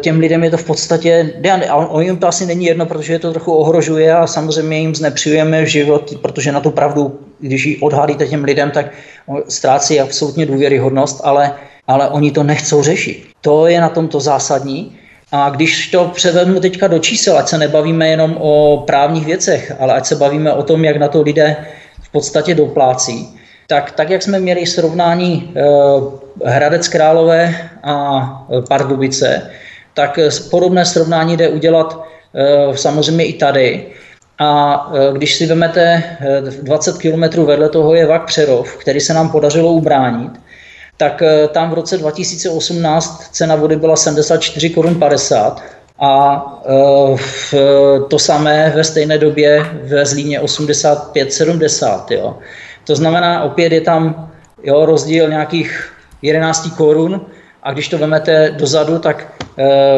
těm 0.00 0.18
lidem 0.18 0.44
je 0.44 0.50
to 0.50 0.56
v 0.56 0.64
podstatě, 0.64 1.32
a 1.70 2.00
jim 2.00 2.16
to 2.16 2.28
asi 2.28 2.46
není 2.46 2.64
jedno, 2.64 2.86
protože 2.86 3.12
je 3.12 3.18
to 3.18 3.30
trochu 3.30 3.52
ohrožuje 3.52 4.14
a 4.14 4.26
samozřejmě 4.26 4.78
jim 4.78 4.94
znepřijujeme 4.94 5.66
život, 5.66 6.14
protože 6.22 6.52
na 6.52 6.60
tu 6.60 6.70
pravdu 6.70 7.20
když 7.40 7.64
ji 7.64 7.78
odhalíte 7.78 8.26
těm 8.26 8.44
lidem, 8.44 8.70
tak 8.70 8.86
ztrácí 9.48 10.00
absolutně 10.00 10.46
důvěryhodnost, 10.46 11.20
ale, 11.24 11.52
ale 11.86 12.08
oni 12.08 12.30
to 12.30 12.42
nechcou 12.42 12.82
řešit. 12.82 13.24
To 13.40 13.66
je 13.66 13.80
na 13.80 13.88
tomto 13.88 14.20
zásadní. 14.20 14.96
A 15.32 15.50
když 15.50 15.88
to 15.88 16.10
převednu 16.14 16.60
teďka 16.60 16.86
do 16.86 16.98
čísel, 16.98 17.38
ať 17.38 17.48
se 17.48 17.58
nebavíme 17.58 18.08
jenom 18.08 18.36
o 18.40 18.82
právních 18.86 19.26
věcech, 19.26 19.72
ale 19.78 19.94
ať 19.94 20.06
se 20.06 20.16
bavíme 20.16 20.52
o 20.52 20.62
tom, 20.62 20.84
jak 20.84 20.96
na 20.96 21.08
to 21.08 21.22
lidé 21.22 21.56
v 22.02 22.12
podstatě 22.12 22.54
doplácí, 22.54 23.39
tak, 23.70 23.90
tak 23.90 24.10
jak 24.10 24.22
jsme 24.22 24.40
měli 24.40 24.66
srovnání 24.66 25.54
eh, 25.56 25.62
Hradec 26.44 26.88
Králové 26.88 27.70
a 27.82 27.96
Pardubice, 28.68 29.50
tak 29.94 30.18
podobné 30.50 30.84
srovnání 30.84 31.36
jde 31.36 31.48
udělat 31.48 32.04
eh, 32.34 32.76
samozřejmě 32.76 33.24
i 33.24 33.32
tady. 33.32 33.86
A 34.38 34.92
když 35.12 35.34
si 35.34 35.46
vezmete 35.46 36.02
20 36.62 36.94
e, 36.94 36.98
km 36.98 37.44
vedle 37.44 37.68
toho 37.68 37.94
je 37.94 38.06
Vak 38.06 38.26
Přerov, 38.26 38.76
který 38.76 39.00
se 39.00 39.14
nám 39.14 39.30
podařilo 39.30 39.72
ubránit, 39.72 40.30
tak 40.96 41.22
tam 41.52 41.70
v 41.70 41.74
roce 41.74 41.98
2018 41.98 43.28
cena 43.32 43.56
vody 43.56 43.76
byla 43.76 43.96
74 43.96 44.70
korun 44.70 44.94
50 44.94 45.62
a 45.98 46.44
v 47.16 47.54
to 48.08 48.18
samé 48.18 48.72
ve 48.76 48.84
stejné 48.84 49.18
době 49.18 49.66
ve 49.82 50.06
Zlíně 50.06 50.40
85-70. 50.40 52.34
To 52.90 52.96
znamená, 52.96 53.42
opět 53.42 53.72
je 53.72 53.80
tam 53.80 54.30
jo, 54.62 54.86
rozdíl 54.86 55.28
nějakých 55.28 55.92
11 56.22 56.74
korun. 56.76 57.20
A 57.62 57.72
když 57.72 57.88
to 57.88 57.98
vezmete 57.98 58.54
dozadu, 58.58 58.98
tak 58.98 59.32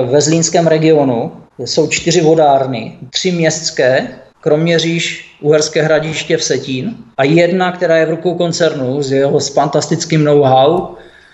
ve 0.05 0.21
Zlínském 0.21 0.67
regionu 0.67 1.33
jsou 1.59 1.89
čtyři 1.89 2.21
vodárny, 2.21 2.99
tři 3.11 3.33
městské 3.33 4.09
Kroměříž, 4.41 5.37
Uherské 5.41 5.83
hradiště 5.83 6.37
v 6.37 6.45
Setín 6.45 6.95
a 7.17 7.25
jedna, 7.25 7.73
která 7.73 7.97
je 7.97 8.07
v 8.07 8.11
rukou 8.11 8.35
koncernu 8.35 9.03
s 9.03 9.13
jeho 9.13 9.41
s 9.41 9.49
fantastickým 9.49 10.25
know-how, 10.25 10.89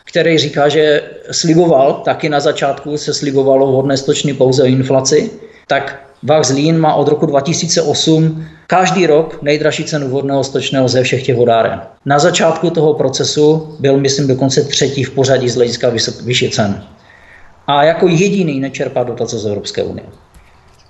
který 0.04 0.38
říká, 0.38 0.68
že 0.68 1.02
sliboval, 1.30 1.92
taky 2.04 2.28
na 2.28 2.40
začátku 2.40 2.96
se 2.98 3.14
slibovalo 3.14 3.72
vodné 3.72 3.96
stočny 3.96 4.34
pouze 4.34 4.62
o 4.62 4.66
inflaci, 4.66 5.30
tak 5.66 6.07
Vach 6.22 6.44
Zlín 6.44 6.78
má 6.78 6.94
od 6.94 7.08
roku 7.08 7.26
2008 7.26 8.44
každý 8.66 9.06
rok 9.06 9.38
nejdražší 9.42 9.84
cenu 9.84 10.08
vodného 10.08 10.44
stočného 10.44 10.88
ze 10.88 11.02
všech 11.02 11.22
těch 11.22 11.36
vodáren. 11.36 11.80
Na 12.04 12.18
začátku 12.18 12.70
toho 12.70 12.94
procesu 12.94 13.76
byl, 13.80 13.98
myslím, 13.98 14.28
dokonce 14.28 14.64
třetí 14.64 15.04
v 15.04 15.10
pořadí 15.10 15.48
z 15.48 15.54
hlediska 15.54 15.90
vyšší 16.24 16.50
cen. 16.50 16.84
A 17.66 17.84
jako 17.84 18.08
jediný 18.08 18.60
nečerpá 18.60 19.04
dotace 19.04 19.38
z 19.38 19.46
Evropské 19.46 19.82
unie. 19.82 20.06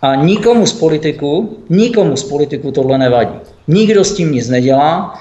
A 0.02 0.14
nikomu 0.14 0.66
z 0.66 0.72
politiků, 0.72 1.58
nikomu 1.68 2.16
z 2.16 2.24
politiků 2.24 2.72
tohle 2.72 2.98
nevadí. 2.98 3.34
Nikdo 3.68 4.04
s 4.04 4.14
tím 4.14 4.32
nic 4.32 4.48
nedělá, 4.48 5.14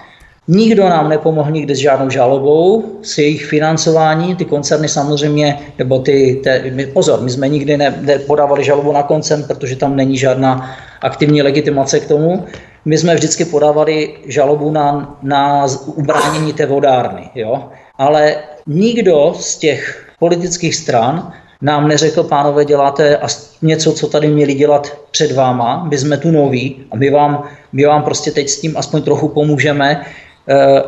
nikdo 0.48 0.90
nám 0.90 1.10
nepomohl 1.10 1.52
nikdy 1.52 1.76
s 1.76 1.80
žádnou 1.80 2.10
žalobou, 2.10 2.84
s 3.02 3.18
jejich 3.18 3.46
financování, 3.46 4.36
ty 4.36 4.46
koncerny 4.46 4.90
samozřejmě, 4.90 5.60
nebo 5.78 6.00
ty, 6.00 6.42
te, 6.44 6.64
my, 6.72 6.86
pozor, 6.86 7.22
my 7.22 7.30
jsme 7.30 7.50
nikdy 7.50 7.78
ne, 7.78 8.00
nepodávali 8.02 8.64
žalobu 8.64 8.92
na 8.92 9.04
koncern, 9.04 9.44
protože 9.44 9.76
tam 9.76 9.96
není 9.96 10.18
žádná 10.18 10.78
aktivní 11.02 11.42
legitimace 11.42 12.00
k 12.00 12.08
tomu. 12.08 12.46
My 12.86 12.98
jsme 12.98 13.16
vždycky 13.16 13.46
podávali 13.46 14.16
žalobu 14.26 14.72
na, 14.72 15.18
na 15.24 15.68
ubránění 15.86 16.54
té 16.54 16.66
vodárny, 16.66 17.30
jo? 17.36 17.70
ale 17.98 18.36
nikdo 18.68 19.34
z 19.40 19.58
těch 19.58 20.08
politických 20.20 20.76
stran 20.76 21.34
nám 21.62 21.88
neřekl, 21.88 22.24
pánové, 22.24 22.66
děláte 22.66 23.20
něco, 23.62 23.94
co 23.94 24.08
tady 24.08 24.28
měli 24.28 24.54
dělat 24.54 24.98
před 25.12 25.32
váma, 25.32 25.88
my 25.90 25.98
jsme 25.98 26.18
tu 26.18 26.32
noví 26.32 26.86
a 26.92 26.96
my 26.96 27.10
vám, 27.10 27.44
my 27.74 27.86
vám 27.86 28.04
prostě 28.04 28.32
teď 28.32 28.50
s 28.50 28.62
tím 28.62 28.78
aspoň 28.78 29.02
trochu 29.02 29.28
pomůžeme, 29.28 30.06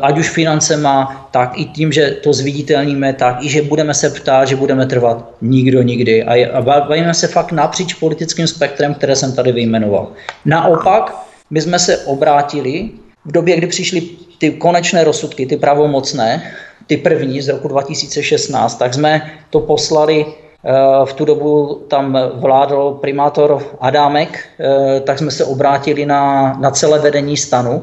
ať 0.00 0.18
už 0.18 0.30
financema, 0.30 1.28
tak 1.30 1.58
i 1.58 1.64
tím, 1.64 1.92
že 1.92 2.10
to 2.10 2.32
zviditelníme, 2.32 3.12
tak 3.12 3.44
i 3.44 3.48
že 3.48 3.62
budeme 3.62 3.94
se 3.94 4.10
ptát, 4.10 4.48
že 4.48 4.56
budeme 4.56 4.86
trvat. 4.86 5.24
Nikdo 5.42 5.82
nikdy. 5.82 6.24
A, 6.24 6.56
a 6.56 6.62
bavíme 6.62 7.14
se 7.14 7.28
fakt 7.28 7.52
napříč 7.52 7.94
politickým 7.94 8.46
spektrem, 8.46 8.94
které 8.94 9.16
jsem 9.16 9.32
tady 9.32 9.52
vyjmenoval. 9.52 10.08
Naopak, 10.44 11.16
my 11.50 11.60
jsme 11.60 11.78
se 11.78 11.98
obrátili 11.98 12.90
v 13.24 13.32
době, 13.32 13.56
kdy 13.56 13.66
přišly 13.66 14.02
ty 14.38 14.50
konečné 14.50 15.04
rozsudky, 15.04 15.46
ty 15.46 15.56
pravomocné, 15.56 16.52
ty 16.86 16.96
první 16.96 17.42
z 17.42 17.48
roku 17.48 17.68
2016, 17.68 18.76
tak 18.76 18.94
jsme 18.94 19.30
to 19.50 19.60
poslali 19.60 20.26
v 21.04 21.12
tu 21.12 21.24
dobu 21.24 21.82
tam 21.88 22.18
vládl 22.34 22.98
primátor 23.00 23.62
Adámek, 23.80 24.44
tak 25.04 25.18
jsme 25.18 25.30
se 25.30 25.44
obrátili 25.44 26.06
na, 26.06 26.52
na 26.60 26.70
celé 26.70 26.98
vedení 26.98 27.36
stanu 27.36 27.82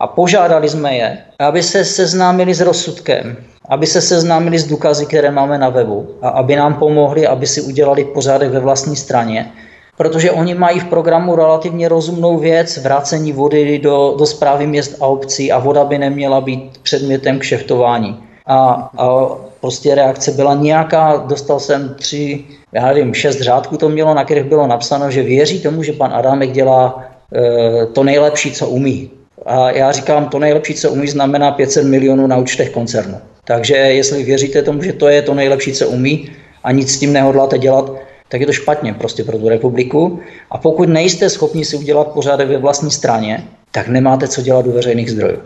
a 0.00 0.06
požádali 0.06 0.68
jsme 0.68 0.96
je, 0.96 1.18
aby 1.38 1.62
se 1.62 1.84
seznámili 1.84 2.54
s 2.54 2.60
rozsudkem, 2.60 3.36
aby 3.68 3.86
se 3.86 4.00
seznámili 4.00 4.58
s 4.58 4.66
důkazy, 4.66 5.06
které 5.06 5.30
máme 5.30 5.58
na 5.58 5.68
webu 5.68 6.08
a 6.22 6.28
aby 6.28 6.56
nám 6.56 6.74
pomohli, 6.74 7.26
aby 7.26 7.46
si 7.46 7.60
udělali 7.60 8.04
pořádek 8.04 8.50
ve 8.50 8.60
vlastní 8.60 8.96
straně, 8.96 9.52
protože 9.96 10.30
oni 10.30 10.54
mají 10.54 10.80
v 10.80 10.84
programu 10.84 11.36
relativně 11.36 11.88
rozumnou 11.88 12.38
věc, 12.38 12.78
vrácení 12.78 13.32
vody 13.32 13.78
do, 13.78 14.14
do 14.18 14.26
zprávy 14.26 14.66
měst 14.66 14.96
a 15.00 15.06
obcí 15.06 15.52
a 15.52 15.58
voda 15.58 15.84
by 15.84 15.98
neměla 15.98 16.40
být 16.40 16.78
předmětem 16.82 17.38
kšeftování. 17.38 18.24
A, 18.46 18.90
a 18.98 19.28
prostě 19.60 19.94
reakce 19.94 20.32
byla 20.32 20.54
nějaká, 20.54 21.16
dostal 21.16 21.60
jsem 21.60 21.94
tři, 21.98 22.44
já 22.72 22.86
nevím, 22.86 23.14
šest 23.14 23.40
řádků 23.40 23.76
to 23.76 23.88
mělo, 23.88 24.14
na 24.14 24.24
kterých 24.24 24.44
bylo 24.44 24.66
napsáno, 24.66 25.10
že 25.10 25.22
věří 25.22 25.60
tomu, 25.60 25.82
že 25.82 25.92
pan 25.92 26.14
Adámek 26.14 26.52
dělá 26.52 27.04
e, 27.34 27.86
to 27.86 28.04
nejlepší, 28.04 28.52
co 28.52 28.68
umí. 28.68 29.10
A 29.46 29.70
já 29.70 29.92
říkám, 29.92 30.28
to 30.28 30.38
nejlepší, 30.38 30.74
co 30.74 30.90
umí, 30.90 31.08
znamená 31.08 31.50
500 31.50 31.86
milionů 31.86 32.26
na 32.26 32.36
účtech 32.36 32.70
koncernu. 32.70 33.18
Takže 33.44 33.76
jestli 33.76 34.24
věříte 34.24 34.62
tomu, 34.62 34.82
že 34.82 34.92
to 34.92 35.08
je 35.08 35.22
to 35.22 35.34
nejlepší, 35.34 35.72
co 35.72 35.88
umí 35.88 36.30
a 36.64 36.72
nic 36.72 36.94
s 36.94 36.98
tím 36.98 37.12
nehodláte 37.12 37.58
dělat, 37.58 37.92
tak 38.28 38.40
je 38.40 38.46
to 38.46 38.52
špatně 38.52 38.94
prostě 38.94 39.24
pro 39.24 39.38
tu 39.38 39.48
republiku. 39.48 40.20
A 40.50 40.58
pokud 40.58 40.88
nejste 40.88 41.30
schopni 41.30 41.64
si 41.64 41.76
udělat 41.76 42.08
pořádek 42.08 42.48
ve 42.48 42.58
vlastní 42.58 42.90
straně, 42.90 43.44
tak 43.70 43.88
nemáte 43.88 44.28
co 44.28 44.42
dělat 44.42 44.66
u 44.66 44.72
veřejných 44.72 45.10
zdrojů. 45.10 45.38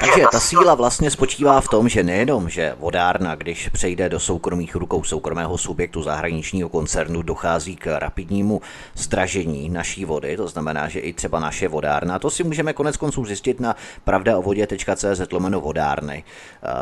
Takže 0.00 0.24
ta 0.32 0.40
síla 0.40 0.74
vlastně 0.74 1.10
spočívá 1.10 1.60
v 1.60 1.68
tom, 1.68 1.88
že 1.88 2.02
nejenom, 2.02 2.48
že 2.48 2.74
vodárna, 2.78 3.34
když 3.34 3.68
přejde 3.68 4.08
do 4.08 4.20
soukromých 4.20 4.74
rukou 4.74 5.04
soukromého 5.04 5.58
subjektu 5.58 6.02
zahraničního 6.02 6.68
koncernu, 6.68 7.22
dochází 7.22 7.76
k 7.76 7.98
rapidnímu 7.98 8.60
zdražení 8.94 9.68
naší 9.68 10.04
vody, 10.04 10.36
to 10.36 10.48
znamená, 10.48 10.88
že 10.88 11.00
i 11.00 11.12
třeba 11.12 11.40
naše 11.40 11.68
vodárna, 11.68 12.18
to 12.18 12.30
si 12.30 12.44
můžeme 12.44 12.72
konec 12.72 12.96
konců 12.96 13.24
zjistit 13.24 13.60
na 13.60 13.76
pravdaovodě.cz 14.04 15.32
lomeno 15.32 15.60
vodárny, 15.60 16.24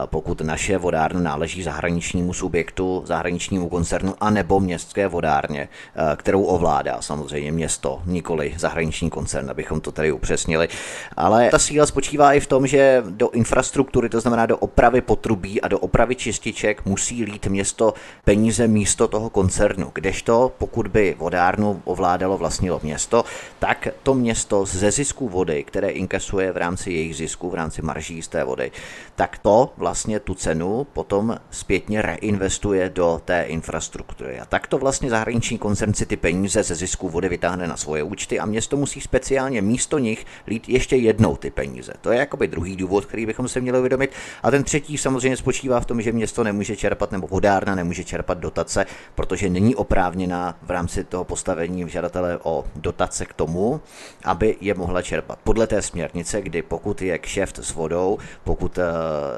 pokud 0.06 0.40
naše 0.40 0.78
vodárna 0.78 1.20
náleží 1.20 1.62
zahraničnímu 1.62 2.32
subjektu, 2.32 3.02
zahraničnímu 3.06 3.68
koncernu 3.68 4.14
a 4.20 4.30
nebo 4.30 4.60
městské 4.60 5.08
vodárně, 5.08 5.68
kterou 6.16 6.42
ovládá 6.42 7.02
samozřejmě 7.02 7.52
město, 7.52 8.02
nikoli 8.06 8.54
zahraniční 8.56 9.10
koncern, 9.10 9.50
abychom 9.50 9.80
to 9.80 9.92
tady 9.92 10.12
upřesnili. 10.12 10.68
Ale 11.16 11.48
ta 11.50 11.58
síla 11.58 11.86
spočívá 11.86 12.32
i 12.32 12.40
v 12.40 12.46
tom, 12.46 12.66
že 12.66 13.01
do 13.10 13.30
infrastruktury, 13.30 14.08
to 14.08 14.20
znamená 14.20 14.46
do 14.46 14.58
opravy 14.58 15.00
potrubí 15.00 15.60
a 15.60 15.68
do 15.68 15.78
opravy 15.78 16.14
čističek, 16.14 16.86
musí 16.86 17.24
lít 17.24 17.46
město 17.46 17.94
peníze 18.24 18.68
místo 18.68 19.08
toho 19.08 19.30
koncernu. 19.30 19.90
Kdežto, 19.94 20.52
pokud 20.58 20.88
by 20.88 21.14
vodárnu 21.18 21.82
ovládalo 21.84 22.38
vlastnilo 22.38 22.80
město, 22.82 23.24
tak 23.58 23.88
to 24.02 24.14
město 24.14 24.64
ze 24.64 24.90
zisku 24.90 25.28
vody, 25.28 25.64
které 25.64 25.90
inkasuje 25.90 26.52
v 26.52 26.56
rámci 26.56 26.92
jejich 26.92 27.16
zisku, 27.16 27.50
v 27.50 27.54
rámci 27.54 27.82
marží 27.82 28.22
z 28.22 28.28
té 28.28 28.44
vody, 28.44 28.72
tak 29.16 29.38
to 29.38 29.72
vlastně 29.76 30.20
tu 30.20 30.34
cenu 30.34 30.86
potom 30.92 31.36
zpětně 31.50 32.02
reinvestuje 32.02 32.88
do 32.88 33.20
té 33.24 33.42
infrastruktury. 33.42 34.40
A 34.40 34.44
tak 34.44 34.66
to 34.66 34.78
vlastně 34.78 35.10
zahraniční 35.10 35.58
koncern 35.58 35.94
si 35.94 36.06
ty 36.06 36.16
peníze 36.16 36.62
ze 36.62 36.74
zisku 36.74 37.08
vody 37.08 37.28
vytáhne 37.28 37.66
na 37.66 37.76
svoje 37.76 38.02
účty 38.02 38.40
a 38.40 38.46
město 38.46 38.76
musí 38.76 39.00
speciálně 39.00 39.62
místo 39.62 39.98
nich 39.98 40.26
lít 40.46 40.68
ještě 40.68 40.96
jednou 40.96 41.36
ty 41.36 41.50
peníze. 41.50 41.92
To 42.00 42.12
je 42.12 42.18
jakoby 42.18 42.48
druhý 42.48 42.76
důvod 42.76 42.91
důvod, 42.92 43.04
který 43.04 43.26
bychom 43.26 43.48
se 43.48 43.60
měli 43.60 43.78
uvědomit. 43.78 44.12
A 44.42 44.50
ten 44.50 44.64
třetí 44.64 44.98
samozřejmě 44.98 45.36
spočívá 45.36 45.80
v 45.80 45.86
tom, 45.86 46.02
že 46.02 46.12
město 46.12 46.44
nemůže 46.44 46.76
čerpat 46.76 47.12
nebo 47.12 47.26
vodárna 47.26 47.74
nemůže 47.74 48.04
čerpat 48.04 48.38
dotace, 48.38 48.86
protože 49.14 49.48
není 49.48 49.74
oprávněná 49.74 50.56
v 50.62 50.70
rámci 50.70 51.04
toho 51.04 51.24
postavení 51.24 51.88
žadatele 51.88 52.38
o 52.42 52.64
dotace 52.76 53.26
k 53.26 53.32
tomu, 53.32 53.80
aby 54.24 54.56
je 54.60 54.74
mohla 54.74 55.02
čerpat. 55.02 55.38
Podle 55.44 55.66
té 55.66 55.82
směrnice, 55.82 56.42
kdy 56.42 56.62
pokud 56.62 57.02
je 57.02 57.18
kšeft 57.18 57.58
s 57.58 57.72
vodou, 57.72 58.18
pokud 58.44 58.78
eh, 58.78 58.82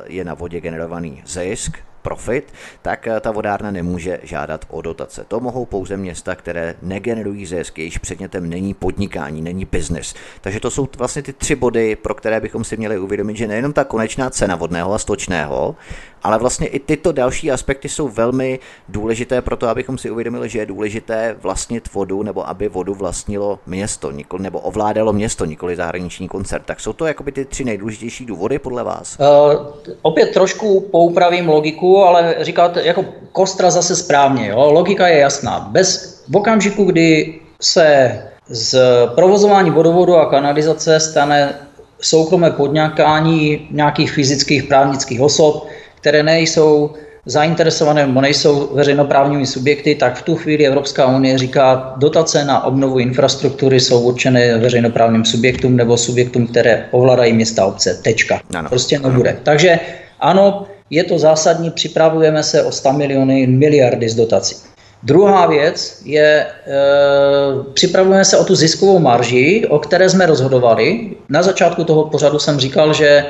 je 0.07 0.25
na 0.25 0.35
vodě 0.35 0.61
generovaný 0.61 1.23
zisk, 1.27 1.79
profit, 2.05 2.53
tak 2.83 3.07
eh, 3.07 3.21
ta 3.21 3.31
vodárna 3.31 3.71
nemůže 3.71 4.21
žádat 4.23 4.65
o 4.69 4.83
dotace. 4.83 5.25
To 5.29 5.41
mohou 5.41 5.65
pouze 5.65 5.97
města, 5.97 6.35
které 6.35 6.75
negenerují 6.83 7.47
zisk, 7.47 7.79
jejichž 7.79 7.99
předmětem 7.99 8.51
není 8.51 8.75
podnikání, 8.75 9.43
není 9.43 9.65
biznis. 9.65 10.15
Takže 10.41 10.61
to 10.61 10.71
jsou 10.71 10.89
vlastně 10.99 11.23
ty 11.23 11.33
tři 11.33 11.57
body, 11.57 11.97
pro 11.97 12.15
které 12.15 12.41
bychom 12.41 12.65
si 12.65 12.77
měli 12.77 12.99
uvědomit, 12.99 13.37
že 13.37 13.49
nejenom 13.49 13.73
ta 13.73 13.85
konečná 13.85 14.31
cena 14.31 14.57
vodného 14.57 14.95
a 14.95 14.99
stočného, 14.99 15.77
ale 16.25 16.39
vlastně 16.39 16.67
i 16.67 16.79
tyto 16.79 17.13
další 17.13 17.51
aspekty 17.51 17.89
jsou 17.89 18.09
velmi 18.09 18.59
důležité 18.89 19.43
pro 19.43 19.57
to, 19.57 19.69
abychom 19.69 19.99
si 19.99 20.11
uvědomili, 20.11 20.49
že 20.49 20.59
je 20.59 20.67
důležité 20.67 21.37
vlastnit 21.41 21.93
vodu, 21.95 22.23
nebo 22.23 22.49
aby 22.49 22.69
vodu 22.69 22.95
vlastnilo 22.95 23.59
město, 23.67 24.11
nikoli, 24.11 24.43
nebo 24.43 24.61
ovládalo 24.61 25.13
město, 25.13 25.45
nikoli 25.45 25.77
zahraniční 25.77 26.29
koncert. 26.29 26.63
Tak 26.67 26.81
jsou 26.81 26.93
to 26.93 27.07
jakoby 27.07 27.33
ty 27.33 27.45
tři 27.45 27.65
nejdůležitější 27.65 28.27
důvody 28.27 28.59
podle 28.59 28.85
vás? 28.85 29.19
Uh, 29.19 29.67
opět 30.03 30.27
trošku 30.27 30.81
poupravím 30.81 31.49
logiku, 31.49 32.03
ale 32.03 32.37
říkáte 32.41 32.83
jako 32.83 33.05
kostra 33.33 33.71
zase 33.71 33.97
správně. 33.97 34.49
Jo? 34.49 34.73
Logika 34.73 35.09
je 35.09 35.19
jasná. 35.19 35.69
Bez 35.71 36.15
v 36.29 36.37
okamžiku, 36.37 36.85
kdy 36.85 37.41
se 37.61 38.19
z 38.49 38.79
provozování 39.15 39.71
vodovodu 39.71 40.17
a 40.17 40.31
kanalizace 40.31 41.01
stane 41.01 41.55
soukromé 42.01 42.51
podnikání 42.51 43.69
nějakých 43.71 44.13
fyzických 44.13 44.63
právnických 44.63 45.21
osob, 45.21 45.67
které 46.05 46.23
nejsou 46.23 46.91
zainteresované 47.27 48.07
nebo 48.07 48.21
nejsou 48.21 48.69
veřejnoprávními 48.75 49.47
subjekty, 49.47 49.95
tak 49.95 50.17
v 50.17 50.23
tu 50.23 50.37
chvíli 50.37 50.67
Evropská 50.67 51.07
unie 51.17 51.39
říká, 51.39 51.95
dotace 51.97 52.45
na 52.45 52.65
obnovu 52.65 52.99
infrastruktury 52.99 53.81
jsou 53.81 54.01
určené 54.01 54.59
veřejnoprávním 54.59 55.25
subjektům 55.25 55.77
nebo 55.77 55.97
subjektům, 55.97 56.47
které 56.47 56.85
ovládají 56.91 57.33
města 57.33 57.65
obce. 57.67 58.01
Tečka. 58.03 58.41
Ano. 58.55 58.69
Prostě 58.69 58.99
nebude. 58.99 59.37
Takže 59.43 59.81
ano, 60.21 60.67
je 60.91 61.05
to 61.05 61.19
zásadní, 61.19 61.71
připravujeme 61.71 62.43
se 62.43 62.63
o 62.63 62.73
100 62.73 62.93
miliony, 62.93 63.47
miliardy 63.47 64.09
z 64.09 64.15
dotací. 64.15 64.57
Druhá 65.03 65.47
věc 65.47 66.03
je, 66.05 66.29
e, 66.29 66.47
připravujeme 67.75 68.25
se 68.25 68.37
o 68.39 68.45
tu 68.45 68.55
ziskovou 68.55 68.99
marži, 68.99 69.67
o 69.69 69.79
které 69.79 70.09
jsme 70.09 70.27
rozhodovali. 70.27 71.11
Na 71.29 71.43
začátku 71.43 71.85
toho 71.85 72.05
pořadu 72.05 72.39
jsem 72.39 72.61
říkal, 72.61 72.95
že 72.95 73.25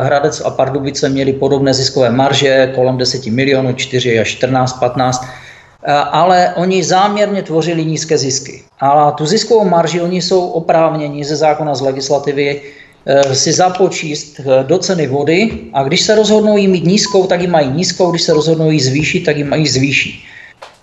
Hradec 0.00 0.42
a 0.44 0.50
Pardubice 0.50 1.08
měli 1.08 1.32
podobné 1.32 1.74
ziskové 1.74 2.10
marže, 2.10 2.72
kolem 2.74 2.96
10 2.96 3.26
milionů, 3.26 3.72
4 3.72 4.20
až 4.20 4.28
14, 4.28 4.72
15, 4.72 5.24
e, 5.24 5.92
ale 5.92 6.52
oni 6.56 6.84
záměrně 6.84 7.42
tvořili 7.42 7.84
nízké 7.84 8.18
zisky. 8.18 8.62
A 8.80 9.10
tu 9.10 9.26
ziskovou 9.26 9.64
marži 9.64 10.00
oni 10.00 10.22
jsou 10.22 10.48
oprávněni 10.48 11.24
ze 11.24 11.36
zákona 11.36 11.74
z 11.74 11.80
legislativy 11.80 12.60
e, 13.06 13.34
si 13.34 13.52
započíst 13.52 14.40
do 14.62 14.78
ceny 14.78 15.06
vody 15.06 15.50
a 15.72 15.82
když 15.82 16.00
se 16.00 16.14
rozhodnou 16.14 16.56
jí 16.56 16.68
mít 16.68 16.84
nízkou, 16.84 17.26
tak 17.26 17.40
ji 17.40 17.46
mají 17.46 17.70
nízkou, 17.70 18.10
když 18.10 18.22
se 18.22 18.32
rozhodnou 18.32 18.70
jí 18.70 18.80
zvýšit, 18.80 19.20
tak 19.20 19.36
ji 19.36 19.44
mají 19.44 19.66
zvýšit. 19.68 20.14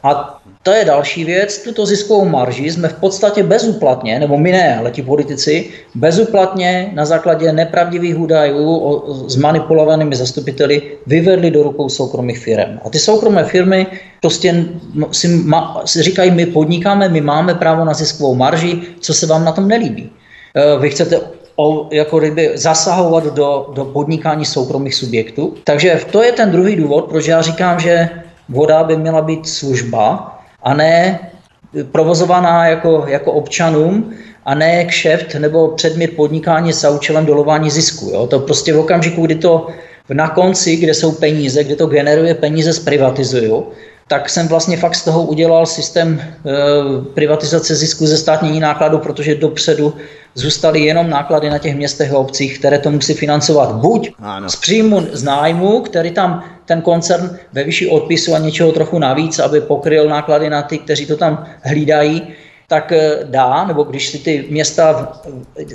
A 0.03 0.39
to 0.63 0.71
je 0.71 0.85
další 0.85 1.25
věc, 1.25 1.57
tuto 1.57 1.85
ziskovou 1.85 2.25
marži 2.25 2.71
jsme 2.71 2.87
v 2.87 2.93
podstatě 2.93 3.43
bezúplatně, 3.43 4.19
nebo 4.19 4.37
my 4.37 4.51
ne, 4.51 4.77
ale 4.77 4.91
ti 4.91 5.01
politici, 5.01 5.69
bezúplatně 5.95 6.91
na 6.93 7.05
základě 7.05 7.53
nepravdivých 7.53 8.19
údajů 8.19 8.77
o, 8.77 9.13
s 9.29 9.35
manipulovanými 9.35 10.15
zastupiteli 10.15 10.81
vyvedli 11.07 11.51
do 11.51 11.63
rukou 11.63 11.89
soukromých 11.89 12.39
firm. 12.39 12.79
A 12.85 12.89
ty 12.89 12.99
soukromé 12.99 13.43
firmy 13.43 13.87
prostě 14.21 14.65
si, 15.11 15.27
ma, 15.27 15.81
si 15.85 16.03
říkají, 16.03 16.31
my 16.31 16.45
podnikáme, 16.45 17.09
my 17.09 17.21
máme 17.21 17.53
právo 17.55 17.85
na 17.85 17.93
ziskovou 17.93 18.35
marži, 18.35 18.81
co 18.99 19.13
se 19.13 19.27
vám 19.27 19.45
na 19.45 19.51
tom 19.51 19.67
nelíbí. 19.67 20.09
E, 20.55 20.79
vy 20.79 20.89
chcete 20.89 21.19
o, 21.55 21.87
jako 21.91 22.19
kdyby 22.19 22.51
zasahovat 22.55 23.23
do, 23.23 23.71
do 23.73 23.85
podnikání 23.85 24.45
soukromých 24.45 24.95
subjektů. 24.95 25.55
Takže 25.63 26.01
to 26.11 26.23
je 26.23 26.31
ten 26.31 26.51
druhý 26.51 26.75
důvod, 26.75 27.05
proč 27.05 27.27
já 27.27 27.41
říkám, 27.41 27.79
že 27.79 28.09
voda 28.49 28.83
by 28.83 28.97
měla 28.97 29.21
být 29.21 29.47
služba 29.47 30.35
a 30.63 30.73
ne 30.73 31.19
provozovaná 31.91 32.67
jako, 32.67 33.05
jako 33.07 33.31
občanům 33.31 34.13
a 34.45 34.55
ne 34.55 34.85
kšeft 34.85 35.35
nebo 35.35 35.67
předmět 35.67 36.15
podnikání 36.15 36.73
za 36.73 36.89
účelem 36.89 37.25
dolování 37.25 37.69
zisku. 37.69 38.09
Jo? 38.13 38.27
To 38.27 38.39
prostě 38.39 38.73
v 38.73 38.79
okamžiku, 38.79 39.25
kdy 39.25 39.35
to 39.35 39.67
na 40.13 40.29
konci, 40.29 40.75
kde 40.75 40.93
jsou 40.93 41.11
peníze, 41.11 41.63
kde 41.63 41.75
to 41.75 41.87
generuje 41.87 42.35
peníze, 42.35 42.73
zprivatizuju, 42.73 43.67
tak 44.07 44.29
jsem 44.29 44.47
vlastně 44.47 44.77
fakt 44.77 44.95
z 44.95 45.03
toho 45.03 45.23
udělal 45.23 45.65
systém 45.65 46.21
e, 46.21 46.33
privatizace 47.13 47.75
zisku 47.75 48.07
ze 48.07 48.17
státní 48.17 48.59
nákladu, 48.59 48.97
protože 48.97 49.35
dopředu 49.35 49.93
zůstaly 50.35 50.79
jenom 50.79 51.09
náklady 51.09 51.49
na 51.49 51.57
těch 51.57 51.75
městech 51.75 52.13
a 52.13 52.17
obcích, 52.17 52.59
které 52.59 52.79
to 52.79 52.91
musí 52.91 53.13
financovat 53.13 53.75
buď 53.75 54.11
ano. 54.19 54.49
z 54.49 54.55
příjmu 54.55 55.07
z 55.11 55.23
nájmu, 55.23 55.81
který 55.81 56.11
tam 56.11 56.43
ten 56.69 56.81
koncern 56.81 57.37
ve 57.53 57.63
vyšší 57.63 57.89
odpisu 57.89 58.35
a 58.35 58.39
něčeho 58.39 58.71
trochu 58.71 58.99
navíc, 58.99 59.39
aby 59.39 59.61
pokryl 59.61 60.09
náklady 60.09 60.49
na 60.49 60.61
ty, 60.61 60.77
kteří 60.77 61.05
to 61.05 61.17
tam 61.17 61.45
hlídají, 61.63 62.21
tak 62.67 62.91
eh, 62.91 63.17
dá, 63.23 63.65
nebo 63.65 63.83
když 63.83 64.09
si 64.09 64.17
ty 64.17 64.45
města 64.49 65.13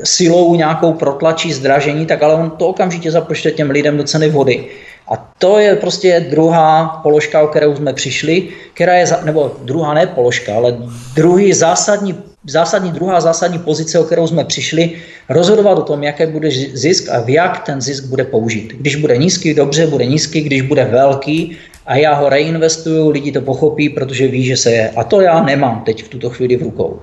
silou 0.05 0.55
nějakou 0.55 0.93
protlačí 0.93 1.53
zdražení, 1.53 2.07
tak 2.07 2.23
ale 2.23 2.35
on 2.35 2.51
to 2.51 2.69
okamžitě 2.69 3.11
započte 3.11 3.51
těm 3.51 3.71
lidem 3.71 3.97
do 3.97 4.05
ceny 4.05 4.31
vody. 4.31 4.67
A 5.11 5.17
to 5.39 5.59
je 5.59 5.77
prostě 5.77 6.27
druhá 6.31 7.01
položka, 7.03 7.43
o 7.43 7.47
kterou 7.47 7.77
jsme 7.77 7.93
přišli, 7.93 8.49
která 8.75 8.95
je, 8.95 9.07
nebo 9.25 9.57
druhá 9.63 9.95
ne 9.95 10.07
položka, 10.07 10.55
ale 10.55 10.79
druhý 11.15 11.53
zásadní, 11.53 12.15
zásadní, 12.47 12.93
druhá 12.93 13.21
zásadní 13.21 13.59
pozice, 13.59 13.99
o 13.99 14.05
kterou 14.05 14.27
jsme 14.27 14.45
přišli, 14.45 14.93
rozhodovat 15.29 15.79
o 15.79 15.83
tom, 15.83 16.03
jaký 16.03 16.27
bude 16.27 16.51
zisk 16.73 17.09
a 17.09 17.25
jak 17.27 17.65
ten 17.67 17.81
zisk 17.81 18.05
bude 18.05 18.25
použít. 18.25 18.73
Když 18.81 18.97
bude 18.97 19.17
nízký, 19.17 19.55
dobře, 19.55 19.87
bude 19.87 20.07
nízký, 20.07 20.41
když 20.41 20.63
bude 20.63 20.85
velký 20.85 21.57
a 21.87 21.97
já 21.97 22.15
ho 22.15 22.29
reinvestuju, 22.29 23.11
lidi 23.11 23.33
to 23.33 23.41
pochopí, 23.41 23.89
protože 23.89 24.29
ví, 24.29 24.45
že 24.45 24.57
se 24.57 24.71
je. 24.73 24.91
A 24.91 25.05
to 25.05 25.21
já 25.21 25.43
nemám 25.43 25.83
teď 25.87 26.05
v 26.05 26.09
tuto 26.09 26.31
chvíli 26.31 26.57
v 26.57 26.63
rukou. 26.63 27.01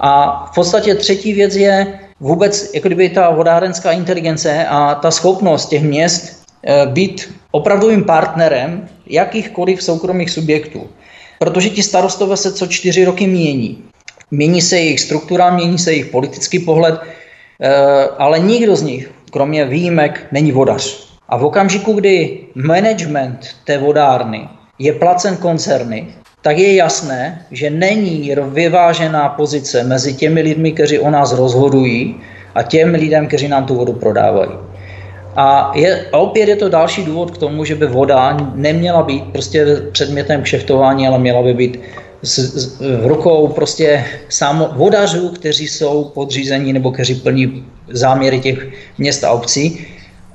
A 0.00 0.44
v 0.52 0.54
podstatě 0.54 0.94
třetí 0.94 1.32
věc 1.32 1.56
je 1.56 1.98
vůbec 2.20 2.74
jako 2.74 2.88
kdyby 2.88 3.08
ta 3.08 3.30
vodárenská 3.30 3.92
inteligence 3.92 4.66
a 4.68 4.94
ta 4.94 5.10
schopnost 5.10 5.68
těch 5.68 5.82
měst 5.82 6.42
eh, 6.64 6.86
být 6.86 7.34
opravdovým 7.50 8.04
partnerem 8.04 8.88
jakýchkoliv 9.06 9.82
soukromých 9.82 10.30
subjektů. 10.30 10.88
Protože 11.38 11.70
ti 11.70 11.82
starostové 11.82 12.36
se 12.36 12.52
co 12.52 12.66
čtyři 12.66 13.04
roky 13.04 13.26
mění. 13.26 13.89
Mění 14.30 14.60
se 14.62 14.78
jejich 14.78 15.00
struktura, 15.00 15.50
mění 15.50 15.78
se 15.78 15.92
jejich 15.92 16.06
politický 16.06 16.58
pohled, 16.58 17.00
eh, 17.60 17.70
ale 18.18 18.38
nikdo 18.38 18.76
z 18.76 18.82
nich, 18.82 19.10
kromě 19.32 19.64
výjimek, 19.64 20.26
není 20.32 20.52
vodař. 20.52 21.10
A 21.28 21.36
v 21.36 21.44
okamžiku, 21.44 21.92
kdy 21.92 22.38
management 22.54 23.38
té 23.64 23.78
vodárny 23.78 24.48
je 24.78 24.92
placen 24.92 25.36
koncerny, 25.36 26.06
tak 26.42 26.58
je 26.58 26.74
jasné, 26.74 27.46
že 27.50 27.70
není 27.70 28.34
vyvážená 28.48 29.28
pozice 29.28 29.84
mezi 29.84 30.14
těmi 30.14 30.40
lidmi, 30.40 30.72
kteří 30.72 30.98
o 30.98 31.10
nás 31.10 31.32
rozhodují 31.32 32.16
a 32.54 32.62
těmi 32.62 32.98
lidem, 32.98 33.26
kteří 33.26 33.48
nám 33.48 33.66
tu 33.66 33.74
vodu 33.74 33.92
prodávají. 33.92 34.50
A, 35.36 35.72
je, 35.74 36.06
a 36.12 36.18
opět 36.18 36.48
je 36.48 36.56
to 36.56 36.68
další 36.68 37.04
důvod 37.04 37.30
k 37.30 37.38
tomu, 37.38 37.64
že 37.64 37.74
by 37.74 37.86
voda 37.86 38.36
neměla 38.54 39.02
být 39.02 39.24
prostě 39.32 39.66
předmětem 39.92 40.42
kšeftování, 40.42 41.06
ale 41.06 41.18
měla 41.18 41.42
by 41.42 41.54
být 41.54 41.80
s, 42.22 42.38
s, 42.38 42.80
v 42.80 43.06
rukou 43.06 43.48
prostě 43.48 44.04
samo, 44.28 44.70
vodařů, 44.76 45.28
kteří 45.28 45.68
jsou 45.68 46.04
podřízení 46.04 46.72
nebo 46.72 46.90
kteří 46.90 47.14
plní 47.14 47.64
záměry 47.88 48.40
těch 48.40 48.68
měst 48.98 49.24
a 49.24 49.30
obcí. 49.30 49.86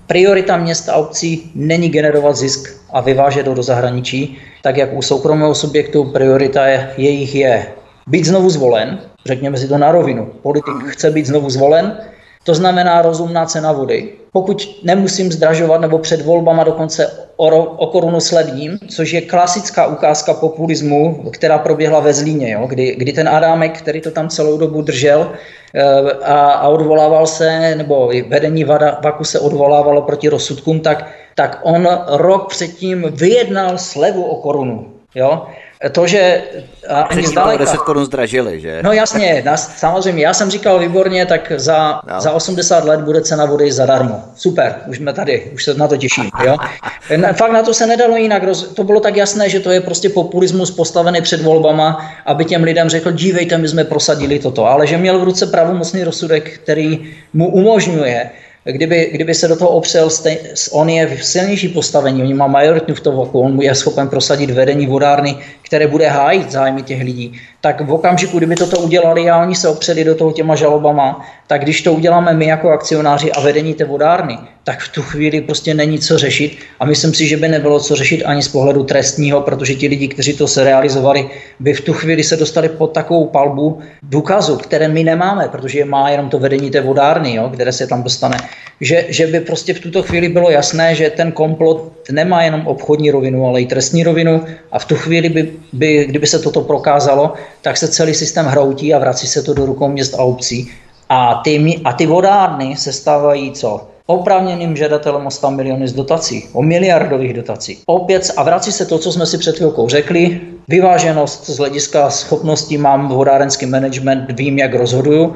Priorita 0.08 0.58
měst 0.58 0.90
a 0.90 0.96
obcí 0.96 1.52
není 1.56 1.90
generovat 1.90 2.36
zisk 2.36 2.78
a 2.94 3.02
vyvážet 3.02 3.48
ho 3.48 3.54
do 3.54 3.64
zahraničí, 3.64 4.38
tak 4.64 4.78
jak 4.78 4.94
u 4.94 5.02
soukromého 5.02 5.56
subjektu 5.56 6.04
priorita 6.04 6.68
je, 6.68 6.94
jejich 6.98 7.36
je 7.36 7.68
být 8.08 8.26
znovu 8.26 8.50
zvolen, 8.50 9.00
řekněme 9.26 9.58
si 9.58 9.68
to 9.68 9.78
na 9.78 9.92
rovinu, 9.92 10.26
politik 10.42 10.74
chce 10.88 11.12
být 11.12 11.26
znovu 11.26 11.50
zvolen, 11.50 11.98
to 12.46 12.54
znamená 12.54 13.02
rozumná 13.02 13.46
cena 13.46 13.72
vody. 13.72 14.10
Pokud 14.32 14.80
nemusím 14.84 15.32
zdražovat 15.32 15.82
nebo 15.82 16.00
před 16.00 16.22
volbama 16.22 16.64
dokonce 16.64 17.12
o, 17.38 17.48
o 17.64 17.88
korunu 17.88 18.20
sledím, 18.20 18.80
což 18.88 19.12
je 19.12 19.22
klasická 19.22 19.88
ukázka 19.88 20.34
populismu, 20.34 21.24
která 21.34 21.58
proběhla 21.58 22.00
ve 22.00 22.14
Zlíně, 22.14 22.52
jo? 22.52 22.68
Kdy, 22.68 22.96
kdy 22.96 23.14
ten 23.14 23.30
Adámek, 23.30 23.78
který 23.78 24.02
to 24.02 24.12
tam 24.12 24.30
celou 24.30 24.58
dobu 24.58 24.82
držel 24.82 25.32
eh, 25.74 25.84
a, 26.24 26.52
a 26.52 26.68
odvolával 26.68 27.28
se, 27.28 27.76
nebo 27.76 28.12
vedení 28.28 28.64
Vada, 28.64 29.00
Vaku 29.04 29.24
se 29.24 29.40
odvolávalo 29.40 30.02
proti 30.02 30.30
rozsudkům, 30.30 30.80
tak, 30.80 31.08
tak 31.36 31.60
on 31.64 31.88
rok 32.08 32.50
předtím 32.50 33.06
vyjednal 33.12 33.78
slevu 33.78 34.24
o 34.24 34.42
korunu. 34.42 34.92
Jo? 35.16 35.46
To, 35.92 36.08
že 36.08 36.44
ani 36.90 37.28
zdaleka... 37.28 37.64
10 37.64 37.78
korun 37.78 38.06
zdražili, 38.06 38.60
že? 38.60 38.80
No 38.84 38.94
jasně, 38.94 39.42
nás, 39.46 39.78
samozřejmě, 39.78 40.26
já 40.26 40.34
jsem 40.34 40.50
říkal 40.50 40.80
výborně, 40.80 41.26
tak 41.26 41.52
za, 41.56 42.02
no. 42.14 42.22
za 42.22 42.32
80 42.32 42.86
let 42.86 43.00
bude 43.00 43.22
cena 43.22 43.46
vody 43.46 43.72
zadarmo. 43.72 44.24
Super, 44.36 44.76
už 44.88 44.98
jsme 44.98 45.14
tady, 45.14 45.52
už 45.54 45.64
se 45.64 45.74
na 45.74 45.88
to 45.88 45.98
těším. 45.98 46.30
Jo? 46.46 46.58
Fakt 47.34 47.52
na 47.52 47.64
to 47.64 47.74
se 47.74 47.88
nedalo 47.88 48.18
jinak, 48.18 48.44
to 48.74 48.84
bylo 48.84 49.00
tak 49.00 49.16
jasné, 49.16 49.50
že 49.50 49.60
to 49.60 49.72
je 49.72 49.82
prostě 49.82 50.10
populismus 50.10 50.72
postavený 50.72 51.22
před 51.22 51.42
volbama, 51.42 52.12
aby 52.26 52.46
těm 52.46 52.64
lidem 52.64 52.90
řekl, 52.90 53.12
dívejte, 53.12 53.58
my 53.58 53.68
jsme 53.68 53.84
prosadili 53.84 54.40
toto, 54.40 54.66
ale 54.66 54.88
že 54.88 54.98
měl 54.98 55.20
v 55.20 55.24
ruce 55.24 55.46
pravomocný 55.46 56.04
rozsudek, 56.04 56.58
který 56.58 57.16
mu 57.34 57.52
umožňuje 57.52 58.30
kdyby, 58.66 59.10
kdyby 59.14 59.34
se 59.34 59.48
do 59.48 59.56
toho 59.56 59.70
opřel, 59.70 60.10
stej, 60.10 60.40
on 60.72 60.90
je 60.90 61.18
v 61.18 61.26
silnější 61.26 61.68
postavení, 61.68 62.24
oni 62.24 62.34
má 62.34 62.48
majoritu 62.48 62.94
v 62.94 63.00
tom 63.00 63.16
voku, 63.16 63.40
on 63.40 63.62
je 63.62 63.76
schopen 63.76 64.08
prosadit 64.08 64.50
vedení 64.50 64.88
vodárny, 64.88 65.38
které 65.66 65.88
bude 65.88 66.08
hájit 66.08 66.52
zájmy 66.52 66.82
těch 66.82 67.02
lidí 67.02 67.40
tak 67.66 67.82
v 67.82 67.94
okamžiku, 67.94 68.38
kdyby 68.38 68.56
toto 68.56 68.78
udělali 68.78 69.30
a 69.30 69.42
oni 69.42 69.56
se 69.56 69.70
opřeli 69.70 70.04
do 70.04 70.16
toho 70.16 70.32
těma 70.32 70.56
žalobama, 70.56 71.26
tak 71.48 71.62
když 71.62 71.82
to 71.82 71.94
uděláme 71.94 72.34
my 72.34 72.46
jako 72.46 72.70
akcionáři 72.70 73.32
a 73.32 73.42
vedení 73.42 73.74
té 73.74 73.86
vodárny, 73.86 74.38
tak 74.64 74.80
v 74.80 74.90
tu 74.90 75.02
chvíli 75.02 75.42
prostě 75.42 75.74
není 75.74 76.00
co 76.00 76.18
řešit 76.18 76.58
a 76.80 76.86
myslím 76.86 77.14
si, 77.14 77.28
že 77.28 77.38
by 77.38 77.48
nebylo 77.48 77.80
co 77.80 77.96
řešit 77.96 78.24
ani 78.24 78.44
z 78.44 78.48
pohledu 78.48 78.84
trestního, 78.84 79.42
protože 79.42 79.76
ti 79.76 79.88
lidi, 79.88 80.08
kteří 80.08 80.34
to 80.34 80.48
se 80.48 80.64
realizovali, 80.64 81.30
by 81.60 81.74
v 81.74 81.82
tu 81.82 81.94
chvíli 81.94 82.24
se 82.24 82.38
dostali 82.38 82.70
pod 82.70 82.88
takovou 82.88 83.26
palbu 83.26 83.80
důkazu, 84.04 84.58
které 84.58 84.88
my 84.88 85.04
nemáme, 85.04 85.48
protože 85.50 85.80
je 85.80 85.86
má 85.86 86.10
jenom 86.10 86.30
to 86.30 86.40
vedení 86.40 86.70
té 86.70 86.82
vodárny, 86.82 87.36
jo, 87.36 87.50
které 87.54 87.72
se 87.72 87.88
tam 87.88 88.04
dostane. 88.04 88.38
Že, 88.82 89.06
že 89.10 89.28
by 89.28 89.40
prostě 89.40 89.74
v 89.74 89.80
tuto 89.80 90.04
chvíli 90.04 90.30
bylo 90.30 90.50
jasné, 90.50 90.96
že 90.96 91.10
ten 91.10 91.32
komplot 91.32 91.92
nemá 92.12 92.44
jenom 92.44 92.68
obchodní 92.68 93.12
rovinu, 93.12 93.48
ale 93.48 93.62
i 93.62 93.66
trestní 93.66 94.04
rovinu 94.04 94.46
a 94.72 94.80
v 94.80 94.86
tu 94.86 94.96
chvíli 94.96 95.30
by, 95.30 95.52
by 95.74 96.06
kdyby 96.06 96.28
se 96.28 96.40
toto 96.40 96.62
prokázalo, 96.62 97.34
tak 97.62 97.78
se 97.78 97.88
celý 97.88 98.14
systém 98.14 98.46
hroutí 98.46 98.94
a 98.94 99.00
vrací 99.00 99.28
se 99.28 99.42
to 99.42 99.54
do 99.54 99.66
rukou 99.66 99.88
měst 99.88 100.14
a 100.14 100.24
obcí. 100.24 100.72
A 101.10 101.42
ty, 101.44 101.82
a 101.84 101.94
ty 101.94 102.06
vodárny 102.06 102.76
se 102.76 102.94
stávají 102.94 103.52
co? 103.52 103.88
oprávněným 104.08 104.76
žadatelem 104.76 105.28
o 105.28 105.32
100 105.32 105.52
miliony 105.52 105.88
z 105.88 105.94
dotací, 105.94 106.44
o 106.54 106.62
miliardových 106.62 107.34
dotací. 107.34 107.78
Opět 107.86 108.32
a 108.38 108.44
vrací 108.44 108.72
se 108.72 108.86
to, 108.86 109.00
co 109.00 109.12
jsme 109.12 109.26
si 109.26 109.38
před 109.38 109.56
chvilkou 109.56 109.90
řekli, 109.90 110.42
vyváženost 110.68 111.50
z 111.50 111.58
hlediska 111.58 112.10
schopností 112.10 112.78
mám 112.78 113.08
vodárenský 113.08 113.66
management, 113.66 114.32
vím, 114.32 114.58
jak 114.58 114.74
rozhoduju 114.74 115.36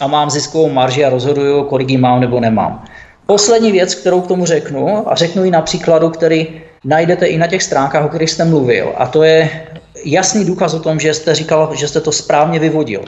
a 0.00 0.06
mám 0.06 0.30
ziskovou 0.30 0.68
marži 0.68 1.04
a 1.04 1.10
rozhoduju, 1.10 1.64
kolik 1.64 1.90
jí 1.90 1.96
mám 1.96 2.20
nebo 2.20 2.40
nemám. 2.40 2.84
Poslední 3.26 3.72
věc, 3.72 3.94
kterou 3.94 4.20
k 4.20 4.26
tomu 4.26 4.46
řeknu, 4.46 5.12
a 5.12 5.14
řeknu 5.14 5.44
ji 5.44 5.50
na 5.50 5.62
příkladu, 5.62 6.10
který 6.10 6.60
najdete 6.84 7.26
i 7.26 7.38
na 7.38 7.46
těch 7.46 7.62
stránkách, 7.62 8.04
o 8.04 8.08
kterých 8.08 8.30
jste 8.30 8.44
mluvil, 8.44 8.92
a 8.96 9.06
to 9.06 9.22
je 9.22 9.50
jasný 10.04 10.44
důkaz 10.44 10.74
o 10.74 10.80
tom, 10.80 11.00
že 11.00 11.14
jste 11.14 11.34
říkal, 11.34 11.70
že 11.74 11.88
jste 11.88 12.00
to 12.00 12.12
správně 12.12 12.58
vyvodil. 12.58 13.04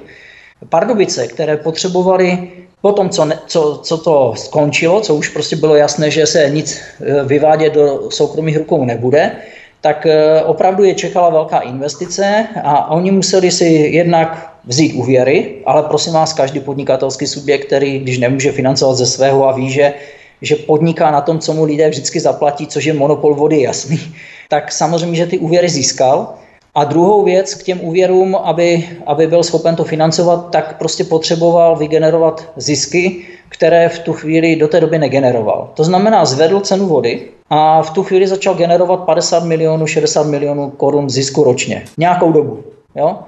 Pardubice, 0.69 1.27
které 1.27 1.57
potřebovali 1.57 2.49
po 2.81 2.93
tom, 2.93 3.11
co, 3.11 3.29
co, 3.47 3.81
co 3.83 3.99
to 3.99 4.35
skončilo, 4.37 5.01
co 5.01 5.15
už 5.15 5.29
prostě 5.29 5.57
bylo 5.57 5.77
jasné, 5.77 6.11
že 6.11 6.27
se 6.27 6.51
nic 6.51 6.81
e, 7.01 7.25
vyvádět 7.25 7.75
do 7.75 8.11
soukromých 8.11 8.57
rukou 8.57 8.85
nebude, 8.85 9.33
tak 9.81 10.07
e, 10.07 10.43
opravdu 10.43 10.85
je 10.85 10.95
čekala 10.95 11.31
velká 11.31 11.59
investice 11.59 12.47
a 12.63 12.91
oni 12.91 13.11
museli 13.11 13.51
si 13.51 13.65
jednak 13.65 14.57
vzít 14.65 14.93
úvěry, 14.93 15.55
ale 15.67 15.83
prosím 15.83 16.13
vás, 16.13 16.33
každý 16.33 16.61
podnikatelský 16.61 17.27
subjekt, 17.27 17.67
který 17.67 17.99
když 17.99 18.19
nemůže 18.19 18.53
financovat 18.53 18.95
ze 18.97 19.07
svého 19.07 19.49
a 19.49 19.53
ví, 19.53 19.71
že 19.71 19.95
že 20.43 20.57
podniká 20.57 21.11
na 21.11 21.21
tom, 21.21 21.39
co 21.39 21.53
mu 21.53 21.65
lidé 21.65 21.89
vždycky 21.89 22.21
zaplatí, 22.21 22.67
což 22.67 22.85
je 22.85 22.93
monopol 22.93 23.35
vody 23.35 23.61
jasný, 23.61 24.01
tak 24.49 24.73
samozřejmě, 24.73 25.17
že 25.17 25.27
ty 25.27 25.39
úvěry 25.39 25.69
získal, 25.69 26.35
a 26.77 26.85
druhou 26.85 27.25
věc 27.25 27.55
k 27.55 27.63
těm 27.63 27.81
úvěrům, 27.85 28.37
aby, 28.37 28.89
aby 29.07 29.27
byl 29.27 29.43
schopen 29.43 29.77
to 29.77 29.85
financovat, 29.85 30.51
tak 30.51 30.79
prostě 30.79 31.05
potřeboval 31.05 31.77
vygenerovat 31.77 32.53
zisky, 32.57 33.25
které 33.49 33.89
v 33.89 33.99
tu 33.99 34.13
chvíli 34.13 34.57
do 34.57 34.69
té 34.69 34.81
doby 34.81 34.99
negeneroval. 34.99 35.71
To 35.75 35.85
znamená, 35.85 36.25
zvedl 36.25 36.61
cenu 36.61 36.87
vody 36.87 37.23
a 37.51 37.83
v 37.83 37.91
tu 37.91 38.03
chvíli 38.03 38.27
začal 38.27 38.55
generovat 38.55 39.01
50 39.01 39.45
milionů, 39.45 39.87
60 39.87 40.27
milionů 40.27 40.71
korun 40.71 41.11
zisku 41.11 41.45
ročně. 41.45 41.85
Nějakou 41.99 42.33
dobu. 42.33 42.65
Jo? 42.95 43.19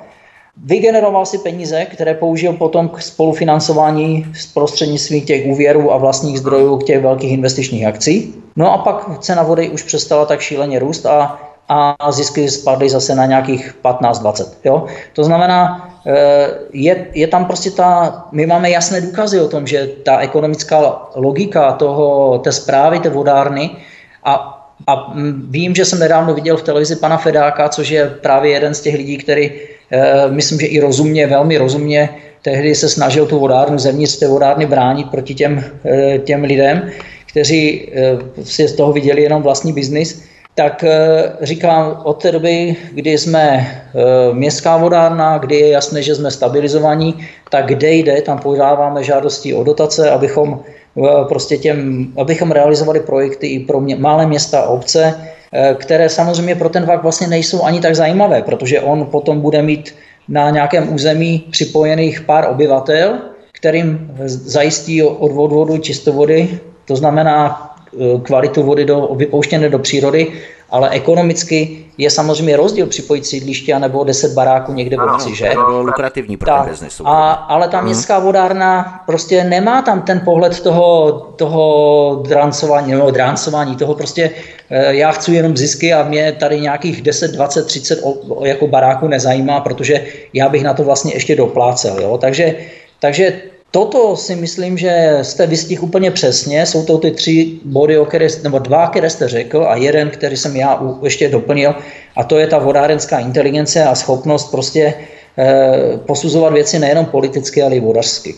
Vygeneroval 0.65 1.27
si 1.27 1.39
peníze, 1.39 1.85
které 1.85 2.15
použil 2.15 2.53
potom 2.53 2.89
k 2.89 3.03
spolufinancování 3.03 4.27
z 4.35 4.47
prostřednictvím 4.47 5.25
těch 5.25 5.47
úvěrů 5.47 5.93
a 5.93 5.97
vlastních 5.97 6.39
zdrojů 6.39 6.77
k 6.77 6.85
těch 6.85 7.03
velkých 7.03 7.33
investičních 7.33 7.87
akcí. 7.87 8.35
No 8.57 8.73
a 8.73 8.79
pak 8.79 9.19
cena 9.19 9.43
vody 9.43 9.71
už 9.71 9.83
přestala 9.83 10.27
tak 10.27 10.41
šíleně 10.41 10.79
růst 10.79 11.07
a 11.07 11.49
a 11.69 12.13
zisky 12.13 12.51
spadly 12.51 12.89
zase 12.89 13.15
na 13.15 13.27
nějakých 13.27 13.77
15-20. 13.85 14.49
Jo? 14.65 14.87
To 15.13 15.25
znamená, 15.25 15.91
eh, 16.07 16.49
je, 16.73 17.07
je 17.15 17.27
tam 17.27 17.45
prostě 17.45 17.71
ta, 17.71 18.25
my 18.33 18.47
máme 18.47 18.71
jasné 18.71 19.01
důkazy 19.01 19.41
o 19.41 19.49
tom, 19.49 19.67
že 19.67 19.87
ta 19.87 20.19
ekonomická 20.19 21.03
logika 21.15 21.73
toho, 21.73 22.39
té 22.39 22.53
zprávy, 22.53 23.01
té 23.01 23.09
vodárny 23.09 23.71
a 24.25 24.58
a 24.87 25.15
vím, 25.49 25.75
že 25.75 25.85
jsem 25.85 25.99
nedávno 25.99 26.35
viděl 26.35 26.57
v 26.57 26.63
televizi 26.63 26.97
pana 26.97 27.17
Fedáka, 27.17 27.69
což 27.69 27.89
je 27.89 28.07
právě 28.07 28.51
jeden 28.51 28.75
z 28.75 28.81
těch 28.81 28.95
lidí, 28.95 29.19
který, 29.19 29.51
e, 29.91 30.31
myslím, 30.31 30.61
že 30.61 30.67
i 30.67 30.81
rozumně, 30.81 31.27
velmi 31.27 31.59
rozumně, 31.59 32.11
tehdy 32.43 32.75
se 32.75 32.89
snažil 32.89 33.27
tu 33.27 33.39
vodárnu 33.39 33.79
zevnitř 33.79 34.17
té 34.17 34.29
vodárny 34.29 34.67
bránit 34.67 35.11
proti 35.11 35.35
těm, 35.35 35.65
e, 35.85 36.19
těm 36.19 36.45
lidem, 36.45 36.91
kteří 37.27 37.89
e, 37.93 38.19
si 38.45 38.69
z 38.69 38.73
toho 38.73 38.93
viděli 38.93 39.23
jenom 39.23 39.43
vlastní 39.43 39.73
biznis 39.73 40.23
tak 40.59 40.85
říkám, 41.43 42.01
od 42.05 42.23
té 42.23 42.33
doby, 42.33 42.77
kdy 42.93 43.19
jsme 43.19 43.67
městská 44.33 44.77
vodárna, 44.77 45.39
kdy 45.39 45.57
je 45.57 45.69
jasné, 45.69 46.03
že 46.03 46.15
jsme 46.15 46.31
stabilizovaní, 46.31 47.15
tak 47.51 47.67
kde 47.67 47.91
jde, 47.93 48.23
tam 48.23 48.39
podáváme 48.39 49.05
žádosti 49.05 49.55
o 49.55 49.65
dotace, 49.65 50.11
abychom 50.11 50.61
prostě 51.29 51.57
těm, 51.57 52.07
abychom 52.19 52.51
realizovali 52.51 53.01
projekty 53.01 53.47
i 53.47 53.59
pro 53.59 53.81
mě, 53.81 53.97
malé 53.97 54.27
města 54.27 54.61
a 54.61 54.69
obce, 54.69 55.15
které 55.75 56.09
samozřejmě 56.09 56.55
pro 56.55 56.69
ten 56.69 56.87
VAK 56.87 57.03
vlastně 57.03 57.27
nejsou 57.27 57.63
ani 57.63 57.81
tak 57.81 57.95
zajímavé, 57.95 58.43
protože 58.43 58.81
on 58.81 59.07
potom 59.07 59.41
bude 59.41 59.63
mít 59.63 59.95
na 60.29 60.51
nějakém 60.51 60.95
území 60.95 61.45
připojených 61.51 62.21
pár 62.21 62.51
obyvatel, 62.51 63.19
kterým 63.53 64.11
zajistí 64.27 65.03
odvod 65.03 65.53
vodu 65.53 65.79
čistovody, 65.79 66.59
to 66.85 66.97
znamená 66.97 67.68
kvalitu 68.23 68.63
vody 68.63 68.85
do, 68.85 69.09
vypouštěné 69.17 69.69
do 69.69 69.79
přírody, 69.79 70.33
ale 70.71 70.91
ekonomicky 70.91 71.85
je 71.99 72.11
samozřejmě 72.11 72.57
rozdíl 72.57 72.87
připojit 72.87 73.27
sídliště 73.27 73.79
nebo 73.79 74.05
10 74.05 74.33
baráků 74.33 74.73
někde 74.73 74.97
v 74.97 75.01
obci, 75.01 75.35
že? 75.35 75.51
To 75.55 75.65
bylo 75.67 75.83
lukrativní 75.83 76.37
pro 76.37 76.53
ten 76.53 76.71
biznis. 76.71 77.01
A, 77.05 77.33
ale 77.33 77.69
ta 77.69 77.79
hmm. 77.79 77.87
městská 77.87 78.17
hmm. 78.17 78.27
vodárna 78.27 79.03
prostě 79.07 79.45
nemá 79.45 79.83
tam 79.83 80.03
ten 80.03 80.21
pohled 80.25 80.61
toho, 80.61 81.11
toho 81.37 82.23
drancování, 82.29 82.93
nebo 82.93 83.11
drancování, 83.11 83.77
toho 83.77 83.95
prostě 83.95 84.31
e, 84.71 84.95
já 84.95 85.13
chci 85.13 85.33
jenom 85.33 85.57
zisky 85.57 85.93
a 85.93 86.03
mě 86.03 86.33
tady 86.33 86.61
nějakých 86.61 87.03
10, 87.03 87.31
20, 87.31 87.67
30 87.67 87.99
jako 88.43 88.67
baráků 88.67 89.09
nezajímá, 89.09 89.61
protože 89.61 90.05
já 90.33 90.49
bych 90.49 90.65
na 90.65 90.75
to 90.75 90.85
vlastně 90.85 91.15
ještě 91.15 91.37
doplácel. 91.37 92.01
Jo? 92.01 92.19
Takže 92.19 92.55
takže 93.01 93.33
Toto 93.71 94.17
si 94.17 94.37
myslím, 94.37 94.79
že 94.79 95.19
jste 95.23 95.47
vystihl 95.47 95.85
úplně 95.85 96.11
přesně. 96.11 96.67
Jsou 96.67 96.85
to 96.85 96.99
ty 96.99 97.11
tři 97.11 97.61
body, 97.65 97.99
o 97.99 98.05
které, 98.05 98.27
nebo 98.43 98.59
dva, 98.59 98.87
které 98.87 99.11
jste 99.11 99.29
řekl 99.29 99.67
a 99.69 99.77
jeden, 99.77 100.11
který 100.11 100.37
jsem 100.37 100.57
já 100.57 100.83
ještě 101.03 101.29
doplnil. 101.29 101.75
A 102.17 102.25
to 102.25 102.39
je 102.39 102.47
ta 102.47 102.59
vodárenská 102.59 103.19
inteligence 103.19 103.85
a 103.85 103.95
schopnost 103.95 104.51
prostě 104.51 104.95
eh, 105.39 105.99
posuzovat 106.07 106.53
věci 106.53 106.79
nejenom 106.79 107.07
politicky, 107.07 107.63
ale 107.63 107.77
i 107.77 107.81
vodařsky. 107.81 108.35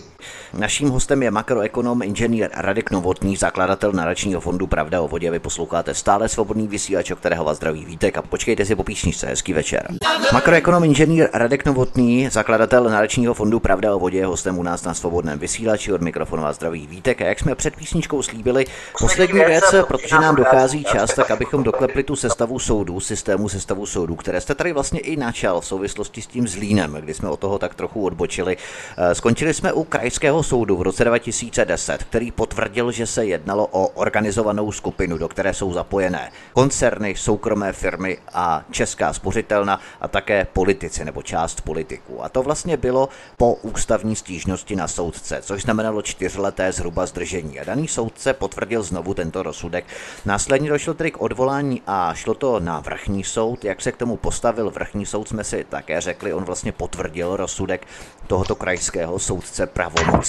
Naším 0.59 0.90
hostem 0.90 1.22
je 1.22 1.31
makroekonom 1.31 2.02
inženýr 2.02 2.51
Radek 2.55 2.90
Novotný, 2.90 3.36
zakladatel 3.36 3.93
nadačního 3.93 4.40
fondu 4.40 4.66
Pravda 4.66 5.01
o 5.01 5.09
vodě. 5.09 5.31
Vy 5.31 5.39
posloucháte 5.39 5.94
stále 5.94 6.28
svobodný 6.28 6.68
vysílač, 6.68 7.10
o 7.10 7.16
kterého 7.16 7.44
vás 7.44 7.56
zdraví 7.56 7.85
Vítek 7.85 8.18
a 8.18 8.22
počkejte 8.22 8.64
si 8.64 8.74
po 8.74 8.85
písničce. 8.85 9.27
Hezký 9.27 9.52
večer. 9.52 9.89
Makroekonom 10.32 10.85
inženýr 10.85 11.28
Radek 11.32 11.64
Novotný, 11.64 12.28
zakladatel 12.28 12.85
nadačního 12.85 13.35
fondu 13.35 13.60
Pravda 13.60 13.94
o 13.94 13.98
vodě, 13.98 14.18
je 14.18 14.27
hostem 14.27 14.59
u 14.59 14.62
nás 14.62 14.85
na 14.85 14.94
svobodném 14.94 15.39
vysílači. 15.39 15.93
Od 15.93 16.01
mikrofonu 16.01 16.43
vás 16.43 16.56
zdraví 16.56 16.86
Vítek. 16.86 17.22
A 17.22 17.24
jak 17.24 17.40
jsme 17.40 17.55
před 17.55 17.77
písničkou 17.77 18.22
slíbili, 18.22 18.64
poslední 19.01 19.40
věc, 19.40 19.74
protože 19.89 20.14
nám 20.14 20.36
dochází 20.36 20.85
čas, 20.85 21.14
tak 21.14 21.31
abychom 21.31 21.62
doklepli 21.62 22.02
tu 22.02 22.16
sestavu 22.16 22.59
soudů, 22.59 23.01
systému 23.01 23.48
sestavu 23.48 23.86
soudů, 23.86 24.16
které 24.16 24.40
jste 24.40 24.55
tady 24.55 24.72
vlastně 24.72 25.01
i 25.01 25.16
načal 25.16 25.60
v 25.60 25.66
souvislosti 25.66 26.22
s 26.22 26.27
tím 26.27 26.48
zlínem, 26.48 26.97
kdy 27.01 27.14
jsme 27.14 27.28
od 27.28 27.40
toho 27.40 27.59
tak 27.59 27.74
trochu 27.74 28.05
odbočili. 28.05 28.56
Eh, 28.97 29.14
skončili 29.14 29.55
jsme 29.55 29.72
u 29.72 29.85
krajského 29.85 30.39
soudu 30.42 30.76
v 30.76 30.82
roce 30.82 31.04
2010, 31.04 32.04
který 32.04 32.30
potvrdil, 32.30 32.92
že 32.92 33.06
se 33.06 33.24
jednalo 33.24 33.68
o 33.70 33.86
organizovanou 33.86 34.72
skupinu, 34.72 35.18
do 35.18 35.28
které 35.28 35.54
jsou 35.54 35.72
zapojené 35.72 36.32
koncerny, 36.52 37.14
soukromé 37.16 37.72
firmy 37.72 38.18
a 38.32 38.64
Česká 38.70 39.12
spořitelna 39.12 39.80
a 40.00 40.08
také 40.08 40.44
politici 40.52 41.04
nebo 41.04 41.22
část 41.22 41.60
politiků. 41.60 42.24
A 42.24 42.28
to 42.28 42.42
vlastně 42.42 42.76
bylo 42.76 43.08
po 43.36 43.54
ústavní 43.54 44.16
stížnosti 44.16 44.76
na 44.76 44.88
soudce, 44.88 45.38
což 45.42 45.62
znamenalo 45.62 46.02
čtyřleté 46.02 46.72
zhruba 46.72 47.06
zdržení. 47.06 47.60
A 47.60 47.64
daný 47.64 47.88
soudce 47.88 48.32
potvrdil 48.32 48.82
znovu 48.82 49.14
tento 49.14 49.42
rozsudek. 49.42 49.84
Následně 50.24 50.70
došlo 50.70 50.94
tedy 50.94 51.10
k 51.10 51.20
odvolání 51.20 51.82
a 51.86 52.14
šlo 52.14 52.34
to 52.34 52.60
na 52.60 52.80
vrchní 52.80 53.24
soud. 53.24 53.64
Jak 53.64 53.82
se 53.82 53.92
k 53.92 53.96
tomu 53.96 54.16
postavil 54.16 54.70
vrchní 54.70 55.06
soud, 55.06 55.28
jsme 55.28 55.44
si 55.44 55.64
také 55.68 56.00
řekli, 56.00 56.32
on 56.34 56.44
vlastně 56.44 56.72
potvrdil 56.72 57.36
rozsudek 57.36 57.86
tohoto 58.26 58.54
krajského 58.54 59.18
soudce 59.18 59.66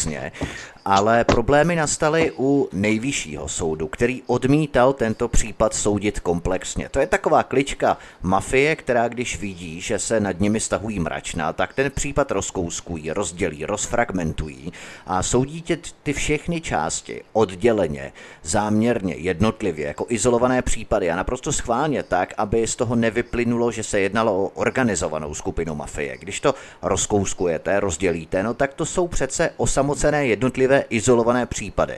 pravomocně 0.05 0.31
ale 0.85 1.23
problémy 1.23 1.75
nastaly 1.75 2.31
u 2.37 2.69
nejvyššího 2.73 3.47
soudu, 3.47 3.87
který 3.87 4.23
odmítal 4.27 4.93
tento 4.93 5.27
případ 5.27 5.73
soudit 5.73 6.19
komplexně. 6.19 6.89
To 6.89 6.99
je 6.99 7.07
taková 7.07 7.43
klička 7.43 7.97
mafie, 8.21 8.75
která 8.75 9.07
když 9.07 9.39
vidí, 9.39 9.81
že 9.81 9.99
se 9.99 10.19
nad 10.19 10.39
nimi 10.39 10.59
stahují 10.59 10.99
mračna, 10.99 11.53
tak 11.53 11.73
ten 11.73 11.91
případ 11.91 12.31
rozkouskují, 12.31 13.11
rozdělí, 13.11 13.65
rozfragmentují 13.65 14.73
a 15.05 15.23
soudí 15.23 15.61
tě 15.61 15.77
ty 16.03 16.13
všechny 16.13 16.61
části 16.61 17.23
odděleně, 17.33 18.13
záměrně, 18.43 19.15
jednotlivě, 19.15 19.87
jako 19.87 20.05
izolované 20.09 20.61
případy 20.61 21.11
a 21.11 21.15
naprosto 21.15 21.51
schválně 21.51 22.03
tak, 22.03 22.33
aby 22.37 22.67
z 22.67 22.75
toho 22.75 22.95
nevyplynulo, 22.95 23.71
že 23.71 23.83
se 23.83 23.99
jednalo 23.99 24.43
o 24.43 24.47
organizovanou 24.47 25.33
skupinu 25.33 25.75
mafie. 25.75 26.17
Když 26.17 26.39
to 26.39 26.55
rozkouskujete, 26.81 27.79
rozdělíte, 27.79 28.43
no 28.43 28.53
tak 28.53 28.73
to 28.73 28.85
jsou 28.85 29.07
přece 29.07 29.49
osamocené 29.57 30.27
jednotlivé 30.27 30.70
jednotlivé 30.71 30.85
izolované 30.89 31.45
případy 31.45 31.97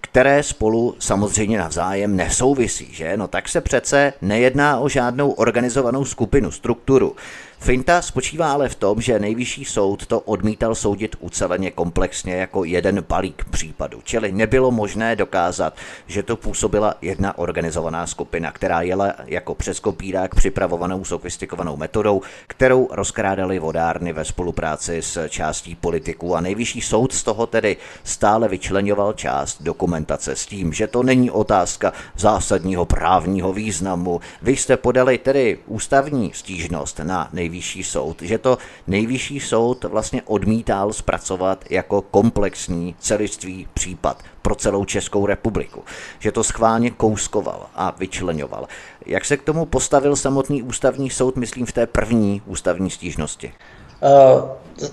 které 0.00 0.42
spolu 0.42 0.96
samozřejmě 0.98 1.58
navzájem 1.58 2.16
nesouvisí, 2.16 2.88
že? 2.92 3.16
No 3.16 3.28
tak 3.28 3.48
se 3.48 3.60
přece 3.60 4.12
nejedná 4.22 4.78
o 4.78 4.88
žádnou 4.88 5.30
organizovanou 5.30 6.04
skupinu, 6.04 6.50
strukturu. 6.50 7.16
Finta 7.58 8.02
spočívá 8.02 8.52
ale 8.52 8.68
v 8.68 8.74
tom, 8.74 9.00
že 9.00 9.18
nejvyšší 9.18 9.64
soud 9.64 10.06
to 10.06 10.20
odmítal 10.20 10.74
soudit 10.74 11.16
uceleně 11.20 11.70
komplexně 11.70 12.34
jako 12.34 12.64
jeden 12.64 13.04
balík 13.08 13.44
případu, 13.44 14.00
čili 14.04 14.32
nebylo 14.32 14.70
možné 14.70 15.16
dokázat, 15.16 15.76
že 16.06 16.22
to 16.22 16.36
působila 16.36 16.94
jedna 17.02 17.38
organizovaná 17.38 18.06
skupina, 18.06 18.52
která 18.52 18.82
jela 18.82 19.14
jako 19.24 19.54
přes 19.54 19.80
kopírák 19.80 20.34
připravovanou 20.34 21.04
sofistikovanou 21.04 21.76
metodou, 21.76 22.22
kterou 22.46 22.88
rozkrádali 22.92 23.58
vodárny 23.58 24.12
ve 24.12 24.24
spolupráci 24.24 25.02
s 25.02 25.28
částí 25.28 25.74
politiků 25.74 26.36
a 26.36 26.40
nejvyšší 26.40 26.80
soud 26.80 27.12
z 27.12 27.22
toho 27.22 27.46
tedy 27.46 27.76
stále 28.04 28.48
vyčlenoval 28.48 29.12
část 29.12 29.62
dokumentace 29.62 30.36
s 30.36 30.46
tím, 30.46 30.72
že 30.72 30.86
to 30.86 31.02
není 31.02 31.30
otázka 31.30 31.92
zásadního 32.16 32.86
právního 32.86 33.52
významu. 33.52 34.20
Vy 34.42 34.56
jste 34.56 34.76
podali 34.76 35.18
tedy 35.18 35.58
ústavní 35.66 36.32
stížnost 36.34 36.98
na 36.98 37.28
nejvyšší 37.32 37.45
nejvyšší 37.46 37.84
soud, 37.84 38.22
že 38.22 38.38
to 38.38 38.58
nejvyšší 38.86 39.40
soud 39.40 39.84
vlastně 39.84 40.22
odmítal 40.22 40.92
zpracovat 40.92 41.64
jako 41.70 42.02
komplexní 42.02 42.94
celistvý 42.98 43.68
případ 43.74 44.22
pro 44.42 44.54
celou 44.54 44.84
Českou 44.84 45.26
republiku, 45.26 45.84
že 46.18 46.32
to 46.32 46.44
schválně 46.44 46.90
kouskoval 46.90 47.66
a 47.74 47.94
vyčlenoval. 47.98 48.68
Jak 49.06 49.24
se 49.24 49.36
k 49.36 49.42
tomu 49.42 49.66
postavil 49.66 50.16
samotný 50.16 50.62
ústavní 50.62 51.10
soud, 51.10 51.36
myslím, 51.36 51.66
v 51.66 51.72
té 51.72 51.86
první 51.86 52.42
ústavní 52.46 52.90
stížnosti? 52.90 53.52
Uh, 54.00 54.40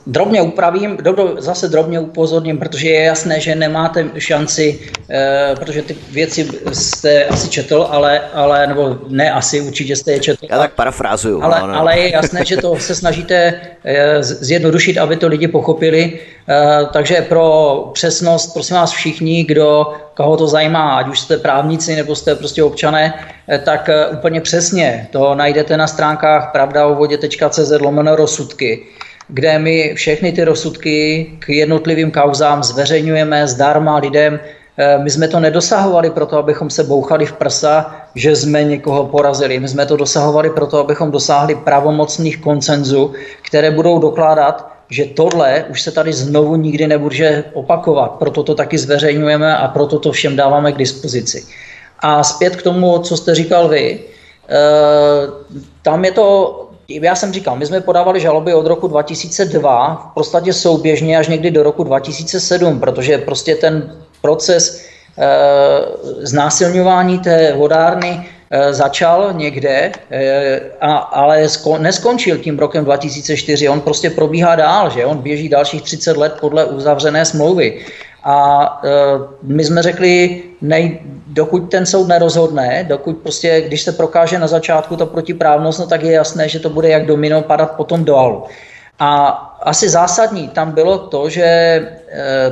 drobně 0.08 0.42
upravím, 0.42 0.98
zase 1.38 1.68
drobně 1.68 2.00
upozorním, 2.00 2.58
protože 2.58 2.88
je 2.88 3.04
jasné, 3.04 3.40
že 3.40 3.56
nemáte 3.56 4.06
šanci, 4.18 4.80
uh, 4.80 5.60
protože 5.60 5.82
ty 5.82 5.96
věci 6.12 6.48
jste 6.74 7.26
asi 7.26 7.50
četl, 7.50 7.88
ale, 7.90 8.22
ale 8.34 8.68
nebo 8.68 8.98
ne 9.08 9.32
asi, 9.32 9.62
určitě 9.62 9.96
jste 9.96 10.12
je 10.12 10.20
četl. 10.20 10.46
Já 10.50 10.58
tak 10.58 10.74
parafrázuju. 10.74 11.44
Ale, 11.44 11.60
no, 11.62 11.68
no. 11.68 11.80
ale 11.80 12.00
je 12.00 12.12
jasné, 12.12 12.46
že 12.46 12.58
to 12.58 12.76
se 12.80 12.96
snažíte 12.96 13.54
uh, 13.54 13.92
zjednodušit, 14.22 14.98
aby 14.98 15.16
to 15.16 15.28
lidi 15.28 15.48
pochopili. 15.48 16.20
Takže 16.94 17.22
pro 17.22 17.90
přesnost, 17.94 18.54
prosím 18.54 18.76
vás 18.76 18.92
všichni, 18.92 19.44
kdo, 19.44 19.94
koho 20.14 20.38
to 20.38 20.48
zajímá, 20.48 20.98
ať 20.98 21.08
už 21.08 21.20
jste 21.20 21.38
právníci 21.38 21.96
nebo 21.96 22.16
jste 22.16 22.36
prostě 22.36 22.64
občané, 22.64 23.14
tak 23.66 23.90
úplně 24.14 24.42
přesně 24.42 25.08
to 25.12 25.36
najdete 25.36 25.78
na 25.78 25.88
stránkách 25.88 26.52
pravdaovodě.cz 26.52 27.72
lomeno 27.82 28.16
rozsudky 28.16 28.84
kde 29.28 29.60
my 29.60 29.94
všechny 29.96 30.32
ty 30.32 30.44
rozsudky 30.44 31.28
k 31.40 31.50
jednotlivým 31.50 32.12
kauzám 32.12 32.64
zveřejňujeme 32.64 33.48
zdarma 33.48 33.98
lidem. 33.98 34.40
Eh, 34.78 34.98
my 34.98 35.10
jsme 35.10 35.28
to 35.28 35.40
nedosahovali 35.40 36.10
proto, 36.10 36.38
abychom 36.38 36.70
se 36.70 36.84
bouchali 36.84 37.26
v 37.26 37.34
prsa, 37.34 37.96
že 38.16 38.36
jsme 38.36 38.64
někoho 38.64 39.06
porazili. 39.06 39.60
My 39.60 39.68
jsme 39.68 39.86
to 39.86 39.98
dosahovali 39.98 40.50
proto, 40.50 40.80
abychom 40.80 41.12
dosáhli 41.12 41.56
pravomocných 41.56 42.38
koncenzů, 42.38 43.14
které 43.42 43.72
budou 43.72 44.00
dokládat, 44.00 44.74
že 44.90 45.06
tohle 45.06 45.66
už 45.70 45.82
se 45.82 45.92
tady 45.92 46.14
znovu 46.14 46.56
nikdy 46.56 46.88
nebude 46.88 47.44
opakovat. 47.54 48.12
Proto 48.12 48.44
to 48.44 48.56
taky 48.56 48.78
zveřejňujeme 48.78 49.58
a 49.58 49.68
proto 49.68 50.00
to 50.00 50.12
všem 50.12 50.36
dáváme 50.36 50.72
k 50.72 50.78
dispozici. 50.78 51.46
A 52.00 52.24
zpět 52.24 52.56
k 52.56 52.62
tomu, 52.62 53.00
co 53.00 53.18
jste 53.18 53.36
říkal 53.36 53.68
vy, 53.68 54.00
eh, 54.50 54.58
tam 55.82 56.06
je 56.06 56.12
to 56.12 56.60
já 57.02 57.16
jsem 57.16 57.34
říkal, 57.34 57.56
my 57.56 57.66
jsme 57.66 57.82
podávali 57.82 58.20
žaloby 58.20 58.54
od 58.54 58.68
roku 58.68 58.88
2002, 58.88 60.10
v 60.12 60.14
podstatě 60.14 60.54
souběžně 60.54 61.18
až 61.18 61.28
někdy 61.28 61.52
do 61.52 61.64
roku 61.64 61.84
2007, 61.84 62.80
protože 62.80 63.18
prostě 63.18 63.56
ten 63.56 63.98
proces 64.22 64.86
e, 65.18 65.28
znásilňování 66.26 67.20
té 67.20 67.54
vodárny 67.54 68.28
e, 68.52 68.74
začal 68.74 69.34
někde, 69.34 69.92
e, 70.12 70.62
a, 70.82 70.96
ale 70.96 71.50
sko, 71.50 71.78
neskončil 71.78 72.38
tím 72.38 72.60
rokem 72.60 72.86
2004. 72.86 73.70
On 73.70 73.82
prostě 73.82 74.10
probíhá 74.10 74.56
dál, 74.56 74.90
že 74.90 75.06
on 75.06 75.18
běží 75.18 75.50
dalších 75.50 75.82
30 75.82 76.18
let 76.18 76.34
podle 76.42 76.66
uzavřené 76.66 77.26
smlouvy. 77.26 77.86
A 78.24 78.82
e, 78.84 78.90
my 79.44 79.64
jsme 79.64 79.82
řekli, 79.82 80.44
nej, 80.62 81.00
dokud 81.28 81.60
ten 81.60 81.86
soud 81.86 82.08
nerozhodne, 82.08 82.86
dokud 82.90 83.18
prostě, 83.18 83.62
když 83.62 83.82
se 83.82 83.92
prokáže 83.92 84.40
na 84.40 84.48
začátku 84.48 84.96
to 84.96 85.06
protiprávnost, 85.06 85.80
no 85.80 85.88
tak 85.88 86.04
je 86.04 86.12
jasné, 86.12 86.50
že 86.50 86.60
to 86.60 86.70
bude 86.70 86.90
jak 86.90 87.06
domino 87.06 87.42
padat 87.42 87.72
potom 87.72 88.06
dolů. 88.06 88.44
A 89.00 89.28
asi 89.64 89.90
zásadní 89.90 90.48
tam 90.48 90.72
bylo 90.72 90.98
to, 90.98 91.30
že 91.30 91.44
e, 91.44 91.86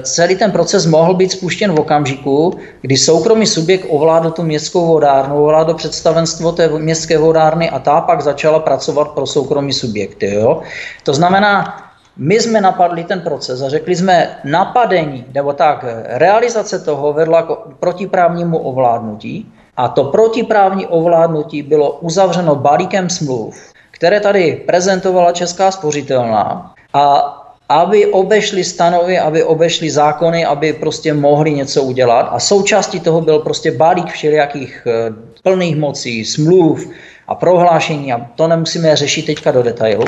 celý 0.03 0.35
ten 0.35 0.51
proces 0.51 0.85
mohl 0.85 1.13
být 1.13 1.31
spuštěn 1.31 1.71
v 1.71 1.79
okamžiku, 1.79 2.53
kdy 2.81 2.97
soukromý 2.97 3.47
subjekt 3.47 3.85
ovládl 3.89 4.31
tu 4.31 4.43
městskou 4.43 4.87
vodárnu, 4.87 5.43
ovládl 5.43 5.73
představenstvo 5.73 6.51
té 6.51 6.67
městské 6.67 7.17
vodárny 7.17 7.69
a 7.69 7.79
ta 7.79 8.01
pak 8.01 8.21
začala 8.21 8.59
pracovat 8.59 9.07
pro 9.11 9.25
soukromý 9.27 9.73
subjekty. 9.73 10.33
Jo? 10.33 10.61
To 11.03 11.13
znamená, 11.13 11.77
my 12.17 12.39
jsme 12.39 12.61
napadli 12.61 13.03
ten 13.03 13.21
proces 13.21 13.61
a 13.61 13.69
řekli 13.69 13.95
jsme, 13.95 14.37
napadení, 14.43 15.25
nebo 15.33 15.53
tak, 15.53 15.85
realizace 16.05 16.79
toho 16.79 17.13
vedla 17.13 17.41
k 17.41 17.57
protiprávnímu 17.79 18.57
ovládnutí 18.57 19.51
a 19.77 19.87
to 19.87 20.03
protiprávní 20.03 20.87
ovládnutí 20.87 21.63
bylo 21.63 21.91
uzavřeno 21.91 22.55
balíkem 22.55 23.09
smluv, 23.09 23.73
které 23.91 24.19
tady 24.19 24.63
prezentovala 24.65 25.31
Česká 25.31 25.71
spořitelná 25.71 26.73
a 26.93 27.37
aby 27.69 28.05
obešli 28.05 28.63
stanovy, 28.63 29.19
aby 29.19 29.43
obešli 29.43 29.89
zákony, 29.89 30.45
aby 30.45 30.73
prostě 30.73 31.13
mohli 31.13 31.51
něco 31.51 31.83
udělat. 31.83 32.27
A 32.31 32.39
součástí 32.39 32.99
toho 32.99 33.21
byl 33.21 33.39
prostě 33.39 33.71
balík 33.71 34.07
všelijakých 34.07 34.87
eh, 34.87 35.13
plných 35.43 35.75
mocí, 35.75 36.25
smluv 36.25 36.87
a 37.27 37.35
prohlášení 37.35 38.13
a 38.13 38.27
to 38.35 38.47
nemusíme 38.47 38.95
řešit 38.95 39.25
teďka 39.25 39.51
do 39.51 39.63
detailu. 39.63 40.05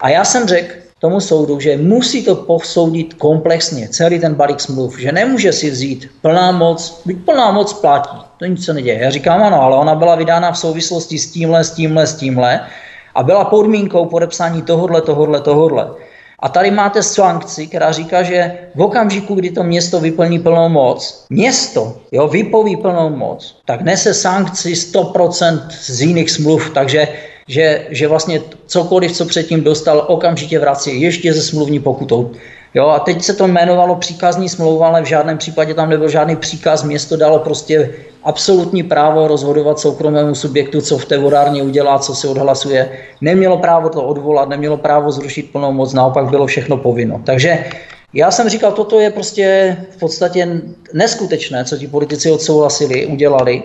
A 0.00 0.08
já 0.08 0.24
jsem 0.24 0.46
řekl 0.46 0.74
tomu 1.02 1.20
soudu, 1.20 1.60
že 1.60 1.76
musí 1.76 2.22
to 2.22 2.34
posoudit 2.34 3.14
komplexně, 3.14 3.88
celý 3.88 4.20
ten 4.20 4.34
balík 4.34 4.60
smluv, 4.60 4.98
že 4.98 5.12
nemůže 5.12 5.52
si 5.52 5.70
vzít 5.70 6.10
plná 6.22 6.52
moc, 6.52 7.02
byť 7.04 7.18
plná 7.24 7.50
moc 7.50 7.72
platí, 7.72 8.16
to 8.38 8.44
nic 8.44 8.64
se 8.64 8.74
neděje. 8.74 8.98
Já 8.98 9.10
říkám 9.10 9.42
ano, 9.42 9.62
ale 9.62 9.76
ona 9.76 9.94
byla 9.94 10.14
vydána 10.14 10.52
v 10.52 10.58
souvislosti 10.58 11.18
s 11.18 11.30
tímhle, 11.30 11.64
s 11.64 11.70
tímhle, 11.70 12.06
s 12.06 12.14
tímhle 12.14 12.60
a 13.14 13.22
byla 13.22 13.44
podmínkou 13.44 14.06
podepsání 14.06 14.62
tohodle, 14.62 15.02
tohodle, 15.02 15.40
tohodle. 15.40 15.90
A 16.38 16.48
tady 16.48 16.70
máte 16.70 17.02
sankci, 17.02 17.66
která 17.66 17.92
říká, 17.92 18.22
že 18.22 18.58
v 18.74 18.82
okamžiku, 18.82 19.34
kdy 19.34 19.50
to 19.50 19.62
město 19.62 20.00
vyplní 20.00 20.38
plnou 20.38 20.68
moc, 20.68 21.26
město 21.30 21.98
jo, 22.12 22.28
vypoví 22.28 22.76
plnou 22.76 23.10
moc, 23.10 23.58
tak 23.64 23.82
nese 23.82 24.14
sankci 24.14 24.72
100% 24.72 25.66
z 25.70 26.00
jiných 26.00 26.30
smluv, 26.30 26.70
takže 26.74 27.08
že, 27.48 27.86
že 27.90 28.08
vlastně 28.08 28.40
cokoliv, 28.66 29.12
co 29.12 29.26
předtím 29.26 29.64
dostal, 29.64 30.04
okamžitě 30.08 30.58
vrací 30.58 31.00
ještě 31.00 31.32
ze 31.32 31.42
smluvní 31.42 31.80
pokutou. 31.80 32.30
Jo, 32.74 32.88
a 32.88 32.98
teď 32.98 33.22
se 33.22 33.34
to 33.34 33.44
jmenovalo 33.44 33.96
příkazní 33.96 34.48
smlouva, 34.48 34.88
ale 34.88 35.02
v 35.02 35.06
žádném 35.06 35.38
případě 35.38 35.74
tam 35.74 35.90
nebyl 35.90 36.08
žádný 36.08 36.36
příkaz. 36.36 36.82
Město 36.82 37.16
dalo 37.16 37.38
prostě 37.38 37.94
absolutní 38.24 38.82
právo 38.82 39.28
rozhodovat 39.28 39.80
soukromému 39.80 40.34
subjektu, 40.34 40.80
co 40.80 40.98
v 40.98 41.04
té 41.04 41.18
vodárně 41.18 41.62
udělá, 41.62 41.98
co 41.98 42.14
se 42.14 42.28
odhlasuje. 42.28 42.98
Nemělo 43.20 43.58
právo 43.58 43.88
to 43.88 44.02
odvolat, 44.02 44.48
nemělo 44.48 44.76
právo 44.76 45.12
zrušit 45.12 45.52
plnou 45.52 45.72
moc, 45.72 45.92
naopak 45.92 46.30
bylo 46.30 46.46
všechno 46.46 46.76
povinno. 46.76 47.20
Takže 47.24 47.64
já 48.14 48.30
jsem 48.30 48.48
říkal, 48.48 48.72
toto 48.72 49.00
je 49.00 49.10
prostě 49.10 49.76
v 49.90 49.96
podstatě 49.96 50.60
neskutečné, 50.92 51.64
co 51.64 51.76
ti 51.76 51.86
politici 51.86 52.30
odsouhlasili, 52.30 53.06
udělali. 53.06 53.62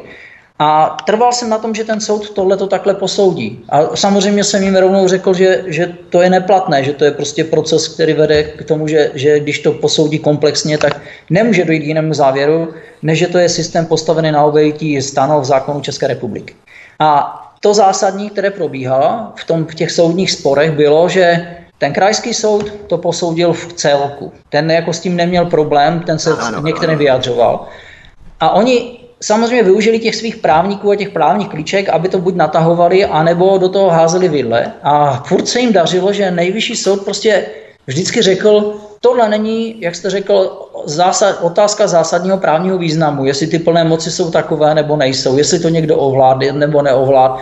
A 0.59 0.97
trval 1.05 1.33
jsem 1.33 1.49
na 1.49 1.57
tom, 1.57 1.75
že 1.75 1.83
ten 1.83 2.01
soud 2.01 2.29
tohle 2.29 2.57
to 2.57 2.67
takhle 2.67 2.93
posoudí. 2.93 3.65
A 3.69 3.95
samozřejmě 3.95 4.43
jsem 4.43 4.63
jim 4.63 4.75
rovnou 4.75 5.07
řekl, 5.07 5.33
že, 5.33 5.63
že 5.67 5.93
to 6.09 6.21
je 6.21 6.29
neplatné, 6.29 6.83
že 6.83 6.93
to 6.93 7.05
je 7.05 7.11
prostě 7.11 7.43
proces, 7.43 7.87
který 7.87 8.13
vede 8.13 8.43
k 8.43 8.63
tomu, 8.63 8.87
že, 8.87 9.11
že 9.13 9.39
když 9.39 9.59
to 9.59 9.71
posoudí 9.71 10.19
komplexně, 10.19 10.77
tak 10.77 11.01
nemůže 11.29 11.65
dojít 11.65 11.79
k 11.79 11.87
jinému 11.87 12.13
závěru, 12.13 12.73
než 13.01 13.19
že 13.19 13.27
to 13.27 13.37
je 13.37 13.49
systém 13.49 13.85
postavený 13.85 14.31
na 14.31 14.43
obejití 14.43 15.01
stanov 15.01 15.45
zákonu 15.45 15.81
České 15.81 16.07
republiky. 16.07 16.55
A 16.99 17.43
to 17.59 17.73
zásadní, 17.73 18.29
které 18.29 18.51
probíhalo 18.51 19.33
v, 19.35 19.45
tom, 19.45 19.65
v 19.65 19.75
těch 19.75 19.91
soudních 19.91 20.31
sporech, 20.31 20.71
bylo, 20.71 21.09
že 21.09 21.47
ten 21.77 21.93
krajský 21.93 22.33
soud 22.33 22.73
to 22.87 22.97
posoudil 22.97 23.53
v 23.53 23.73
celku. 23.73 24.31
Ten 24.49 24.71
jako 24.71 24.93
s 24.93 24.99
tím 24.99 25.15
neměl 25.15 25.45
problém, 25.45 25.99
ten 25.99 26.19
se 26.19 26.29
některé 26.63 26.95
vyjadřoval. 26.95 27.67
A 28.39 28.49
oni 28.49 28.99
samozřejmě 29.21 29.63
využili 29.63 29.99
těch 29.99 30.15
svých 30.15 30.35
právníků 30.35 30.91
a 30.91 30.95
těch 30.95 31.09
právních 31.09 31.47
klíček, 31.47 31.89
aby 31.89 32.09
to 32.09 32.19
buď 32.19 32.35
natahovali, 32.35 33.05
anebo 33.05 33.57
do 33.57 33.69
toho 33.69 33.89
házeli 33.89 34.27
vidle. 34.27 34.71
A 34.83 35.23
furt 35.27 35.47
se 35.47 35.59
jim 35.59 35.73
dařilo, 35.73 36.13
že 36.13 36.31
nejvyšší 36.31 36.75
soud 36.75 37.01
prostě 37.05 37.45
vždycky 37.87 38.21
řekl, 38.21 38.73
tohle 39.01 39.29
není, 39.29 39.81
jak 39.81 39.95
jste 39.95 40.09
řekl, 40.09 40.67
zásad, 40.85 41.37
otázka 41.41 41.87
zásadního 41.87 42.37
právního 42.37 42.77
významu, 42.77 43.25
jestli 43.25 43.47
ty 43.47 43.59
plné 43.59 43.83
moci 43.83 44.11
jsou 44.11 44.31
takové 44.31 44.75
nebo 44.75 44.95
nejsou, 44.95 45.37
jestli 45.37 45.59
to 45.59 45.69
někdo 45.69 45.97
ovládne 45.97 46.51
nebo 46.51 46.81
neovlád. 46.81 47.39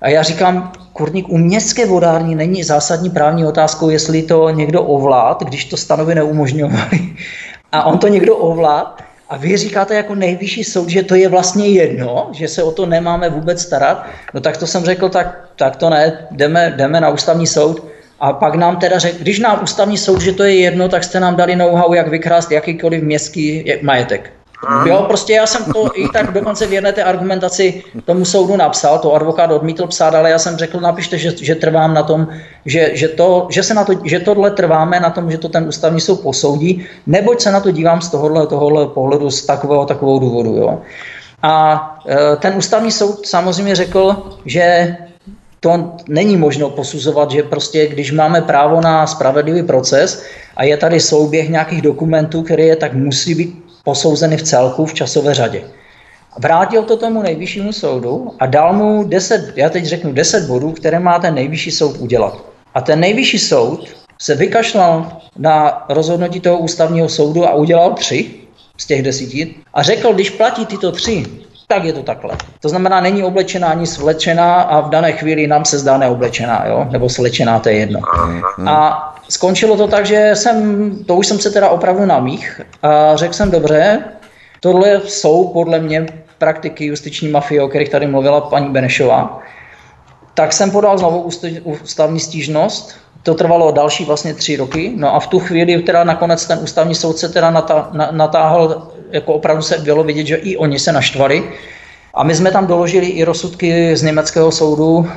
A 0.00 0.08
já 0.08 0.22
říkám, 0.22 0.72
kurník, 0.92 1.28
u 1.28 1.38
městské 1.38 1.86
vodárny 1.86 2.34
není 2.34 2.62
zásadní 2.62 3.10
právní 3.10 3.46
otázkou, 3.46 3.90
jestli 3.90 4.22
to 4.22 4.50
někdo 4.50 4.82
ovlád, 4.82 5.42
když 5.42 5.64
to 5.64 5.76
stanovy 5.76 6.14
neumožňovali. 6.14 7.00
A 7.72 7.84
on 7.84 7.98
to 7.98 8.08
někdo 8.08 8.36
ovlád. 8.36 9.02
A 9.28 9.36
vy 9.36 9.56
říkáte 9.56 9.94
jako 9.94 10.14
nejvyšší 10.14 10.64
soud, 10.64 10.88
že 10.88 11.02
to 11.02 11.14
je 11.14 11.28
vlastně 11.28 11.68
jedno, 11.68 12.28
že 12.32 12.48
se 12.48 12.62
o 12.62 12.72
to 12.72 12.86
nemáme 12.86 13.28
vůbec 13.28 13.62
starat. 13.62 14.06
No 14.34 14.40
tak 14.40 14.56
to 14.56 14.66
jsem 14.66 14.84
řekl, 14.84 15.08
tak, 15.08 15.48
tak 15.56 15.76
to 15.76 15.90
ne, 15.90 16.26
jdeme, 16.30 16.74
jdeme 16.76 17.00
na 17.00 17.08
ústavní 17.08 17.46
soud. 17.46 17.84
A 18.20 18.32
pak 18.32 18.54
nám 18.54 18.76
teda 18.76 18.98
řekl, 18.98 19.18
když 19.18 19.38
nám 19.38 19.62
ústavní 19.62 19.98
soud, 19.98 20.20
že 20.20 20.32
to 20.32 20.44
je 20.44 20.54
jedno, 20.56 20.88
tak 20.88 21.04
jste 21.04 21.20
nám 21.20 21.36
dali 21.36 21.56
know-how, 21.56 21.94
jak 21.94 22.08
vykrást 22.08 22.52
jakýkoliv 22.52 23.02
městský 23.02 23.64
majetek. 23.82 24.37
Jo, 24.86 25.04
prostě 25.08 25.32
já 25.32 25.46
jsem 25.46 25.72
to 25.72 25.90
i 25.94 26.08
tak 26.08 26.32
dokonce 26.32 26.66
v 26.66 26.72
jedné 26.72 26.92
té 26.92 27.04
argumentaci 27.04 27.82
tomu 28.04 28.24
soudu 28.24 28.56
napsal, 28.56 28.98
to 28.98 29.14
advokát 29.14 29.50
odmítl 29.50 29.86
psát, 29.86 30.14
ale 30.14 30.30
já 30.30 30.38
jsem 30.38 30.56
řekl, 30.56 30.80
napište, 30.80 31.18
že, 31.18 31.32
že 31.40 31.54
trvám 31.54 31.94
na 31.94 32.02
tom, 32.02 32.28
že, 32.66 32.90
že, 32.92 33.08
to, 33.08 33.46
že, 33.50 33.62
se 33.62 33.74
na 33.74 33.84
to, 33.84 33.92
že 34.04 34.20
tohle 34.20 34.50
trváme 34.50 35.00
na 35.00 35.10
tom, 35.10 35.30
že 35.30 35.38
to 35.38 35.48
ten 35.48 35.68
ústavní 35.68 36.00
soud 36.00 36.20
posoudí, 36.20 36.86
neboť 37.06 37.40
se 37.40 37.52
na 37.52 37.60
to 37.60 37.70
dívám 37.70 38.00
z 38.00 38.08
tohohle, 38.10 38.46
tohohle 38.46 38.86
pohledu 38.86 39.30
z 39.30 39.46
takového 39.46 39.86
takového 39.86 40.18
důvodu. 40.18 40.56
Jo. 40.56 40.78
A 41.42 41.82
e, 42.08 42.36
ten 42.36 42.54
ústavní 42.56 42.90
soud 42.90 43.26
samozřejmě 43.26 43.76
řekl, 43.76 44.16
že 44.44 44.96
to 45.60 45.92
není 46.08 46.36
možno 46.36 46.70
posuzovat, 46.70 47.30
že 47.30 47.42
prostě 47.42 47.86
když 47.86 48.12
máme 48.12 48.42
právo 48.42 48.80
na 48.80 49.06
spravedlivý 49.06 49.62
proces 49.62 50.24
a 50.56 50.64
je 50.64 50.76
tady 50.76 51.00
souběh 51.00 51.48
nějakých 51.48 51.82
dokumentů, 51.82 52.42
které 52.42 52.62
je, 52.62 52.76
tak 52.76 52.94
musí 52.94 53.34
být 53.34 53.67
posouzeny 53.88 54.36
v 54.36 54.42
celku 54.42 54.86
v 54.86 54.94
časové 54.94 55.34
řadě. 55.34 55.64
Vrátil 56.38 56.82
to 56.82 56.96
tomu 56.96 57.22
nejvyššímu 57.22 57.72
soudu 57.72 58.36
a 58.38 58.46
dal 58.46 58.76
mu 58.76 59.04
10, 59.08 59.56
já 59.56 59.68
teď 59.68 59.84
řeknu 59.84 60.12
10 60.12 60.44
bodů, 60.44 60.72
které 60.72 60.98
má 60.98 61.18
ten 61.18 61.34
nejvyšší 61.34 61.70
soud 61.70 61.96
udělat. 61.96 62.44
A 62.74 62.80
ten 62.80 63.00
nejvyšší 63.00 63.38
soud 63.38 63.88
se 64.18 64.34
vykašlal 64.34 65.12
na 65.36 65.86
rozhodnutí 65.88 66.40
toho 66.40 66.58
ústavního 66.58 67.08
soudu 67.08 67.48
a 67.48 67.54
udělal 67.54 67.94
tři 67.94 68.30
z 68.76 68.86
těch 68.86 69.02
desíti 69.02 69.54
a 69.74 69.82
řekl, 69.82 70.12
když 70.12 70.30
platí 70.30 70.66
tyto 70.66 70.92
tři, 70.92 71.24
tak 71.68 71.84
je 71.84 71.92
to 71.92 72.02
takhle. 72.02 72.36
To 72.60 72.68
znamená, 72.68 73.00
není 73.00 73.22
oblečená 73.22 73.68
ani 73.68 73.86
svlečená 73.86 74.62
a 74.62 74.80
v 74.80 74.90
dané 74.90 75.12
chvíli 75.12 75.46
nám 75.46 75.64
se 75.64 75.78
zdá 75.78 75.98
neoblečená, 75.98 76.64
jo? 76.66 76.86
nebo 76.90 77.08
slečená, 77.08 77.58
to 77.58 77.68
je 77.68 77.74
jedno. 77.74 78.00
A 78.66 79.08
skončilo 79.28 79.76
to 79.76 79.88
tak, 79.88 80.06
že 80.06 80.30
jsem, 80.34 80.90
to 81.04 81.16
už 81.16 81.26
jsem 81.26 81.38
se 81.38 81.50
teda 81.50 81.68
opravdu 81.68 82.06
namích 82.06 82.60
a 82.82 83.16
řekl 83.16 83.34
jsem 83.34 83.50
dobře, 83.50 84.04
tohle 84.60 85.00
jsou 85.04 85.48
podle 85.48 85.80
mě 85.80 86.06
praktiky 86.38 86.86
justiční 86.86 87.28
mafie, 87.28 87.62
o 87.62 87.68
kterých 87.68 87.88
tady 87.88 88.06
mluvila 88.06 88.40
paní 88.40 88.68
Benešová. 88.68 89.40
Tak 90.34 90.52
jsem 90.52 90.70
podal 90.70 90.98
znovu 90.98 91.30
ústavní 91.64 92.20
stížnost, 92.20 92.96
to 93.28 93.34
trvalo 93.34 93.70
další 93.70 94.04
vlastně 94.04 94.34
tři 94.34 94.56
roky, 94.56 94.92
no 94.96 95.14
a 95.14 95.20
v 95.20 95.26
tu 95.26 95.38
chvíli 95.38 95.82
teda 95.82 96.04
nakonec 96.04 96.46
ten 96.46 96.58
ústavní 96.62 96.94
soudce 96.94 97.28
teda 97.28 97.50
natáhl, 98.10 98.88
jako 99.10 99.34
opravdu 99.34 99.62
se 99.62 99.78
bylo 99.78 100.04
vidět, 100.04 100.26
že 100.26 100.36
i 100.36 100.56
oni 100.56 100.78
se 100.78 100.92
naštvali. 100.92 101.44
A 102.14 102.24
my 102.24 102.34
jsme 102.34 102.50
tam 102.50 102.66
doložili 102.66 103.06
i 103.06 103.24
rozsudky 103.24 103.96
z 103.96 104.02
německého 104.02 104.50
soudu, 104.50 105.08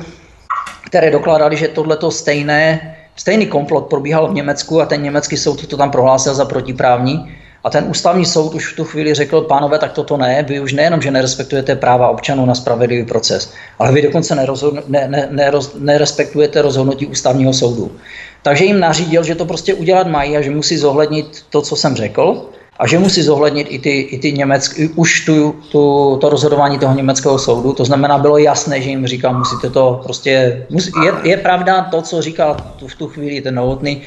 které 0.86 1.10
dokládali, 1.10 1.56
že 1.56 1.68
tohleto 1.68 2.10
stejné 2.10 2.94
Stejný 3.16 3.46
komplot 3.46 3.86
probíhal 3.86 4.28
v 4.28 4.34
Německu 4.34 4.80
a 4.80 4.86
ten 4.86 5.02
německý 5.02 5.36
soud 5.36 5.66
to 5.66 5.76
tam 5.76 5.90
prohlásil 5.90 6.34
za 6.34 6.44
protiprávní. 6.44 7.36
A 7.64 7.70
ten 7.70 7.84
ústavní 7.88 8.26
soud 8.26 8.54
už 8.54 8.72
v 8.72 8.76
tu 8.76 8.84
chvíli 8.84 9.14
řekl, 9.14 9.40
pánové, 9.40 9.78
tak 9.78 9.92
toto 9.92 10.16
ne, 10.16 10.42
vy 10.48 10.60
už 10.60 10.72
nejenom, 10.72 11.02
že 11.02 11.10
nerespektujete 11.10 11.76
práva 11.76 12.08
občanů 12.08 12.46
na 12.46 12.54
spravedlivý 12.54 13.04
proces, 13.04 13.52
ale 13.78 13.92
vy 13.92 14.02
dokonce 14.02 14.34
nerozhodn- 14.34 14.82
ne, 14.88 15.28
ne, 15.30 15.52
nerespektujete 15.78 16.62
rozhodnutí 16.62 17.06
ústavního 17.06 17.52
soudu. 17.52 17.92
Takže 18.42 18.64
jim 18.64 18.80
nařídil, 18.80 19.22
že 19.22 19.34
to 19.34 19.44
prostě 19.44 19.74
udělat 19.74 20.06
mají 20.06 20.36
a 20.36 20.42
že 20.42 20.50
musí 20.50 20.76
zohlednit 20.76 21.44
to, 21.50 21.62
co 21.62 21.76
jsem 21.76 21.96
řekl, 21.96 22.48
a 22.78 22.86
že 22.86 22.98
musí 22.98 23.22
zohlednit 23.22 23.66
i 23.70 23.78
ty, 23.78 24.00
i 24.00 24.18
ty 24.18 24.32
německé, 24.32 24.88
už 24.94 25.24
tu, 25.24 25.54
tu, 25.72 26.16
to 26.20 26.28
rozhodování 26.28 26.78
toho 26.78 26.94
německého 26.94 27.38
soudu. 27.38 27.72
To 27.72 27.84
znamená, 27.84 28.18
bylo 28.18 28.38
jasné, 28.38 28.80
že 28.80 28.90
jim 28.90 29.06
říkal, 29.06 29.38
musíte 29.38 29.70
to 29.70 30.00
prostě, 30.04 30.66
musí, 30.70 30.90
je, 31.04 31.30
je 31.30 31.36
pravda 31.36 31.82
to, 31.90 32.02
co 32.02 32.22
říkal 32.22 32.56
tu, 32.76 32.88
v 32.88 32.94
tu 32.94 33.08
chvíli 33.08 33.40
ten 33.40 33.54
Novotný, 33.54 34.02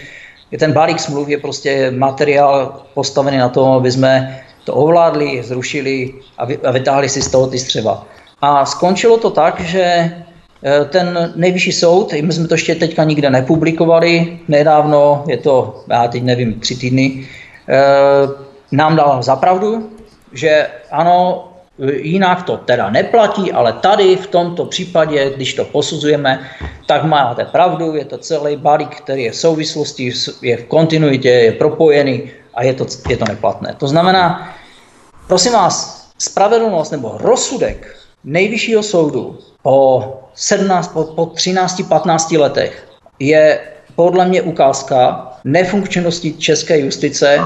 ten 0.58 0.74
balík 0.74 1.00
smluv 1.00 1.30
je 1.30 1.38
prostě 1.38 1.92
materiál 1.92 2.82
postavený 2.94 3.38
na 3.38 3.50
tom, 3.50 3.72
aby 3.72 3.92
jsme 3.92 4.42
to 4.64 4.74
ovládli, 4.74 5.44
zrušili 5.44 6.14
a, 6.38 6.46
vy, 6.46 6.58
a 6.58 6.72
vytáhli 6.72 7.10
si 7.10 7.22
z 7.22 7.32
toho 7.32 7.48
ty 7.48 7.60
střeva. 7.60 8.06
A 8.42 8.66
skončilo 8.66 9.18
to 9.18 9.30
tak, 9.30 9.60
že 9.60 9.82
e, 9.82 10.12
ten 10.86 11.34
nejvyšší 11.36 11.72
soud, 11.72 12.14
my 12.22 12.34
jsme 12.34 12.48
to 12.48 12.54
ještě 12.54 12.76
teďka 12.76 13.04
nikde 13.04 13.30
nepublikovali, 13.30 14.40
nedávno, 14.48 15.24
je 15.28 15.38
to, 15.38 15.84
já 15.90 16.08
teď 16.08 16.24
nevím, 16.24 16.60
tři 16.60 16.76
týdny, 16.76 17.28
e, 17.70 17.82
nám 18.72 18.96
dal 18.96 19.24
zapravdu, 19.24 19.90
že 20.34 20.68
ano, 20.92 21.48
jinak 21.80 22.44
to 22.44 22.58
teda 22.58 22.90
neplatí, 22.90 23.52
ale 23.52 23.74
tady 23.74 24.16
v 24.16 24.28
tomto 24.28 24.66
případě, 24.66 25.32
když 25.36 25.54
to 25.54 25.66
posuzujeme, 25.66 26.50
tak 26.86 27.04
máte 27.04 27.46
pravdu, 27.46 27.96
je 27.96 28.06
to 28.06 28.18
celý 28.18 28.56
balík, 28.56 28.96
který 28.96 29.24
je 29.24 29.32
v 29.32 29.36
souvislosti, 29.36 30.12
je 30.42 30.58
v 30.58 30.66
kontinuitě, 30.66 31.30
je 31.30 31.52
propojený 31.52 32.32
a 32.54 32.64
je 32.64 32.74
to, 32.74 32.86
je 33.10 33.18
to 33.18 33.26
neplatné. 33.28 33.76
To 33.78 33.88
znamená, 33.88 34.54
prosím 35.28 35.54
vás, 35.54 36.06
spravedlnost 36.18 36.92
nebo 36.92 37.18
rozsudek 37.18 37.98
nejvyššího 38.24 38.84
soudu 38.84 39.40
po, 39.62 40.04
17, 40.34 40.94
po, 40.94 41.04
po 41.04 41.26
13-15 41.26 42.40
letech 42.40 42.88
je 43.20 43.60
podle 43.96 44.26
mě 44.26 44.42
ukázka 44.42 45.32
nefunkčnosti 45.44 46.34
české 46.34 46.80
justice 46.80 47.40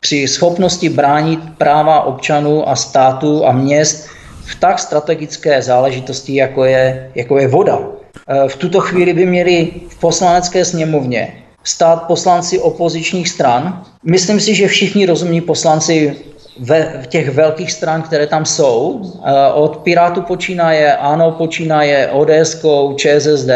při 0.00 0.28
schopnosti 0.28 0.88
bránit 0.88 1.40
práva 1.58 2.02
občanů 2.02 2.68
a 2.68 2.76
států 2.76 3.46
a 3.46 3.52
měst 3.52 4.08
v 4.44 4.54
tak 4.60 4.78
strategické 4.78 5.62
záležitosti, 5.62 6.34
jako 6.34 6.64
je, 6.64 7.10
jako 7.14 7.38
je 7.38 7.48
voda. 7.48 7.78
E, 7.78 8.48
v 8.48 8.56
tuto 8.56 8.80
chvíli 8.80 9.12
by 9.12 9.26
měli 9.26 9.72
v 9.88 10.00
poslanecké 10.00 10.64
sněmovně 10.64 11.34
stát 11.64 12.06
poslanci 12.06 12.58
opozičních 12.58 13.28
stran. 13.28 13.82
Myslím 14.04 14.40
si, 14.40 14.54
že 14.54 14.68
všichni 14.68 15.06
rozumní 15.06 15.40
poslanci 15.40 16.16
ve, 16.58 17.04
těch 17.08 17.30
velkých 17.30 17.72
stran, 17.72 18.02
které 18.02 18.26
tam 18.26 18.44
jsou, 18.44 19.02
e, 19.24 19.52
od 19.52 19.76
Pirátu 19.76 20.22
počínaje, 20.22 20.96
ANO 20.96 21.32
počínaje, 21.32 22.08
ODS, 22.08 22.64
ČSSD 22.96 23.50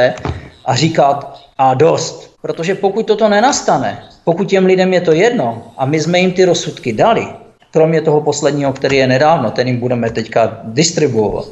a 0.64 0.76
říkat 0.76 1.40
a 1.58 1.74
dost. 1.74 2.36
Protože 2.42 2.74
pokud 2.74 3.06
toto 3.06 3.28
nenastane, 3.28 4.13
pokud 4.24 4.48
těm 4.48 4.66
lidem 4.66 4.94
je 4.94 5.00
to 5.00 5.12
jedno 5.12 5.62
a 5.76 5.86
my 5.86 6.00
jsme 6.00 6.18
jim 6.18 6.32
ty 6.32 6.44
rozsudky 6.44 6.92
dali, 6.92 7.26
kromě 7.70 8.00
toho 8.00 8.20
posledního, 8.20 8.72
který 8.72 8.96
je 8.96 9.06
nedávno, 9.06 9.50
ten 9.50 9.68
jim 9.68 9.80
budeme 9.80 10.10
teďka 10.10 10.58
distribuovat, 10.64 11.44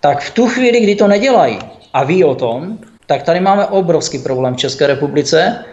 tak 0.00 0.20
v 0.20 0.30
tu 0.30 0.46
chvíli, 0.46 0.80
kdy 0.80 0.94
to 0.94 1.08
nedělají 1.08 1.58
a 1.92 2.04
ví 2.04 2.24
o 2.24 2.34
tom, 2.34 2.78
tak 3.06 3.22
tady 3.22 3.40
máme 3.40 3.66
obrovský 3.66 4.18
problém 4.18 4.54
v 4.54 4.56
České 4.56 4.86
republice, 4.86 5.64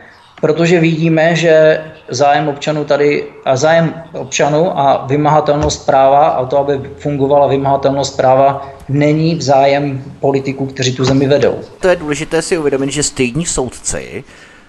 protože 0.41 0.79
vidíme, 0.79 1.35
že 1.35 1.81
zájem 2.09 2.47
občanů 2.47 2.85
tady 2.85 3.23
a 3.45 3.55
zájem 3.55 3.93
občanů 4.13 4.79
a 4.79 5.05
vymahatelnost 5.05 5.85
práva 5.85 6.27
a 6.27 6.45
to, 6.45 6.57
aby 6.57 6.81
fungovala 6.97 7.47
vymahatelnost 7.47 8.17
práva, 8.17 8.69
není 8.89 9.35
v 9.35 9.41
zájem 9.41 10.03
politiků, 10.19 10.65
kteří 10.65 10.95
tu 10.95 11.05
zemi 11.05 11.27
vedou. 11.27 11.59
To 11.79 11.87
je 11.87 11.95
důležité 11.95 12.41
si 12.41 12.57
uvědomit, 12.57 12.91
že 12.91 13.03
stejní 13.03 13.45
soudci 13.45 14.23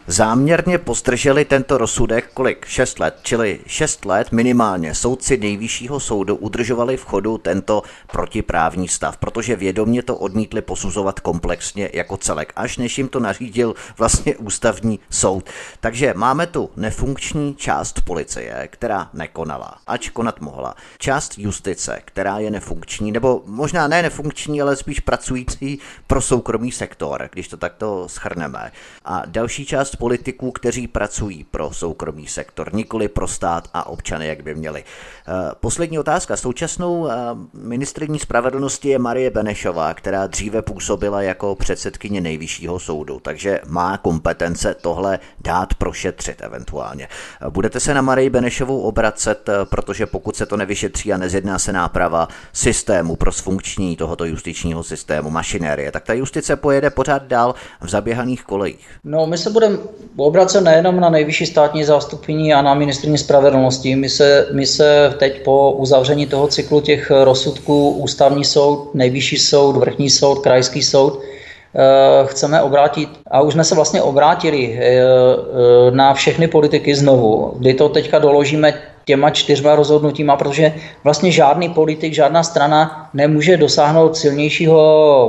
záměrně 0.08 0.78
pozdrželi 0.78 1.44
tento 1.44 1.78
rozsudek 1.78 2.30
kolik? 2.34 2.66
6 2.66 3.00
let, 3.00 3.18
čili 3.22 3.60
6 3.66 4.04
let 4.04 4.32
minimálně 4.32 4.94
soudci 4.94 5.36
nejvyššího 5.36 6.00
soudu 6.00 6.36
udržovali 6.36 6.96
v 6.96 7.04
chodu 7.04 7.38
tento 7.38 7.82
protiprávní 8.12 8.88
stav, 8.88 9.16
protože 9.16 9.56
vědomě 9.56 10.02
to 10.02 10.16
odmítli 10.16 10.62
posuzovat 10.62 11.20
komplexně 11.20 11.90
jako 11.92 12.16
celek, 12.16 12.52
až 12.56 12.76
než 12.78 12.98
jim 12.98 13.08
to 13.08 13.20
nařídil 13.20 13.74
vlastně 13.98 14.36
ústavní 14.36 15.00
soud. 15.10 15.50
Takže 15.80 16.14
máme 16.16 16.46
tu 16.46 16.70
nefunkční 16.76 17.54
část 17.54 18.00
policie, 18.00 18.68
která 18.72 19.10
nekonala, 19.12 19.74
ač 19.86 20.08
konat 20.08 20.40
mohla. 20.40 20.74
Část 20.98 21.38
justice, 21.38 22.00
která 22.04 22.38
je 22.38 22.50
nefunkční, 22.50 23.12
nebo 23.12 23.42
možná 23.46 23.88
ne 23.88 24.02
nefunkční, 24.02 24.62
ale 24.62 24.76
spíš 24.76 25.00
pracující 25.00 25.78
pro 26.06 26.20
soukromý 26.20 26.72
sektor, 26.72 27.28
když 27.32 27.48
to 27.48 27.56
takto 27.56 28.08
schrneme. 28.08 28.72
A 29.04 29.22
další 29.26 29.66
část 29.66 29.97
politiků, 29.98 30.50
kteří 30.50 30.86
pracují 30.86 31.44
pro 31.44 31.72
soukromý 31.72 32.26
sektor, 32.26 32.74
nikoli 32.74 33.08
pro 33.08 33.28
stát 33.28 33.68
a 33.74 33.86
občany, 33.86 34.26
jak 34.26 34.42
by 34.42 34.54
měli. 34.54 34.84
Eh, 35.28 35.32
poslední 35.60 35.98
otázka. 35.98 36.36
Současnou 36.36 37.08
eh, 37.08 37.14
ministrní 37.52 38.18
spravedlnosti 38.18 38.88
je 38.88 38.98
Marie 38.98 39.30
Benešová, 39.30 39.94
která 39.94 40.26
dříve 40.26 40.62
působila 40.62 41.22
jako 41.22 41.54
předsedkyně 41.54 42.20
nejvyššího 42.20 42.78
soudu, 42.78 43.20
takže 43.20 43.60
má 43.66 43.98
kompetence 43.98 44.74
tohle 44.74 45.18
dát 45.40 45.74
prošetřit 45.74 46.42
eventuálně. 46.42 47.08
Eh, 47.42 47.50
budete 47.50 47.80
se 47.80 47.94
na 47.94 48.02
Marie 48.02 48.30
Benešovou 48.30 48.80
obracet, 48.80 49.50
protože 49.64 50.06
pokud 50.06 50.36
se 50.36 50.46
to 50.46 50.56
nevyšetří 50.56 51.12
a 51.12 51.16
nezjedná 51.16 51.58
se 51.58 51.72
náprava 51.72 52.28
systému 52.52 53.16
pro 53.16 53.32
sfunkční 53.32 53.96
tohoto 53.96 54.24
justičního 54.24 54.82
systému, 54.82 55.30
mašinérie, 55.30 55.92
tak 55.92 56.04
ta 56.04 56.12
justice 56.12 56.56
pojede 56.56 56.90
pořád 56.90 57.22
dál 57.22 57.54
v 57.80 57.88
zaběhaných 57.88 58.44
kolejích. 58.44 58.88
No, 59.04 59.26
my 59.26 59.38
se 59.38 59.50
budeme 59.50 59.78
obracet 60.16 60.60
nejenom 60.60 61.00
na 61.00 61.10
nejvyšší 61.10 61.46
státní 61.46 61.84
zástupkyní 61.84 62.54
a 62.54 62.62
na 62.62 62.74
ministrní 62.74 63.18
spravedlnosti. 63.18 63.96
My 63.96 64.08
se, 64.08 64.46
my 64.52 64.66
se 64.66 65.14
teď 65.18 65.44
po 65.44 65.72
uzavření 65.72 66.26
toho 66.26 66.48
cyklu 66.48 66.80
těch 66.80 67.10
rozsudků 67.10 67.90
ústavní 67.90 68.44
soud, 68.44 68.94
nejvyšší 68.94 69.38
soud, 69.38 69.76
vrchní 69.76 70.10
soud, 70.10 70.38
krajský 70.38 70.82
soud, 70.82 71.20
eh, 71.22 72.26
chceme 72.26 72.62
obrátit, 72.62 73.08
a 73.30 73.40
už 73.40 73.52
jsme 73.52 73.64
se 73.64 73.74
vlastně 73.74 74.02
obrátili 74.02 74.78
eh, 74.78 74.82
eh, 74.82 75.90
na 75.90 76.14
všechny 76.14 76.48
politiky 76.48 76.94
znovu, 76.94 77.54
kdy 77.58 77.74
to 77.74 77.88
teďka 77.88 78.18
doložíme 78.18 78.74
těma 79.08 79.30
čtyřma 79.30 79.72
rozhodnutíma, 79.74 80.36
protože 80.36 80.74
vlastně 81.04 81.32
žádný 81.32 81.68
politik, 81.68 82.12
žádná 82.12 82.42
strana 82.42 83.08
nemůže 83.14 83.56
dosáhnout 83.56 84.16
silnějšího 84.16 84.80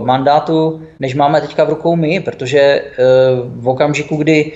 mandátu, 0.04 0.82
než 1.00 1.16
máme 1.16 1.42
teďka 1.42 1.64
v 1.64 1.70
rukou 1.70 1.96
my, 1.96 2.20
protože 2.20 2.84
v 3.56 3.68
okamžiku, 3.68 4.16
kdy 4.16 4.52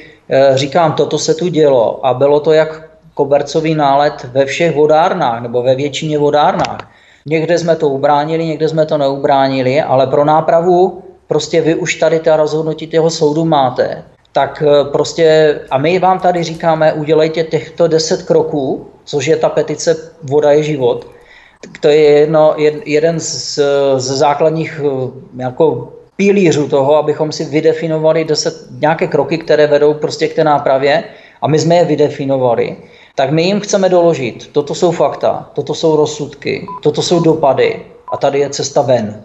říkám, 0.53 0.93
toto 0.93 1.17
se 1.17 1.33
tu 1.35 1.47
dělo 1.47 2.05
a 2.05 2.13
bylo 2.13 2.39
to 2.39 2.51
jak 2.51 2.89
kobercový 3.13 3.75
nálet 3.75 4.27
ve 4.33 4.45
všech 4.45 4.75
vodárnách 4.75 5.41
nebo 5.41 5.63
ve 5.63 5.75
většině 5.75 6.19
vodárnách. 6.19 6.91
Někde 7.25 7.57
jsme 7.57 7.75
to 7.75 7.89
ubránili, 7.89 8.45
někde 8.45 8.67
jsme 8.69 8.85
to 8.85 8.97
neubránili, 8.97 9.81
ale 9.81 10.07
pro 10.07 10.25
nápravu 10.25 11.03
prostě 11.27 11.61
vy 11.61 11.75
už 11.75 11.95
tady 11.95 12.19
ta 12.19 12.35
rozhodnutí 12.35 12.87
toho 12.87 13.09
soudu 13.09 13.45
máte. 13.45 14.03
Tak 14.33 14.63
eh, 14.65 14.83
prostě, 14.91 15.59
a 15.71 15.77
my 15.77 15.99
vám 15.99 16.19
tady 16.19 16.43
říkáme, 16.43 16.93
udělejte 16.93 17.43
těchto 17.43 17.87
deset 17.87 18.23
kroků, 18.23 18.87
což 19.03 19.25
je 19.25 19.37
ta 19.37 19.49
petice 19.49 20.11
Voda 20.23 20.51
je 20.51 20.63
život. 20.63 21.07
To 21.79 21.87
je 21.87 22.01
jedno, 22.01 22.55
jeden 22.85 23.19
z, 23.19 23.59
z 23.97 24.07
základních 24.17 24.81
eh, 24.83 25.43
jako 25.43 25.93
pilířů 26.15 26.67
toho, 26.67 26.95
abychom 26.95 27.31
si 27.31 27.45
vydefinovali 27.45 28.25
deset, 28.25 28.53
nějaké 28.79 29.07
kroky, 29.07 29.37
které 29.37 29.67
vedou 29.67 29.93
prostě 29.93 30.27
k 30.27 30.35
té 30.35 30.43
nápravě 30.43 31.03
a 31.41 31.47
my 31.47 31.59
jsme 31.59 31.75
je 31.75 31.85
vydefinovali 31.85 32.77
tak 33.15 33.31
my 33.31 33.43
jim 33.43 33.59
chceme 33.59 33.89
doložit, 33.89 34.49
toto 34.51 34.75
jsou 34.75 34.91
fakta, 34.91 35.49
toto 35.53 35.75
jsou 35.75 35.95
rozsudky, 35.95 36.67
toto 36.83 37.01
jsou 37.01 37.19
dopady 37.19 37.85
a 38.13 38.17
tady 38.17 38.39
je 38.39 38.49
cesta 38.49 38.81
ven. 38.81 39.23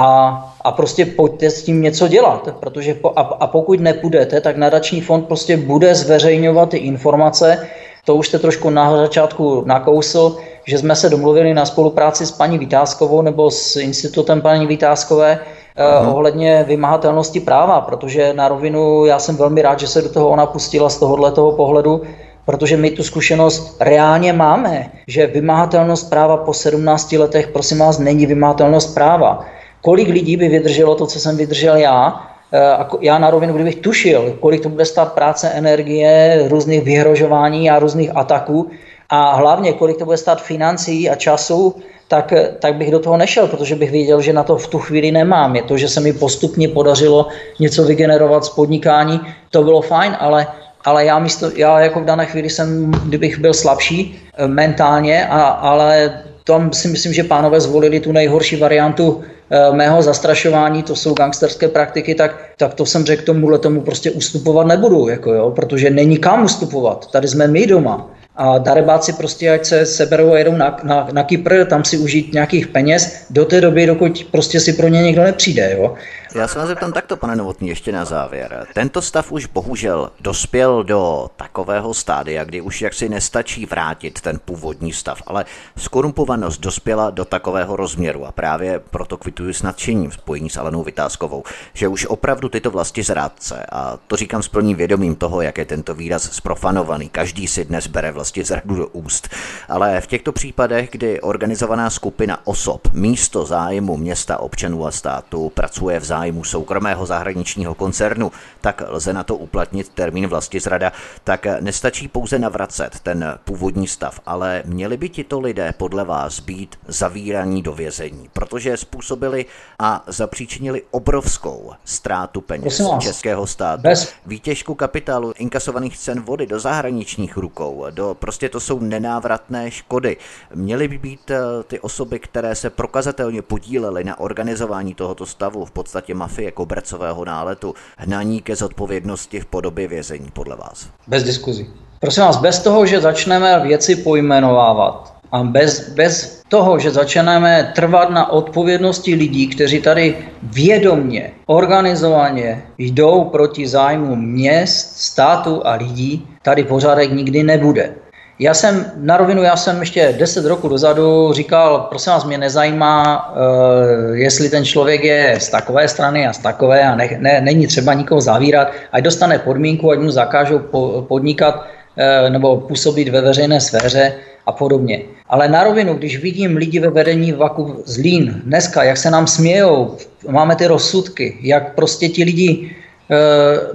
A, 0.00 0.54
a 0.64 0.72
prostě 0.72 1.06
pojďte 1.06 1.50
s 1.50 1.62
tím 1.62 1.82
něco 1.82 2.08
dělat, 2.08 2.48
protože 2.60 2.94
po, 2.94 3.12
a, 3.16 3.20
a 3.20 3.46
pokud 3.46 3.80
nepůjdete, 3.80 4.40
tak 4.40 4.56
nadační 4.56 5.00
fond 5.00 5.26
prostě 5.26 5.56
bude 5.56 5.94
zveřejňovat 5.94 6.68
ty 6.68 6.76
informace, 6.76 7.66
to 8.04 8.14
už 8.14 8.28
jste 8.28 8.38
trošku 8.38 8.70
na 8.70 8.96
začátku 8.96 9.62
nakousl, 9.66 10.36
že 10.66 10.78
jsme 10.78 10.96
se 10.96 11.10
domluvili 11.10 11.54
na 11.54 11.66
spolupráci 11.66 12.26
s 12.26 12.30
paní 12.30 12.58
Vytázkovou 12.58 13.22
nebo 13.22 13.50
s 13.50 13.76
institutem 13.76 14.40
paní 14.40 14.66
Vytázkové 14.66 15.38
uh, 15.38 16.14
ohledně 16.14 16.64
vymahatelnosti 16.68 17.40
práva, 17.40 17.80
protože 17.80 18.32
na 18.32 18.48
rovinu 18.48 19.04
já 19.04 19.18
jsem 19.18 19.36
velmi 19.36 19.62
rád, 19.62 19.80
že 19.80 19.86
se 19.86 20.02
do 20.02 20.08
toho 20.08 20.28
ona 20.28 20.46
pustila 20.46 20.88
z 20.88 20.98
tohohle 20.98 21.32
toho 21.32 21.52
pohledu, 21.52 22.02
protože 22.44 22.76
my 22.76 22.90
tu 22.90 23.02
zkušenost 23.02 23.76
reálně 23.80 24.32
máme, 24.32 24.90
že 25.06 25.26
vymahatelnost 25.26 26.10
práva 26.10 26.36
po 26.36 26.54
17 26.54 27.12
letech, 27.12 27.48
prosím 27.48 27.78
vás, 27.78 27.98
není 27.98 28.26
vymahatelnost 28.26 28.94
práva. 28.94 29.44
Kolik 29.88 30.08
lidí 30.08 30.36
by 30.36 30.48
vydrželo 30.48 30.94
to, 30.94 31.06
co 31.06 31.20
jsem 31.20 31.36
vydržel 31.36 31.76
já, 31.76 32.20
eh, 32.52 32.84
já 33.00 33.18
na 33.18 33.30
rovinu, 33.30 33.54
kdybych 33.54 33.76
tušil, 33.76 34.36
kolik 34.40 34.60
to 34.62 34.68
bude 34.68 34.84
stát 34.84 35.12
práce, 35.12 35.48
energie, 35.48 36.44
různých 36.48 36.84
vyhrožování 36.84 37.70
a 37.70 37.78
různých 37.78 38.12
ataků 38.16 38.68
a 39.08 39.34
hlavně, 39.34 39.72
kolik 39.72 39.96
to 39.96 40.04
bude 40.04 40.16
stát 40.16 40.44
financí 40.44 41.08
a 41.10 41.14
času, 41.14 41.80
tak, 42.08 42.32
tak 42.60 42.74
bych 42.74 42.90
do 42.90 43.00
toho 43.00 43.16
nešel, 43.16 43.48
protože 43.48 43.80
bych 43.80 43.90
věděl, 43.90 44.20
že 44.20 44.32
na 44.32 44.44
to 44.44 44.60
v 44.60 44.66
tu 44.66 44.78
chvíli 44.78 45.08
nemám. 45.08 45.56
Je 45.56 45.62
to, 45.62 45.80
že 45.80 45.88
se 45.88 46.00
mi 46.00 46.12
postupně 46.12 46.68
podařilo 46.68 47.32
něco 47.56 47.84
vygenerovat 47.84 48.44
z 48.44 48.48
podnikání, 48.48 49.20
to 49.50 49.64
bylo 49.64 49.80
fajn, 49.80 50.16
ale 50.20 50.46
ale 50.84 51.04
já, 51.04 51.18
místo, 51.18 51.50
já 51.56 51.80
jako 51.80 52.00
v 52.00 52.04
dané 52.04 52.26
chvíli 52.26 52.50
jsem, 52.50 52.90
kdybych 52.90 53.38
byl 53.38 53.54
slabší 53.54 54.20
eh, 54.36 54.46
mentálně, 54.46 55.26
a, 55.26 55.42
ale 55.42 56.12
tam 56.48 56.72
si 56.72 56.88
myslím, 56.88 57.12
že 57.12 57.24
pánové 57.24 57.60
zvolili 57.60 58.00
tu 58.00 58.12
nejhorší 58.12 58.56
variantu 58.56 59.20
e, 59.20 59.72
mého 59.76 60.02
zastrašování, 60.02 60.82
to 60.82 60.96
jsou 60.96 61.14
gangsterské 61.14 61.68
praktiky, 61.68 62.14
tak, 62.14 62.56
tak 62.56 62.74
to 62.74 62.86
jsem 62.86 63.04
řekl 63.04 63.22
tomuhle 63.22 63.58
tomu 63.58 63.80
prostě 63.80 64.10
ustupovat 64.10 64.66
nebudu, 64.66 65.08
jako 65.08 65.32
jo, 65.32 65.50
protože 65.50 65.90
není 65.90 66.18
kam 66.18 66.44
ustupovat. 66.44 67.10
Tady 67.10 67.28
jsme 67.28 67.46
my 67.46 67.66
doma 67.66 68.10
a 68.36 68.58
darebáci 68.58 69.12
prostě 69.12 69.50
ať 69.50 69.64
se 69.64 69.86
seberou 69.86 70.32
a 70.32 70.38
jedou 70.38 70.56
na, 70.56 70.76
na, 70.82 71.08
na 71.12 71.22
Kypr, 71.22 71.64
tam 71.64 71.84
si 71.84 71.98
užít 71.98 72.32
nějakých 72.32 72.66
peněz 72.66 73.26
do 73.30 73.44
té 73.44 73.60
doby, 73.60 73.86
dokud 73.86 74.26
prostě 74.30 74.60
si 74.60 74.72
pro 74.72 74.88
ně 74.88 75.02
někdo 75.02 75.22
nepřijde. 75.22 75.76
Jo? 75.76 75.94
Já 76.34 76.48
se 76.48 76.58
vás 76.58 76.68
zeptám 76.68 76.92
takto, 76.92 77.16
pane 77.16 77.36
Novotný, 77.36 77.68
ještě 77.68 77.92
na 77.92 78.04
závěr. 78.04 78.66
Tento 78.74 79.02
stav 79.02 79.32
už 79.32 79.46
bohužel 79.46 80.10
dospěl 80.20 80.84
do 80.84 81.30
takového 81.36 81.94
stádia, 81.94 82.44
kdy 82.44 82.60
už 82.60 82.82
jaksi 82.82 83.08
nestačí 83.08 83.66
vrátit 83.66 84.20
ten 84.20 84.38
původní 84.44 84.92
stav, 84.92 85.22
ale 85.26 85.44
skorumpovanost 85.78 86.60
dospěla 86.60 87.10
do 87.10 87.24
takového 87.24 87.76
rozměru 87.76 88.26
a 88.26 88.32
právě 88.32 88.78
proto 88.90 89.16
kvituju 89.16 89.52
s 89.52 89.62
nadšením 89.62 90.12
spojení 90.12 90.50
s 90.50 90.56
Alenou 90.56 90.82
Vytázkovou, 90.82 91.42
že 91.74 91.88
už 91.88 92.06
opravdu 92.06 92.48
tyto 92.48 92.70
vlasti 92.70 93.02
zrádce, 93.02 93.66
a 93.72 93.98
to 94.06 94.16
říkám 94.16 94.42
s 94.42 94.48
plným 94.48 94.76
vědomím 94.76 95.16
toho, 95.16 95.42
jak 95.42 95.58
je 95.58 95.64
tento 95.64 95.94
výraz 95.94 96.22
sprofanovaný, 96.22 97.08
každý 97.08 97.46
si 97.46 97.64
dnes 97.64 97.86
bere 97.86 98.12
vlastně 98.12 98.44
zradu 98.44 98.74
do 98.74 98.86
úst, 98.86 99.28
ale 99.68 100.00
v 100.00 100.06
těchto 100.06 100.32
případech, 100.32 100.88
kdy 100.92 101.20
organizovaná 101.20 101.90
skupina 101.90 102.46
osob 102.46 102.88
místo 102.92 103.44
zájmu 103.44 103.96
města, 103.96 104.38
občanů 104.38 104.86
a 104.86 104.90
státu 104.90 105.52
pracuje 105.54 106.00
v 106.00 106.04
zájmu 106.04 106.17
zájmu 106.18 106.44
soukromého 106.44 107.06
zahraničního 107.06 107.74
koncernu, 107.74 108.32
tak 108.60 108.82
lze 108.86 109.12
na 109.12 109.22
to 109.24 109.36
uplatnit 109.36 109.88
termín 109.88 110.26
vlasti 110.26 110.60
zrada, 110.60 110.92
tak 111.24 111.46
nestačí 111.60 112.08
pouze 112.08 112.38
navracet 112.38 113.00
ten 113.00 113.38
původní 113.44 113.86
stav, 113.86 114.20
ale 114.26 114.62
měli 114.66 114.96
by 114.96 115.08
tito 115.08 115.40
lidé 115.40 115.74
podle 115.76 116.04
vás 116.04 116.40
být 116.40 116.78
zavíraní 116.88 117.62
do 117.62 117.72
vězení, 117.72 118.30
protože 118.32 118.76
způsobili 118.76 119.46
a 119.78 120.04
zapříčinili 120.06 120.82
obrovskou 120.90 121.72
ztrátu 121.84 122.40
peněz 122.40 122.82
českého 122.98 123.46
státu, 123.46 123.82
Bez... 123.82 124.12
výtěžku 124.26 124.74
kapitálu, 124.74 125.32
inkasovaných 125.38 125.98
cen 125.98 126.20
vody 126.20 126.46
do 126.46 126.60
zahraničních 126.60 127.36
rukou, 127.36 127.86
do, 127.90 128.16
prostě 128.18 128.48
to 128.48 128.60
jsou 128.60 128.80
nenávratné 128.80 129.70
škody. 129.70 130.16
Měly 130.54 130.88
by 130.88 130.98
být 130.98 131.30
eh, 131.30 131.38
ty 131.66 131.80
osoby, 131.80 132.18
které 132.18 132.54
se 132.54 132.70
prokazatelně 132.70 133.42
podílely 133.42 134.04
na 134.04 134.20
organizování 134.20 134.94
tohoto 134.94 135.26
stavu, 135.26 135.64
v 135.64 135.70
podstatě 135.70 136.07
podstatě 136.08 136.14
mafie 136.14 136.50
kobercového 136.52 137.24
náletu, 137.24 137.74
hnaní 137.98 138.40
ke 138.40 138.56
zodpovědnosti 138.56 139.40
v 139.40 139.46
podobě 139.46 139.88
vězení, 139.88 140.30
podle 140.32 140.56
vás? 140.56 140.88
Bez 141.06 141.24
diskuzí. 141.24 141.66
Prosím 142.00 142.22
vás, 142.22 142.36
bez 142.36 142.58
toho, 142.62 142.86
že 142.86 143.00
začneme 143.00 143.60
věci 143.60 143.96
pojmenovávat 143.96 145.14
a 145.32 145.42
bez, 145.42 145.92
bez 145.92 146.42
toho, 146.48 146.78
že 146.78 146.90
začneme 146.90 147.72
trvat 147.74 148.10
na 148.10 148.32
odpovědnosti 148.32 149.14
lidí, 149.14 149.48
kteří 149.48 149.82
tady 149.82 150.16
vědomně, 150.42 151.32
organizovaně 151.46 152.62
jdou 152.78 153.24
proti 153.24 153.68
zájmu 153.68 154.16
měst, 154.16 154.96
státu 154.96 155.60
a 155.66 155.74
lidí, 155.74 156.24
tady 156.42 156.64
pořádek 156.64 157.12
nikdy 157.12 157.42
nebude. 157.42 158.07
Já 158.40 158.54
jsem 158.54 158.92
na 158.96 159.16
rovinu, 159.16 159.42
já 159.42 159.56
jsem 159.56 159.80
ještě 159.80 160.14
10 160.18 160.44
roku 160.44 160.68
dozadu 160.68 161.32
říkal, 161.32 161.86
prosím 161.88 162.12
vás, 162.12 162.24
mě 162.24 162.38
nezajímá, 162.38 163.30
uh, 163.30 164.16
jestli 164.16 164.50
ten 164.50 164.64
člověk 164.64 165.04
je 165.04 165.36
z 165.40 165.48
takové 165.48 165.88
strany 165.88 166.26
a 166.26 166.32
z 166.32 166.38
takové 166.38 166.82
a 166.82 166.94
ne, 166.94 167.08
ne, 167.18 167.40
není 167.40 167.66
třeba 167.66 167.94
nikoho 167.94 168.20
zavírat, 168.20 168.72
ať 168.92 169.04
dostane 169.04 169.38
podmínku, 169.38 169.90
ať 169.90 169.98
mu 169.98 170.10
zakážou 170.10 170.58
po, 170.58 171.04
podnikat 171.08 171.56
uh, 171.56 172.30
nebo 172.30 172.56
působit 172.56 173.08
ve 173.08 173.20
veřejné 173.20 173.60
sféře 173.60 174.12
a 174.46 174.52
podobně. 174.52 175.02
Ale 175.28 175.48
na 175.48 175.64
rovinu, 175.64 175.94
když 175.94 176.18
vidím 176.18 176.56
lidi 176.56 176.80
ve 176.80 176.90
vedení 176.90 177.32
vaku 177.32 177.82
Zlín 177.86 178.42
dneska, 178.44 178.82
jak 178.82 178.96
se 178.96 179.10
nám 179.10 179.26
smějou, 179.26 179.96
máme 180.30 180.56
ty 180.56 180.66
rozsudky, 180.66 181.36
jak 181.42 181.74
prostě 181.74 182.08
ti 182.08 182.24
lidi 182.24 182.76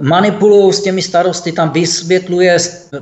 manipulují 0.00 0.72
s 0.72 0.82
těmi 0.82 1.02
starosty, 1.02 1.52
tam 1.52 1.70
vysvětluje 1.70 2.56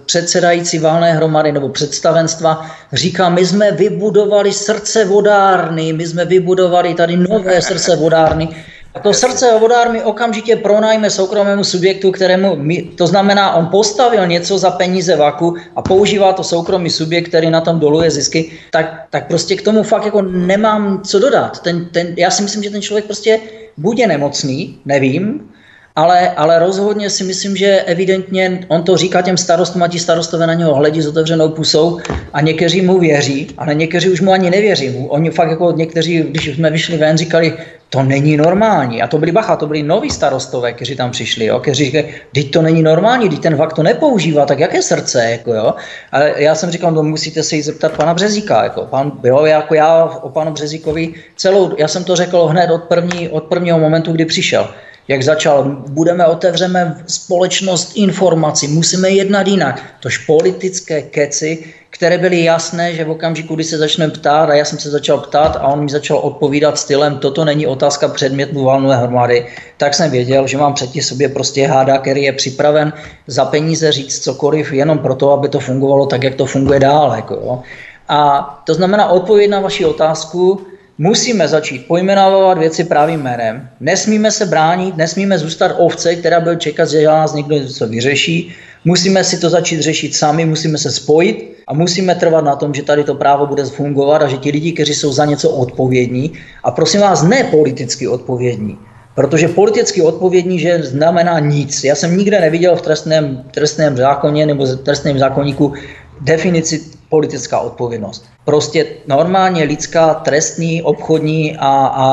předsedající 0.06 0.78
válné 0.78 1.12
hromady 1.12 1.52
nebo 1.52 1.68
představenstva, 1.68 2.66
říká, 2.92 3.28
my 3.28 3.46
jsme 3.46 3.72
vybudovali 3.72 4.52
srdce 4.52 5.04
vodárny, 5.04 5.92
my 5.92 6.06
jsme 6.06 6.24
vybudovali 6.24 6.94
tady 6.94 7.16
nové 7.16 7.62
srdce 7.62 7.96
vodárny, 7.96 8.48
a 8.94 9.00
to 9.00 9.12
srdce 9.12 9.58
vodárny 9.60 10.02
okamžitě 10.02 10.56
pronajme 10.56 11.10
soukromému 11.10 11.64
subjektu, 11.64 12.10
kterému, 12.10 12.56
my, 12.56 12.82
to 12.82 13.06
znamená, 13.06 13.54
on 13.54 13.66
postavil 13.66 14.26
něco 14.26 14.58
za 14.58 14.70
peníze 14.70 15.16
vaku 15.16 15.56
a 15.76 15.82
používá 15.82 16.32
to 16.32 16.44
soukromý 16.44 16.90
subjekt, 16.90 17.28
který 17.28 17.50
na 17.50 17.60
tom 17.60 17.80
doluje 17.80 18.10
zisky, 18.10 18.52
tak, 18.70 19.06
tak 19.10 19.28
prostě 19.28 19.56
k 19.56 19.62
tomu 19.62 19.82
fakt 19.82 20.04
jako 20.04 20.22
nemám 20.22 21.02
co 21.04 21.18
dodat. 21.18 21.60
Ten, 21.60 21.84
ten, 21.84 22.14
já 22.16 22.30
si 22.30 22.42
myslím, 22.42 22.62
že 22.62 22.70
ten 22.70 22.82
člověk 22.82 23.04
prostě 23.04 23.40
buď 23.76 23.98
je 23.98 24.06
nemocný, 24.06 24.78
nevím, 24.84 25.51
ale, 25.96 26.30
ale 26.30 26.58
rozhodně 26.58 27.10
si 27.10 27.24
myslím, 27.24 27.56
že 27.56 27.82
evidentně 27.86 28.64
on 28.68 28.82
to 28.82 28.96
říká 28.96 29.22
těm 29.22 29.36
starostům 29.36 29.82
a 29.82 29.88
ti 29.88 29.98
starostové 29.98 30.46
na 30.46 30.54
něho 30.54 30.74
hledí 30.74 31.02
s 31.02 31.06
otevřenou 31.06 31.48
pusou 31.48 32.00
a 32.32 32.40
někteří 32.40 32.82
mu 32.82 32.98
věří, 32.98 33.48
ale 33.58 33.74
někteří 33.74 34.08
už 34.08 34.20
mu 34.20 34.32
ani 34.32 34.50
nevěří. 34.50 35.06
Oni 35.08 35.30
fakt 35.30 35.50
jako 35.50 35.72
někteří, 35.72 36.18
když 36.22 36.46
jsme 36.46 36.70
vyšli 36.70 36.96
ven, 36.96 37.16
říkali, 37.16 37.54
to 37.90 38.02
není 38.02 38.36
normální. 38.36 39.02
A 39.02 39.06
to 39.06 39.18
byli 39.18 39.32
bacha, 39.32 39.56
to 39.56 39.66
byli 39.66 39.82
noví 39.82 40.10
starostové, 40.10 40.72
kteří 40.72 40.96
tam 40.96 41.10
přišli, 41.10 41.44
jo, 41.44 41.60
kteří 41.60 41.84
říkali, 41.84 42.14
teď 42.34 42.50
to 42.50 42.62
není 42.62 42.82
normální, 42.82 43.28
teď 43.28 43.40
ten 43.40 43.56
vak 43.56 43.72
to 43.72 43.82
nepoužívá, 43.82 44.46
tak 44.46 44.58
jaké 44.58 44.82
srdce, 44.82 45.30
jako 45.30 45.54
jo. 45.54 45.74
A 46.12 46.22
já 46.22 46.54
jsem 46.54 46.70
říkal, 46.70 46.92
no 46.92 47.02
musíte 47.02 47.42
se 47.42 47.56
jít 47.56 47.62
zeptat 47.62 47.92
pana 47.92 48.14
Březíka, 48.14 48.64
jako, 48.64 48.80
pan, 48.86 49.12
jo, 49.24 49.44
jako 49.44 49.74
já 49.74 50.04
o 50.04 50.28
panu 50.28 50.52
Březíkovi 50.52 51.14
celou, 51.36 51.74
já 51.78 51.88
jsem 51.88 52.04
to 52.04 52.16
řekl 52.16 52.46
hned 52.46 52.70
od, 52.70 52.82
první, 52.82 53.28
od 53.28 53.44
prvního 53.44 53.78
momentu, 53.78 54.12
kdy 54.12 54.24
přišel 54.24 54.68
jak 55.08 55.22
začal, 55.22 55.64
budeme 55.88 56.26
otevřeme 56.26 56.96
společnost 57.06 57.92
informací, 57.94 58.68
musíme 58.68 59.10
jednat 59.10 59.46
jinak. 59.46 59.82
Tož 60.00 60.18
politické 60.18 61.02
keci, 61.02 61.64
které 61.90 62.18
byly 62.18 62.44
jasné, 62.44 62.94
že 62.94 63.04
v 63.04 63.10
okamžiku, 63.10 63.54
kdy 63.54 63.64
se 63.64 63.78
začneme 63.78 64.12
ptát, 64.12 64.50
a 64.50 64.54
já 64.54 64.64
jsem 64.64 64.78
se 64.78 64.90
začal 64.90 65.18
ptát 65.18 65.56
a 65.56 65.66
on 65.66 65.84
mi 65.84 65.90
začal 65.90 66.18
odpovídat 66.18 66.78
stylem, 66.78 67.18
toto 67.18 67.44
není 67.44 67.66
otázka 67.66 68.08
předmětu 68.08 68.64
valné 68.64 68.96
hromady, 68.96 69.46
tak 69.76 69.94
jsem 69.94 70.10
věděl, 70.10 70.46
že 70.46 70.58
mám 70.58 70.74
předtím 70.74 71.02
sobě 71.02 71.28
prostě 71.28 71.66
háda, 71.66 71.98
který 71.98 72.22
je 72.22 72.32
připraven 72.32 72.92
za 73.26 73.44
peníze 73.44 73.92
říct 73.92 74.18
cokoliv, 74.18 74.72
jenom 74.72 74.98
proto, 74.98 75.32
aby 75.32 75.48
to 75.48 75.60
fungovalo 75.60 76.06
tak, 76.06 76.22
jak 76.22 76.34
to 76.34 76.46
funguje 76.46 76.80
dál. 76.80 77.12
Jako 77.16 77.34
jo. 77.34 77.62
A 78.08 78.40
to 78.66 78.74
znamená 78.74 79.08
odpověď 79.08 79.50
na 79.50 79.60
vaši 79.60 79.84
otázku, 79.84 80.66
Musíme 80.98 81.48
začít 81.48 81.86
pojmenovat 81.86 82.58
věci 82.58 82.84
pravým 82.84 83.22
jménem. 83.22 83.68
Nesmíme 83.80 84.30
se 84.30 84.46
bránit, 84.46 84.96
nesmíme 84.96 85.38
zůstat 85.38 85.72
ovce, 85.78 86.16
která 86.16 86.40
bude 86.40 86.56
čekat, 86.56 86.88
že 86.88 87.06
nás 87.06 87.34
někdo 87.34 87.56
něco 87.56 87.88
vyřeší. 87.88 88.52
Musíme 88.84 89.24
si 89.24 89.38
to 89.38 89.50
začít 89.50 89.80
řešit 89.80 90.14
sami, 90.14 90.44
musíme 90.44 90.78
se 90.78 90.90
spojit 90.90 91.62
a 91.66 91.74
musíme 91.74 92.14
trvat 92.14 92.44
na 92.44 92.56
tom, 92.56 92.74
že 92.74 92.82
tady 92.82 93.04
to 93.04 93.14
právo 93.14 93.46
bude 93.46 93.64
fungovat 93.64 94.22
a 94.22 94.28
že 94.28 94.36
ti 94.36 94.50
lidi, 94.50 94.72
kteří 94.72 94.94
jsou 94.94 95.12
za 95.12 95.24
něco 95.24 95.50
odpovědní, 95.50 96.32
a 96.64 96.70
prosím 96.70 97.00
vás, 97.00 97.22
ne 97.22 97.44
politicky 97.44 98.08
odpovědní, 98.08 98.78
Protože 99.14 99.48
politicky 99.48 100.02
odpovědní, 100.02 100.58
že 100.58 100.82
znamená 100.82 101.38
nic. 101.38 101.84
Já 101.84 101.94
jsem 101.94 102.16
nikde 102.16 102.40
neviděl 102.40 102.76
v 102.76 102.82
trestném, 102.82 103.44
trestném 103.50 103.96
zákoně 103.96 104.46
nebo 104.46 104.64
v 104.64 104.76
trestném 104.76 105.18
zákonníku 105.18 105.72
definici 106.20 106.80
politická 107.12 107.60
odpovědnost. 107.60 108.24
Prostě 108.44 108.86
normálně 109.06 109.64
lidská, 109.64 110.14
trestní, 110.14 110.82
obchodní 110.82 111.56
a, 111.60 111.68
a 111.86 112.06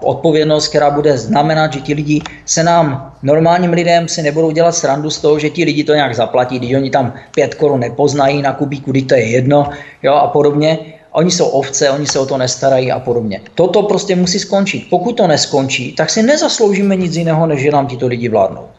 odpovědnost, 0.00 0.68
která 0.68 0.90
bude 0.90 1.18
znamenat, 1.18 1.72
že 1.72 1.80
ti 1.80 1.94
lidi 1.94 2.22
se 2.46 2.62
nám, 2.62 3.12
normálním 3.22 3.72
lidem, 3.72 4.08
si 4.08 4.22
nebudou 4.22 4.50
dělat 4.54 4.72
srandu 4.72 5.10
z 5.10 5.18
toho, 5.18 5.38
že 5.38 5.50
ti 5.50 5.64
lidi 5.64 5.84
to 5.84 5.94
nějak 5.94 6.14
zaplatí, 6.14 6.58
když 6.58 6.74
oni 6.74 6.90
tam 6.90 7.12
pět 7.34 7.54
korun 7.54 7.80
nepoznají 7.80 8.42
na 8.42 8.52
kubíku, 8.54 8.90
když 8.90 9.02
to 9.02 9.14
je 9.14 9.26
jedno 9.42 9.74
jo, 10.02 10.14
a 10.14 10.30
podobně. 10.30 10.78
Oni 11.10 11.30
jsou 11.30 11.46
ovce, 11.46 11.90
oni 11.90 12.06
se 12.06 12.18
o 12.18 12.26
to 12.26 12.38
nestarají 12.38 12.92
a 12.92 12.98
podobně. 12.98 13.40
Toto 13.54 13.82
prostě 13.82 14.16
musí 14.16 14.38
skončit. 14.38 14.86
Pokud 14.90 15.16
to 15.16 15.26
neskončí, 15.26 15.94
tak 15.98 16.10
si 16.10 16.22
nezasloužíme 16.22 16.96
nic 16.96 17.16
jiného, 17.16 17.46
než 17.46 17.62
že 17.62 17.70
nám 17.70 17.86
tito 17.86 18.06
lidi 18.06 18.28
vládnou. 18.28 18.70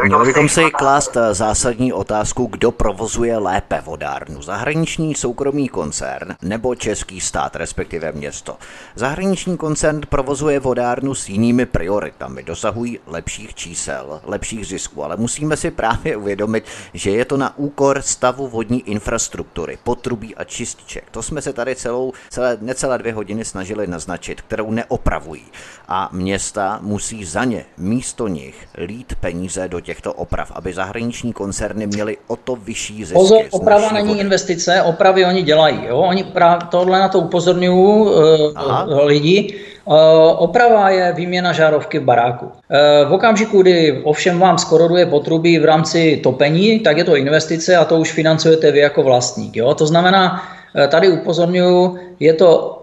Měli 0.00 0.26
bychom 0.26 0.48
si 0.48 0.70
klást 0.70 1.16
eh, 1.16 1.34
zásadní 1.34 1.92
otázku, 1.92 2.46
kdo 2.46 2.70
provozuje 2.70 3.38
lépe 3.38 3.80
vodárnu. 3.84 4.42
Zahraniční 4.42 5.14
soukromý 5.14 5.68
koncern 5.68 6.36
nebo 6.42 6.74
český 6.74 7.20
stát, 7.20 7.56
respektive 7.56 8.12
město. 8.12 8.56
Zahraniční 8.94 9.56
koncern 9.56 10.00
provozuje 10.08 10.60
vodárnu 10.60 11.14
s 11.14 11.28
jinými 11.28 11.66
prioritami, 11.66 12.42
dosahují 12.42 12.98
lepších 13.06 13.54
čísel, 13.54 14.20
lepších 14.24 14.66
zisků, 14.66 15.04
ale 15.04 15.16
musíme 15.16 15.56
si 15.56 15.70
právě 15.70 16.16
uvědomit, 16.16 16.64
že 16.94 17.10
je 17.10 17.24
to 17.24 17.36
na 17.36 17.58
úkor 17.58 18.02
stavu 18.02 18.48
vodní 18.48 18.88
infrastruktury, 18.88 19.78
potrubí 19.84 20.36
a 20.36 20.44
čističek. 20.44 21.04
To 21.10 21.22
jsme 21.22 21.42
se 21.42 21.52
tady 21.52 21.76
celou, 21.76 22.12
celé, 22.30 22.58
necelé 22.60 22.98
dvě 22.98 23.12
hodiny 23.12 23.44
snažili 23.44 23.86
naznačit, 23.86 24.40
kterou 24.40 24.70
neopravují. 24.70 25.44
A 25.88 26.08
města 26.12 26.78
musí 26.82 27.24
za 27.24 27.44
ně 27.44 27.64
místo 27.76 28.28
nich 28.28 28.68
lít 28.78 29.14
peníze 29.20 29.68
do 29.68 29.81
těchto 29.82 30.12
oprav, 30.12 30.52
aby 30.54 30.72
zahraniční 30.72 31.32
koncerny 31.32 31.86
měly 31.86 32.16
o 32.26 32.36
to 32.36 32.56
vyšší 32.56 33.04
zisky? 33.04 33.14
Pozor, 33.14 33.42
oprava 33.50 33.92
není 33.92 34.08
vody. 34.08 34.20
investice, 34.20 34.82
opravy 34.82 35.24
oni 35.24 35.42
dělají. 35.42 35.80
Jo? 35.88 35.96
Oni 35.98 36.24
právě 36.24 36.66
tohle 36.70 36.98
na 36.98 37.08
to 37.08 37.18
upozorňují 37.18 37.74
uh, 37.74 39.04
lidi. 39.04 39.54
Uh, 39.84 39.94
oprava 40.36 40.90
je 40.90 41.12
výměna 41.12 41.52
žárovky 41.52 41.98
v 41.98 42.04
baráku. 42.04 42.46
Uh, 42.46 43.08
v 43.08 43.12
okamžiku, 43.12 43.62
kdy 43.62 44.00
ovšem 44.04 44.38
vám 44.38 44.58
skoroduje 44.58 45.06
potrubí 45.06 45.58
v 45.58 45.64
rámci 45.64 46.20
topení, 46.22 46.80
tak 46.80 46.96
je 46.96 47.04
to 47.04 47.16
investice 47.16 47.76
a 47.76 47.84
to 47.84 47.98
už 47.98 48.12
financujete 48.12 48.72
vy 48.72 48.78
jako 48.78 49.02
vlastník. 49.02 49.56
Jo? 49.56 49.74
To 49.74 49.86
znamená, 49.86 50.42
tady 50.88 51.08
upozorňuji, 51.08 51.98
je 52.20 52.34
to 52.34 52.81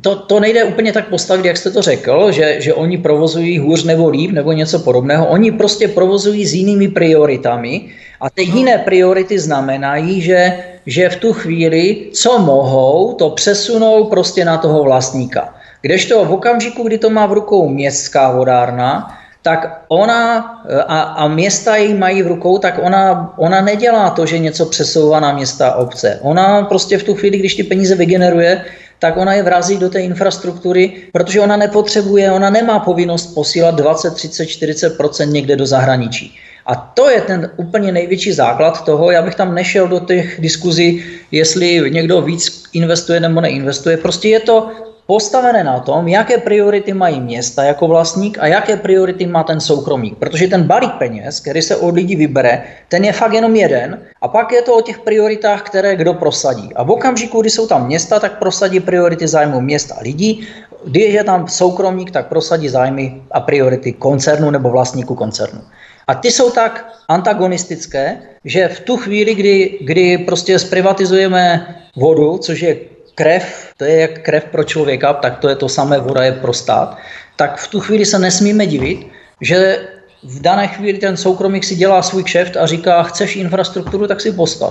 to, 0.00 0.16
to 0.16 0.40
nejde 0.40 0.64
úplně 0.64 0.92
tak 0.92 1.08
postavit, 1.08 1.44
jak 1.44 1.56
jste 1.56 1.70
to 1.70 1.82
řekl, 1.82 2.32
že, 2.32 2.56
že 2.60 2.74
oni 2.74 2.98
provozují 2.98 3.58
hůř 3.58 3.84
nebo 3.84 4.08
líp 4.08 4.30
nebo 4.30 4.52
něco 4.52 4.78
podobného. 4.78 5.26
Oni 5.26 5.52
prostě 5.52 5.88
provozují 5.88 6.46
s 6.46 6.54
jinými 6.54 6.88
prioritami 6.88 7.90
a 8.20 8.30
ty 8.30 8.42
jiné 8.42 8.78
priority 8.78 9.38
znamenají, 9.38 10.20
že, 10.20 10.58
že 10.86 11.08
v 11.08 11.16
tu 11.16 11.32
chvíli, 11.32 11.96
co 12.12 12.38
mohou, 12.38 13.14
to 13.14 13.30
přesunou 13.30 14.04
prostě 14.04 14.44
na 14.44 14.58
toho 14.58 14.82
vlastníka. 14.82 15.54
Kdežto 15.82 16.24
v 16.24 16.32
okamžiku, 16.32 16.82
kdy 16.82 16.98
to 16.98 17.10
má 17.10 17.26
v 17.26 17.32
rukou 17.32 17.68
městská 17.68 18.32
vodárna, 18.32 19.14
tak 19.42 19.84
ona 19.88 20.38
a, 20.86 21.00
a 21.00 21.28
města 21.28 21.76
ji 21.76 21.94
mají 21.94 22.22
v 22.22 22.26
rukou, 22.26 22.58
tak 22.58 22.80
ona, 22.82 23.34
ona 23.38 23.60
nedělá 23.60 24.10
to, 24.10 24.26
že 24.26 24.38
něco 24.38 24.66
přesouvá 24.66 25.20
na 25.20 25.32
města 25.32 25.68
a 25.68 25.76
obce. 25.76 26.18
Ona 26.22 26.62
prostě 26.62 26.98
v 26.98 27.02
tu 27.02 27.14
chvíli, 27.14 27.38
když 27.38 27.54
ty 27.54 27.62
peníze 27.62 27.94
vygeneruje, 27.94 28.64
tak 28.98 29.16
ona 29.16 29.34
je 29.34 29.42
vrazí 29.42 29.76
do 29.78 29.88
té 29.88 30.00
infrastruktury, 30.00 30.92
protože 31.12 31.40
ona 31.40 31.56
nepotřebuje, 31.56 32.32
ona 32.32 32.50
nemá 32.50 32.78
povinnost 32.78 33.26
posílat 33.34 33.74
20, 33.74 34.14
30, 34.14 34.44
40% 34.44 35.32
někde 35.32 35.56
do 35.56 35.66
zahraničí. 35.66 36.36
A 36.66 36.74
to 36.74 37.10
je 37.10 37.20
ten 37.20 37.50
úplně 37.56 37.92
největší 37.92 38.32
základ 38.32 38.84
toho, 38.84 39.10
já 39.10 39.22
bych 39.22 39.34
tam 39.34 39.54
nešel 39.54 39.88
do 39.88 40.00
těch 40.00 40.40
diskuzí, 40.40 41.04
jestli 41.32 41.90
někdo 41.90 42.22
víc 42.22 42.62
investuje 42.72 43.20
nebo 43.20 43.40
neinvestuje. 43.40 43.96
Prostě 43.96 44.28
je 44.28 44.40
to 44.40 44.70
postavené 45.08 45.64
na 45.64 45.80
tom, 45.80 46.08
jaké 46.08 46.38
priority 46.38 46.92
mají 46.92 47.20
města 47.20 47.64
jako 47.64 47.88
vlastník 47.88 48.38
a 48.40 48.46
jaké 48.46 48.76
priority 48.76 49.26
má 49.26 49.42
ten 49.42 49.60
soukromník. 49.60 50.18
Protože 50.18 50.48
ten 50.48 50.62
balík 50.62 50.92
peněz, 51.00 51.40
který 51.40 51.62
se 51.62 51.76
od 51.76 51.94
lidí 51.94 52.16
vybere, 52.16 52.62
ten 52.88 53.04
je 53.04 53.12
fakt 53.12 53.32
jenom 53.32 53.56
jeden 53.56 53.98
a 54.20 54.28
pak 54.28 54.52
je 54.52 54.62
to 54.62 54.76
o 54.76 54.80
těch 54.80 54.98
prioritách, 54.98 55.62
které 55.62 55.96
kdo 55.96 56.14
prosadí. 56.14 56.74
A 56.74 56.82
v 56.82 56.90
okamžiku, 56.90 57.40
kdy 57.40 57.50
jsou 57.50 57.66
tam 57.66 57.86
města, 57.86 58.20
tak 58.20 58.38
prosadí 58.38 58.80
priority 58.80 59.28
zájmu 59.28 59.60
města 59.60 59.94
a 59.94 60.02
lidí. 60.02 60.48
Když 60.84 61.14
je 61.14 61.24
tam 61.24 61.48
soukromník, 61.48 62.10
tak 62.10 62.28
prosadí 62.28 62.68
zájmy 62.68 63.22
a 63.30 63.40
priority 63.40 63.92
koncernu 63.92 64.50
nebo 64.50 64.70
vlastníku 64.70 65.14
koncernu. 65.14 65.60
A 66.06 66.14
ty 66.14 66.30
jsou 66.30 66.50
tak 66.50 66.88
antagonistické, 67.08 68.18
že 68.44 68.68
v 68.68 68.80
tu 68.80 68.96
chvíli, 68.96 69.34
kdy, 69.34 69.78
kdy 69.80 70.18
prostě 70.18 70.58
zprivatizujeme 70.58 71.74
vodu, 71.96 72.38
což 72.38 72.60
je 72.60 72.97
krev, 73.18 73.74
to 73.76 73.84
je 73.84 74.00
jak 74.00 74.22
krev 74.22 74.44
pro 74.44 74.64
člověka, 74.64 75.12
tak 75.12 75.38
to 75.38 75.48
je 75.48 75.56
to 75.56 75.68
samé 75.68 75.98
voda 75.98 76.24
je 76.24 76.32
pro 76.32 76.54
stát, 76.54 76.96
tak 77.36 77.58
v 77.58 77.68
tu 77.68 77.80
chvíli 77.80 78.06
se 78.06 78.18
nesmíme 78.18 78.66
divit, 78.66 79.06
že 79.40 79.88
v 80.22 80.40
dané 80.40 80.68
chvíli 80.68 80.98
ten 80.98 81.16
soukromík 81.16 81.64
si 81.64 81.74
dělá 81.74 82.02
svůj 82.02 82.22
kšeft 82.24 82.56
a 82.56 82.66
říká, 82.66 83.02
chceš 83.02 83.36
infrastrukturu, 83.36 84.06
tak 84.06 84.20
si 84.20 84.32
postav. 84.32 84.70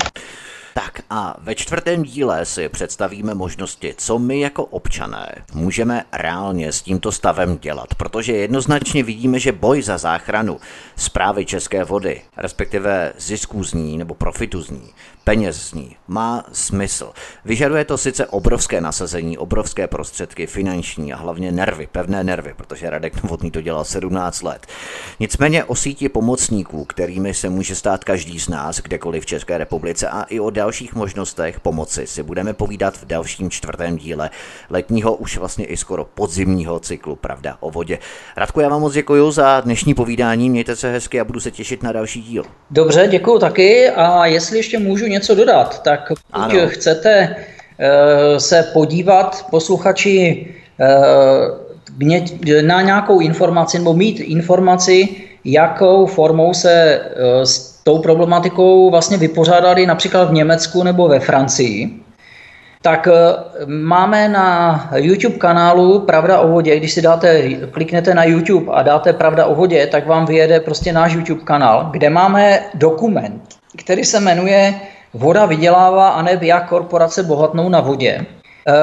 Tak 0.73 1.01
a 1.09 1.37
ve 1.41 1.55
čtvrtém 1.55 2.03
díle 2.03 2.45
si 2.45 2.69
představíme 2.69 3.33
možnosti, 3.33 3.93
co 3.97 4.19
my 4.19 4.39
jako 4.39 4.65
občané 4.65 5.35
můžeme 5.53 6.03
reálně 6.13 6.71
s 6.71 6.81
tímto 6.81 7.11
stavem 7.11 7.57
dělat, 7.57 7.95
protože 7.97 8.33
jednoznačně 8.33 9.03
vidíme, 9.03 9.39
že 9.39 9.51
boj 9.51 9.81
za 9.81 9.97
záchranu 9.97 10.59
zprávy 10.95 11.45
české 11.45 11.83
vody, 11.83 12.21
respektive 12.37 13.13
zisků 13.17 13.63
z 13.63 13.73
ní 13.73 13.97
nebo 13.97 14.13
profitu 14.13 14.61
z 14.61 14.69
ní, 14.69 14.89
peněz 15.27 15.61
z 15.61 15.73
ní, 15.73 15.95
má 16.07 16.45
smysl. 16.51 17.11
Vyžaduje 17.45 17.85
to 17.85 17.97
sice 17.97 18.25
obrovské 18.25 18.81
nasazení, 18.81 19.37
obrovské 19.37 19.87
prostředky, 19.87 20.47
finanční 20.47 21.13
a 21.13 21.17
hlavně 21.17 21.51
nervy, 21.51 21.87
pevné 21.91 22.23
nervy, 22.23 22.53
protože 22.57 22.89
Radek 22.89 23.23
Novotný 23.23 23.51
to 23.51 23.61
dělal 23.61 23.85
17 23.85 24.43
let. 24.43 24.67
Nicméně 25.19 25.63
o 25.63 25.75
síti 25.75 26.09
pomocníků, 26.09 26.85
kterými 26.85 27.33
se 27.33 27.49
může 27.49 27.75
stát 27.75 28.03
každý 28.03 28.39
z 28.39 28.49
nás, 28.49 28.79
kdekoliv 28.79 29.23
v 29.23 29.25
České 29.25 29.57
republice 29.57 30.09
a 30.09 30.23
i 30.23 30.39
o 30.39 30.49
dalších 30.49 30.95
možnostech 30.95 31.59
pomoci 31.59 32.07
si 32.07 32.23
budeme 32.23 32.53
povídat 32.53 32.97
v 32.97 33.05
dalším 33.05 33.49
čtvrtém 33.49 33.97
díle 33.97 34.29
letního, 34.69 35.15
už 35.15 35.37
vlastně 35.37 35.65
i 35.65 35.77
skoro 35.77 36.05
podzimního 36.05 36.79
cyklu 36.79 37.15
Pravda 37.15 37.57
o 37.59 37.71
vodě. 37.71 37.99
Radku, 38.37 38.59
já 38.59 38.69
vám 38.69 38.81
moc 38.81 38.93
děkuji 38.93 39.31
za 39.31 39.61
dnešní 39.61 39.93
povídání, 39.93 40.49
mějte 40.49 40.75
se 40.75 40.91
hezky 40.91 41.19
a 41.19 41.25
budu 41.25 41.39
se 41.39 41.51
těšit 41.51 41.83
na 41.83 41.91
další 41.91 42.21
díl. 42.21 42.43
Dobře, 42.71 43.07
děkuji 43.11 43.39
taky 43.39 43.89
a 43.89 44.25
jestli 44.25 44.57
ještě 44.57 44.79
můžu 44.79 45.05
něco 45.05 45.16
dodat, 45.35 45.83
tak 45.83 46.07
pokud 46.07 46.21
ano. 46.31 46.67
chcete 46.67 47.35
uh, 47.35 48.37
se 48.37 48.69
podívat, 48.73 49.45
posluchači, 49.49 50.47
uh, 50.79 52.61
na 52.61 52.81
nějakou 52.81 53.19
informaci 53.19 53.79
nebo 53.79 53.93
mít 53.93 54.19
informaci, 54.19 55.07
jakou 55.45 56.05
formou 56.05 56.53
se 56.53 56.99
uh, 56.99 57.43
s 57.43 57.83
tou 57.83 57.99
problematikou 57.99 58.91
vlastně 58.91 59.17
vypořádali 59.17 59.85
například 59.85 60.29
v 60.29 60.33
Německu 60.33 60.83
nebo 60.83 61.07
ve 61.07 61.19
Francii, 61.19 62.07
tak 62.81 63.07
máme 63.65 64.29
na 64.29 64.89
YouTube 64.95 65.37
kanálu 65.37 65.99
Pravda 65.99 66.39
o 66.39 66.47
vodě, 66.47 66.77
když 66.77 66.93
si 66.93 67.01
dáte, 67.01 67.49
kliknete 67.71 68.13
na 68.13 68.23
YouTube 68.23 68.71
a 68.71 68.81
dáte 68.81 69.13
Pravda 69.13 69.45
o 69.45 69.55
vodě, 69.55 69.87
tak 69.87 70.07
vám 70.07 70.25
vyjede 70.25 70.59
prostě 70.59 70.93
náš 70.93 71.13
YouTube 71.13 71.41
kanál, 71.43 71.89
kde 71.91 72.09
máme 72.09 72.59
dokument, 72.73 73.43
který 73.77 74.03
se 74.03 74.19
jmenuje 74.19 74.73
Voda 75.17 75.45
vydělává 75.45 76.09
a 76.09 76.21
ne 76.21 76.39
jak 76.41 76.69
korporace 76.69 77.23
bohatnou 77.23 77.69
na 77.69 77.81
vodě. 77.81 78.25
Eh, 78.67 78.73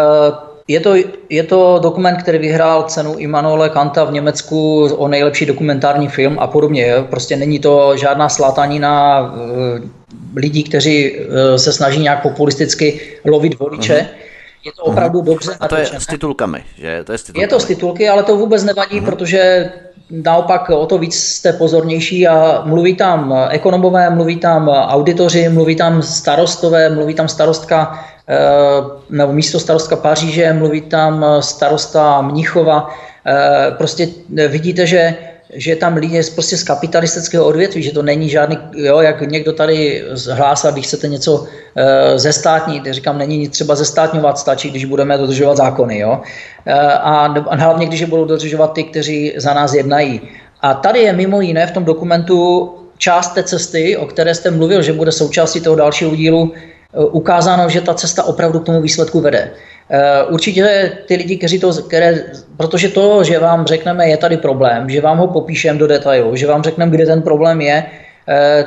je 0.69 0.81
to, 0.81 0.94
je 1.31 1.43
to 1.43 1.78
dokument, 1.82 2.16
který 2.16 2.39
vyhrál 2.39 2.82
cenu 2.82 3.15
Immanuele 3.19 3.69
Kanta 3.69 4.05
v 4.05 4.12
Německu 4.12 4.85
o 4.85 5.09
nejlepší 5.09 5.47
dokumentární 5.47 6.09
film 6.09 6.39
a 6.39 6.47
podobně. 6.47 6.94
Prostě 7.11 7.36
není 7.36 7.59
to 7.59 7.97
žádná 7.97 8.28
slátanina 8.28 9.20
eh, 9.20 9.81
lidí, 10.36 10.65
kteří 10.65 11.16
eh, 11.16 11.59
se 11.59 11.73
snaží 11.73 12.01
nějak 12.01 12.23
populisticky 12.23 13.01
lovit 13.24 13.59
voliče. 13.59 13.94
Uh-huh. 13.94 14.24
Je 14.65 14.73
to 14.73 14.82
opravdu 14.82 15.20
uh-huh. 15.20 15.24
dobře 15.24 15.56
A 15.61 15.69
to 15.69 15.77
je 15.77 15.86
s 15.86 16.06
titulkami, 16.06 16.65
že? 16.78 17.05
To 17.05 17.12
je, 17.12 17.19
s 17.19 17.23
titulkami. 17.23 17.44
je 17.44 17.48
to 17.48 17.61
s 17.61 17.65
titulky, 17.65 18.09
ale 18.09 18.23
to 18.23 18.36
vůbec 18.36 18.65
nevadí, 18.65 19.01
uh-huh. 19.01 19.05
protože 19.05 19.70
naopak 20.10 20.70
o 20.70 20.86
to 20.86 20.98
víc 20.98 21.14
jste 21.14 21.52
pozornější 21.52 22.28
a 22.28 22.62
mluví 22.64 22.97
tam 22.97 23.35
ekonomové, 23.51 24.10
mluví 24.10 24.36
tam 24.36 24.68
auditoři, 24.68 25.48
mluví 25.48 25.76
tam 25.76 26.02
starostové, 26.02 26.90
mluví 26.90 27.14
tam 27.14 27.28
starostka 27.28 28.05
eh, 28.28 28.36
nebo 29.10 29.32
místo 29.32 29.60
starostka 29.60 29.97
Paříže, 29.97 30.52
mluví 30.52 30.81
tam 30.81 31.24
starosta 31.40 32.20
Mnichova. 32.20 32.90
Eh, 33.26 33.70
prostě 33.70 34.09
vidíte, 34.48 34.86
že 34.86 35.14
že 35.55 35.76
tam 35.76 35.97
lidi 35.97 36.20
prostě 36.35 36.56
z 36.56 36.62
kapitalistického 36.62 37.44
odvětví, 37.44 37.82
že 37.82 37.93
to 37.93 38.02
není 38.02 38.28
žádný, 38.28 38.59
jo, 38.76 39.01
jak 39.01 39.20
někdo 39.20 39.52
tady 39.52 40.05
hlásal, 40.31 40.72
když 40.72 40.86
chcete 40.86 41.09
něco 41.09 41.35
uh, 41.35 41.47
zestátnit, 42.16 42.86
říkám, 42.90 43.18
není 43.18 43.39
nic 43.39 43.52
třeba 43.52 43.74
zestátňovat, 43.74 44.39
stačí, 44.39 44.70
když 44.70 44.85
budeme 44.85 45.18
dodržovat 45.18 45.56
zákony, 45.56 45.98
jo. 45.98 46.10
Uh, 46.10 46.74
a, 46.90 47.26
a 47.26 47.56
hlavně, 47.56 47.86
když 47.86 48.01
je 48.01 48.06
budou 48.06 48.24
dodržovat 48.24 48.72
ty, 48.72 48.85
kteří 48.85 49.32
za 49.36 49.55
nás 49.55 49.74
jednají. 49.74 50.20
A 50.60 50.74
tady 50.74 51.01
je 51.01 51.12
mimo 51.12 51.40
jiné 51.40 51.66
v 51.66 51.70
tom 51.70 51.85
dokumentu 51.85 52.70
část 52.98 53.35
té 53.35 53.43
cesty, 53.43 53.97
o 53.97 54.06
které 54.06 54.35
jste 54.35 54.51
mluvil, 54.51 54.82
že 54.82 54.93
bude 54.93 55.12
součástí 55.12 55.60
toho 55.60 55.76
dalšího 55.76 56.16
dílu, 56.16 56.43
uh, 56.43 57.16
ukázáno, 57.16 57.68
že 57.68 57.81
ta 57.81 57.94
cesta 57.94 58.22
opravdu 58.22 58.60
k 58.60 58.66
tomu 58.66 58.81
výsledku 58.82 59.20
vede. 59.20 59.51
Eh, 59.90 60.24
určitě 60.24 60.93
ty 61.06 61.15
lidi, 61.16 61.36
kteří 61.36 61.59
to, 61.59 61.73
které, 61.73 62.24
protože 62.56 62.89
to, 62.89 63.24
že 63.24 63.39
vám 63.39 63.66
řekneme, 63.66 64.09
je 64.09 64.16
tady 64.16 64.36
problém, 64.36 64.90
že 64.90 65.01
vám 65.01 65.19
ho 65.19 65.27
popíšeme 65.27 65.78
do 65.78 65.86
detailu, 65.86 66.36
že 66.36 66.47
vám 66.47 66.62
řekneme, 66.62 66.90
kde 66.90 67.06
ten 67.06 67.23
problém 67.23 67.61
je, 67.61 67.85
eh, 68.28 68.65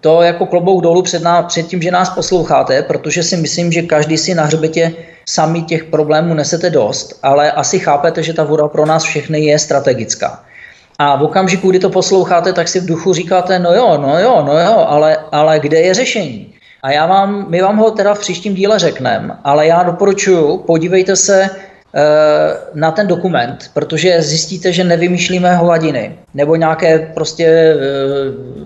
to 0.00 0.22
jako 0.22 0.46
klobouk 0.46 0.82
dolů 0.82 1.02
před, 1.02 1.22
ná, 1.22 1.42
před 1.42 1.66
tím, 1.66 1.82
že 1.82 1.90
nás 1.90 2.10
posloucháte, 2.10 2.82
protože 2.82 3.22
si 3.22 3.36
myslím, 3.36 3.72
že 3.72 3.82
každý 3.82 4.18
si 4.18 4.34
na 4.34 4.44
hřbetě 4.44 4.92
sami 5.28 5.62
těch 5.62 5.84
problémů 5.84 6.34
nesete 6.34 6.70
dost, 6.70 7.18
ale 7.22 7.52
asi 7.52 7.78
chápete, 7.78 8.22
že 8.22 8.32
ta 8.32 8.44
voda 8.44 8.68
pro 8.68 8.86
nás 8.86 9.02
všechny 9.02 9.40
je 9.40 9.58
strategická. 9.58 10.44
A 10.98 11.16
v 11.16 11.22
okamžiku, 11.22 11.70
kdy 11.70 11.78
to 11.78 11.90
posloucháte, 11.90 12.52
tak 12.52 12.68
si 12.68 12.80
v 12.80 12.86
duchu 12.86 13.12
říkáte, 13.12 13.58
no 13.58 13.74
jo, 13.74 13.98
no 14.02 14.18
jo, 14.18 14.42
no 14.46 14.60
jo, 14.60 14.84
ale, 14.88 15.16
ale 15.32 15.60
kde 15.60 15.80
je 15.80 15.94
řešení? 15.94 16.57
A 16.82 16.90
já 16.90 17.06
vám, 17.06 17.46
my 17.48 17.62
vám 17.62 17.76
ho 17.76 17.90
teda 17.90 18.14
v 18.14 18.18
příštím 18.18 18.54
díle 18.54 18.78
řekneme, 18.78 19.34
ale 19.44 19.66
já 19.66 19.82
doporučuji, 19.82 20.58
podívejte 20.58 21.16
se 21.16 21.42
e, 21.42 21.50
na 22.74 22.90
ten 22.90 23.06
dokument, 23.06 23.70
protože 23.74 24.22
zjistíte, 24.22 24.72
že 24.72 24.84
nevymýšlíme 24.84 25.56
hovadiny 25.56 26.18
nebo 26.34 26.56
nějaké 26.56 26.98
prostě 27.14 27.44
e, 27.44 27.74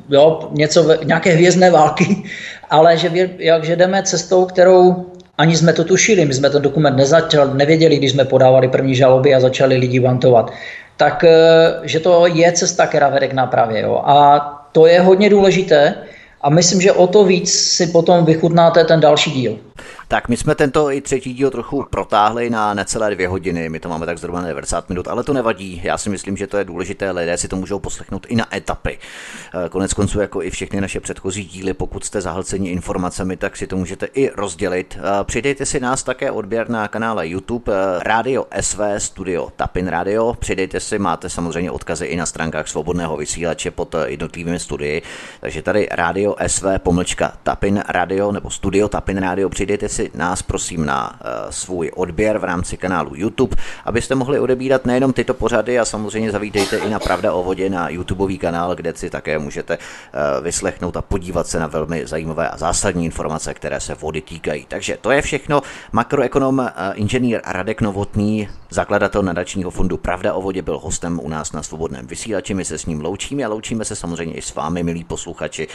jo, 0.09 0.48
něco, 0.51 1.05
nějaké 1.05 1.30
hvězdné 1.30 1.70
války, 1.70 2.22
ale 2.70 2.97
že, 2.97 3.30
jak, 3.39 3.64
že 3.64 3.76
jdeme 3.76 4.02
cestou, 4.02 4.44
kterou 4.44 5.06
ani 5.39 5.56
jsme 5.56 5.72
to 5.72 5.84
tušili, 5.84 6.24
my 6.24 6.34
jsme 6.34 6.51
ten 6.51 6.62
dokument 6.62 6.97
nezačali, 6.97 7.51
nevěděli, 7.55 7.97
když 7.97 8.12
jsme 8.12 8.24
podávali 8.24 8.68
první 8.68 8.94
žaloby 8.94 9.34
a 9.34 9.40
začali 9.40 9.76
lidi 9.76 10.01
vantovat, 10.01 10.52
tak 10.97 11.24
e, 11.24 11.39
že 11.82 12.01
to 12.01 12.26
je 12.26 12.52
cesta, 12.52 12.86
která 12.86 13.09
vede 13.09 13.28
k 13.28 13.32
nápravě. 13.32 13.80
Jo. 13.80 14.02
A 14.05 14.40
to 14.72 14.86
je 14.86 15.01
hodně 15.01 15.30
důležité 15.30 15.94
a 16.43 16.51
myslím, 16.51 16.81
že 16.81 16.93
o 16.93 17.06
to 17.06 17.24
víc 17.24 17.52
si 17.52 17.86
potom 17.86 18.24
vychutnáte 18.24 18.85
ten 18.85 19.01
další 19.01 19.31
díl. 19.31 19.59
Tak 20.12 20.28
my 20.28 20.36
jsme 20.36 20.55
tento 20.55 20.90
i 20.90 21.01
třetí 21.01 21.35
díl 21.35 21.51
trochu 21.51 21.85
protáhli 21.90 22.51
na 22.51 22.74
necelé 22.74 23.14
dvě 23.14 23.28
hodiny, 23.28 23.69
my 23.69 23.81
to 23.81 23.89
máme 23.89 24.06
tak 24.06 24.19
zhruba 24.19 24.40
na 24.40 24.48
90 24.48 24.89
minut, 24.89 25.09
ale 25.09 25.24
to 25.24 25.32
nevadí. 25.32 25.81
Já 25.85 25.98
si 25.98 26.10
myslím, 26.10 26.36
že 26.36 26.47
to 26.47 26.56
je 26.56 26.64
důležité, 26.64 27.10
lidé 27.10 27.39
si 27.39 27.48
to 27.48 27.56
můžou 27.56 27.78
poslechnout 27.78 28.27
i 28.28 28.36
na 28.36 28.56
etapy. 28.56 28.98
Eh, 28.98 29.69
konec 29.69 29.93
konců, 29.93 30.20
jako 30.20 30.43
i 30.43 30.51
všechny 30.51 30.81
naše 30.81 31.01
předchozí 31.01 31.44
díly, 31.44 31.74
pokud 31.74 32.05
jste 32.05 32.20
zahlceni 32.20 32.70
informacemi, 32.70 33.36
tak 33.36 33.56
si 33.56 33.66
to 33.66 33.77
můžete 33.77 34.06
i 34.14 34.31
rozdělit. 34.36 34.98
Eh, 34.98 35.24
přidejte 35.24 35.66
si 35.66 35.81
nás 35.81 36.02
také 36.02 36.31
odběr 36.31 36.70
na 36.70 36.89
kanále 36.89 37.28
YouTube 37.28 37.73
eh, 37.73 38.02
Radio 38.02 38.47
SV 38.60 38.81
Studio 38.98 39.48
Tapin 39.56 39.89
Radio. 39.89 40.35
Přidejte 40.39 40.81
si, 40.81 40.98
máte 40.98 41.28
samozřejmě 41.28 41.70
odkazy 41.70 42.06
i 42.06 42.16
na 42.16 42.27
stránkách 42.27 42.69
svobodného 42.69 43.16
vysílače 43.16 43.70
pod 43.70 43.94
jednotlivými 44.06 44.59
studii. 44.59 45.02
Takže 45.40 45.62
tady 45.62 45.89
Radio 45.90 46.31
SV 46.46 46.64
pomlčka 46.78 47.32
Tapin 47.42 47.82
Radio 47.88 48.32
nebo 48.32 48.50
Studio 48.50 48.88
Tapin 48.88 49.18
Radio. 49.18 49.48
Přidejte 49.48 49.88
si 49.88 50.10
nás 50.14 50.42
prosím 50.42 50.86
na 50.86 51.10
uh, 51.10 51.50
svůj 51.50 51.90
odběr 51.94 52.38
v 52.38 52.44
rámci 52.44 52.76
kanálu 52.76 53.10
YouTube, 53.14 53.56
abyste 53.84 54.14
mohli 54.14 54.40
odebírat 54.40 54.86
nejenom 54.86 55.12
tyto 55.12 55.34
pořady 55.34 55.78
a 55.78 55.84
samozřejmě 55.84 56.30
zavítejte 56.30 56.76
i 56.76 56.90
na 56.90 56.98
Pravda 56.98 57.32
o 57.32 57.42
vodě 57.42 57.70
na 57.70 57.88
YouTubeový 57.88 58.38
kanál, 58.38 58.74
kde 58.74 58.94
si 58.94 59.10
také 59.10 59.38
můžete 59.38 59.78
uh, 59.78 60.44
vyslechnout 60.44 60.96
a 60.96 61.02
podívat 61.02 61.46
se 61.46 61.60
na 61.60 61.66
velmi 61.66 62.06
zajímavé 62.06 62.48
a 62.48 62.56
zásadní 62.56 63.04
informace, 63.04 63.54
které 63.54 63.80
se 63.80 63.94
vody 63.94 64.20
týkají. 64.20 64.66
Takže 64.68 64.98
to 65.00 65.10
je 65.10 65.22
všechno. 65.22 65.62
Makroekonom 65.92 66.59
uh, 66.59 66.68
inženýr 66.94 67.40
Radek 67.46 67.80
Novotný, 67.80 68.48
zakladatel 68.70 69.22
nadačního 69.22 69.70
fondu 69.70 69.96
Pravda 69.96 70.34
o 70.34 70.42
vodě, 70.42 70.62
byl 70.62 70.78
hostem 70.78 71.20
u 71.22 71.28
nás 71.28 71.52
na 71.52 71.62
svobodném 71.62 72.06
vysílači. 72.06 72.54
My 72.54 72.64
se 72.64 72.78
s 72.78 72.86
ním 72.86 73.00
loučíme 73.00 73.44
a 73.44 73.48
loučíme 73.48 73.84
se 73.84 73.96
samozřejmě 73.96 74.34
i 74.34 74.42
s 74.42 74.54
vámi, 74.54 74.82
milí 74.82 75.04
posluchači. 75.04 75.68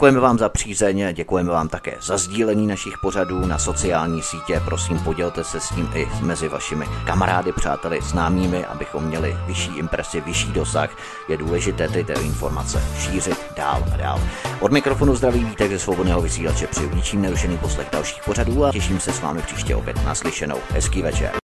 Děkujeme 0.00 0.20
vám 0.20 0.38
za 0.38 0.48
přízeň, 0.48 1.12
děkujeme 1.12 1.50
vám 1.50 1.68
také 1.68 1.96
za 2.00 2.18
sdílení 2.18 2.66
našich 2.66 2.98
pořadů 2.98 3.46
na 3.46 3.58
sociální 3.58 4.22
sítě. 4.22 4.62
Prosím, 4.64 4.98
podělte 4.98 5.44
se 5.44 5.60
s 5.60 5.68
tím 5.68 5.90
i 5.94 6.08
mezi 6.22 6.48
vašimi 6.48 6.86
kamarády, 7.06 7.52
přáteli, 7.52 8.00
známými, 8.02 8.64
abychom 8.64 9.04
měli 9.04 9.36
vyšší 9.46 9.70
impresi, 9.76 10.20
vyšší 10.20 10.52
dosah. 10.52 10.90
Je 11.28 11.36
důležité 11.36 11.88
tyto 11.88 12.20
informace 12.20 12.82
šířit 12.98 13.38
dál 13.56 13.84
a 13.94 13.96
dál. 13.96 14.20
Od 14.60 14.72
mikrofonu 14.72 15.16
zdraví 15.16 15.44
vítek 15.44 15.70
ze 15.70 15.78
svobodného 15.78 16.20
vysílače 16.20 16.66
přeju 16.66 16.94
ničím 16.94 17.22
nerušený 17.22 17.58
poslech 17.58 17.88
dalších 17.92 18.22
pořadů 18.24 18.64
a 18.64 18.72
těším 18.72 19.00
se 19.00 19.12
s 19.12 19.20
vámi 19.20 19.42
příště 19.42 19.76
opět 19.76 20.04
naslyšenou. 20.04 20.58
Hezký 20.70 21.02
večer. 21.02 21.39